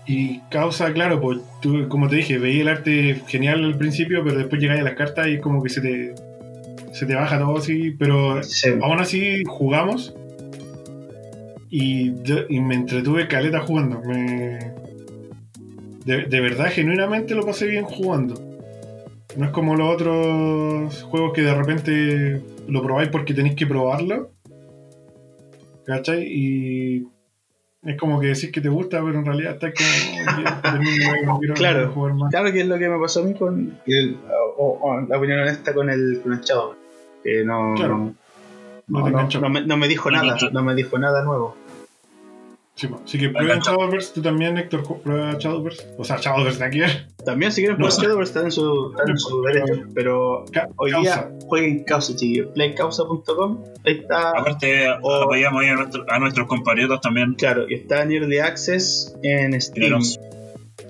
Y 0.06 0.40
causa, 0.50 0.92
claro, 0.94 1.22
pues 1.22 1.40
tú, 1.62 1.88
como 1.88 2.10
te 2.10 2.18
dije, 2.18 2.38
veía 2.38 2.62
el 2.62 2.68
arte 2.68 3.22
genial 3.28 3.64
al 3.64 3.78
principio, 3.78 4.24
pero 4.24 4.38
después 4.38 4.62
llegáis 4.62 4.82
a 4.82 4.86
las 4.86 4.96
cartas 4.96 5.28
y 5.28 5.40
como 5.40 5.64
que 5.64 5.70
se 5.70 5.82
te, 5.82 6.14
se 6.94 7.06
te 7.06 7.16
baja 7.16 7.40
todo 7.40 7.58
así, 7.58 7.92
pero 7.92 8.44
sí, 8.44 8.70
aún 8.82 9.00
así 9.00 9.44
jugamos 9.48 10.14
y, 11.72 12.22
yo- 12.24 12.46
y 12.50 12.60
me 12.60 12.76
entretuve 12.76 13.28
caleta 13.28 13.62
jugando. 13.62 14.00
Me, 14.02 14.60
de, 16.06 16.26
de 16.26 16.40
verdad, 16.42 16.68
genuinamente 16.72 17.34
lo 17.34 17.46
pasé 17.46 17.66
bien 17.68 17.86
jugando. 17.86 18.36
No 19.38 19.46
es 19.46 19.52
como 19.52 19.76
los 19.76 19.96
otros 19.96 21.04
juegos 21.04 21.32
que 21.34 21.42
de 21.42 21.56
repente 21.56 22.42
lo 22.68 22.84
probáis 22.84 23.10
porque 23.10 23.34
tenéis 23.34 23.56
que 23.56 23.66
probarlo. 23.66 24.30
¿Cachai? 25.86 26.24
Y 26.28 27.08
es 27.84 27.98
como 27.98 28.20
que 28.20 28.28
decís 28.28 28.52
que 28.52 28.62
te 28.62 28.70
gusta, 28.70 29.02
pero 29.04 29.20
en 29.20 29.26
realidad 29.26 29.54
estás 29.54 29.74
como. 29.74 30.44
"Ya, 30.44 30.62
no 31.26 31.40
quiero 31.40 31.54
Claro. 31.56 31.92
jugar 31.92 32.14
más". 32.14 32.30
Claro 32.32 32.52
que 32.52 32.62
es 32.62 32.68
lo 32.68 32.78
que 32.78 32.90
me 32.90 33.00
pasó 33.00 33.22
a 33.22 33.24
mí 33.24 33.34
con 33.34 33.78
el- 33.88 34.18
o- 34.58 34.80
o 34.82 35.02
la 35.02 35.18
opinión 35.18 35.40
honesta 35.40 35.74
con 35.74 35.90
el, 35.90 36.20
con 36.22 36.34
el 36.34 36.42
chavo. 36.42 36.76
Que 37.24 37.44
no, 37.44 37.74
Claro. 37.76 37.98
no, 37.98 38.14
No 39.10 39.10
no, 39.40 39.50
me, 39.50 39.62
no 39.66 39.78
me 39.78 39.88
dijo 39.88 40.12
nada, 40.12 40.36
no 40.52 40.64
me 40.64 40.76
dijo 40.76 40.98
nada 41.00 41.24
nuevo. 41.24 41.56
Sí. 42.82 42.90
Así 43.06 43.20
que 43.20 43.30
prueba 43.30 43.44
enganchado. 43.54 43.78
Shadowverse, 43.78 44.12
tú 44.16 44.22
también, 44.24 44.58
Héctor, 44.58 45.02
prueba 45.04 45.36
Shadowverse. 45.38 45.94
O 46.00 46.04
sea, 46.04 46.18
Shadowverse 46.18 46.58
de 46.60 46.66
aquí. 46.66 46.82
También 47.24 47.52
si 47.52 47.62
quieren 47.62 47.78
No. 47.80 47.90
Shadowverse 47.90 48.32
están 48.32 48.46
en 48.46 48.52
su, 48.52 48.96
en 49.08 49.18
su 49.20 49.42
derecho. 49.44 49.84
Pero 49.94 50.46
Ca- 50.52 50.68
hoy 50.78 50.90
causa. 50.92 51.28
día 51.28 51.40
jueguen 51.48 51.84
causa, 51.84 52.16
chiquillos. 52.16 52.48
Playcausa.com. 52.56 53.64
Ahí 53.86 54.00
está. 54.00 54.32
Aparte, 54.32 54.88
O- 55.04 55.14
apoyamos 55.24 55.62
ahí 55.62 55.70
a, 55.70 55.76
nuestro- 55.76 56.06
a 56.10 56.18
nuestros 56.18 56.48
compatriotas 56.48 57.02
también. 57.02 57.36
Claro, 57.36 57.70
y 57.70 57.76
está 57.76 58.02
en 58.02 58.12
Early 58.14 58.40
Access 58.40 59.16
en 59.22 59.62
Steam. 59.62 60.02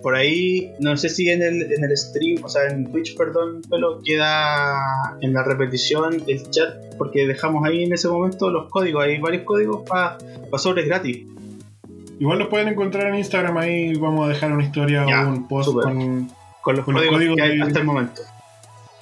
Por 0.01 0.15
ahí, 0.15 0.71
no 0.79 0.95
sé 0.97 1.09
si 1.09 1.29
en 1.29 1.43
el, 1.43 1.73
en 1.73 1.83
el 1.83 1.95
stream, 1.97 2.43
o 2.43 2.49
sea, 2.49 2.67
en 2.69 2.91
Twitch, 2.91 3.15
perdón, 3.17 3.61
pero 3.69 3.99
queda 4.03 4.77
en 5.21 5.33
la 5.33 5.43
repetición 5.43 6.23
el 6.27 6.49
chat, 6.49 6.95
porque 6.97 7.27
dejamos 7.27 7.67
ahí 7.67 7.83
en 7.83 7.93
ese 7.93 8.07
momento 8.07 8.49
los 8.49 8.69
códigos. 8.71 9.03
Hay 9.03 9.19
varios 9.19 9.43
códigos 9.43 9.83
para 9.87 10.17
sobres 10.57 10.85
gratis. 10.87 11.27
Igual 12.21 12.37
los 12.39 12.47
pueden 12.49 12.67
encontrar 12.67 13.07
en 13.07 13.15
Instagram, 13.15 13.57
ahí 13.57 13.95
vamos 13.95 14.25
a 14.25 14.29
dejar 14.29 14.51
una 14.53 14.63
historia 14.63 15.05
Ya, 15.07 15.25
o 15.25 15.29
un 15.29 15.47
post 15.47 15.73
con, 15.73 16.31
Con 16.61 16.75
los 16.75 16.85
Con 16.85 16.93
los 16.93 17.03
códigos, 17.03 17.15
códigos 17.15 17.35
que 17.35 17.41
hay 17.41 17.57
de- 17.57 17.63
hasta 17.63 17.79
el 17.79 17.85
momento. 17.85 18.21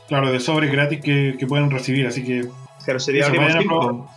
claro, 0.08 0.32
de 0.32 0.40
sobres 0.40 0.72
gratis 0.72 1.02
que, 1.02 1.36
que 1.38 1.46
pueden 1.46 1.70
recibir, 1.70 2.08
así 2.08 2.24
que 2.24 2.48
Claro, 2.86 3.00
sería 3.00 3.24
Eso, 3.24 3.30
abrimos 3.32 3.54
cinco. 3.60 4.10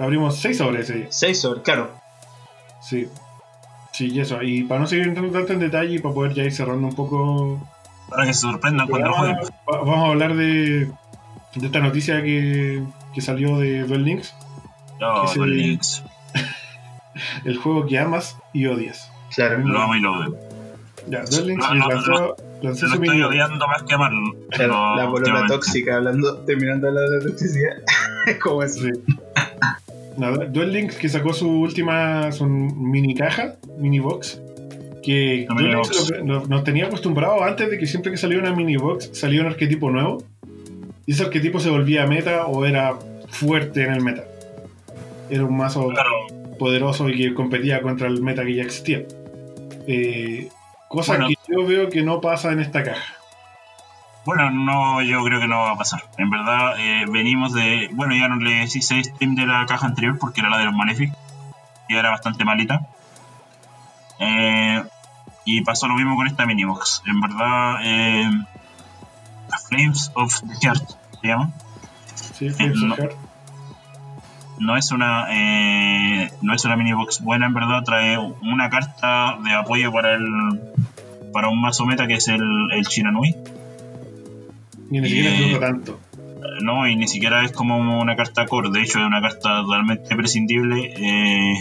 abrimos 0.00 0.36
seis 0.36 0.56
sobres 0.58 0.82
ese 0.88 0.94
día. 0.98 1.06
Seis 1.10 1.40
sobres, 1.40 1.62
claro. 1.64 1.90
Sí. 2.80 3.08
Sí, 3.92 4.06
y 4.12 4.20
eso. 4.20 4.40
Y 4.42 4.62
para 4.62 4.80
no 4.80 4.86
seguir 4.86 5.08
entrando 5.08 5.32
tanto 5.36 5.52
en 5.52 5.58
detalle 5.58 5.96
y 5.96 5.98
para 5.98 6.14
poder 6.14 6.32
ya 6.32 6.44
ir 6.44 6.52
cerrando 6.52 6.86
un 6.86 6.94
poco, 6.94 7.60
Para 8.08 8.24
que 8.26 8.32
se 8.32 8.40
sorprendan 8.42 8.86
cuando 8.86 9.08
lo 9.08 9.12
vamos, 9.14 9.28
jueguen. 9.38 9.54
a- 9.66 9.76
vamos 9.78 10.06
a 10.06 10.10
hablar 10.10 10.36
de, 10.36 10.86
de 11.56 11.66
esta 11.66 11.80
noticia 11.80 12.22
que, 12.22 12.80
que 13.12 13.20
salió 13.20 13.58
de 13.58 13.82
Duel 13.82 14.04
Links, 14.04 14.34
se- 15.32 15.38
con 15.40 15.50
links. 15.50 16.04
el 16.04 16.10
juego 17.58 17.86
que 17.86 17.98
amas 17.98 18.36
y 18.52 18.66
odias. 18.66 19.10
Claro. 19.34 19.58
Lo 19.58 19.80
amo 19.80 19.94
y 19.96 20.00
lo 20.00 20.12
odio. 20.12 20.36
Ya, 21.08 21.24
Duel 21.24 21.46
Links 21.46 21.66
No, 21.68 21.74
no, 21.74 21.88
lanzó, 21.88 22.12
lanzó 22.12 22.36
Lo 22.62 22.74
su 22.74 22.86
estoy 22.86 22.98
mini- 23.08 23.22
odiando 23.22 23.66
más 23.66 23.82
que 23.84 23.94
amarlo. 23.94 24.34
Claro, 24.50 24.96
la 24.96 25.08
últimamente- 25.10 25.54
tóxica, 25.54 25.96
hablando, 25.96 26.38
terminando 26.40 26.88
hablar 26.88 27.08
de 27.08 27.18
la 27.18 27.22
toxicidad. 27.24 27.72
¿Cómo 28.42 28.62
es? 28.62 28.74
Sí. 28.74 28.90
Duel 30.50 30.72
Links 30.72 30.96
que 30.96 31.08
sacó 31.08 31.32
su 31.32 31.48
última 31.48 32.30
su 32.32 32.44
mini 32.46 33.14
caja, 33.14 33.54
mini 33.78 34.00
box, 34.00 34.40
que 35.02 35.46
La 35.48 35.54
Duel 35.54 35.70
Links 35.72 35.88
box. 35.88 36.10
lo 36.10 36.16
que 36.16 36.22
nos, 36.24 36.48
nos 36.48 36.64
tenía 36.64 36.86
acostumbrado 36.86 37.42
antes 37.42 37.70
de 37.70 37.78
que 37.78 37.86
siempre 37.86 38.10
que 38.12 38.18
salía 38.18 38.38
una 38.38 38.54
mini 38.54 38.76
box 38.76 39.10
salía 39.14 39.40
un 39.40 39.46
arquetipo 39.46 39.90
nuevo 39.90 40.22
y 41.06 41.12
ese 41.12 41.22
arquetipo 41.24 41.58
se 41.60 41.70
volvía 41.70 42.06
meta 42.06 42.44
o 42.46 42.66
era 42.66 42.96
fuerte 43.28 43.84
en 43.84 43.92
el 43.94 44.02
meta. 44.02 44.24
Era 45.30 45.44
un 45.44 45.56
mazo 45.56 45.88
Claro, 45.88 46.10
poderoso 46.60 47.08
y 47.08 47.16
que 47.16 47.34
competía 47.34 47.80
contra 47.80 48.06
el 48.06 48.22
meta 48.22 48.44
que 48.44 48.54
ya 48.54 48.62
existía. 48.62 49.02
Eh, 49.88 50.50
cosa 50.88 51.18
que 51.26 51.34
yo 51.48 51.66
veo 51.66 51.88
que 51.88 52.02
no 52.02 52.20
pasa 52.20 52.52
en 52.52 52.60
esta 52.60 52.84
caja. 52.84 53.14
Bueno, 54.26 54.50
no, 54.50 55.00
yo 55.00 55.24
creo 55.24 55.40
que 55.40 55.48
no 55.48 55.60
va 55.60 55.72
a 55.72 55.78
pasar. 55.78 56.02
En 56.18 56.28
verdad, 56.28 56.78
eh, 56.78 57.06
venimos 57.08 57.54
de. 57.54 57.88
Bueno, 57.92 58.14
ya 58.14 58.28
no 58.28 58.36
le 58.36 58.64
hice 58.64 59.02
stream 59.02 59.34
de 59.36 59.46
la 59.46 59.64
caja 59.64 59.86
anterior 59.86 60.18
porque 60.18 60.42
era 60.42 60.50
la 60.50 60.58
de 60.58 60.66
los 60.66 60.74
Malefic 60.74 61.14
y 61.88 61.96
era 61.96 62.10
bastante 62.10 62.44
malita. 62.44 62.86
Eh, 64.18 64.84
y 65.46 65.62
pasó 65.62 65.88
lo 65.88 65.94
mismo 65.94 66.14
con 66.14 66.26
esta 66.26 66.44
minibox. 66.44 67.02
En 67.06 67.22
verdad, 67.22 67.76
eh, 67.82 68.30
Flames 69.66 70.12
of 70.14 70.42
the 70.42 70.66
Heart 70.66 70.90
se 71.22 71.26
llama. 71.26 71.50
Sí, 72.34 72.50
Flames 72.50 72.82
of 72.82 72.96
the 72.96 73.02
Heart 73.02 73.29
no 74.60 74.76
es 74.76 74.92
una 74.92 75.26
eh, 75.30 76.30
no 76.42 76.54
es 76.54 76.64
una 76.64 76.76
mini 76.76 76.92
box 76.92 77.20
buena 77.22 77.46
en 77.46 77.54
verdad 77.54 77.82
trae 77.84 78.18
una 78.18 78.70
carta 78.70 79.38
de 79.44 79.52
apoyo 79.52 79.92
para 79.92 80.14
el 80.14 80.26
para 81.32 81.48
un 81.48 81.60
mazo 81.60 81.86
meta 81.86 82.06
que 82.06 82.14
es 82.14 82.28
el, 82.28 82.42
el 82.72 82.82
Shiranui 82.82 83.34
ni 84.90 85.08
siquiera 85.08 85.30
es 85.34 85.60
tanto. 85.60 86.00
no 86.62 86.86
y 86.86 86.96
ni 86.96 87.08
siquiera 87.08 87.44
es 87.44 87.52
como 87.52 88.00
una 88.00 88.16
carta 88.16 88.46
core 88.46 88.70
de 88.70 88.82
hecho 88.82 88.98
es 89.00 89.06
una 89.06 89.20
carta 89.20 89.62
totalmente 89.62 90.14
prescindible 90.14 90.94
eh, 90.96 91.54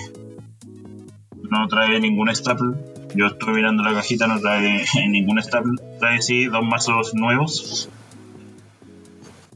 no 1.50 1.68
trae 1.68 2.00
ningún 2.00 2.34
staple. 2.34 2.76
Yo 3.16 3.28
estuve 3.28 3.54
mirando 3.54 3.84
la 3.84 3.94
cajita 3.94 4.28
no 4.28 4.40
trae 4.40 4.86
ningún 5.10 5.42
staple. 5.42 5.82
Trae 6.00 6.22
sí 6.22 6.46
dos 6.46 6.64
mazos 6.64 7.14
nuevos 7.14 7.90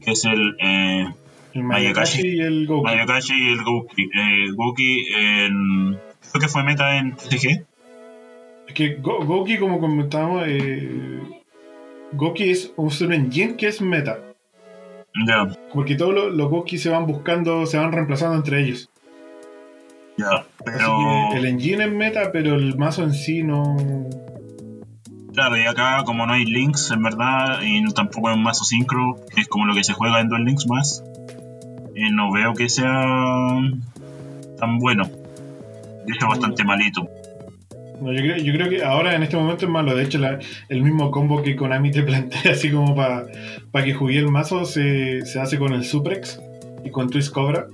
que 0.00 0.10
es 0.10 0.24
el 0.26 0.56
eh, 0.60 1.06
el 1.54 1.62
Mayakashi 1.62 2.26
y 2.26 2.40
el 2.40 2.66
Goki. 2.66 2.84
Mayakashi 2.84 3.34
y 3.34 3.52
el 3.52 3.62
Goki. 3.62 4.02
Eh, 4.02 4.52
Goki 4.54 5.06
en, 5.16 5.98
creo 6.30 6.40
que 6.40 6.48
fue 6.48 6.64
meta 6.64 6.98
en 6.98 7.14
TCG. 7.14 7.64
Es 8.68 8.74
que 8.74 8.96
Goki, 8.96 9.58
como 9.58 9.80
comentábamos, 9.80 10.44
eh, 10.46 11.20
Goki 12.12 12.50
es 12.50 12.72
un 12.76 13.12
engine 13.12 13.56
que 13.56 13.68
es 13.68 13.80
meta. 13.80 14.18
Ya. 15.26 15.46
Porque 15.72 15.94
todos 15.94 16.12
los, 16.12 16.34
los, 16.34 16.50
Goki 16.50 16.76
se 16.76 16.90
van 16.90 17.06
buscando, 17.06 17.66
se 17.66 17.78
van 17.78 17.92
reemplazando 17.92 18.36
entre 18.36 18.60
ellos. 18.60 18.90
Ya, 20.16 20.44
pero. 20.64 21.32
el 21.34 21.44
engine 21.44 21.84
es 21.84 21.92
meta, 21.92 22.30
pero 22.32 22.54
el 22.54 22.76
mazo 22.76 23.04
en 23.04 23.12
sí 23.12 23.42
no. 23.42 23.76
Claro, 25.32 25.56
y 25.56 25.62
acá 25.66 26.02
como 26.04 26.26
no 26.26 26.32
hay 26.32 26.44
links, 26.44 26.92
en 26.92 27.02
verdad, 27.02 27.60
y 27.62 27.84
tampoco 27.92 28.28
hay 28.28 28.36
un 28.36 28.42
mazo 28.42 28.64
sincro, 28.64 29.16
que 29.34 29.40
es 29.40 29.48
como 29.48 29.66
lo 29.66 29.74
que 29.74 29.82
se 29.82 29.92
juega 29.92 30.20
en 30.20 30.28
Duel 30.28 30.44
Links 30.44 30.68
más, 30.68 31.02
eh, 31.94 32.10
no 32.12 32.32
veo 32.32 32.54
que 32.54 32.68
sea 32.68 33.58
tan 34.58 34.78
bueno. 34.78 35.04
De 36.06 36.12
hecho, 36.12 36.28
bastante 36.28 36.64
malito. 36.64 37.08
No, 38.00 38.12
yo, 38.12 38.18
creo, 38.18 38.36
yo 38.36 38.52
creo 38.52 38.68
que 38.68 38.84
ahora 38.84 39.14
en 39.14 39.22
este 39.22 39.36
momento 39.36 39.66
es 39.66 39.70
malo. 39.70 39.94
De 39.94 40.02
hecho, 40.02 40.18
el 40.68 40.82
mismo 40.82 41.10
combo 41.10 41.42
que 41.42 41.56
Konami 41.56 41.90
te 41.90 42.02
plantea, 42.04 42.52
así 42.52 42.70
como 42.70 42.94
para 42.94 43.84
que 43.84 43.94
juegue 43.94 44.18
el 44.18 44.28
mazo, 44.28 44.64
se, 44.64 45.22
hace 45.40 45.58
con 45.58 45.72
el 45.72 45.84
Suprex 45.84 46.40
y 46.84 46.90
con 46.90 47.10
Twist 47.10 47.32
Cobra. 47.32 47.66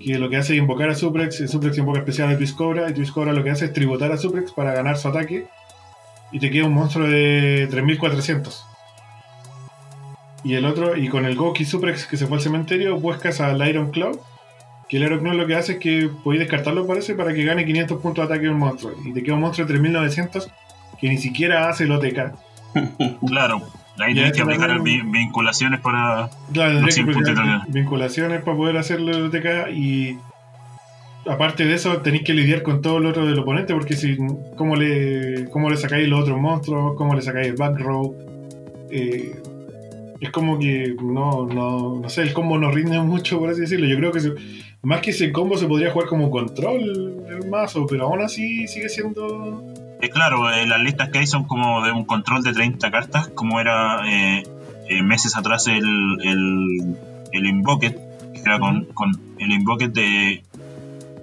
Que 0.00 0.18
lo 0.18 0.28
que 0.28 0.36
hace 0.36 0.54
es 0.54 0.58
invocar 0.58 0.88
a 0.88 0.96
Suprex, 0.96 1.40
el 1.40 1.48
Suprex 1.48 1.78
invoca 1.78 2.00
especial 2.00 2.28
a 2.28 2.36
Twist 2.36 2.56
Cobra, 2.56 2.90
y 2.90 2.94
Twist 2.94 3.12
Cobra 3.12 3.32
lo 3.32 3.44
que 3.44 3.50
hace 3.50 3.66
es 3.66 3.72
tributar 3.72 4.10
a 4.10 4.16
Suprex 4.16 4.50
para 4.52 4.74
ganar 4.74 4.96
su 4.96 5.08
ataque. 5.08 5.46
Y 6.32 6.38
te 6.38 6.50
queda 6.50 6.66
un 6.66 6.72
monstruo 6.72 7.06
de 7.06 7.68
3400. 7.70 8.71
Y 10.44 10.54
el 10.54 10.64
otro, 10.64 10.96
y 10.96 11.08
con 11.08 11.24
el 11.24 11.36
Goki 11.36 11.64
Suprex 11.64 12.06
que 12.06 12.16
se 12.16 12.26
fue 12.26 12.38
al 12.38 12.42
cementerio, 12.42 12.98
buscas 12.98 13.40
al 13.40 13.66
Iron 13.68 13.90
Claw. 13.90 14.20
Que 14.88 14.96
el 14.96 15.04
Iron 15.04 15.20
Claw 15.20 15.34
lo 15.34 15.46
que 15.46 15.54
hace 15.54 15.72
es 15.72 15.78
que 15.78 16.10
podéis 16.22 16.40
descartarlo, 16.40 16.86
parece, 16.86 17.14
para 17.14 17.32
que 17.32 17.44
gane 17.44 17.64
500 17.64 18.00
puntos 18.00 18.28
de 18.28 18.34
ataque 18.34 18.48
a 18.48 18.50
un 18.50 18.58
monstruo. 18.58 18.92
Y 19.04 19.12
te 19.12 19.22
queda 19.22 19.34
un 19.34 19.40
monstruo 19.40 19.66
de 19.66 19.74
3900 19.74 20.50
que 21.00 21.08
ni 21.08 21.18
siquiera 21.18 21.68
hace 21.68 21.84
el 21.84 21.92
OTK. 21.92 22.32
claro. 23.26 23.62
Ahí 23.98 24.14
tienes 24.14 24.32
que 24.32 24.42
aplicar 24.42 24.80
vinculaciones 24.80 25.80
para. 25.80 26.30
Claro, 26.52 26.80
vinculaciones 27.68 28.42
para 28.42 28.56
poder 28.56 28.76
hacer 28.78 29.00
el 29.00 29.24
OTK 29.24 29.70
y. 29.72 30.18
Aparte 31.24 31.64
de 31.64 31.74
eso, 31.74 31.98
tenéis 31.98 32.24
que 32.24 32.34
lidiar 32.34 32.62
con 32.62 32.82
todo 32.82 32.98
lo 32.98 33.10
otro 33.10 33.26
del 33.26 33.38
oponente, 33.38 33.74
porque 33.74 33.94
si. 33.94 34.16
¿Cómo 34.56 34.76
le, 34.76 35.48
cómo 35.50 35.70
le 35.70 35.76
sacáis 35.76 36.08
los 36.08 36.22
otros 36.22 36.40
monstruos? 36.40 36.96
¿Cómo 36.96 37.14
le 37.14 37.22
sacáis 37.22 37.48
el 37.48 37.56
back 37.56 37.78
row? 37.78 38.16
Eh, 38.90 39.40
es 40.22 40.30
como 40.30 40.56
que 40.56 40.94
no, 41.02 41.46
no, 41.46 41.98
no 42.00 42.08
sé, 42.08 42.22
el 42.22 42.32
combo 42.32 42.56
no 42.56 42.70
rinde 42.70 43.00
mucho, 43.00 43.40
por 43.40 43.50
así 43.50 43.62
decirlo. 43.62 43.88
Yo 43.88 43.96
creo 43.96 44.12
que 44.12 44.20
más 44.82 45.00
que 45.00 45.10
ese 45.10 45.32
combo 45.32 45.56
se 45.56 45.66
podría 45.66 45.90
jugar 45.90 46.06
como 46.06 46.30
control 46.30 47.24
el 47.28 47.50
mazo, 47.50 47.86
pero 47.88 48.04
aún 48.04 48.22
así 48.22 48.68
sigue 48.68 48.88
siendo. 48.88 49.74
Eh, 50.00 50.10
claro, 50.10 50.48
eh, 50.52 50.64
las 50.64 50.80
listas 50.80 51.08
que 51.08 51.18
hay 51.18 51.26
son 51.26 51.42
como 51.44 51.84
de 51.84 51.90
un 51.90 52.04
control 52.04 52.44
de 52.44 52.52
30 52.52 52.88
cartas, 52.92 53.28
como 53.34 53.58
era 53.58 54.02
eh, 54.08 54.44
meses 55.02 55.36
atrás 55.36 55.66
el, 55.66 55.84
el, 56.22 56.96
el 57.32 57.46
Invoket, 57.46 57.98
que 58.32 58.40
era 58.42 58.60
con, 58.60 58.84
con 58.94 59.10
el 59.40 59.50
Invoket 59.50 59.92
de. 59.92 60.44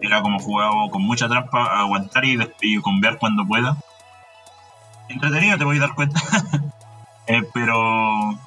Era 0.02 0.22
como 0.22 0.40
jugado 0.40 0.90
con 0.92 1.04
mucha 1.04 1.30
trampa, 1.30 1.80
aguantar 1.80 2.26
y, 2.26 2.38
y 2.62 2.78
cuando 2.80 3.48
pueda. 3.48 3.78
Entretenido, 5.08 5.58
te 5.58 5.64
voy 5.64 5.78
a 5.78 5.82
dar 5.82 5.96
cuenta. 5.96 6.22
pero 7.54 8.38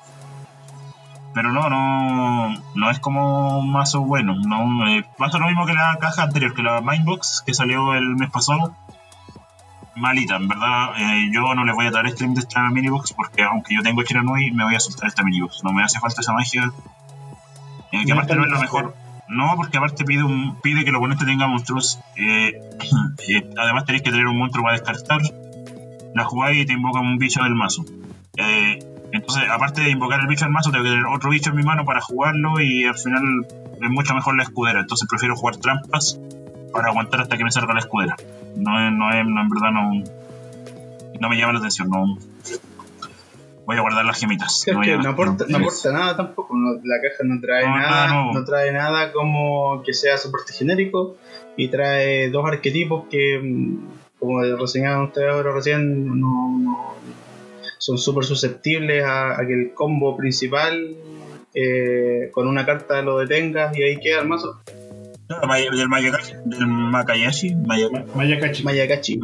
pero 1.34 1.52
no, 1.52 1.68
no, 1.68 2.54
no 2.74 2.90
es 2.90 2.98
como 2.98 3.58
un 3.58 3.70
mazo 3.70 4.02
bueno. 4.02 4.34
No, 4.34 4.86
eh, 4.88 5.04
pasa 5.18 5.38
lo 5.38 5.46
mismo 5.46 5.66
que 5.66 5.74
la 5.74 5.96
caja 6.00 6.24
anterior, 6.24 6.54
que 6.54 6.62
la 6.62 6.80
Mindbox 6.80 7.42
que 7.46 7.54
salió 7.54 7.94
el 7.94 8.16
mes 8.16 8.30
pasado. 8.30 8.74
Malita, 9.94 10.36
en 10.36 10.48
verdad. 10.48 10.90
Eh, 10.98 11.30
yo 11.32 11.54
no 11.54 11.64
les 11.64 11.74
voy 11.74 11.86
a 11.86 11.90
dar 11.90 12.08
stream 12.10 12.34
de 12.34 12.40
esta 12.40 12.68
minibox 12.70 13.12
porque 13.12 13.42
aunque 13.42 13.74
yo 13.74 13.82
tengo 13.82 14.02
Chiranui, 14.02 14.50
me 14.50 14.64
voy 14.64 14.74
a 14.74 14.80
soltar 14.80 15.08
esta 15.08 15.22
minibox. 15.22 15.62
No 15.64 15.72
me 15.72 15.82
hace 15.82 16.00
falta 16.00 16.20
esa 16.20 16.32
magia. 16.32 16.72
Eh, 17.92 18.04
que 18.06 18.12
aparte 18.12 18.34
no 18.34 18.44
es 18.44 18.50
lo 18.50 18.58
mejor. 18.58 18.94
No, 19.28 19.54
porque 19.56 19.78
aparte 19.78 20.04
pide 20.04 20.22
un, 20.22 20.60
pide 20.60 20.84
que 20.84 20.90
el 20.90 20.96
oponente 20.96 21.24
tenga 21.24 21.46
monstruos. 21.46 22.00
Eh, 22.16 22.52
además 23.58 23.84
tenéis 23.84 24.02
que 24.02 24.10
tener 24.10 24.26
un 24.26 24.38
monstruo 24.38 24.64
para 24.64 24.78
descartar. 24.78 25.20
La 26.14 26.24
jugáis 26.24 26.62
y 26.62 26.66
te 26.66 26.72
invoca 26.72 27.00
un 27.00 27.18
bicho 27.18 27.42
del 27.42 27.54
mazo. 27.54 27.84
Eh, 28.36 28.78
entonces, 29.12 29.44
aparte 29.50 29.82
de 29.82 29.90
invocar 29.90 30.20
el 30.20 30.26
bicho 30.26 30.44
al 30.44 30.50
mazo, 30.50 30.70
tengo 30.70 30.84
que 30.84 30.90
tener 30.90 31.06
otro 31.06 31.30
bicho 31.30 31.50
en 31.50 31.56
mi 31.56 31.62
mano 31.62 31.84
para 31.84 32.00
jugarlo 32.00 32.60
y 32.60 32.84
al 32.84 32.96
final 32.96 33.46
es 33.80 33.90
mucho 33.90 34.14
mejor 34.14 34.36
la 34.36 34.42
escudera. 34.42 34.80
Entonces 34.80 35.06
prefiero 35.08 35.36
jugar 35.36 35.56
trampas 35.58 36.18
para 36.72 36.88
aguantar 36.88 37.20
hasta 37.20 37.36
que 37.36 37.44
me 37.44 37.50
salga 37.50 37.74
la 37.74 37.80
escudera. 37.80 38.16
No, 38.56 38.90
no, 38.90 39.12
en 39.12 39.48
verdad 39.50 39.70
no, 39.70 40.02
no 41.20 41.28
me 41.28 41.36
llama 41.36 41.52
la 41.52 41.58
atención. 41.58 41.90
No, 41.90 42.16
voy 43.66 43.76
a 43.76 43.80
guardar 43.80 44.04
las 44.04 44.18
gemitas. 44.18 44.64
no, 44.66 45.10
aporta, 45.10 45.44
nada 45.92 46.16
tampoco. 46.16 46.54
la 46.82 46.96
caja 47.02 47.24
no 47.24 47.40
trae 47.40 47.64
nada, 47.64 48.32
no 48.32 48.44
trae 48.44 48.72
nada 48.72 49.12
como 49.12 49.82
que 49.82 49.92
sea 49.92 50.16
soporte 50.16 50.52
genérico 50.52 51.16
y 51.56 51.68
trae 51.68 52.30
dos 52.30 52.46
arquetipos 52.46 53.04
que, 53.10 53.38
mm, 53.42 54.18
como 54.18 54.40
reseñaban 54.40 55.02
ustedes 55.02 55.30
ahora 55.30 55.52
recién, 55.52 56.18
no 56.20 56.94
son 57.82 57.98
súper 57.98 58.24
susceptibles 58.24 59.04
a, 59.04 59.36
que 59.44 59.52
el 59.52 59.74
combo 59.74 60.16
principal 60.16 60.94
eh, 61.52 62.30
con 62.30 62.46
una 62.46 62.64
carta 62.64 63.02
lo 63.02 63.18
detengas 63.18 63.76
y 63.76 63.82
ahí 63.82 63.98
queda 63.98 64.20
el 64.20 64.28
mazo. 64.28 64.60
del 65.28 65.88
Mayakashi, 65.88 66.34
del 66.44 66.66
Makayashi, 66.68 67.54
Mayakashi. 67.56 68.62
Mayakashi. 68.62 69.18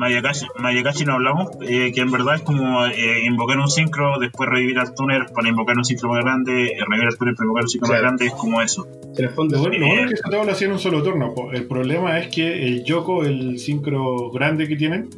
Mayakashi, 0.59 1.05
no 1.05 1.13
hablamos, 1.13 1.51
eh, 1.63 1.93
que 1.95 2.01
en 2.01 2.11
verdad 2.11 2.35
es 2.35 2.43
como 2.43 2.85
eh, 2.87 3.25
invocar 3.25 3.59
un 3.59 3.71
sincro, 3.71 4.19
después 4.19 4.51
revivir 4.51 4.81
al 4.81 4.93
túnel 4.93 5.27
para 5.33 5.49
invocar 5.49 5.77
un 5.77 5.85
sincro 5.85 6.09
más 6.09 6.25
grande, 6.25 6.53
revivir 6.85 7.07
al 7.13 7.17
túnel 7.17 7.37
para 7.37 7.45
invocar 7.45 7.63
un 7.63 7.69
sincro 7.69 7.93
más 7.93 8.01
grande, 8.01 8.27
es 8.27 8.33
como 8.33 8.61
eso. 8.61 8.89
En 9.17 9.25
el 9.25 9.31
fondo, 9.31 9.57
lo 9.57 9.87
bueno, 9.87 10.11
es 10.11 10.21
que 10.21 10.51
hacía 10.51 10.67
en 10.67 10.73
un 10.73 10.81
solo 10.81 11.01
turno. 11.05 11.33
El 11.53 11.67
problema 11.67 12.19
es 12.19 12.27
que 12.35 12.65
el 12.65 12.83
Yoko, 12.83 13.25
el 13.25 13.61
sincro 13.61 14.33
grande 14.33 14.67
que 14.67 14.75
tienen, 14.75 15.11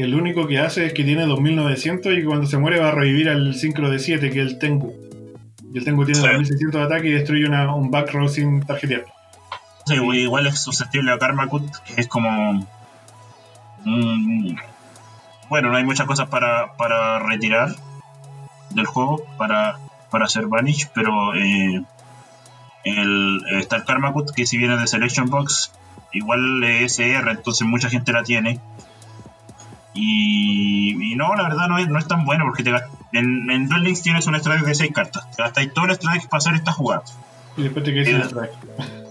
el 0.00 0.14
único 0.14 0.46
que 0.46 0.58
hace 0.58 0.86
es 0.86 0.92
que 0.92 1.04
tiene 1.04 1.26
2900 1.26 2.12
y 2.18 2.24
cuando 2.24 2.46
se 2.46 2.58
muere 2.58 2.78
va 2.78 2.88
a 2.88 2.92
revivir 2.92 3.28
al 3.28 3.54
sincro 3.54 3.90
de 3.90 3.98
7, 3.98 4.30
que 4.30 4.42
es 4.42 4.46
el 4.46 4.58
Tengu. 4.58 4.94
Y 5.72 5.78
el 5.78 5.84
Tengu 5.84 6.04
tiene 6.04 6.20
2600 6.20 6.80
de 6.80 6.86
ataque 6.86 7.08
y 7.08 7.12
destruye 7.12 7.46
una, 7.46 7.74
un 7.74 7.90
back 7.90 8.12
row 8.12 8.28
sin 8.28 8.60
tarjetear. 8.62 9.04
Sí, 9.86 9.94
igual 9.94 10.46
es 10.46 10.58
susceptible 10.60 11.12
a 11.12 11.18
Karma 11.18 11.48
Cut, 11.48 11.64
que 11.86 12.00
es 12.00 12.08
como. 12.08 12.66
bueno, 15.48 15.70
no 15.70 15.76
hay 15.76 15.84
muchas 15.84 16.06
cosas 16.06 16.28
para, 16.28 16.74
para 16.76 17.18
retirar 17.20 17.74
del 18.70 18.86
juego, 18.86 19.24
para, 19.38 19.78
para 20.10 20.26
hacer 20.26 20.46
Vanish, 20.46 20.88
pero 20.94 21.34
eh, 21.34 21.82
el, 22.84 23.42
está 23.52 23.76
el 23.76 23.84
Karma 23.84 24.12
Cut, 24.12 24.32
que 24.32 24.46
si 24.46 24.58
viene 24.58 24.76
de 24.76 24.86
Selection 24.86 25.30
Box, 25.30 25.72
igual 26.12 26.62
es 26.64 26.98
SR, 26.98 27.30
entonces 27.30 27.66
mucha 27.66 27.88
gente 27.88 28.12
la 28.12 28.22
tiene 28.22 28.60
y, 30.00 31.14
no, 31.16 31.34
la 31.34 31.42
verdad 31.44 31.68
no 31.68 31.78
es, 31.78 31.88
no 31.88 31.98
es 31.98 32.06
tan 32.06 32.24
bueno 32.24 32.44
porque 32.44 32.62
te, 32.62 32.70
en, 33.12 33.50
en 33.50 33.68
Duel 33.68 33.82
Links 33.82 34.02
tienes 34.02 34.26
un 34.26 34.34
strike 34.36 34.64
de 34.64 34.74
6 34.74 34.92
cartas. 34.92 35.30
Te 35.36 35.42
gastáis 35.42 35.72
todo 35.72 35.86
el 35.86 35.92
strike 35.92 36.28
para 36.28 36.38
hacer 36.38 36.54
esta 36.54 36.72
jugada. 36.72 37.02
Y 37.56 37.64
después 37.64 37.84
te 37.84 37.92
quedas 37.92 38.06
sin 38.06 38.20
strike. 38.20 38.52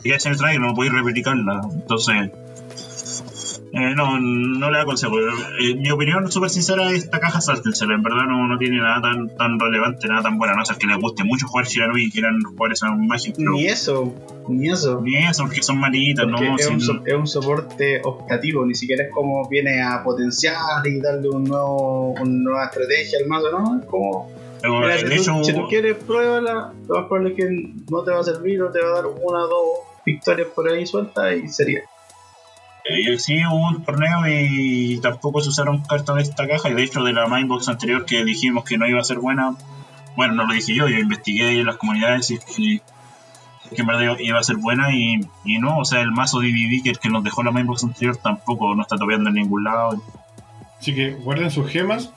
Te 0.01 0.09
quedas 0.09 0.23
sin 0.23 0.33
strike 0.33 0.55
y 0.55 0.59
no 0.59 0.73
podéis 0.73 0.93
replicarla. 0.93 1.61
Entonces, 1.73 2.31
Eh, 3.73 3.93
no, 3.95 4.19
no 4.19 4.71
le 4.71 4.79
aconsejo. 4.79 5.19
Eh, 5.19 5.75
mi 5.75 5.91
opinión 5.91 6.31
súper 6.31 6.49
sincera 6.49 6.89
es 6.91 7.03
esta 7.03 7.19
caja 7.19 7.41
sáltensela. 7.41 7.95
En 7.95 8.03
verdad 8.03 8.25
no, 8.27 8.47
no 8.47 8.57
tiene 8.57 8.77
nada 8.77 9.01
tan, 9.01 9.35
tan 9.35 9.59
relevante, 9.59 10.07
nada 10.07 10.23
tan 10.23 10.37
buena. 10.37 10.53
No 10.55 10.63
es 10.63 10.71
que 10.71 10.87
les 10.87 10.97
guste 10.97 11.23
mucho 11.23 11.47
jugar 11.47 11.65
Shiralu 11.65 11.97
y 11.97 12.11
quieran 12.11 12.41
jugar 12.43 12.71
esa 12.71 12.87
imagen. 12.87 13.33
Ni 13.37 13.65
eso, 13.65 14.13
ni 14.47 14.69
eso. 14.69 15.01
Ni 15.01 15.17
eso, 15.17 15.43
porque 15.43 15.61
son 15.61 15.79
malitas, 15.79 16.27
¿no? 16.27 16.37
Es, 16.55 16.67
un 16.67 16.77
es, 17.05 17.13
un 17.13 17.27
soporte 17.27 18.01
optativo, 18.03 18.65
ni 18.65 18.73
siquiera 18.73 19.03
es 19.03 19.11
como 19.11 19.47
viene 19.49 19.81
a 19.81 20.01
potenciar 20.03 20.85
y 20.85 21.01
darle 21.01 21.29
un 21.29 21.43
nuevo, 21.43 22.11
una 22.11 22.23
nueva 22.25 22.65
estrategia 22.65 23.19
al 23.21 23.27
mazo, 23.27 23.51
¿no? 23.51 23.79
Es 23.79 23.85
como. 23.85 24.31
Mira, 24.63 24.97
si, 24.97 25.05
tú, 25.05 25.43
si, 25.43 25.53
tú, 25.53 25.67
quieres, 25.67 25.97
pruébala. 25.97 26.73
Lo 26.87 26.95
más 26.95 27.07
probable 27.07 27.29
es 27.29 27.35
que 27.35 27.73
no 27.91 28.03
te 28.03 28.11
va 28.11 28.21
a 28.21 28.23
servir 28.23 28.61
o 28.63 28.71
te 28.71 28.81
va 28.81 28.89
a 28.89 28.93
dar 28.95 29.05
una 29.05 29.43
o 29.43 29.47
dos 29.47 29.67
victorias 30.05 30.47
por 30.55 30.67
ahí 30.67 30.85
sueltas 30.85 31.35
y 31.43 31.47
sería. 31.47 31.81
Eh, 32.89 33.19
sí, 33.19 33.37
hubo 33.45 33.67
un 33.67 33.83
torneo 33.83 34.21
y 34.27 34.99
tampoco 34.99 35.41
se 35.41 35.49
usaron 35.49 35.81
cartas 35.81 36.15
de 36.15 36.21
esta 36.21 36.47
caja. 36.47 36.69
Y 36.69 36.73
de 36.73 36.83
hecho, 36.83 37.03
de 37.03 37.13
la 37.13 37.27
Mindbox 37.27 37.67
anterior 37.69 38.05
que 38.05 38.23
dijimos 38.23 38.63
que 38.63 38.77
no 38.77 38.87
iba 38.87 38.99
a 38.99 39.03
ser 39.03 39.19
buena, 39.19 39.55
bueno, 40.15 40.33
no 40.33 40.45
lo 40.45 40.53
dije 40.53 40.73
yo, 40.73 40.87
yo 40.87 40.97
investigué 40.97 41.59
en 41.59 41.65
las 41.65 41.77
comunidades 41.77 42.31
y 42.31 42.39
que, 42.39 42.81
que 43.75 43.81
en 43.81 43.87
verdad 43.87 44.17
iba 44.19 44.39
a 44.39 44.43
ser 44.43 44.57
buena 44.57 44.93
y, 44.95 45.19
y 45.43 45.59
no, 45.59 45.79
o 45.79 45.85
sea, 45.85 46.01
el 46.01 46.11
mazo 46.11 46.39
DVD 46.39 46.81
que, 46.83 46.93
que 46.93 47.09
nos 47.09 47.23
dejó 47.23 47.43
la 47.43 47.51
Mindbox 47.51 47.83
anterior 47.83 48.17
tampoco 48.17 48.73
no 48.73 48.81
está 48.81 48.97
topeando 48.97 49.29
en 49.29 49.35
ningún 49.35 49.63
lado. 49.65 50.01
Así 50.79 50.95
que 50.95 51.11
guarden 51.15 51.51
sus 51.51 51.69
gemas 51.69 52.11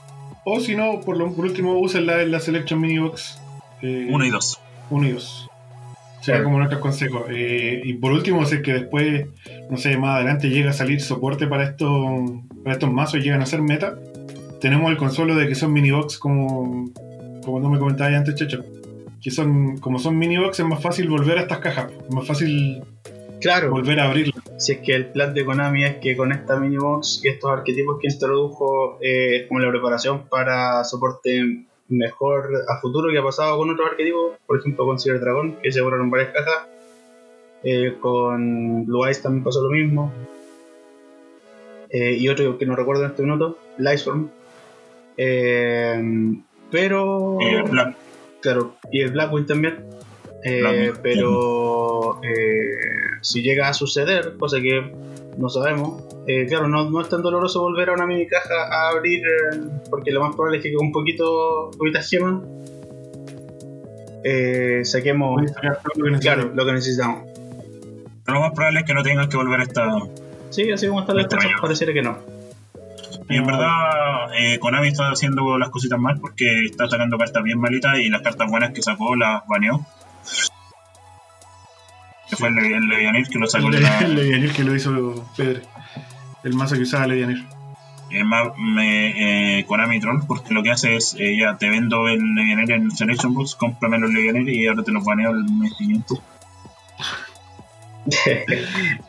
o 0.44 0.60
si 0.60 0.74
no, 0.74 1.00
por, 1.00 1.16
lo, 1.16 1.32
por 1.32 1.44
último, 1.44 1.78
usen 1.78 2.06
la, 2.06 2.24
la 2.24 2.40
Selection 2.40 2.80
Minibox. 2.80 3.40
1 3.82 4.24
eh, 4.24 4.26
y 4.26 4.30
2. 4.30 4.60
1 4.90 5.06
y 5.06 5.12
2. 5.12 5.49
Será 6.20 6.44
como 6.44 6.58
nuestro 6.58 6.80
consejo. 6.80 7.26
Eh, 7.30 7.80
y 7.84 7.94
por 7.94 8.12
último, 8.12 8.44
si 8.44 8.56
es 8.56 8.62
que 8.62 8.74
después, 8.74 9.26
no 9.70 9.76
sé, 9.76 9.96
más 9.96 10.16
adelante 10.16 10.50
llega 10.50 10.70
a 10.70 10.74
salir 10.74 11.00
soporte 11.00 11.46
para 11.46 11.64
estos, 11.64 12.30
para 12.62 12.74
estos 12.74 12.92
mazos 12.92 13.20
y 13.20 13.22
llegan 13.22 13.40
a 13.40 13.46
ser 13.46 13.62
meta, 13.62 13.98
tenemos 14.60 14.90
el 14.90 14.98
consuelo 14.98 15.34
de 15.34 15.48
que 15.48 15.54
son 15.54 15.72
minibox 15.72 16.18
como, 16.18 16.90
como 17.44 17.60
no 17.60 17.70
me 17.70 17.78
comentabas 17.78 18.14
antes, 18.14 18.34
Checho. 18.34 18.62
Que 19.22 19.30
son, 19.30 19.78
como 19.78 19.98
son 19.98 20.18
minibox, 20.18 20.60
es 20.60 20.66
más 20.66 20.82
fácil 20.82 21.08
volver 21.08 21.38
a 21.38 21.42
estas 21.42 21.58
cajas. 21.58 21.90
Es 22.08 22.14
más 22.14 22.26
fácil 22.26 22.82
claro. 23.40 23.70
volver 23.70 24.00
a 24.00 24.04
abrirlas. 24.04 24.42
Si 24.58 24.72
es 24.72 24.78
que 24.78 24.94
el 24.94 25.06
plan 25.06 25.32
de 25.34 25.44
Konami 25.44 25.84
es 25.84 25.96
que 25.96 26.16
con 26.16 26.32
esta 26.32 26.56
minibox 26.56 27.22
y 27.24 27.28
estos 27.28 27.50
arquetipos 27.50 27.98
que 28.00 28.08
introdujo, 28.08 28.98
eh, 29.02 29.46
como 29.48 29.60
la 29.60 29.70
preparación 29.70 30.28
para 30.28 30.84
soporte 30.84 31.66
mejor 31.90 32.50
a 32.68 32.80
futuro 32.80 33.10
que 33.10 33.18
ha 33.18 33.22
pasado 33.22 33.58
con 33.58 33.70
otros 33.70 33.90
arquetipos, 33.90 34.36
por 34.46 34.58
ejemplo 34.58 34.86
con 34.86 34.98
Cyber 34.98 35.20
Dragon, 35.20 35.56
que 35.62 35.72
se 35.72 35.80
borraron 35.80 36.10
varias 36.10 36.32
cajas. 36.32 36.66
Eh, 37.62 37.96
con 38.00 38.86
Blue 38.86 39.04
Eyes 39.04 39.20
también 39.20 39.44
pasó 39.44 39.60
lo 39.62 39.70
mismo. 39.70 40.12
Eh, 41.90 42.16
y 42.18 42.28
otro 42.28 42.56
que 42.56 42.66
no 42.66 42.76
recuerdo 42.76 43.04
en 43.04 43.10
este 43.10 43.22
minuto, 43.22 43.58
Lightstorm. 43.78 44.30
Eh, 45.16 46.00
pero. 46.70 47.38
Y 47.40 47.46
el 47.46 47.62
Black. 47.64 47.96
Claro, 48.40 48.76
y 48.90 49.02
el 49.02 49.10
Blackwing 49.10 49.46
también. 49.46 49.84
pero 51.02 52.20
si 53.20 53.42
llega 53.42 53.68
a 53.68 53.74
suceder, 53.74 54.36
cosa 54.38 54.60
que 54.60 54.92
no 55.36 55.48
sabemos, 55.48 56.04
eh, 56.26 56.46
claro, 56.46 56.68
no, 56.68 56.90
no, 56.90 57.00
es 57.00 57.08
tan 57.08 57.22
doloroso 57.22 57.60
volver 57.62 57.90
a 57.90 57.92
una 57.94 58.06
mini 58.06 58.26
caja 58.26 58.66
a 58.70 58.90
abrir, 58.90 59.20
eh, 59.20 59.60
porque 59.88 60.10
lo 60.10 60.20
más 60.20 60.34
probable 60.34 60.58
es 60.58 60.62
que 60.62 60.72
con 60.72 60.86
un 60.86 60.92
poquito, 60.92 61.70
poquitas 61.78 62.08
gemas 62.08 62.42
eh, 64.24 64.80
saquemos 64.84 65.42
lo 65.96 66.18
claro, 66.18 66.50
lo 66.54 66.66
que 66.66 66.72
necesitamos. 66.72 67.24
lo 68.26 68.40
más 68.40 68.52
probable 68.52 68.80
es 68.80 68.86
que 68.86 68.94
no 68.94 69.02
tengan 69.02 69.28
que 69.28 69.36
volver 69.36 69.60
a 69.60 69.62
esta. 69.62 69.98
Sí, 70.50 70.70
así 70.70 70.88
como 70.88 71.00
están 71.00 71.16
las 71.16 71.26
cosas, 71.26 71.52
pareciera 71.60 71.92
que 71.92 72.02
no. 72.02 72.18
Y 73.28 73.36
en 73.36 73.46
verdad, 73.46 74.34
eh, 74.36 74.58
Konami 74.58 74.88
está 74.88 75.08
haciendo 75.10 75.56
las 75.56 75.70
cositas 75.70 75.98
mal 75.98 76.18
porque 76.20 76.64
está 76.64 76.88
sacando 76.88 77.16
cartas 77.16 77.42
bien 77.44 77.60
malitas 77.60 77.98
y 77.98 78.08
las 78.08 78.22
cartas 78.22 78.50
buenas 78.50 78.72
que 78.72 78.82
sacó 78.82 79.14
las 79.14 79.46
baneó. 79.46 79.86
Que 82.30 82.36
fue 82.36 82.48
el, 82.48 82.58
el 82.58 82.88
Levianir 82.88 83.28
que 83.28 83.38
lo 83.38 83.46
sacó. 83.46 83.68
El, 83.68 83.82
la... 83.82 83.98
el 84.00 84.14
Levianir 84.14 84.52
que 84.52 84.64
lo 84.64 84.74
hizo 84.74 85.26
Pedro 85.36 85.60
el 86.42 86.54
mazo 86.54 86.76
que 86.76 86.82
usaba 86.82 87.06
Levianir. 87.06 87.44
Es 88.10 88.24
más, 88.24 88.48
me, 88.58 89.58
eh, 89.58 89.64
Konami 89.66 90.00
Troll, 90.00 90.22
porque 90.26 90.52
lo 90.52 90.62
que 90.62 90.70
hace 90.70 90.96
es, 90.96 91.14
eh, 91.18 91.36
ya 91.38 91.56
te 91.58 91.68
vendo 91.68 92.08
el 92.08 92.34
Levianir 92.34 92.70
en 92.72 92.90
Selection 92.90 93.34
Box, 93.34 93.54
cómprame 93.54 93.98
los 93.98 94.10
Levianir 94.10 94.48
y 94.48 94.66
ahora 94.66 94.82
te 94.82 94.90
los 94.90 95.04
baneo 95.04 95.30
el 95.30 95.44
mes 95.44 95.76
siguiente. 95.76 96.14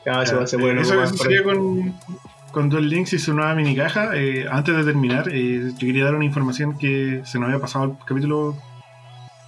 claro, 0.04 0.22
eso 0.24 0.38
va 0.38 0.44
a 0.44 0.48
ser 0.48 0.60
bueno. 0.60 0.82
Eso, 0.82 1.08
sería 1.08 1.44
con, 1.44 1.96
con 2.52 2.70
Duel 2.70 2.90
Links 2.90 3.14
y 3.14 3.20
su 3.20 3.34
nueva 3.34 3.56
mini 3.56 3.76
caja. 3.76 4.12
Eh, 4.14 4.46
antes 4.50 4.76
de 4.76 4.84
terminar, 4.84 5.30
eh, 5.30 5.72
yo 5.72 5.88
quería 5.88 6.06
dar 6.06 6.16
una 6.16 6.26
información 6.26 6.78
que 6.78 7.22
se 7.26 7.40
nos 7.40 7.48
había 7.48 7.62
pasado 7.62 7.86
el 7.86 8.06
capítulo 8.06 8.56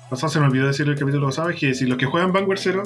pasado, 0.09 0.31
se 0.31 0.39
me 0.39 0.47
olvidó 0.47 0.67
decir 0.67 0.87
el 0.87 0.97
capítulo 0.97 1.27
pasado, 1.27 1.49
es 1.49 1.59
que 1.59 1.75
si 1.75 1.85
los 1.85 1.97
que 1.97 2.05
juegan 2.05 2.33
Vanguard 2.33 2.59
Zero 2.59 2.83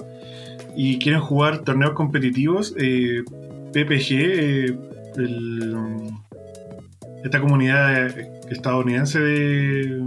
y 0.79 0.99
quieren 0.99 1.21
jugar 1.21 1.63
torneos 1.63 1.93
competitivos, 1.93 2.75
eh, 2.77 3.23
PPG, 3.73 4.11
eh, 4.11 4.77
esta 7.23 7.41
comunidad 7.41 8.07
estadounidense 8.51 9.19
de, 9.19 9.99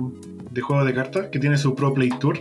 de, 0.52 0.60
juegos 0.60 0.86
de 0.86 0.94
cartas 0.94 1.26
que 1.32 1.40
tiene 1.40 1.58
su 1.58 1.74
Pro 1.74 1.92
Play 1.92 2.10
Tour, 2.20 2.38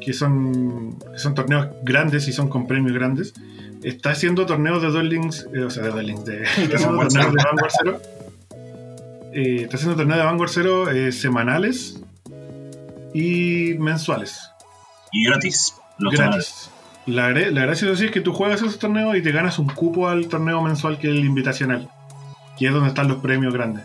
que 0.00 0.12
son, 0.12 1.00
son 1.16 1.34
torneos 1.34 1.66
grandes 1.82 2.28
y 2.28 2.32
son 2.32 2.48
con 2.48 2.68
premios 2.68 2.92
grandes, 2.92 3.34
está 3.82 4.10
haciendo 4.10 4.46
torneos 4.46 4.80
de 4.80 4.88
Duel 4.88 5.08
Links, 5.08 5.48
eh, 5.52 5.64
o 5.64 5.70
sea, 5.70 5.82
de 5.82 5.90
Duel 5.90 6.06
Links, 6.06 6.24
de, 6.26 6.42
está 6.44 6.76
haciendo 6.76 6.98
torneos 7.08 7.32
de 7.32 7.42
Vanguard 7.44 7.72
Zero. 7.76 8.00
Eh, 9.32 9.62
está 9.62 9.76
haciendo 9.76 9.96
torneos 9.96 10.20
de 10.20 10.24
Vanguard 10.24 10.50
Zero 10.50 11.10
semanales 11.10 12.00
y 13.12 13.74
mensuales. 13.80 14.48
Y 15.10 15.24
gratis. 15.24 15.74
Los 15.98 16.14
gratis. 16.14 16.70
La, 17.06 17.30
la 17.30 17.62
gracia 17.62 17.90
es 17.90 18.10
que 18.10 18.20
tú 18.20 18.32
juegas 18.32 18.60
esos 18.60 18.78
torneos 18.80 19.16
y 19.16 19.22
te 19.22 19.30
ganas 19.30 19.58
un 19.60 19.68
cupo 19.68 20.08
al 20.08 20.26
torneo 20.28 20.60
mensual 20.60 20.98
que 20.98 21.08
es 21.08 21.14
el 21.14 21.24
invitacional, 21.24 21.88
que 22.58 22.66
es 22.66 22.72
donde 22.72 22.88
están 22.88 23.06
los 23.06 23.18
premios 23.18 23.54
grandes. 23.54 23.84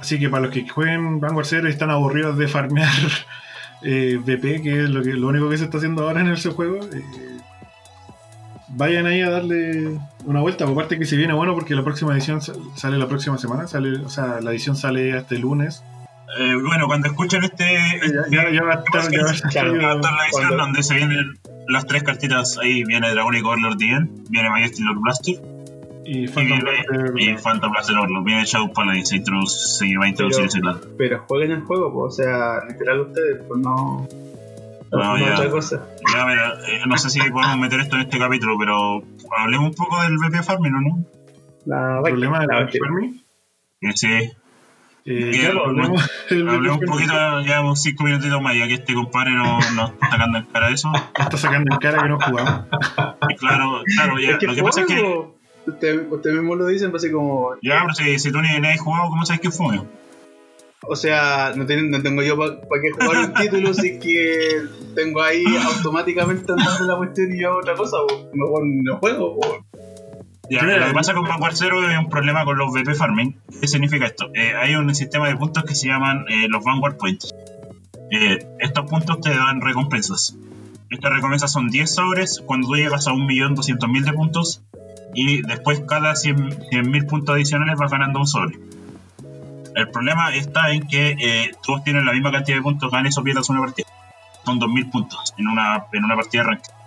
Así 0.00 0.18
que 0.18 0.28
para 0.28 0.44
los 0.44 0.52
que 0.52 0.66
jueguen 0.68 1.20
Vanguard 1.20 1.46
Zero 1.46 1.68
y 1.68 1.70
están 1.70 1.90
aburridos 1.90 2.36
de 2.38 2.48
farmear 2.48 2.90
eh, 3.82 4.18
BP, 4.18 4.62
que 4.62 4.84
es 4.84 4.90
lo, 4.90 5.02
que, 5.02 5.12
lo 5.12 5.28
único 5.28 5.48
que 5.48 5.58
se 5.58 5.64
está 5.64 5.76
haciendo 5.76 6.02
ahora 6.02 6.22
en 6.22 6.28
ese 6.28 6.50
juego, 6.50 6.80
eh, 6.92 7.02
vayan 8.70 9.06
ahí 9.06 9.20
a 9.20 9.30
darle 9.30 10.00
una 10.24 10.40
vuelta. 10.40 10.64
Aparte 10.64 10.98
que 10.98 11.04
se 11.04 11.16
viene 11.16 11.34
bueno 11.34 11.54
porque 11.54 11.74
la 11.74 11.84
próxima 11.84 12.12
edición 12.14 12.40
sale 12.40 12.98
la 12.98 13.06
próxima 13.06 13.38
semana, 13.38 13.68
sale, 13.68 13.98
o 13.98 14.08
sea, 14.08 14.40
la 14.40 14.50
edición 14.50 14.74
sale 14.74 15.16
hasta 15.16 15.34
el 15.34 15.42
lunes. 15.42 15.84
Eh, 16.38 16.54
bueno, 16.64 16.86
cuando 16.86 17.08
escuchen 17.08 17.44
este. 17.44 17.64
Ya, 18.30 18.50
ya, 18.50 18.62
va 18.62 18.74
a 18.74 18.84
estar, 18.84 19.10
ya 19.10 19.22
va 19.22 19.30
a 19.30 19.34
estar, 19.34 19.66
la 19.66 19.92
edición 19.92 20.56
donde 20.56 20.82
se 20.82 20.94
vienen 20.94 21.38
las 21.70 21.86
tres 21.86 22.02
cartitas. 22.02 22.58
Ahí 22.58 22.84
viene 22.84 23.10
Dragonic 23.10 23.44
Warlord 23.44 23.78
DN, 23.78 24.08
viene 24.28 24.50
Majesty 24.50 24.82
Lord 24.82 25.00
Blaster. 25.00 25.34
Y 26.04 26.26
Phantom 26.26 26.60
Blaster. 26.60 27.12
Y 27.16 27.36
Phantom 27.36 27.72
Blaster 27.72 27.96
Warlord. 27.98 28.24
Viene 28.24 28.44
Shadow 28.44 28.72
Paladin, 28.72 29.06
se, 29.06 29.22
se 29.22 29.96
va 29.96 30.04
a 30.04 30.08
introducir 30.08 30.44
ese 30.44 30.60
plan. 30.60 30.80
Pero 30.98 31.24
jueguen 31.26 31.52
el 31.52 31.62
juego, 31.62 31.92
pues, 31.92 32.14
o 32.14 32.22
sea, 32.22 32.64
literal 32.68 33.00
ustedes, 33.00 33.42
pues 33.46 33.60
no. 33.60 34.08
No, 34.92 35.18
ya, 35.18 35.34
otra 35.34 35.50
cosa. 35.50 35.86
ya 36.12 36.26
mira, 36.26 36.58
eh, 36.66 36.80
no 36.84 36.98
sé 36.98 37.10
si 37.10 37.20
podemos 37.30 37.58
meter 37.58 37.78
esto 37.78 37.94
en 37.94 38.02
este 38.02 38.18
capítulo, 38.18 38.56
pero 38.58 39.02
hablemos 39.38 39.68
un 39.68 39.74
poco 39.74 40.02
del 40.02 40.18
BP 40.18 40.42
Farming, 40.42 40.74
¿o 40.74 40.80
no? 40.80 41.04
La, 41.64 41.98
¿El 41.98 42.02
problema 42.02 42.40
del 42.40 42.66
BP 42.66 42.78
Farming? 42.80 43.22
Sí. 43.94 44.32
Eh, 45.04 45.30
claro, 45.32 45.66
hablemos, 45.66 46.10
hablemos 46.30 46.78
un 46.78 46.86
poquito, 46.86 47.12
ya 47.42 47.60
unos 47.62 47.82
5 47.82 48.04
minutitos 48.04 48.42
más, 48.42 48.56
ya 48.56 48.66
que 48.68 48.74
este 48.74 48.94
compadre 48.94 49.32
no, 49.32 49.58
no 49.74 49.86
está 49.86 50.10
sacando 50.10 50.38
en 50.38 50.44
cara 50.44 50.70
eso. 50.70 50.92
Está 51.18 51.36
sacando 51.36 51.74
en 51.74 51.78
cara 51.78 52.02
que 52.02 52.08
no 52.08 52.20
jugamos. 52.20 52.66
claro, 53.38 53.82
claro, 53.96 54.18
ya. 54.18 54.32
Es 54.32 54.38
que 54.38 54.46
lo 54.46 54.54
que 54.54 54.62
pasa 54.62 54.82
es 54.82 54.86
que. 54.86 55.40
Ustedes 55.66 56.06
usted 56.10 56.32
mismo 56.32 56.54
lo 56.56 56.66
dicen, 56.66 56.90
pues 56.90 57.04
así 57.04 57.12
como. 57.12 57.54
Ya, 57.62 57.80
pero 57.82 57.94
si, 57.94 58.18
si 58.18 58.32
tú 58.32 58.40
ni, 58.40 58.58
ni 58.60 58.68
has 58.68 58.80
jugado, 58.80 59.10
¿cómo 59.10 59.24
sabes 59.24 59.40
que 59.40 59.50
fue? 59.50 59.80
O 60.82 60.96
sea, 60.96 61.52
no, 61.54 61.66
ten, 61.66 61.90
no 61.90 62.02
tengo 62.02 62.22
yo 62.22 62.38
para 62.38 62.60
pa 62.60 62.80
qué 62.80 62.90
jugar 62.90 63.26
un 63.26 63.34
título 63.34 63.74
si 63.74 63.88
es 63.88 64.02
que 64.02 64.62
tengo 64.94 65.22
ahí 65.22 65.44
automáticamente 65.62 66.50
andando 66.50 66.86
la 66.86 66.96
cuestión 66.96 67.32
y 67.34 67.42
yo 67.42 67.58
otra 67.58 67.74
cosa, 67.74 67.98
no, 68.32 68.46
no 68.62 68.96
juego. 68.98 69.38
Po. 69.38 69.69
Ya, 70.50 70.64
lo 70.64 70.86
que 70.88 70.92
pasa 70.94 71.14
con 71.14 71.22
Vanguard 71.22 71.54
Zero 71.54 71.88
es 71.88 71.96
un 71.96 72.08
problema 72.08 72.44
con 72.44 72.58
los 72.58 72.72
VP 72.72 72.96
Farming. 72.96 73.36
¿Qué 73.60 73.68
significa 73.68 74.06
esto? 74.06 74.30
Eh, 74.34 74.52
hay 74.60 74.74
un 74.74 74.92
sistema 74.96 75.28
de 75.28 75.36
puntos 75.36 75.62
que 75.62 75.76
se 75.76 75.86
llaman 75.86 76.24
eh, 76.28 76.48
los 76.48 76.64
Vanguard 76.64 76.96
Points. 76.96 77.32
Eh, 78.10 78.38
estos 78.58 78.90
puntos 78.90 79.20
te 79.20 79.30
dan 79.30 79.60
recompensas. 79.60 80.36
Estas 80.90 81.12
recompensas 81.12 81.52
son 81.52 81.68
10 81.68 81.94
sobres 81.94 82.42
cuando 82.44 82.66
tú 82.66 82.74
llegas 82.74 83.06
a 83.06 83.12
1.200.000 83.12 84.04
de 84.04 84.12
puntos 84.12 84.60
y 85.14 85.40
después 85.42 85.82
cada 85.86 86.14
100.000 86.14 87.06
puntos 87.06 87.36
adicionales 87.36 87.78
vas 87.78 87.92
ganando 87.92 88.18
un 88.18 88.26
sobre. 88.26 88.58
El 89.76 89.88
problema 89.92 90.34
está 90.34 90.72
en 90.72 90.88
que 90.88 91.52
todos 91.62 91.84
tienen 91.84 92.04
la 92.04 92.12
misma 92.12 92.32
cantidad 92.32 92.56
de 92.56 92.62
puntos, 92.62 92.90
ganes 92.90 93.16
o 93.16 93.22
pierdas 93.22 93.48
una 93.50 93.60
partida. 93.60 93.86
Son 94.44 94.58
2.000 94.58 94.90
puntos 94.90 95.32
en 95.38 95.46
una, 95.46 95.84
en 95.92 96.04
una 96.04 96.16
partida 96.16 96.42
de 96.42 96.48
ranking. 96.48 96.79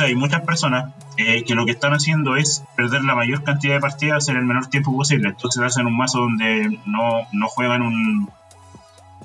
Hay 0.00 0.14
muchas 0.14 0.42
personas 0.42 0.92
eh, 1.16 1.44
que 1.44 1.54
lo 1.54 1.64
que 1.66 1.72
están 1.72 1.92
haciendo 1.92 2.36
es 2.36 2.64
perder 2.76 3.02
la 3.04 3.14
mayor 3.14 3.42
cantidad 3.44 3.74
de 3.74 3.80
partidas 3.80 4.28
en 4.28 4.36
el 4.36 4.44
menor 4.44 4.66
tiempo 4.68 4.94
posible. 4.94 5.28
Entonces 5.28 5.62
hacen 5.62 5.86
un 5.86 5.96
mazo 5.96 6.20
donde 6.20 6.78
no, 6.86 7.26
no 7.32 7.48
juegan 7.48 7.82
un, 7.82 8.30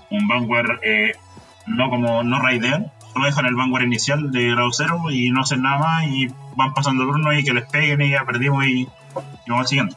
un 0.10 0.28
Vanguard, 0.28 0.80
eh, 0.84 1.14
no 1.68 1.90
como 1.90 2.24
no 2.24 2.40
raidean, 2.42 2.92
solo 3.14 3.26
dejan 3.26 3.46
el 3.46 3.56
Vanguard 3.56 3.84
inicial 3.84 4.32
de 4.32 4.52
grado 4.52 4.70
0 4.72 5.12
y 5.12 5.32
no 5.32 5.42
hacen 5.42 5.62
nada 5.62 5.78
más 5.78 6.06
y 6.08 6.28
van 6.56 6.74
pasando 6.74 7.04
turnos 7.06 7.36
y 7.38 7.44
que 7.44 7.54
les 7.54 7.66
peguen 7.70 8.02
y 8.02 8.12
ya 8.12 8.26
perdimos 8.26 8.66
y, 8.66 8.82
y 8.82 8.88
vamos 9.50 9.70
siguiendo. 9.70 9.96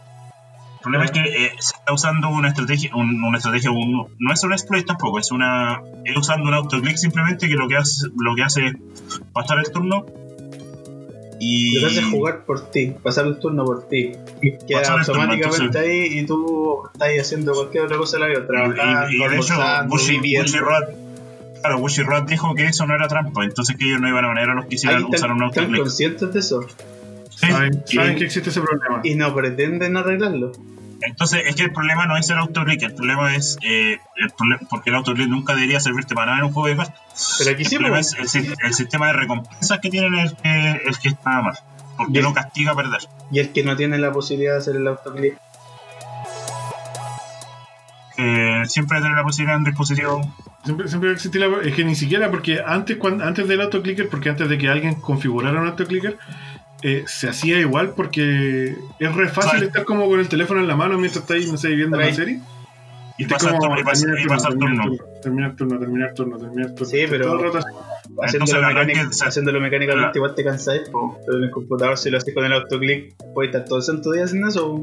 El 0.76 0.80
problema 0.92 1.04
es 1.06 1.10
que 1.10 1.20
eh, 1.46 1.52
se 1.58 1.74
está 1.74 1.92
usando 1.92 2.28
una 2.28 2.48
estrategia, 2.48 2.90
un- 2.94 3.20
una 3.24 3.38
estrategia, 3.38 3.72
un- 3.72 4.14
no 4.20 4.32
es 4.32 4.44
un 4.44 4.52
exploit 4.52 4.86
tampoco, 4.86 5.18
es 5.18 5.32
una, 5.32 5.80
es 6.04 6.16
usando 6.16 6.46
un 6.48 6.54
autoclick 6.54 6.96
simplemente 6.96 7.48
que 7.48 7.54
lo 7.56 7.66
que 7.66 7.76
hace, 7.76 8.06
lo 8.16 8.36
que 8.36 8.44
hace 8.44 8.66
es 8.66 8.74
pasar 9.32 9.58
el 9.58 9.72
turno 9.72 10.04
y 11.40 11.74
Lo 11.74 11.80
que 11.80 11.86
hace 11.86 11.98
es 12.00 12.06
jugar 12.06 12.44
por 12.44 12.70
ti, 12.70 12.94
pasar 13.02 13.26
el 13.26 13.38
turno 13.38 13.64
por 13.64 13.88
ti. 13.88 14.12
Y 14.42 14.52
queda 14.66 14.92
automáticamente 14.92 15.78
ahí 15.78 16.18
y 16.20 16.26
tú 16.26 16.82
estás 16.92 17.08
haciendo 17.20 17.52
cualquier 17.54 17.84
otra 17.84 17.96
cosa 17.98 18.18
la 18.18 18.26
vida, 18.28 18.40
Y, 18.42 18.46
trabajando, 18.46 19.10
y- 19.10 19.16
y 19.16 19.18
de 19.28 19.36
hecho. 19.36 19.54
Bushi 19.88 20.18
Rat, 20.58 20.90
claro, 21.60 21.78
Bushi 21.80 22.02
Rat 22.02 22.28
dijo 22.28 22.54
que 22.54 22.64
eso 22.66 22.86
no 22.86 22.94
era 22.94 23.08
trampa, 23.08 23.44
entonces 23.44 23.76
que 23.76 23.84
ellos 23.86 24.00
no 24.00 24.08
iban 24.08 24.24
a 24.24 24.28
manejar 24.28 24.50
a 24.50 24.54
los 24.54 24.64
que 24.64 24.66
Ahí 24.66 24.70
quisieran 24.70 25.04
usar 25.04 25.14
están, 25.14 25.30
un 25.32 25.42
están 25.44 25.64
autoclick. 25.64 25.82
conscientes 25.82 26.32
de 26.32 26.40
eso 26.40 26.66
Sí, 27.30 27.46
Saben, 27.48 27.82
y- 27.86 27.94
saben 27.96 28.16
que 28.16 28.24
existe 28.24 28.48
ese 28.50 28.60
problema. 28.62 29.00
y 29.04 29.14
no 29.14 29.34
pretenden 29.34 29.96
arreglarlo. 29.98 30.52
Entonces, 31.02 31.42
es 31.46 31.54
que 31.56 31.62
el 31.62 31.72
problema 31.72 32.06
no 32.06 32.16
es 32.16 32.28
el 32.30 32.38
autoclick, 32.38 32.82
el 32.82 32.94
problema 32.94 33.34
es 33.34 33.58
eh, 33.62 33.98
el 34.16 34.30
prole- 34.32 34.58
porque 34.70 34.90
el 34.90 34.96
autoclick 34.96 35.28
nunca 35.28 35.54
debería 35.54 35.78
servirte 35.80 36.14
para 36.14 36.26
nada 36.32 36.38
en 36.38 36.44
un 36.46 36.52
juego 36.52 36.68
de 36.68 36.76
cartas. 36.76 37.34
Pero 37.38 37.50
aquí 37.50 37.62
El 37.62 37.68
sí, 37.68 37.76
problema 37.76 38.00
es 38.00 38.14
el, 38.18 38.28
si- 38.28 38.52
el 38.64 38.74
sistema 38.74 39.06
de 39.08 39.12
recompensas 39.12 39.78
que 39.80 39.90
tienen 39.90 40.14
el 40.14 40.34
que, 40.36 40.70
el 40.86 40.98
que 40.98 41.08
está 41.08 41.42
mal, 41.42 41.54
porque 41.96 42.22
no 42.22 42.32
castiga 42.34 42.74
perder. 42.74 43.00
y 43.30 43.38
el 43.40 43.52
que 43.52 43.62
no 43.64 43.76
tiene 43.76 43.98
la 43.98 44.12
posibilidad 44.12 44.52
de 44.52 44.58
hacer 44.58 44.76
el 44.76 44.86
autoclick. 44.88 45.36
Eh, 48.18 48.62
siempre 48.66 48.98
tener 49.00 49.14
la 49.16 49.22
posibilidad 49.22 49.58
en 49.58 49.64
dispositivo. 49.64 50.20
Siempre, 50.64 50.88
siempre 50.88 51.12
existía 51.12 51.46
la- 51.48 51.60
Es 51.62 51.74
que 51.74 51.84
ni 51.84 51.94
siquiera, 51.94 52.30
porque 52.30 52.60
antes, 52.64 52.96
cuando, 52.96 53.24
antes 53.24 53.46
del 53.46 53.60
autoclicker, 53.60 54.08
porque 54.08 54.30
antes 54.30 54.48
de 54.48 54.56
que 54.58 54.68
alguien 54.68 54.94
configurara 54.94 55.60
un 55.60 55.66
autoclicker, 55.68 56.16
eh, 56.82 57.04
se 57.06 57.28
hacía 57.28 57.58
igual 57.58 57.94
porque 57.96 58.76
es 58.98 59.14
re 59.14 59.28
fácil 59.28 59.62
estar 59.64 59.84
como 59.84 60.08
con 60.08 60.20
el 60.20 60.28
teléfono 60.28 60.60
en 60.60 60.68
la 60.68 60.76
mano 60.76 60.98
mientras 60.98 61.22
estáis, 61.22 61.50
no 61.50 61.56
sé, 61.58 61.68
viendo 61.74 61.98
Ahí. 61.98 62.14
serie. 62.14 62.40
Y 63.18 63.24
pasar 63.24 63.52
como, 63.56 63.62
turno, 63.76 63.80
y 63.80 63.84
pasar, 64.26 64.50
terminar 64.52 64.86
y 64.86 64.96
turno. 64.98 65.04
Terminar 65.22 65.56
turno, 65.56 65.78
terminar 65.78 66.12
turno, 66.14 66.36
terminar 66.38 66.70
turno. 66.74 66.84
Sí, 66.86 66.98
pero- 67.08 67.24
Todo 67.24 67.38
el 67.38 67.44
rato 67.44 67.58
así. 67.58 67.68
Haciéndolo, 68.22 68.60
la 68.60 69.26
haciéndolo 69.26 69.60
mecánicamente 69.60 70.06
la- 70.08 70.12
igual 70.14 70.34
te 70.34 70.44
cansáis, 70.44 70.82
pero 70.92 71.38
en 71.38 71.44
el 71.44 71.50
computador 71.50 71.96
si 71.98 72.10
lo 72.10 72.18
haces 72.18 72.34
con 72.34 72.44
el 72.44 72.52
autoclick 72.52 73.14
puedes 73.34 73.52
estar 73.52 73.66
todo 73.66 73.78
el 73.78 73.84
santo 73.84 74.12
día 74.12 74.24
haciendo 74.24 74.48
eso. 74.48 74.82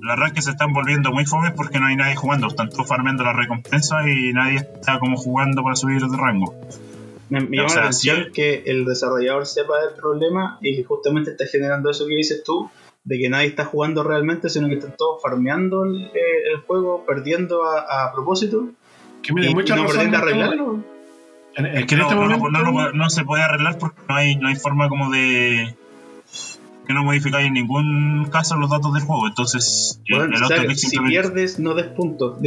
Los 0.00 0.12
arranques 0.12 0.46
se 0.46 0.50
están 0.50 0.72
volviendo 0.72 1.12
muy 1.12 1.24
fomes 1.26 1.52
porque 1.52 1.78
no 1.78 1.86
hay 1.86 1.96
nadie 1.96 2.16
jugando, 2.16 2.48
están 2.48 2.68
todos 2.70 2.88
farmeando 2.88 3.22
las 3.22 3.36
recompensas 3.36 4.06
y 4.08 4.32
nadie 4.32 4.56
está 4.56 4.98
como 4.98 5.16
jugando 5.16 5.62
para 5.62 5.76
subir 5.76 6.00
de 6.00 6.16
rango. 6.16 6.54
Me, 7.30 7.40
me 7.40 7.58
O 7.58 7.62
llama 7.62 7.68
sea, 7.68 7.76
la 7.82 7.86
atención 7.88 8.24
sí. 8.26 8.32
que 8.32 8.62
el 8.66 8.84
desarrollador 8.84 9.46
sepa 9.46 9.80
del 9.84 9.94
problema 9.94 10.58
y 10.60 10.76
que 10.76 10.84
justamente 10.84 11.30
está 11.30 11.46
generando 11.46 11.90
eso 11.90 12.06
que 12.06 12.14
dices 12.16 12.42
tú, 12.44 12.70
de 13.04 13.18
que 13.18 13.28
nadie 13.28 13.48
está 13.48 13.64
jugando 13.64 14.02
realmente, 14.04 14.48
sino 14.50 14.68
que 14.68 14.74
están 14.74 14.94
todos 14.96 15.20
farmeando 15.22 15.84
el, 15.84 16.04
eh, 16.06 16.52
el 16.54 16.60
juego, 16.60 17.04
perdiendo 17.06 17.64
a, 17.64 18.06
a 18.08 18.12
propósito, 18.12 18.68
Que 19.22 19.32
y, 19.32 19.54
no 19.54 19.86
pretende 19.86 20.16
arreglarlo. 20.16 20.84
En- 21.56 21.66
Es 21.66 21.80
Es 21.80 21.86
que 21.86 21.94
en 21.94 22.00
no, 22.00 22.06
este 22.06 22.14
no, 22.14 22.22
momento. 22.22 22.48
no, 22.50 22.72
no, 22.72 22.92
no 22.92 23.10
se 23.10 23.24
puede 23.24 23.42
arreglar 23.42 23.78
porque 23.78 24.00
no 24.08 24.14
hay, 24.14 24.36
no 24.36 24.48
hay 24.48 24.56
forma 24.56 24.88
como 24.88 25.10
de 25.10 25.74
que 26.86 26.94
no 26.94 27.04
modificáis 27.04 27.46
en 27.46 27.52
ningún 27.54 28.28
caso 28.32 28.56
los 28.56 28.68
datos 28.70 28.92
del 28.94 29.02
juego. 29.04 29.26
Entonces, 29.28 30.00
el- 30.06 30.16
Bueno, 30.18 30.32
el 30.34 30.38
sale, 30.40 30.54
autoclick 30.54 30.76
si 30.78 30.86
simplemente- 30.88 31.20
pierdes, 31.30 31.58
no 31.58 31.74
des 31.74 31.86
puntos. 31.88 32.40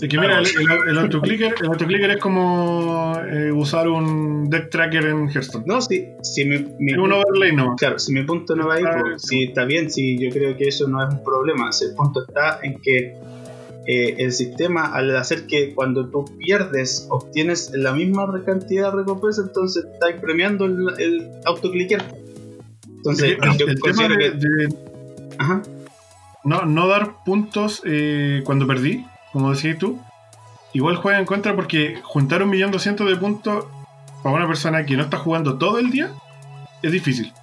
Es 0.00 0.08
que 0.08 0.18
mira, 0.18 0.38
el, 0.40 0.46
el- 0.46 0.88
el 0.90 0.98
autoclicker, 0.98 1.54
el 1.60 1.66
autoclicker 1.66 2.10
es 2.10 2.18
como 2.18 3.14
eh, 3.30 3.50
usar 3.52 3.88
un 3.88 4.48
deck 4.50 4.68
tracker 4.70 5.06
en 5.06 5.28
Hearthstone. 5.30 5.64
No, 5.66 5.80
si, 5.80 6.08
si 6.22 6.44
mi, 6.44 6.58
mi 6.78 6.92
Es 6.92 6.98
un 6.98 7.12
overlay 7.12 7.54
nomás. 7.56 7.76
Claro, 7.78 7.98
si 7.98 8.12
mi 8.12 8.22
punto 8.24 8.54
no 8.54 8.66
va 8.66 8.74
ahí, 8.74 8.84
pues, 9.00 9.22
si 9.22 9.44
está 9.44 9.64
bien, 9.64 9.90
si 9.90 10.18
yo 10.18 10.30
creo 10.30 10.56
que 10.56 10.68
eso 10.68 10.86
no 10.88 11.02
es 11.06 11.14
un 11.14 11.24
problema. 11.24 11.72
Si 11.72 11.86
el 11.86 11.94
punto 11.94 12.24
está 12.28 12.58
en 12.62 12.78
que 12.80 13.14
eh, 13.86 14.16
el 14.18 14.32
sistema, 14.32 14.86
al 14.94 15.16
hacer 15.16 15.46
que 15.46 15.72
cuando 15.74 16.08
tú 16.10 16.24
pierdes, 16.38 17.06
obtienes 17.08 17.70
la 17.74 17.92
misma 17.92 18.26
cantidad 18.44 18.90
de 18.92 18.98
recompensa, 18.98 19.42
entonces 19.46 19.86
estáis 19.94 20.16
premiando 20.20 20.66
el, 20.66 20.88
el 20.98 21.30
autoclicker. 21.46 22.02
Entonces, 22.96 23.38
el, 23.40 23.56
yo 23.58 23.66
el 23.66 23.80
tema 23.80 24.08
considero 24.08 24.14
de, 24.16 24.18
que. 24.18 24.46
de 24.46 24.68
Ajá, 25.38 25.62
no, 26.44 26.64
no 26.66 26.86
dar 26.88 27.24
puntos 27.24 27.82
eh, 27.84 28.42
cuando 28.44 28.66
perdí, 28.66 29.04
como 29.36 29.50
decías 29.50 29.76
tú, 29.76 30.00
igual 30.72 30.96
juega 30.96 31.18
en 31.18 31.26
contra 31.26 31.54
porque 31.54 32.00
juntar 32.02 32.42
un 32.42 32.48
millón 32.48 32.70
doscientos 32.70 33.06
de 33.06 33.16
puntos 33.16 33.66
para 34.22 34.34
una 34.34 34.46
persona 34.46 34.86
que 34.86 34.96
no 34.96 35.02
está 35.02 35.18
jugando 35.18 35.58
todo 35.58 35.78
el 35.78 35.90
día 35.90 36.10
es 36.82 36.90
difícil, 36.90 37.34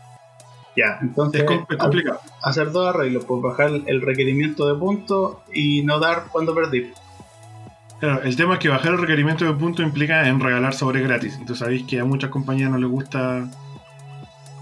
ya. 0.76 0.98
Entonces, 1.04 1.42
es, 1.42 1.48
com- 1.48 1.66
es 1.70 1.78
complicado. 1.78 2.20
hacer 2.42 2.72
dos 2.72 2.88
arreglos, 2.96 3.26
pues 3.26 3.44
bajar 3.44 3.70
el 3.86 4.02
requerimiento 4.02 4.68
de 4.68 4.80
puntos 4.80 5.38
y 5.54 5.84
no 5.84 6.00
dar 6.00 6.26
cuando 6.32 6.56
perdí. 6.56 6.92
Claro, 8.00 8.24
el 8.24 8.36
tema 8.36 8.56
es 8.56 8.60
que 8.60 8.70
bajar 8.70 8.94
el 8.94 8.98
requerimiento 9.00 9.46
de 9.46 9.54
puntos 9.54 9.86
implica 9.86 10.28
en 10.28 10.40
regalar 10.40 10.74
sobres 10.74 11.04
gratis. 11.04 11.38
Y 11.40 11.46
tú 11.46 11.56
sabéis 11.56 11.84
que 11.84 12.00
a 12.00 12.06
muchas 12.06 12.32
compañías 12.32 12.72
no 12.72 12.80
les 12.80 12.90
gusta 12.90 13.48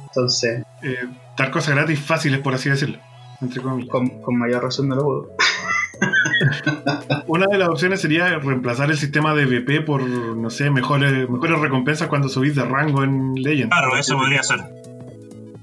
Entonces, 0.08 0.64
eh, 0.84 1.08
dar 1.38 1.50
cosas 1.50 1.76
gratis 1.76 1.98
fáciles, 2.00 2.40
por 2.42 2.54
así 2.54 2.70
decirlo. 2.70 3.00
Entre 3.40 3.62
comillas. 3.62 3.90
con, 3.90 4.22
con 4.22 4.38
mayor 4.38 4.62
razón 4.64 4.90
no 4.90 4.96
lo 4.98 5.04
puedo. 5.04 5.28
Una 7.28 7.46
de 7.48 7.58
las 7.58 7.70
opciones 7.70 8.02
sería 8.02 8.40
reemplazar 8.40 8.90
el 8.90 8.98
sistema 8.98 9.34
de 9.34 9.46
VP 9.46 9.82
por, 9.82 10.04
no 10.04 10.50
sé, 10.50 10.70
mejores, 10.70 11.30
mejores 11.30 11.60
recompensas 11.60 12.08
cuando 12.08 12.30
subís 12.30 12.56
de 12.56 12.64
rango 12.64 13.04
en 13.04 13.36
Legend. 13.36 13.70
Claro, 13.70 13.98
eso 13.98 14.18
podría 14.18 14.44
ser. 14.44 14.60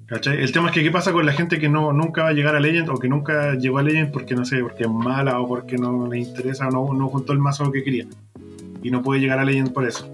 ¿Cachai? 0.06 0.42
El 0.42 0.52
tema 0.52 0.68
es 0.68 0.74
que 0.74 0.82
qué 0.82 0.90
pasa 0.90 1.12
con 1.12 1.26
la 1.26 1.32
gente 1.32 1.58
que 1.58 1.68
no 1.68 1.92
nunca 1.92 2.22
va 2.22 2.28
a 2.30 2.32
llegar 2.32 2.56
a 2.56 2.60
Legend 2.60 2.88
o 2.88 2.94
que 2.94 3.08
nunca 3.08 3.54
llegó 3.56 3.78
a 3.78 3.82
Legend 3.82 4.10
porque 4.10 4.34
no 4.34 4.46
sé, 4.46 4.60
porque 4.60 4.84
es 4.84 4.88
mala 4.88 5.38
o 5.38 5.46
porque 5.46 5.76
no 5.76 6.06
le 6.06 6.18
interesa 6.18 6.68
o 6.68 6.70
no, 6.70 6.94
no 6.94 7.08
juntó 7.08 7.34
el 7.34 7.38
mazo 7.38 7.70
que 7.70 7.84
quería. 7.84 8.06
Y 8.82 8.90
no 8.90 9.02
puede 9.02 9.20
llegar 9.20 9.38
a 9.38 9.44
Legend 9.44 9.72
por 9.72 9.86
eso. 9.86 10.10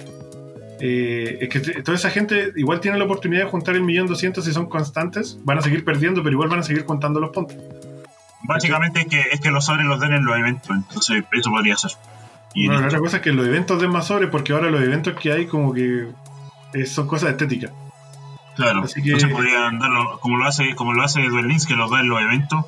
Eh, 0.81 1.39
es 1.43 1.49
que 1.49 1.61
toda 1.83 1.97
esa 1.97 2.11
gente 2.11 2.53
igual 2.57 2.81
tiene 2.81 2.99
la 2.99 3.05
oportunidad 3.05 3.45
de 3.45 3.51
juntar 3.51 3.77
el 3.77 3.83
millón 3.83 4.09
doscientos 4.09 4.45
si 4.47 4.53
son 4.53 4.67
constantes. 4.67 5.39
Van 5.45 5.59
a 5.59 5.63
seguir 5.63 5.85
perdiendo, 5.85 6.25
pero 6.25 6.33
igual 6.33 6.49
van 6.49 6.59
a 6.59 6.65
seguir 6.65 6.85
contando 6.85 7.21
los 7.21 7.31
puntos. 7.31 7.57
Básicamente 8.45 9.01
es 9.01 9.07
que, 9.07 9.21
es 9.33 9.41
que 9.41 9.51
los 9.51 9.65
sobres 9.65 9.87
los 9.87 9.99
den 10.01 10.13
en 10.13 10.25
los 10.25 10.37
eventos, 10.39 10.71
entonces 10.71 11.25
eso 11.33 11.51
podría 11.51 11.77
ser. 11.77 11.93
Y 12.55 12.67
Bueno, 12.67 12.83
la 12.83 12.87
otra 12.87 12.99
cosa 13.01 13.17
es 13.17 13.23
que 13.23 13.33
los 13.33 13.47
eventos 13.47 13.81
den 13.81 13.91
más 13.91 14.07
sobre 14.07 14.29
porque 14.29 14.53
ahora 14.53 14.71
los 14.71 14.81
eventos 14.83 15.15
que 15.19 15.33
hay 15.33 15.47
como 15.47 15.73
que 15.73 16.09
eh, 16.75 16.87
son 16.87 17.07
cosas 17.09 17.31
estéticas. 17.31 17.73
claro, 18.55 18.83
así 18.85 19.03
que- 19.03 19.09
entonces 19.11 19.33
podrían 19.33 19.79
darlo, 19.81 20.21
como 20.21 20.37
lo 20.37 20.45
hace, 20.47 20.75
como 20.77 20.93
lo 20.93 21.03
hace 21.03 21.23
Duel 21.23 21.49
Links, 21.49 21.67
que 21.67 21.75
los 21.75 21.91
da 21.91 22.01
en 22.01 22.09
los 22.09 22.21
eventos 22.21 22.65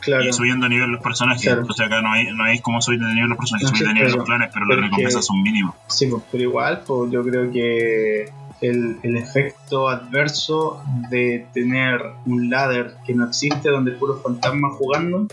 Claro. 0.00 0.24
y 0.24 0.32
subiendo 0.32 0.66
a 0.66 0.68
nivel 0.68 0.90
los 0.90 1.02
personajes. 1.02 1.42
Claro. 1.42 1.62
Entonces 1.62 1.86
acá 1.86 2.02
no 2.02 2.12
hay, 2.12 2.32
no 2.34 2.44
hay 2.44 2.58
como 2.60 2.80
subir 2.82 3.00
de 3.00 3.14
nivel 3.14 3.28
los 3.30 3.38
personajes, 3.38 3.64
No, 3.64 3.76
subir 3.76 3.82
sí, 3.82 3.88
de 3.88 3.94
nivel 3.94 4.08
pero- 4.10 4.18
los 4.18 4.26
planes, 4.26 4.50
pero 4.52 4.66
pero 4.68 4.80
las 4.80 4.84
recompensas 4.90 5.24
son 5.24 5.42
mínimas. 5.42 5.74
Sí, 5.86 6.06
pues, 6.08 6.22
pero 6.30 6.42
igual, 6.44 6.82
pues 6.86 7.10
yo 7.10 7.22
creo 7.24 7.50
que 7.50 8.30
el, 8.60 8.96
el 9.02 9.16
efecto 9.16 9.88
adverso 9.88 10.82
de 11.10 11.46
tener 11.54 12.00
un 12.26 12.50
ladder 12.50 12.94
que 13.06 13.14
no 13.14 13.26
existe, 13.26 13.68
donde 13.70 13.92
puros 13.92 14.22
fantasmas 14.22 14.72
jugando, 14.76 15.26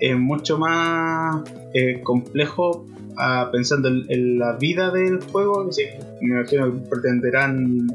es 0.00 0.18
mucho 0.18 0.58
más 0.58 1.42
eh, 1.72 2.00
complejo 2.02 2.84
ah, 3.16 3.48
pensando 3.52 3.88
en, 3.88 4.04
en 4.08 4.38
la 4.38 4.52
vida 4.56 4.90
del 4.90 5.20
juego. 5.22 5.72
Sí, 5.72 5.84
me 6.20 6.38
imagino 6.40 6.72
que 6.72 6.78
pretenderán 6.90 7.86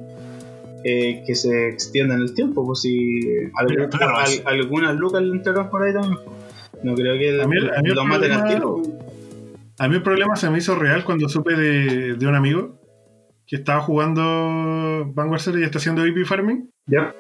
eh, 0.84 1.24
que 1.28 1.36
se 1.36 1.68
extienda 1.70 2.16
en 2.16 2.22
el 2.22 2.34
tiempo, 2.34 2.66
pues 2.66 2.82
si 2.82 3.20
algún- 3.56 3.88
Claro, 3.90 4.18
al- 4.18 4.26
es- 4.26 4.42
algunas 4.46 4.96
lucas 4.96 5.22
le 5.22 5.32
entraron 5.36 5.70
por 5.70 5.84
ahí 5.84 5.94
también. 5.94 6.16
pues. 6.24 6.84
No 6.84 6.96
creo 6.96 7.16
que 7.20 7.40
A 7.40 7.48
mí 7.48 7.56
el- 7.58 7.70
a 7.70 7.82
mí 7.84 7.90
lo 7.90 8.04
maten 8.06 8.32
al 8.32 8.48
tiro. 8.48 8.82
A 9.78 9.88
mí 9.88 9.96
el 9.96 10.02
problema 10.04 10.36
se 10.36 10.50
me 10.50 10.58
hizo 10.58 10.74
real 10.76 11.04
cuando 11.04 11.30
supe 11.30 11.56
de, 11.56 12.16
de 12.16 12.28
un 12.28 12.34
amigo 12.36 12.81
que 13.52 13.58
estaba 13.58 13.82
jugando 13.82 15.12
Vanguard 15.14 15.42
Zero 15.42 15.60
y 15.60 15.64
está 15.64 15.78
haciendo 15.78 16.04
VP 16.04 16.24
Farming, 16.24 16.70
Ya. 16.86 17.14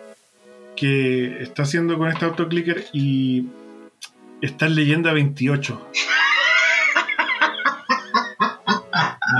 que 0.77 1.41
está 1.43 1.63
haciendo 1.63 1.97
con 1.97 2.07
este 2.07 2.23
autoclicker 2.23 2.85
y 2.93 3.47
está 4.41 4.67
en 4.67 4.75
leyenda 4.75 5.11
28. 5.11 5.89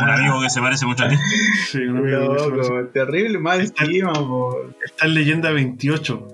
Un 0.04 0.10
amigo 0.10 0.42
que 0.42 0.50
se 0.50 0.60
parece 0.62 0.86
mucho 0.86 1.04
a 1.06 1.10
ti. 1.10 1.16
Sí, 1.70 1.78
un 1.80 1.98
amigo 2.00 2.34
que 2.34 2.40
se 2.40 2.50
parece. 2.50 2.70
Loco, 2.74 2.88
terrible, 2.94 3.40
mal 3.40 3.62
Está- 3.62 3.84
encima, 3.86 4.14
po. 4.14 4.58
está 4.84 5.06
en 5.06 5.14
leyenda 5.14 5.52
28 5.52 6.28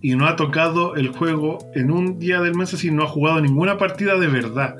y 0.00 0.14
no 0.16 0.26
ha 0.26 0.36
tocado 0.36 0.94
el 0.96 1.08
juego 1.08 1.58
en 1.74 1.90
un 1.90 2.18
día 2.18 2.40
del 2.40 2.54
mes 2.56 2.72
así, 2.74 2.90
no 2.90 3.02
ha 3.04 3.08
jugado 3.08 3.40
ninguna 3.40 3.78
partida 3.78 4.16
de 4.18 4.26
verdad. 4.28 4.76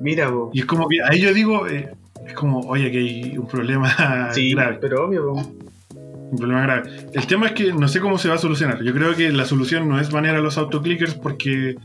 Mira, 0.00 0.30
po. 0.30 0.50
Y 0.52 0.60
es 0.60 0.66
como 0.66 0.86
que 0.88 0.98
ahí 1.02 1.20
yo 1.20 1.32
digo, 1.32 1.66
eh, 1.66 1.90
es 2.26 2.32
como, 2.34 2.60
oye, 2.60 2.90
que 2.90 2.98
hay 2.98 3.38
un 3.38 3.46
problema 3.48 4.30
Sí, 4.32 4.52
grave. 4.54 4.78
pero 4.80 5.06
obvio. 5.06 5.32
Un 5.32 6.38
problema 6.38 6.62
grave. 6.62 6.90
El 7.12 7.26
tema 7.26 7.46
es 7.46 7.52
que 7.52 7.72
no 7.72 7.86
sé 7.88 8.00
cómo 8.00 8.18
se 8.18 8.28
va 8.28 8.34
a 8.34 8.38
solucionar. 8.38 8.82
Yo 8.82 8.92
creo 8.92 9.14
que 9.14 9.30
la 9.30 9.44
solución 9.44 9.88
no 9.88 10.00
es 10.00 10.10
banear 10.10 10.36
a 10.36 10.40
los 10.40 10.58
autoclickers 10.58 11.14
porque 11.14 11.76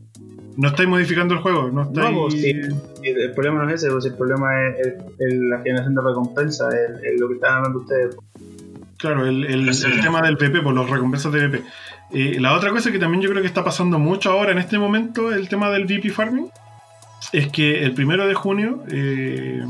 no 0.57 0.67
estáis 0.69 0.89
modificando 0.89 1.33
el 1.35 1.41
juego. 1.41 1.69
No, 1.69 1.83
estáis... 1.83 2.11
No, 2.15 2.21
pues, 2.23 2.33
sí. 2.33 2.49
el 3.03 3.31
problema 3.33 3.63
no 3.63 3.69
es 3.69 3.83
ese, 3.83 3.91
pues 3.91 4.05
el 4.05 4.15
problema 4.15 4.47
es, 4.69 4.93
la 5.19 5.59
generación 5.61 5.93
de 5.95 6.01
recompensa, 6.01 6.67
es, 6.69 7.03
es 7.03 7.19
lo 7.19 7.27
que 7.27 7.35
están 7.35 7.53
hablando 7.57 7.79
ustedes. 7.79 8.15
Claro, 8.97 9.25
el, 9.27 9.45
el- 9.45 9.73
Sí. 9.73 9.87
el 9.91 10.01
tema 10.01 10.21
del 10.21 10.35
PP, 10.37 10.61
por 10.61 10.73
los 10.73 10.89
recompensas 10.89 11.31
de 11.31 11.47
PP. 11.49 11.63
Eh, 12.11 12.37
la 12.39 12.53
otra 12.55 12.71
cosa 12.71 12.91
que 12.91 12.97
también 12.99 13.21
yo 13.21 13.29
creo 13.29 13.41
que 13.41 13.47
está 13.47 13.63
pasando 13.63 13.99
mucho 13.99 14.31
ahora 14.31 14.51
en 14.51 14.57
este 14.57 14.79
momento, 14.79 15.31
el 15.31 15.47
tema 15.47 15.69
del 15.69 15.85
VP 15.85 16.09
Farming, 16.09 16.49
es 17.33 17.47
que 17.49 17.83
el 17.83 17.93
primero 17.93 18.27
de 18.27 18.33
junio, 18.33 18.83
eh, 18.91 19.63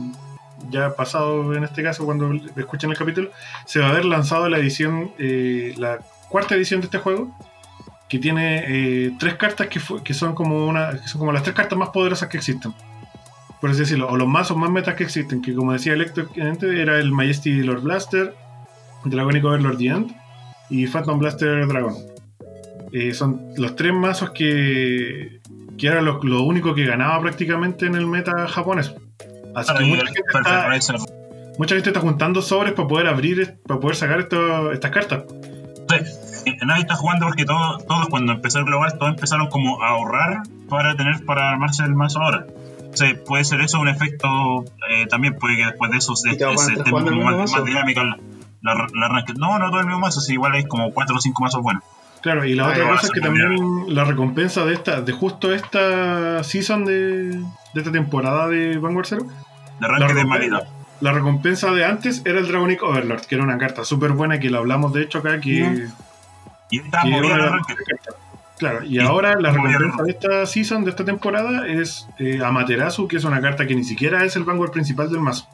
ya 0.70 0.96
pasado 0.96 1.54
en 1.54 1.64
este 1.64 1.84
caso, 1.84 2.06
cuando 2.06 2.32
escuchen 2.56 2.92
el 2.92 2.98
capítulo, 2.98 3.32
se 3.66 3.80
va 3.80 3.88
a 3.88 3.90
haber 3.90 4.06
lanzado 4.06 4.50
la 4.50 4.58
edición, 4.58 5.12
eh, 5.18 5.74
la 5.78 6.00
cuarta 6.30 6.56
edición 6.56 6.82
de 6.82 6.86
este 6.86 6.98
juego, 6.98 7.36
que 8.08 8.20
tiene 8.20 8.64
eh, 8.68 9.12
tres 9.20 9.36
cartas 9.36 9.68
que, 9.68 10.14
son 10.14 10.34
como 10.34 10.68
una, 10.68 10.98
son 11.08 11.20
como 11.20 11.32
las 11.32 11.44
tres 11.44 11.56
cartas 11.56 11.78
más 11.78 11.90
poderosas 11.90 12.28
que 12.28 12.38
existen. 12.38 12.74
Por 13.62 13.70
así 13.70 13.80
decirlo, 13.80 14.08
o 14.08 14.18
los 14.18 14.28
mazos 14.28 14.58
más 14.58 14.72
metas 14.72 14.96
que 14.96 15.04
existen, 15.04 15.42
que 15.42 15.54
como 15.54 15.74
decía 15.74 15.94
Electro 15.94 16.28
era 16.36 16.98
el 16.98 17.12
Majesty 17.12 17.62
Lord 17.62 17.82
Blaster, 17.82 18.34
Dragonic 19.06 19.44
Overlord 19.44 19.78
The 19.78 19.86
End 19.88 20.16
y 20.70 20.88
Phantom 20.88 21.20
Blaster 21.20 21.68
Dragon. 21.68 21.96
Eh, 22.92 23.14
son 23.14 23.50
los 23.58 23.76
tres 23.76 23.94
mazos 23.94 24.32
que, 24.32 25.40
que 25.78 25.88
era 25.88 26.02
lo, 26.02 26.24
lo 26.24 26.44
único 26.44 26.74
que 26.74 26.86
ganaba 26.86 27.22
prácticamente 27.22 27.86
en 27.86 27.96
el 27.96 28.08
meta 28.08 28.48
japonés. 28.48 28.96
Así 29.56 29.74
que 29.74 29.84
mucha 29.86 30.06
gente, 30.06 30.22
está, 30.34 30.68
mucha 31.58 31.76
gente 31.76 31.90
está 31.90 32.00
juntando 32.00 32.42
sobres 32.42 32.74
para 32.74 32.88
poder 32.88 33.08
abrir, 33.08 33.58
para 33.68 33.80
poder 33.80 33.96
sacar 33.96 34.20
esto- 34.20 34.72
estas 34.72 34.92
cartas. 34.92 35.24
Sí, 36.44 36.56
nadie 36.66 36.82
está 36.82 36.96
jugando 36.96 37.26
porque 37.26 37.46
todos, 37.46 37.86
todos 37.86 38.08
cuando 38.10 38.32
empezó 38.32 38.60
el 38.60 38.66
global, 38.66 38.98
todos 38.98 39.12
empezaron 39.14 39.48
como 39.50 39.84
a 39.84 39.90
ahorrar 39.90 40.44
para 40.70 40.96
tener 40.96 41.26
para 41.26 41.50
armarse 41.50 41.84
el 41.84 41.96
mazo 41.96 42.22
ahora. 42.22 42.46
O 42.94 42.96
sea, 42.98 43.14
puede 43.26 43.44
ser 43.44 43.62
eso 43.62 43.80
un 43.80 43.88
efecto, 43.90 44.28
eh, 44.90 45.06
también 45.08 45.36
puede 45.36 45.58
que 45.58 45.66
después 45.66 45.92
de 45.92 45.98
eso 45.98 46.16
se, 46.16 46.32
¿Y 46.32 46.38
te 46.38 46.46
vas 46.46 46.62
a 46.62 46.66
se 46.66 46.72
estar 46.74 46.88
esté 46.88 46.92
más, 47.16 47.52
más 47.52 47.66
dinámica 47.66 48.04
la, 48.04 48.18
la, 48.62 48.88
la 48.94 49.08
ranked. 49.10 49.36
No, 49.38 49.60
no 49.60 49.70
todo 49.70 49.80
el 49.82 49.86
mismo 49.86 50.00
mazo, 50.00 50.22
si 50.22 50.34
igual 50.34 50.54
hay 50.54 50.64
como 50.66 50.92
4 50.94 51.16
o 51.16 51.20
5 51.20 51.44
mazos 51.44 51.62
buenos. 51.62 51.84
Claro, 52.22 52.44
y 52.46 52.54
la 52.54 52.68
otra 52.68 52.88
cosa 52.90 53.06
es 53.08 53.12
que 53.12 53.22
también 53.22 53.48
la 53.88 54.04
recompensa 54.04 54.66
de 54.66 54.74
esta, 54.74 55.02
de 55.02 55.12
justo 55.14 55.54
esta 55.54 56.44
season 56.44 56.84
de, 56.86 57.30
de 57.32 57.42
esta 57.76 57.92
temporada 57.92 58.48
de 58.48 58.78
Vanguard 58.78 59.06
Zero, 59.08 59.26
De 59.80 59.88
ranked 59.88 60.16
de 60.16 60.26
malidad. 60.26 60.68
la 61.00 61.14
recompensa 61.14 61.72
de 61.72 61.86
antes 61.86 62.22
era 62.26 62.40
el 62.40 62.48
Dragonic 62.48 62.84
Overlord, 62.84 63.22
que 63.22 63.36
era 63.36 63.44
una 63.46 63.58
carta 63.58 63.86
súper 63.86 64.12
buena 64.12 64.40
que 64.40 64.50
lo 64.50 64.58
hablamos 64.60 64.92
de 64.94 65.04
hecho 65.04 65.20
acá, 65.20 65.40
que. 65.40 65.88
Y 66.72 66.80
está 66.82 67.02
que 67.04 67.10
movida 67.10 67.36
era- 67.36 67.46
la. 67.52 67.62
Claro, 68.58 68.84
y 68.84 68.98
Y 68.98 69.00
ahora 69.00 69.40
la 69.40 69.52
recompensa 69.54 70.04
de 70.04 70.12
esta 70.12 70.46
season, 70.46 70.84
de 70.84 70.90
esta 70.90 71.06
temporada, 71.06 71.66
es 71.68 72.10
eh, 72.20 72.42
Amaterasu, 72.44 73.08
que 73.08 73.16
es 73.16 73.24
una 73.24 73.40
carta 73.40 73.66
que 73.66 73.74
ni 73.74 73.86
siquiera 73.86 74.26
es 74.26 74.36
el 74.36 74.44
Vanguard 74.44 74.72
principal 74.72 75.10
del 75.10 75.22
mazo. 75.22 75.48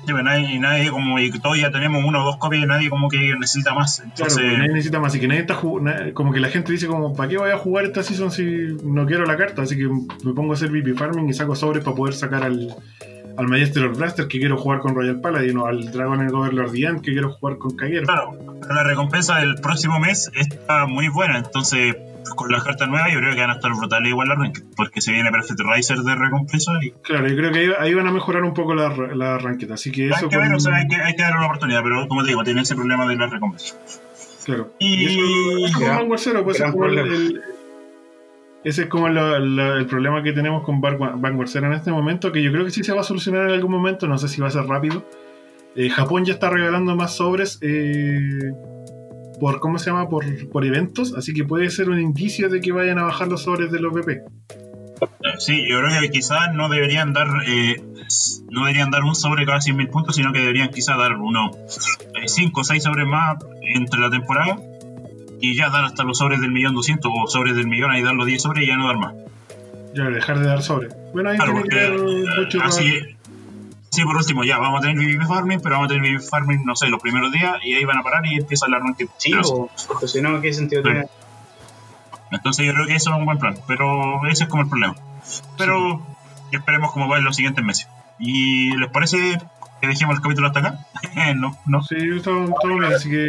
Sí, 0.00 0.06
pero 0.12 0.22
nadie, 0.22 0.54
y 0.54 0.58
nadie 0.58 0.90
como, 0.90 1.18
y 1.18 1.30
todos 1.40 1.58
ya 1.58 1.70
tenemos 1.70 2.02
una 2.04 2.22
o 2.22 2.24
dos 2.26 2.36
copias 2.38 2.64
y 2.64 2.66
nadie 2.66 2.88
como 2.90 3.08
que 3.08 3.18
necesita 3.38 3.74
más. 3.74 4.00
Entonces, 4.00 4.34
porque 4.34 4.56
nadie 4.58 4.72
necesita 4.72 4.98
más, 5.00 5.12
así 5.12 5.20
que 5.20 5.28
nadie 5.28 5.42
está 5.42 5.54
jug- 5.54 5.82
na- 5.82 6.12
como 6.14 6.32
que 6.32 6.40
la 6.40 6.48
gente 6.48 6.72
dice 6.72 6.86
como, 6.86 7.14
¿para 7.14 7.28
qué 7.28 7.38
voy 7.38 7.50
a 7.50 7.58
jugar 7.58 7.84
esta 7.84 8.02
season 8.02 8.30
si 8.30 8.76
no 8.82 9.06
quiero 9.06 9.24
la 9.26 9.36
carta? 9.36 9.62
Así 9.62 9.76
que 9.76 9.86
me 9.88 10.32
pongo 10.34 10.52
a 10.52 10.54
hacer 10.56 10.70
VP 10.70 10.94
Farming 10.94 11.28
y 11.28 11.34
saco 11.34 11.54
sobres 11.54 11.84
para 11.84 11.94
poder 11.96 12.14
sacar 12.14 12.42
al, 12.44 12.74
al 13.36 13.46
Majesty 13.48 13.78
Lord 13.80 13.96
Blaster 13.96 14.26
que 14.26 14.38
quiero 14.38 14.56
jugar 14.56 14.80
con 14.80 14.94
Royal 14.94 15.20
Paladin 15.20 15.56
o 15.58 15.66
al 15.66 15.92
Dragon 15.92 16.20
and 16.20 16.32
Overlord 16.34 16.72
Dian 16.72 17.00
que 17.00 17.12
quiero 17.12 17.30
jugar 17.32 17.58
con 17.58 17.76
Kagero. 17.76 18.06
claro, 18.06 18.32
pero 18.60 18.74
la 18.74 18.82
recompensa 18.84 19.36
del 19.38 19.56
próximo 19.56 20.00
mes 20.00 20.30
está 20.34 20.86
muy 20.86 21.08
buena. 21.08 21.38
Entonces, 21.38 21.94
con 22.36 22.50
las 22.52 22.62
cartas 22.64 22.88
nuevas, 22.88 23.12
yo 23.12 23.18
creo 23.20 23.34
que 23.34 23.40
van 23.40 23.50
a 23.50 23.54
estar 23.54 23.72
brutales 23.72 24.10
igual 24.10 24.28
la 24.28 24.34
ranked. 24.36 24.62
Porque 24.76 25.00
se 25.00 25.12
viene 25.12 25.30
Perfect 25.30 25.60
Riser 25.60 25.98
de 25.98 26.14
recompensa 26.14 26.72
y 26.82 26.90
Claro, 27.02 27.28
yo 27.28 27.36
creo 27.36 27.50
que 27.52 27.58
ahí, 27.60 27.70
ahí 27.78 27.94
van 27.94 28.06
a 28.06 28.12
mejorar 28.12 28.42
un 28.44 28.54
poco 28.54 28.74
la, 28.74 28.88
la 29.14 29.38
ranked, 29.38 29.70
así 29.72 29.90
que 29.92 30.06
eso... 30.08 30.16
hay 30.24 30.28
que 30.28 30.36
ver, 30.38 30.52
o 30.54 30.60
sea, 30.60 30.76
hay 30.76 30.88
que, 30.88 30.96
hay 30.96 31.14
que 31.16 31.22
darle 31.22 31.38
una 31.38 31.46
oportunidad. 31.46 31.82
Pero 31.82 32.06
como 32.08 32.22
te 32.22 32.28
digo, 32.28 32.42
tiene 32.44 32.62
ese 32.62 32.74
problema 32.74 33.06
de 33.06 33.16
la 33.16 33.26
recompensa. 33.26 33.74
Claro. 34.44 34.70
Y- 34.78 35.04
Y 35.06 35.64
eso, 35.64 35.80
Vanguard 35.80 36.20
Zero, 36.20 36.44
pues, 36.44 36.60
es 36.60 36.70
como 36.70 36.86
el- 36.86 36.98
el- 36.98 37.40
ese 38.64 38.82
es 38.82 38.88
como 38.88 39.08
lo- 39.08 39.38
lo- 39.38 39.76
el 39.76 39.86
problema 39.86 40.22
que 40.22 40.32
tenemos 40.32 40.62
con 40.64 40.80
Vanguard 40.80 41.18
Vanguard 41.18 41.48
Zero 41.48 41.66
en 41.66 41.72
este 41.74 41.90
momento, 41.90 42.30
que 42.32 42.42
yo 42.42 42.52
creo 42.52 42.64
que 42.64 42.70
sí 42.70 42.82
se 42.84 42.92
va 42.92 43.00
a 43.00 43.04
solucionar 43.04 43.44
en 43.48 43.52
algún 43.54 43.70
momento, 43.72 44.06
no 44.06 44.18
sé 44.18 44.28
si 44.28 44.40
va 44.40 44.48
a 44.48 44.50
ser 44.50 44.64
rápido. 44.64 45.04
Eh, 45.76 45.88
Japón 45.88 46.24
ya 46.24 46.32
está 46.34 46.50
regalando 46.50 46.96
más 46.96 47.16
sobres 47.16 47.58
eh, 47.62 48.52
por, 49.40 49.60
¿cómo 49.60 49.78
se 49.78 49.90
llama? 49.90 50.08
Por, 50.08 50.24
por 50.50 50.64
eventos, 50.64 51.14
así 51.16 51.32
que 51.32 51.44
puede 51.44 51.70
ser 51.70 51.88
un 51.88 52.00
indicio 52.00 52.48
de 52.48 52.60
que 52.60 52.72
vayan 52.72 52.98
a 52.98 53.04
bajar 53.04 53.28
los 53.28 53.42
sobres 53.42 53.72
de 53.72 53.80
los 53.80 53.92
BP. 53.92 54.08
Eh, 54.10 54.22
Sí, 55.38 55.64
yo 55.68 55.80
creo 55.80 56.00
que 56.00 56.10
quizás 56.10 56.54
no 56.54 56.68
deberían 56.68 57.12
dar 57.12 57.28
eh, 57.46 57.82
no 58.50 58.62
deberían 58.62 58.90
dar 58.90 59.04
un 59.04 59.14
sobre 59.14 59.46
cada 59.46 59.58
100.000 59.58 59.90
puntos, 59.90 60.16
sino 60.16 60.32
que 60.32 60.40
deberían 60.40 60.70
quizás 60.70 60.98
dar 60.98 61.16
uno 61.16 61.50
5 62.24 62.60
o 62.60 62.64
6 62.64 62.82
sobres 62.82 63.06
más 63.06 63.38
entre 63.62 64.00
la 64.00 64.10
temporada 64.10 64.58
y 65.40 65.56
ya 65.56 65.70
dar 65.70 65.84
hasta 65.84 66.04
los 66.04 66.18
sobres 66.18 66.40
del 66.40 66.50
millón 66.50 66.74
200 66.74 67.10
o 67.10 67.26
sobres 67.28 67.56
del 67.56 67.66
millón 67.66 67.94
y 67.96 68.02
dar 68.02 68.14
los 68.14 68.26
10 68.26 68.42
sobres 68.42 68.64
y 68.64 68.66
ya 68.66 68.76
no 68.76 68.86
dar 68.86 68.98
más. 68.98 69.14
Ya, 69.94 70.04
dejar 70.04 70.38
de 70.38 70.46
dar 70.46 70.62
sobres. 70.62 70.94
Bueno, 71.12 71.30
ahí 71.30 71.36
Claro, 71.36 71.52
tiene 71.52 71.68
que 71.68 71.76
porque 71.76 71.90
ver 71.90 72.38
mucho 72.44 72.58
eh, 72.58 72.62
así, 72.64 73.00
sí, 73.90 74.04
por 74.04 74.16
último, 74.16 74.44
ya 74.44 74.58
vamos 74.58 74.80
a 74.80 74.82
tener 74.88 74.96
BB 74.96 75.26
Farming, 75.26 75.60
pero 75.60 75.76
vamos 75.76 75.90
a 75.90 75.94
tener 75.94 76.16
BB 76.16 76.22
Farming, 76.22 76.64
no 76.64 76.74
sé, 76.76 76.88
los 76.88 77.00
primeros 77.00 77.30
días 77.32 77.56
y 77.64 77.74
ahí 77.74 77.84
van 77.84 77.98
a 77.98 78.02
parar 78.02 78.24
y 78.26 78.36
empieza 78.36 78.66
el 78.66 78.74
arranque. 78.74 79.08
Sí, 79.18 79.30
Pero- 79.32 79.48
o- 79.48 79.70
porque 79.88 80.08
si 80.08 80.20
no, 80.22 80.40
¿qué 80.40 80.52
sentido 80.52 80.82
Sí. 80.82 80.88
tiene? 80.88 81.06
Entonces 82.32 82.64
yo 82.66 82.72
creo 82.74 82.86
que 82.86 82.94
eso 82.94 83.10
es 83.10 83.16
un 83.16 83.24
buen 83.24 83.38
plan, 83.38 83.56
pero 83.66 84.24
ese 84.28 84.44
es 84.44 84.48
como 84.50 84.62
el 84.62 84.68
problema. 84.68 84.94
Pero 85.58 86.00
esperemos 86.52 86.92
cómo 86.92 87.08
va 87.08 87.18
en 87.18 87.24
los 87.24 87.34
siguientes 87.36 87.64
meses. 87.64 87.88
¿Y 88.18 88.76
les 88.76 88.88
parece 88.90 89.38
que 89.80 89.86
dejemos 89.88 90.14
el 90.16 90.22
capítulo 90.22 90.46
hasta 90.48 90.60
acá? 90.60 90.78
no, 91.36 91.56
no. 91.66 91.82
Sí, 91.82 91.96
todo, 92.22 92.54
todo 92.62 92.78
bien, 92.78 92.92
así 92.92 93.10
que 93.10 93.26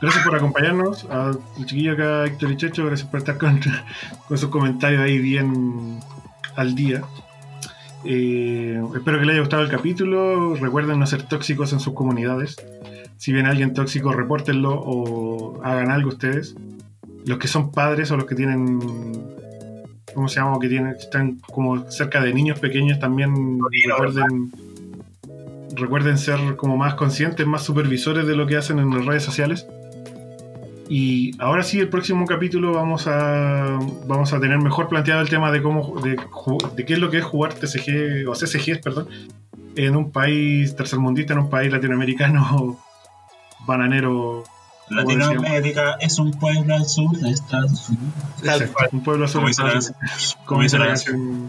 gracias 0.00 0.24
por 0.24 0.36
acompañarnos. 0.36 1.06
Al 1.10 1.38
chiquillo 1.64 1.92
acá, 1.94 2.24
Héctor 2.26 2.50
y 2.52 2.56
Checho, 2.56 2.84
gracias 2.86 3.08
por 3.08 3.18
estar 3.20 3.38
con, 3.38 3.58
con 4.28 4.36
sus 4.36 4.50
comentarios 4.50 5.00
ahí 5.02 5.18
bien 5.18 6.00
al 6.56 6.74
día. 6.74 7.02
Eh, 8.10 8.80
espero 8.96 9.18
que 9.18 9.26
les 9.26 9.34
haya 9.34 9.40
gustado 9.40 9.62
el 9.62 9.68
capítulo. 9.68 10.54
Recuerden 10.54 10.98
no 10.98 11.06
ser 11.06 11.24
tóxicos 11.24 11.74
en 11.74 11.80
sus 11.80 11.92
comunidades. 11.92 12.56
Si 13.18 13.34
ven 13.34 13.44
a 13.44 13.50
alguien 13.50 13.74
tóxico, 13.74 14.12
repórtenlo 14.12 14.72
o 14.72 15.62
hagan 15.62 15.90
algo 15.90 16.08
ustedes. 16.08 16.54
Los 17.26 17.36
que 17.36 17.48
son 17.48 17.70
padres 17.70 18.10
o 18.10 18.16
los 18.16 18.24
que 18.24 18.34
tienen. 18.34 18.80
¿Cómo 20.14 20.26
se 20.26 20.36
llama? 20.36 20.56
O 20.56 20.58
que 20.58 20.70
tienen, 20.70 20.94
están 20.98 21.38
como 21.52 21.90
cerca 21.90 22.22
de 22.22 22.32
niños 22.32 22.58
pequeños 22.58 22.98
también 22.98 23.58
recuerden 23.86 24.52
recuerden 25.76 26.16
ser 26.16 26.56
como 26.56 26.78
más 26.78 26.94
conscientes, 26.94 27.46
más 27.46 27.62
supervisores 27.62 28.26
de 28.26 28.34
lo 28.34 28.46
que 28.46 28.56
hacen 28.56 28.78
en 28.78 28.88
las 28.88 29.04
redes 29.04 29.22
sociales. 29.22 29.66
Y 30.88 31.32
ahora 31.38 31.62
sí, 31.62 31.78
el 31.78 31.88
próximo 31.88 32.24
capítulo 32.26 32.72
vamos 32.72 33.06
a 33.06 33.78
vamos 34.06 34.32
a 34.32 34.40
tener 34.40 34.58
mejor 34.58 34.88
planteado 34.88 35.20
el 35.20 35.28
tema 35.28 35.50
de 35.50 35.62
cómo 35.62 36.00
de, 36.00 36.16
de 36.76 36.84
qué 36.86 36.94
es 36.94 36.98
lo 36.98 37.10
que 37.10 37.18
es 37.18 37.24
jugar 37.24 37.54
TCG 37.54 38.28
o 38.28 38.32
CCGs, 38.32 38.78
perdón, 38.78 39.08
en 39.76 39.96
un 39.96 40.10
país 40.10 40.74
tercermundista, 40.74 41.34
en 41.34 41.40
un 41.40 41.50
país 41.50 41.70
latinoamericano 41.70 42.78
bananero, 43.66 44.44
Latinoamérica 44.90 45.96
es 46.00 46.18
un 46.18 46.32
pueblo 46.32 46.74
al 46.74 46.86
sur 46.86 47.16
de 47.18 47.30
Estados 47.30 47.88
Unidos. 47.88 48.14
Tal 48.42 48.62
exacto, 48.62 48.72
cual. 48.74 48.88
un 48.92 49.02
pueblo 49.02 49.26
Como 49.32 49.46
dice 49.48 49.62
la, 49.62 49.72
azul, 49.72 49.94
como 50.44 50.62
dice 50.62 50.78
la 50.78 50.86
canción. 50.86 51.48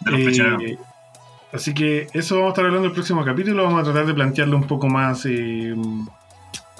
de 0.00 0.10
los 0.10 0.38
Eh, 0.38 0.78
así 1.52 1.74
que 1.74 2.08
eso 2.12 2.36
vamos 2.36 2.48
a 2.48 2.52
estar 2.52 2.66
hablando 2.66 2.88
el 2.88 2.94
próximo 2.94 3.24
capítulo. 3.24 3.64
Vamos 3.64 3.80
a 3.80 3.84
tratar 3.84 4.06
de 4.06 4.14
plantearlo 4.14 4.56
un 4.56 4.66
poco 4.66 4.88
más, 4.88 5.24
eh, 5.26 5.74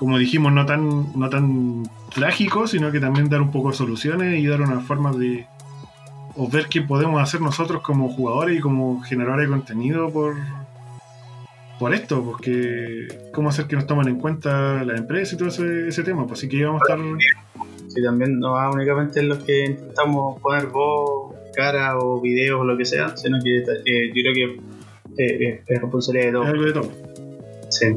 como 0.01 0.16
dijimos, 0.16 0.51
no 0.51 0.64
tan, 0.64 1.12
no 1.14 1.28
tan 1.28 1.82
trágico, 2.14 2.66
sino 2.66 2.90
que 2.90 3.01
también 3.01 3.28
dar 3.28 3.43
un 3.43 3.51
poco 3.51 3.70
de 3.70 3.77
soluciones 3.77 4.40
y 4.40 4.47
dar 4.47 4.62
una 4.62 4.81
forma 4.81 5.12
de. 5.12 5.44
o 6.36 6.48
ver 6.48 6.68
qué 6.70 6.81
podemos 6.81 7.20
hacer 7.20 7.43
nosotros 7.43 7.82
como 7.82 8.09
jugadores 8.09 8.59
y 8.59 8.60
como 8.60 9.02
generadores 9.02 9.47
de 9.47 9.55
contenido 9.55 10.10
por. 10.10 10.36
por 11.78 11.93
esto, 11.93 12.24
porque 12.24 13.09
cómo 13.35 13.51
hacer 13.51 13.66
que 13.66 13.77
nos 13.77 13.86
tomen 13.86 14.09
en 14.09 14.18
cuenta 14.18 14.82
las 14.85 14.98
empresas 14.98 15.35
y 15.35 15.36
todo 15.36 15.48
ese, 15.48 15.89
ese 15.89 16.02
tema. 16.02 16.27
Pues 16.27 16.40
así 16.40 16.48
que 16.48 16.64
vamos 16.64 16.81
a 16.89 16.94
estar. 16.94 17.06
Si 17.89 18.02
también 18.02 18.40
no 18.40 18.52
va 18.52 18.70
únicamente 18.70 19.20
en 19.20 19.28
los 19.28 19.44
que 19.44 19.66
intentamos 19.66 20.40
poner 20.40 20.68
voz, 20.68 21.35
cara 21.55 21.98
o 21.98 22.22
videos 22.22 22.62
o 22.62 22.64
lo 22.64 22.78
que 22.78 22.86
sea, 22.86 23.14
sino 23.18 23.39
que 23.39 23.59
eh, 23.59 24.12
yo 24.14 24.22
creo 24.22 24.35
que 24.35 24.60
eh, 25.18 25.62
es 25.66 25.78
responsabilidad 25.78 26.27
de 26.27 26.32
todos. 26.32 26.47
algo 26.47 26.64
de 26.64 26.72
todo. 26.72 26.90
Sí. 27.68 27.97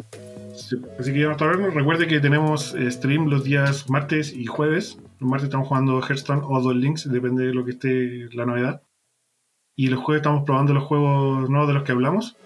Sí, 0.81 0.87
Así 0.99 1.13
que 1.13 1.19
ya 1.19 1.27
vamos 1.27 1.41
a 1.41 1.45
hablar. 1.45 1.73
Recuerde 1.73 2.07
que 2.07 2.19
tenemos 2.19 2.73
eh, 2.75 2.89
stream 2.89 3.27
los 3.27 3.43
días 3.43 3.89
martes 3.89 4.33
y 4.33 4.45
jueves. 4.45 4.97
Los 5.19 5.29
martes 5.29 5.45
estamos 5.45 5.67
jugando 5.67 6.01
Hearthstone 6.01 6.41
o 6.43 6.61
Duel 6.61 6.79
Links, 6.79 7.09
depende 7.11 7.47
de 7.47 7.53
lo 7.53 7.65
que 7.65 7.71
esté 7.71 8.29
la 8.33 8.45
novedad. 8.45 8.81
Y 9.75 9.87
los 9.87 9.99
jueves 9.99 10.21
estamos 10.21 10.43
probando 10.43 10.73
los 10.73 10.83
juegos 10.83 11.49
nuevos 11.49 11.67
de 11.67 11.73
los 11.73 11.83
que 11.83 11.91
hablamos. 11.91 12.37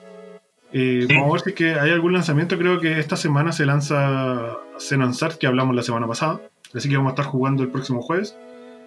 Eh, 0.73 1.07
Vamos 1.09 1.29
a 1.29 1.33
ver 1.33 1.41
si 1.41 1.53
que 1.53 1.73
hay 1.73 1.91
algún 1.91 2.13
lanzamiento. 2.13 2.57
Creo 2.57 2.79
que 2.79 2.99
esta 2.99 3.15
semana 3.15 3.51
se 3.51 3.65
lanza 3.65 4.57
Xenosart, 4.79 5.37
que 5.37 5.47
hablamos 5.47 5.75
la 5.75 5.83
semana 5.83 6.07
pasada. 6.07 6.41
Así 6.73 6.89
que 6.89 6.97
vamos 6.97 7.11
a 7.11 7.13
estar 7.13 7.25
jugando 7.25 7.63
el 7.63 7.69
próximo 7.69 8.01
jueves. 8.01 8.37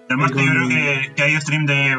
El 0.08 0.16
martes 0.16 0.42
yo 0.42 0.50
creo 0.50 0.68
que, 0.68 1.12
que, 1.14 1.22
hay 1.22 1.40
stream 1.40 1.66
de. 1.66 1.96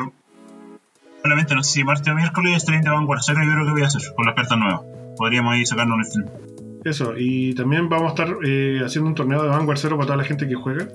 Solamente 1.21 1.55
no 1.55 1.63
sé 1.63 1.71
si 1.71 1.83
martes 1.83 2.07
o 2.07 2.15
miércoles 2.15 2.61
stream 2.61 2.81
de 2.81 2.89
Vanguard 2.89 3.21
0 3.23 3.39
yo 3.43 3.51
creo 3.53 3.65
que 3.65 3.71
voy 3.71 3.83
a 3.83 3.87
hacer 3.87 4.01
con 4.15 4.25
las 4.25 4.35
cartas 4.35 4.57
nuevas. 4.57 4.81
Podríamos 5.17 5.53
ahí 5.53 5.65
sacarnos 5.65 5.97
un 5.97 6.05
stream. 6.05 6.50
Eso, 6.83 7.13
y 7.15 7.53
también 7.53 7.89
vamos 7.89 8.07
a 8.07 8.23
estar 8.23 8.37
eh, 8.43 8.81
haciendo 8.83 9.09
un 9.09 9.15
torneo 9.15 9.43
de 9.43 9.49
Vanguard 9.49 9.77
0 9.77 9.97
para 9.97 10.07
toda 10.07 10.17
la 10.17 10.23
gente 10.23 10.47
que 10.47 10.55
juega. 10.55 10.87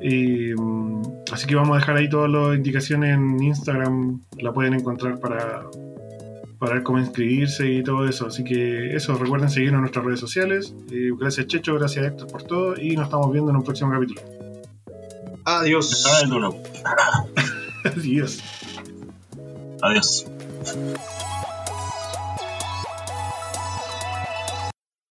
Y, 0.00 0.54
mm, 0.54 1.02
así 1.32 1.46
que 1.46 1.56
vamos 1.56 1.76
a 1.76 1.80
dejar 1.80 1.96
ahí 1.96 2.08
todas 2.08 2.30
las 2.30 2.56
indicaciones 2.56 3.14
en 3.14 3.42
Instagram. 3.42 4.20
La 4.38 4.52
pueden 4.52 4.74
encontrar 4.74 5.18
para, 5.18 5.64
para 6.58 6.74
ver 6.74 6.82
cómo 6.82 6.98
inscribirse 6.98 7.68
y 7.68 7.82
todo 7.82 8.06
eso. 8.08 8.26
Así 8.26 8.44
que 8.44 8.94
eso, 8.94 9.16
recuerden 9.16 9.50
seguirnos 9.50 9.78
en 9.78 9.82
nuestras 9.82 10.04
redes 10.04 10.20
sociales. 10.20 10.74
Eh, 10.92 11.10
gracias 11.18 11.46
Checho, 11.46 11.74
gracias 11.74 12.06
Héctor 12.06 12.28
por 12.28 12.42
todo 12.44 12.80
y 12.80 12.94
nos 12.96 13.06
estamos 13.06 13.32
viendo 13.32 13.50
en 13.50 13.56
un 13.56 13.64
próximo 13.64 13.90
capítulo. 13.90 14.20
Adiós. 15.44 16.04
Adiós. 16.24 16.54
Adiós. 17.84 18.42
Adiós. 19.82 20.26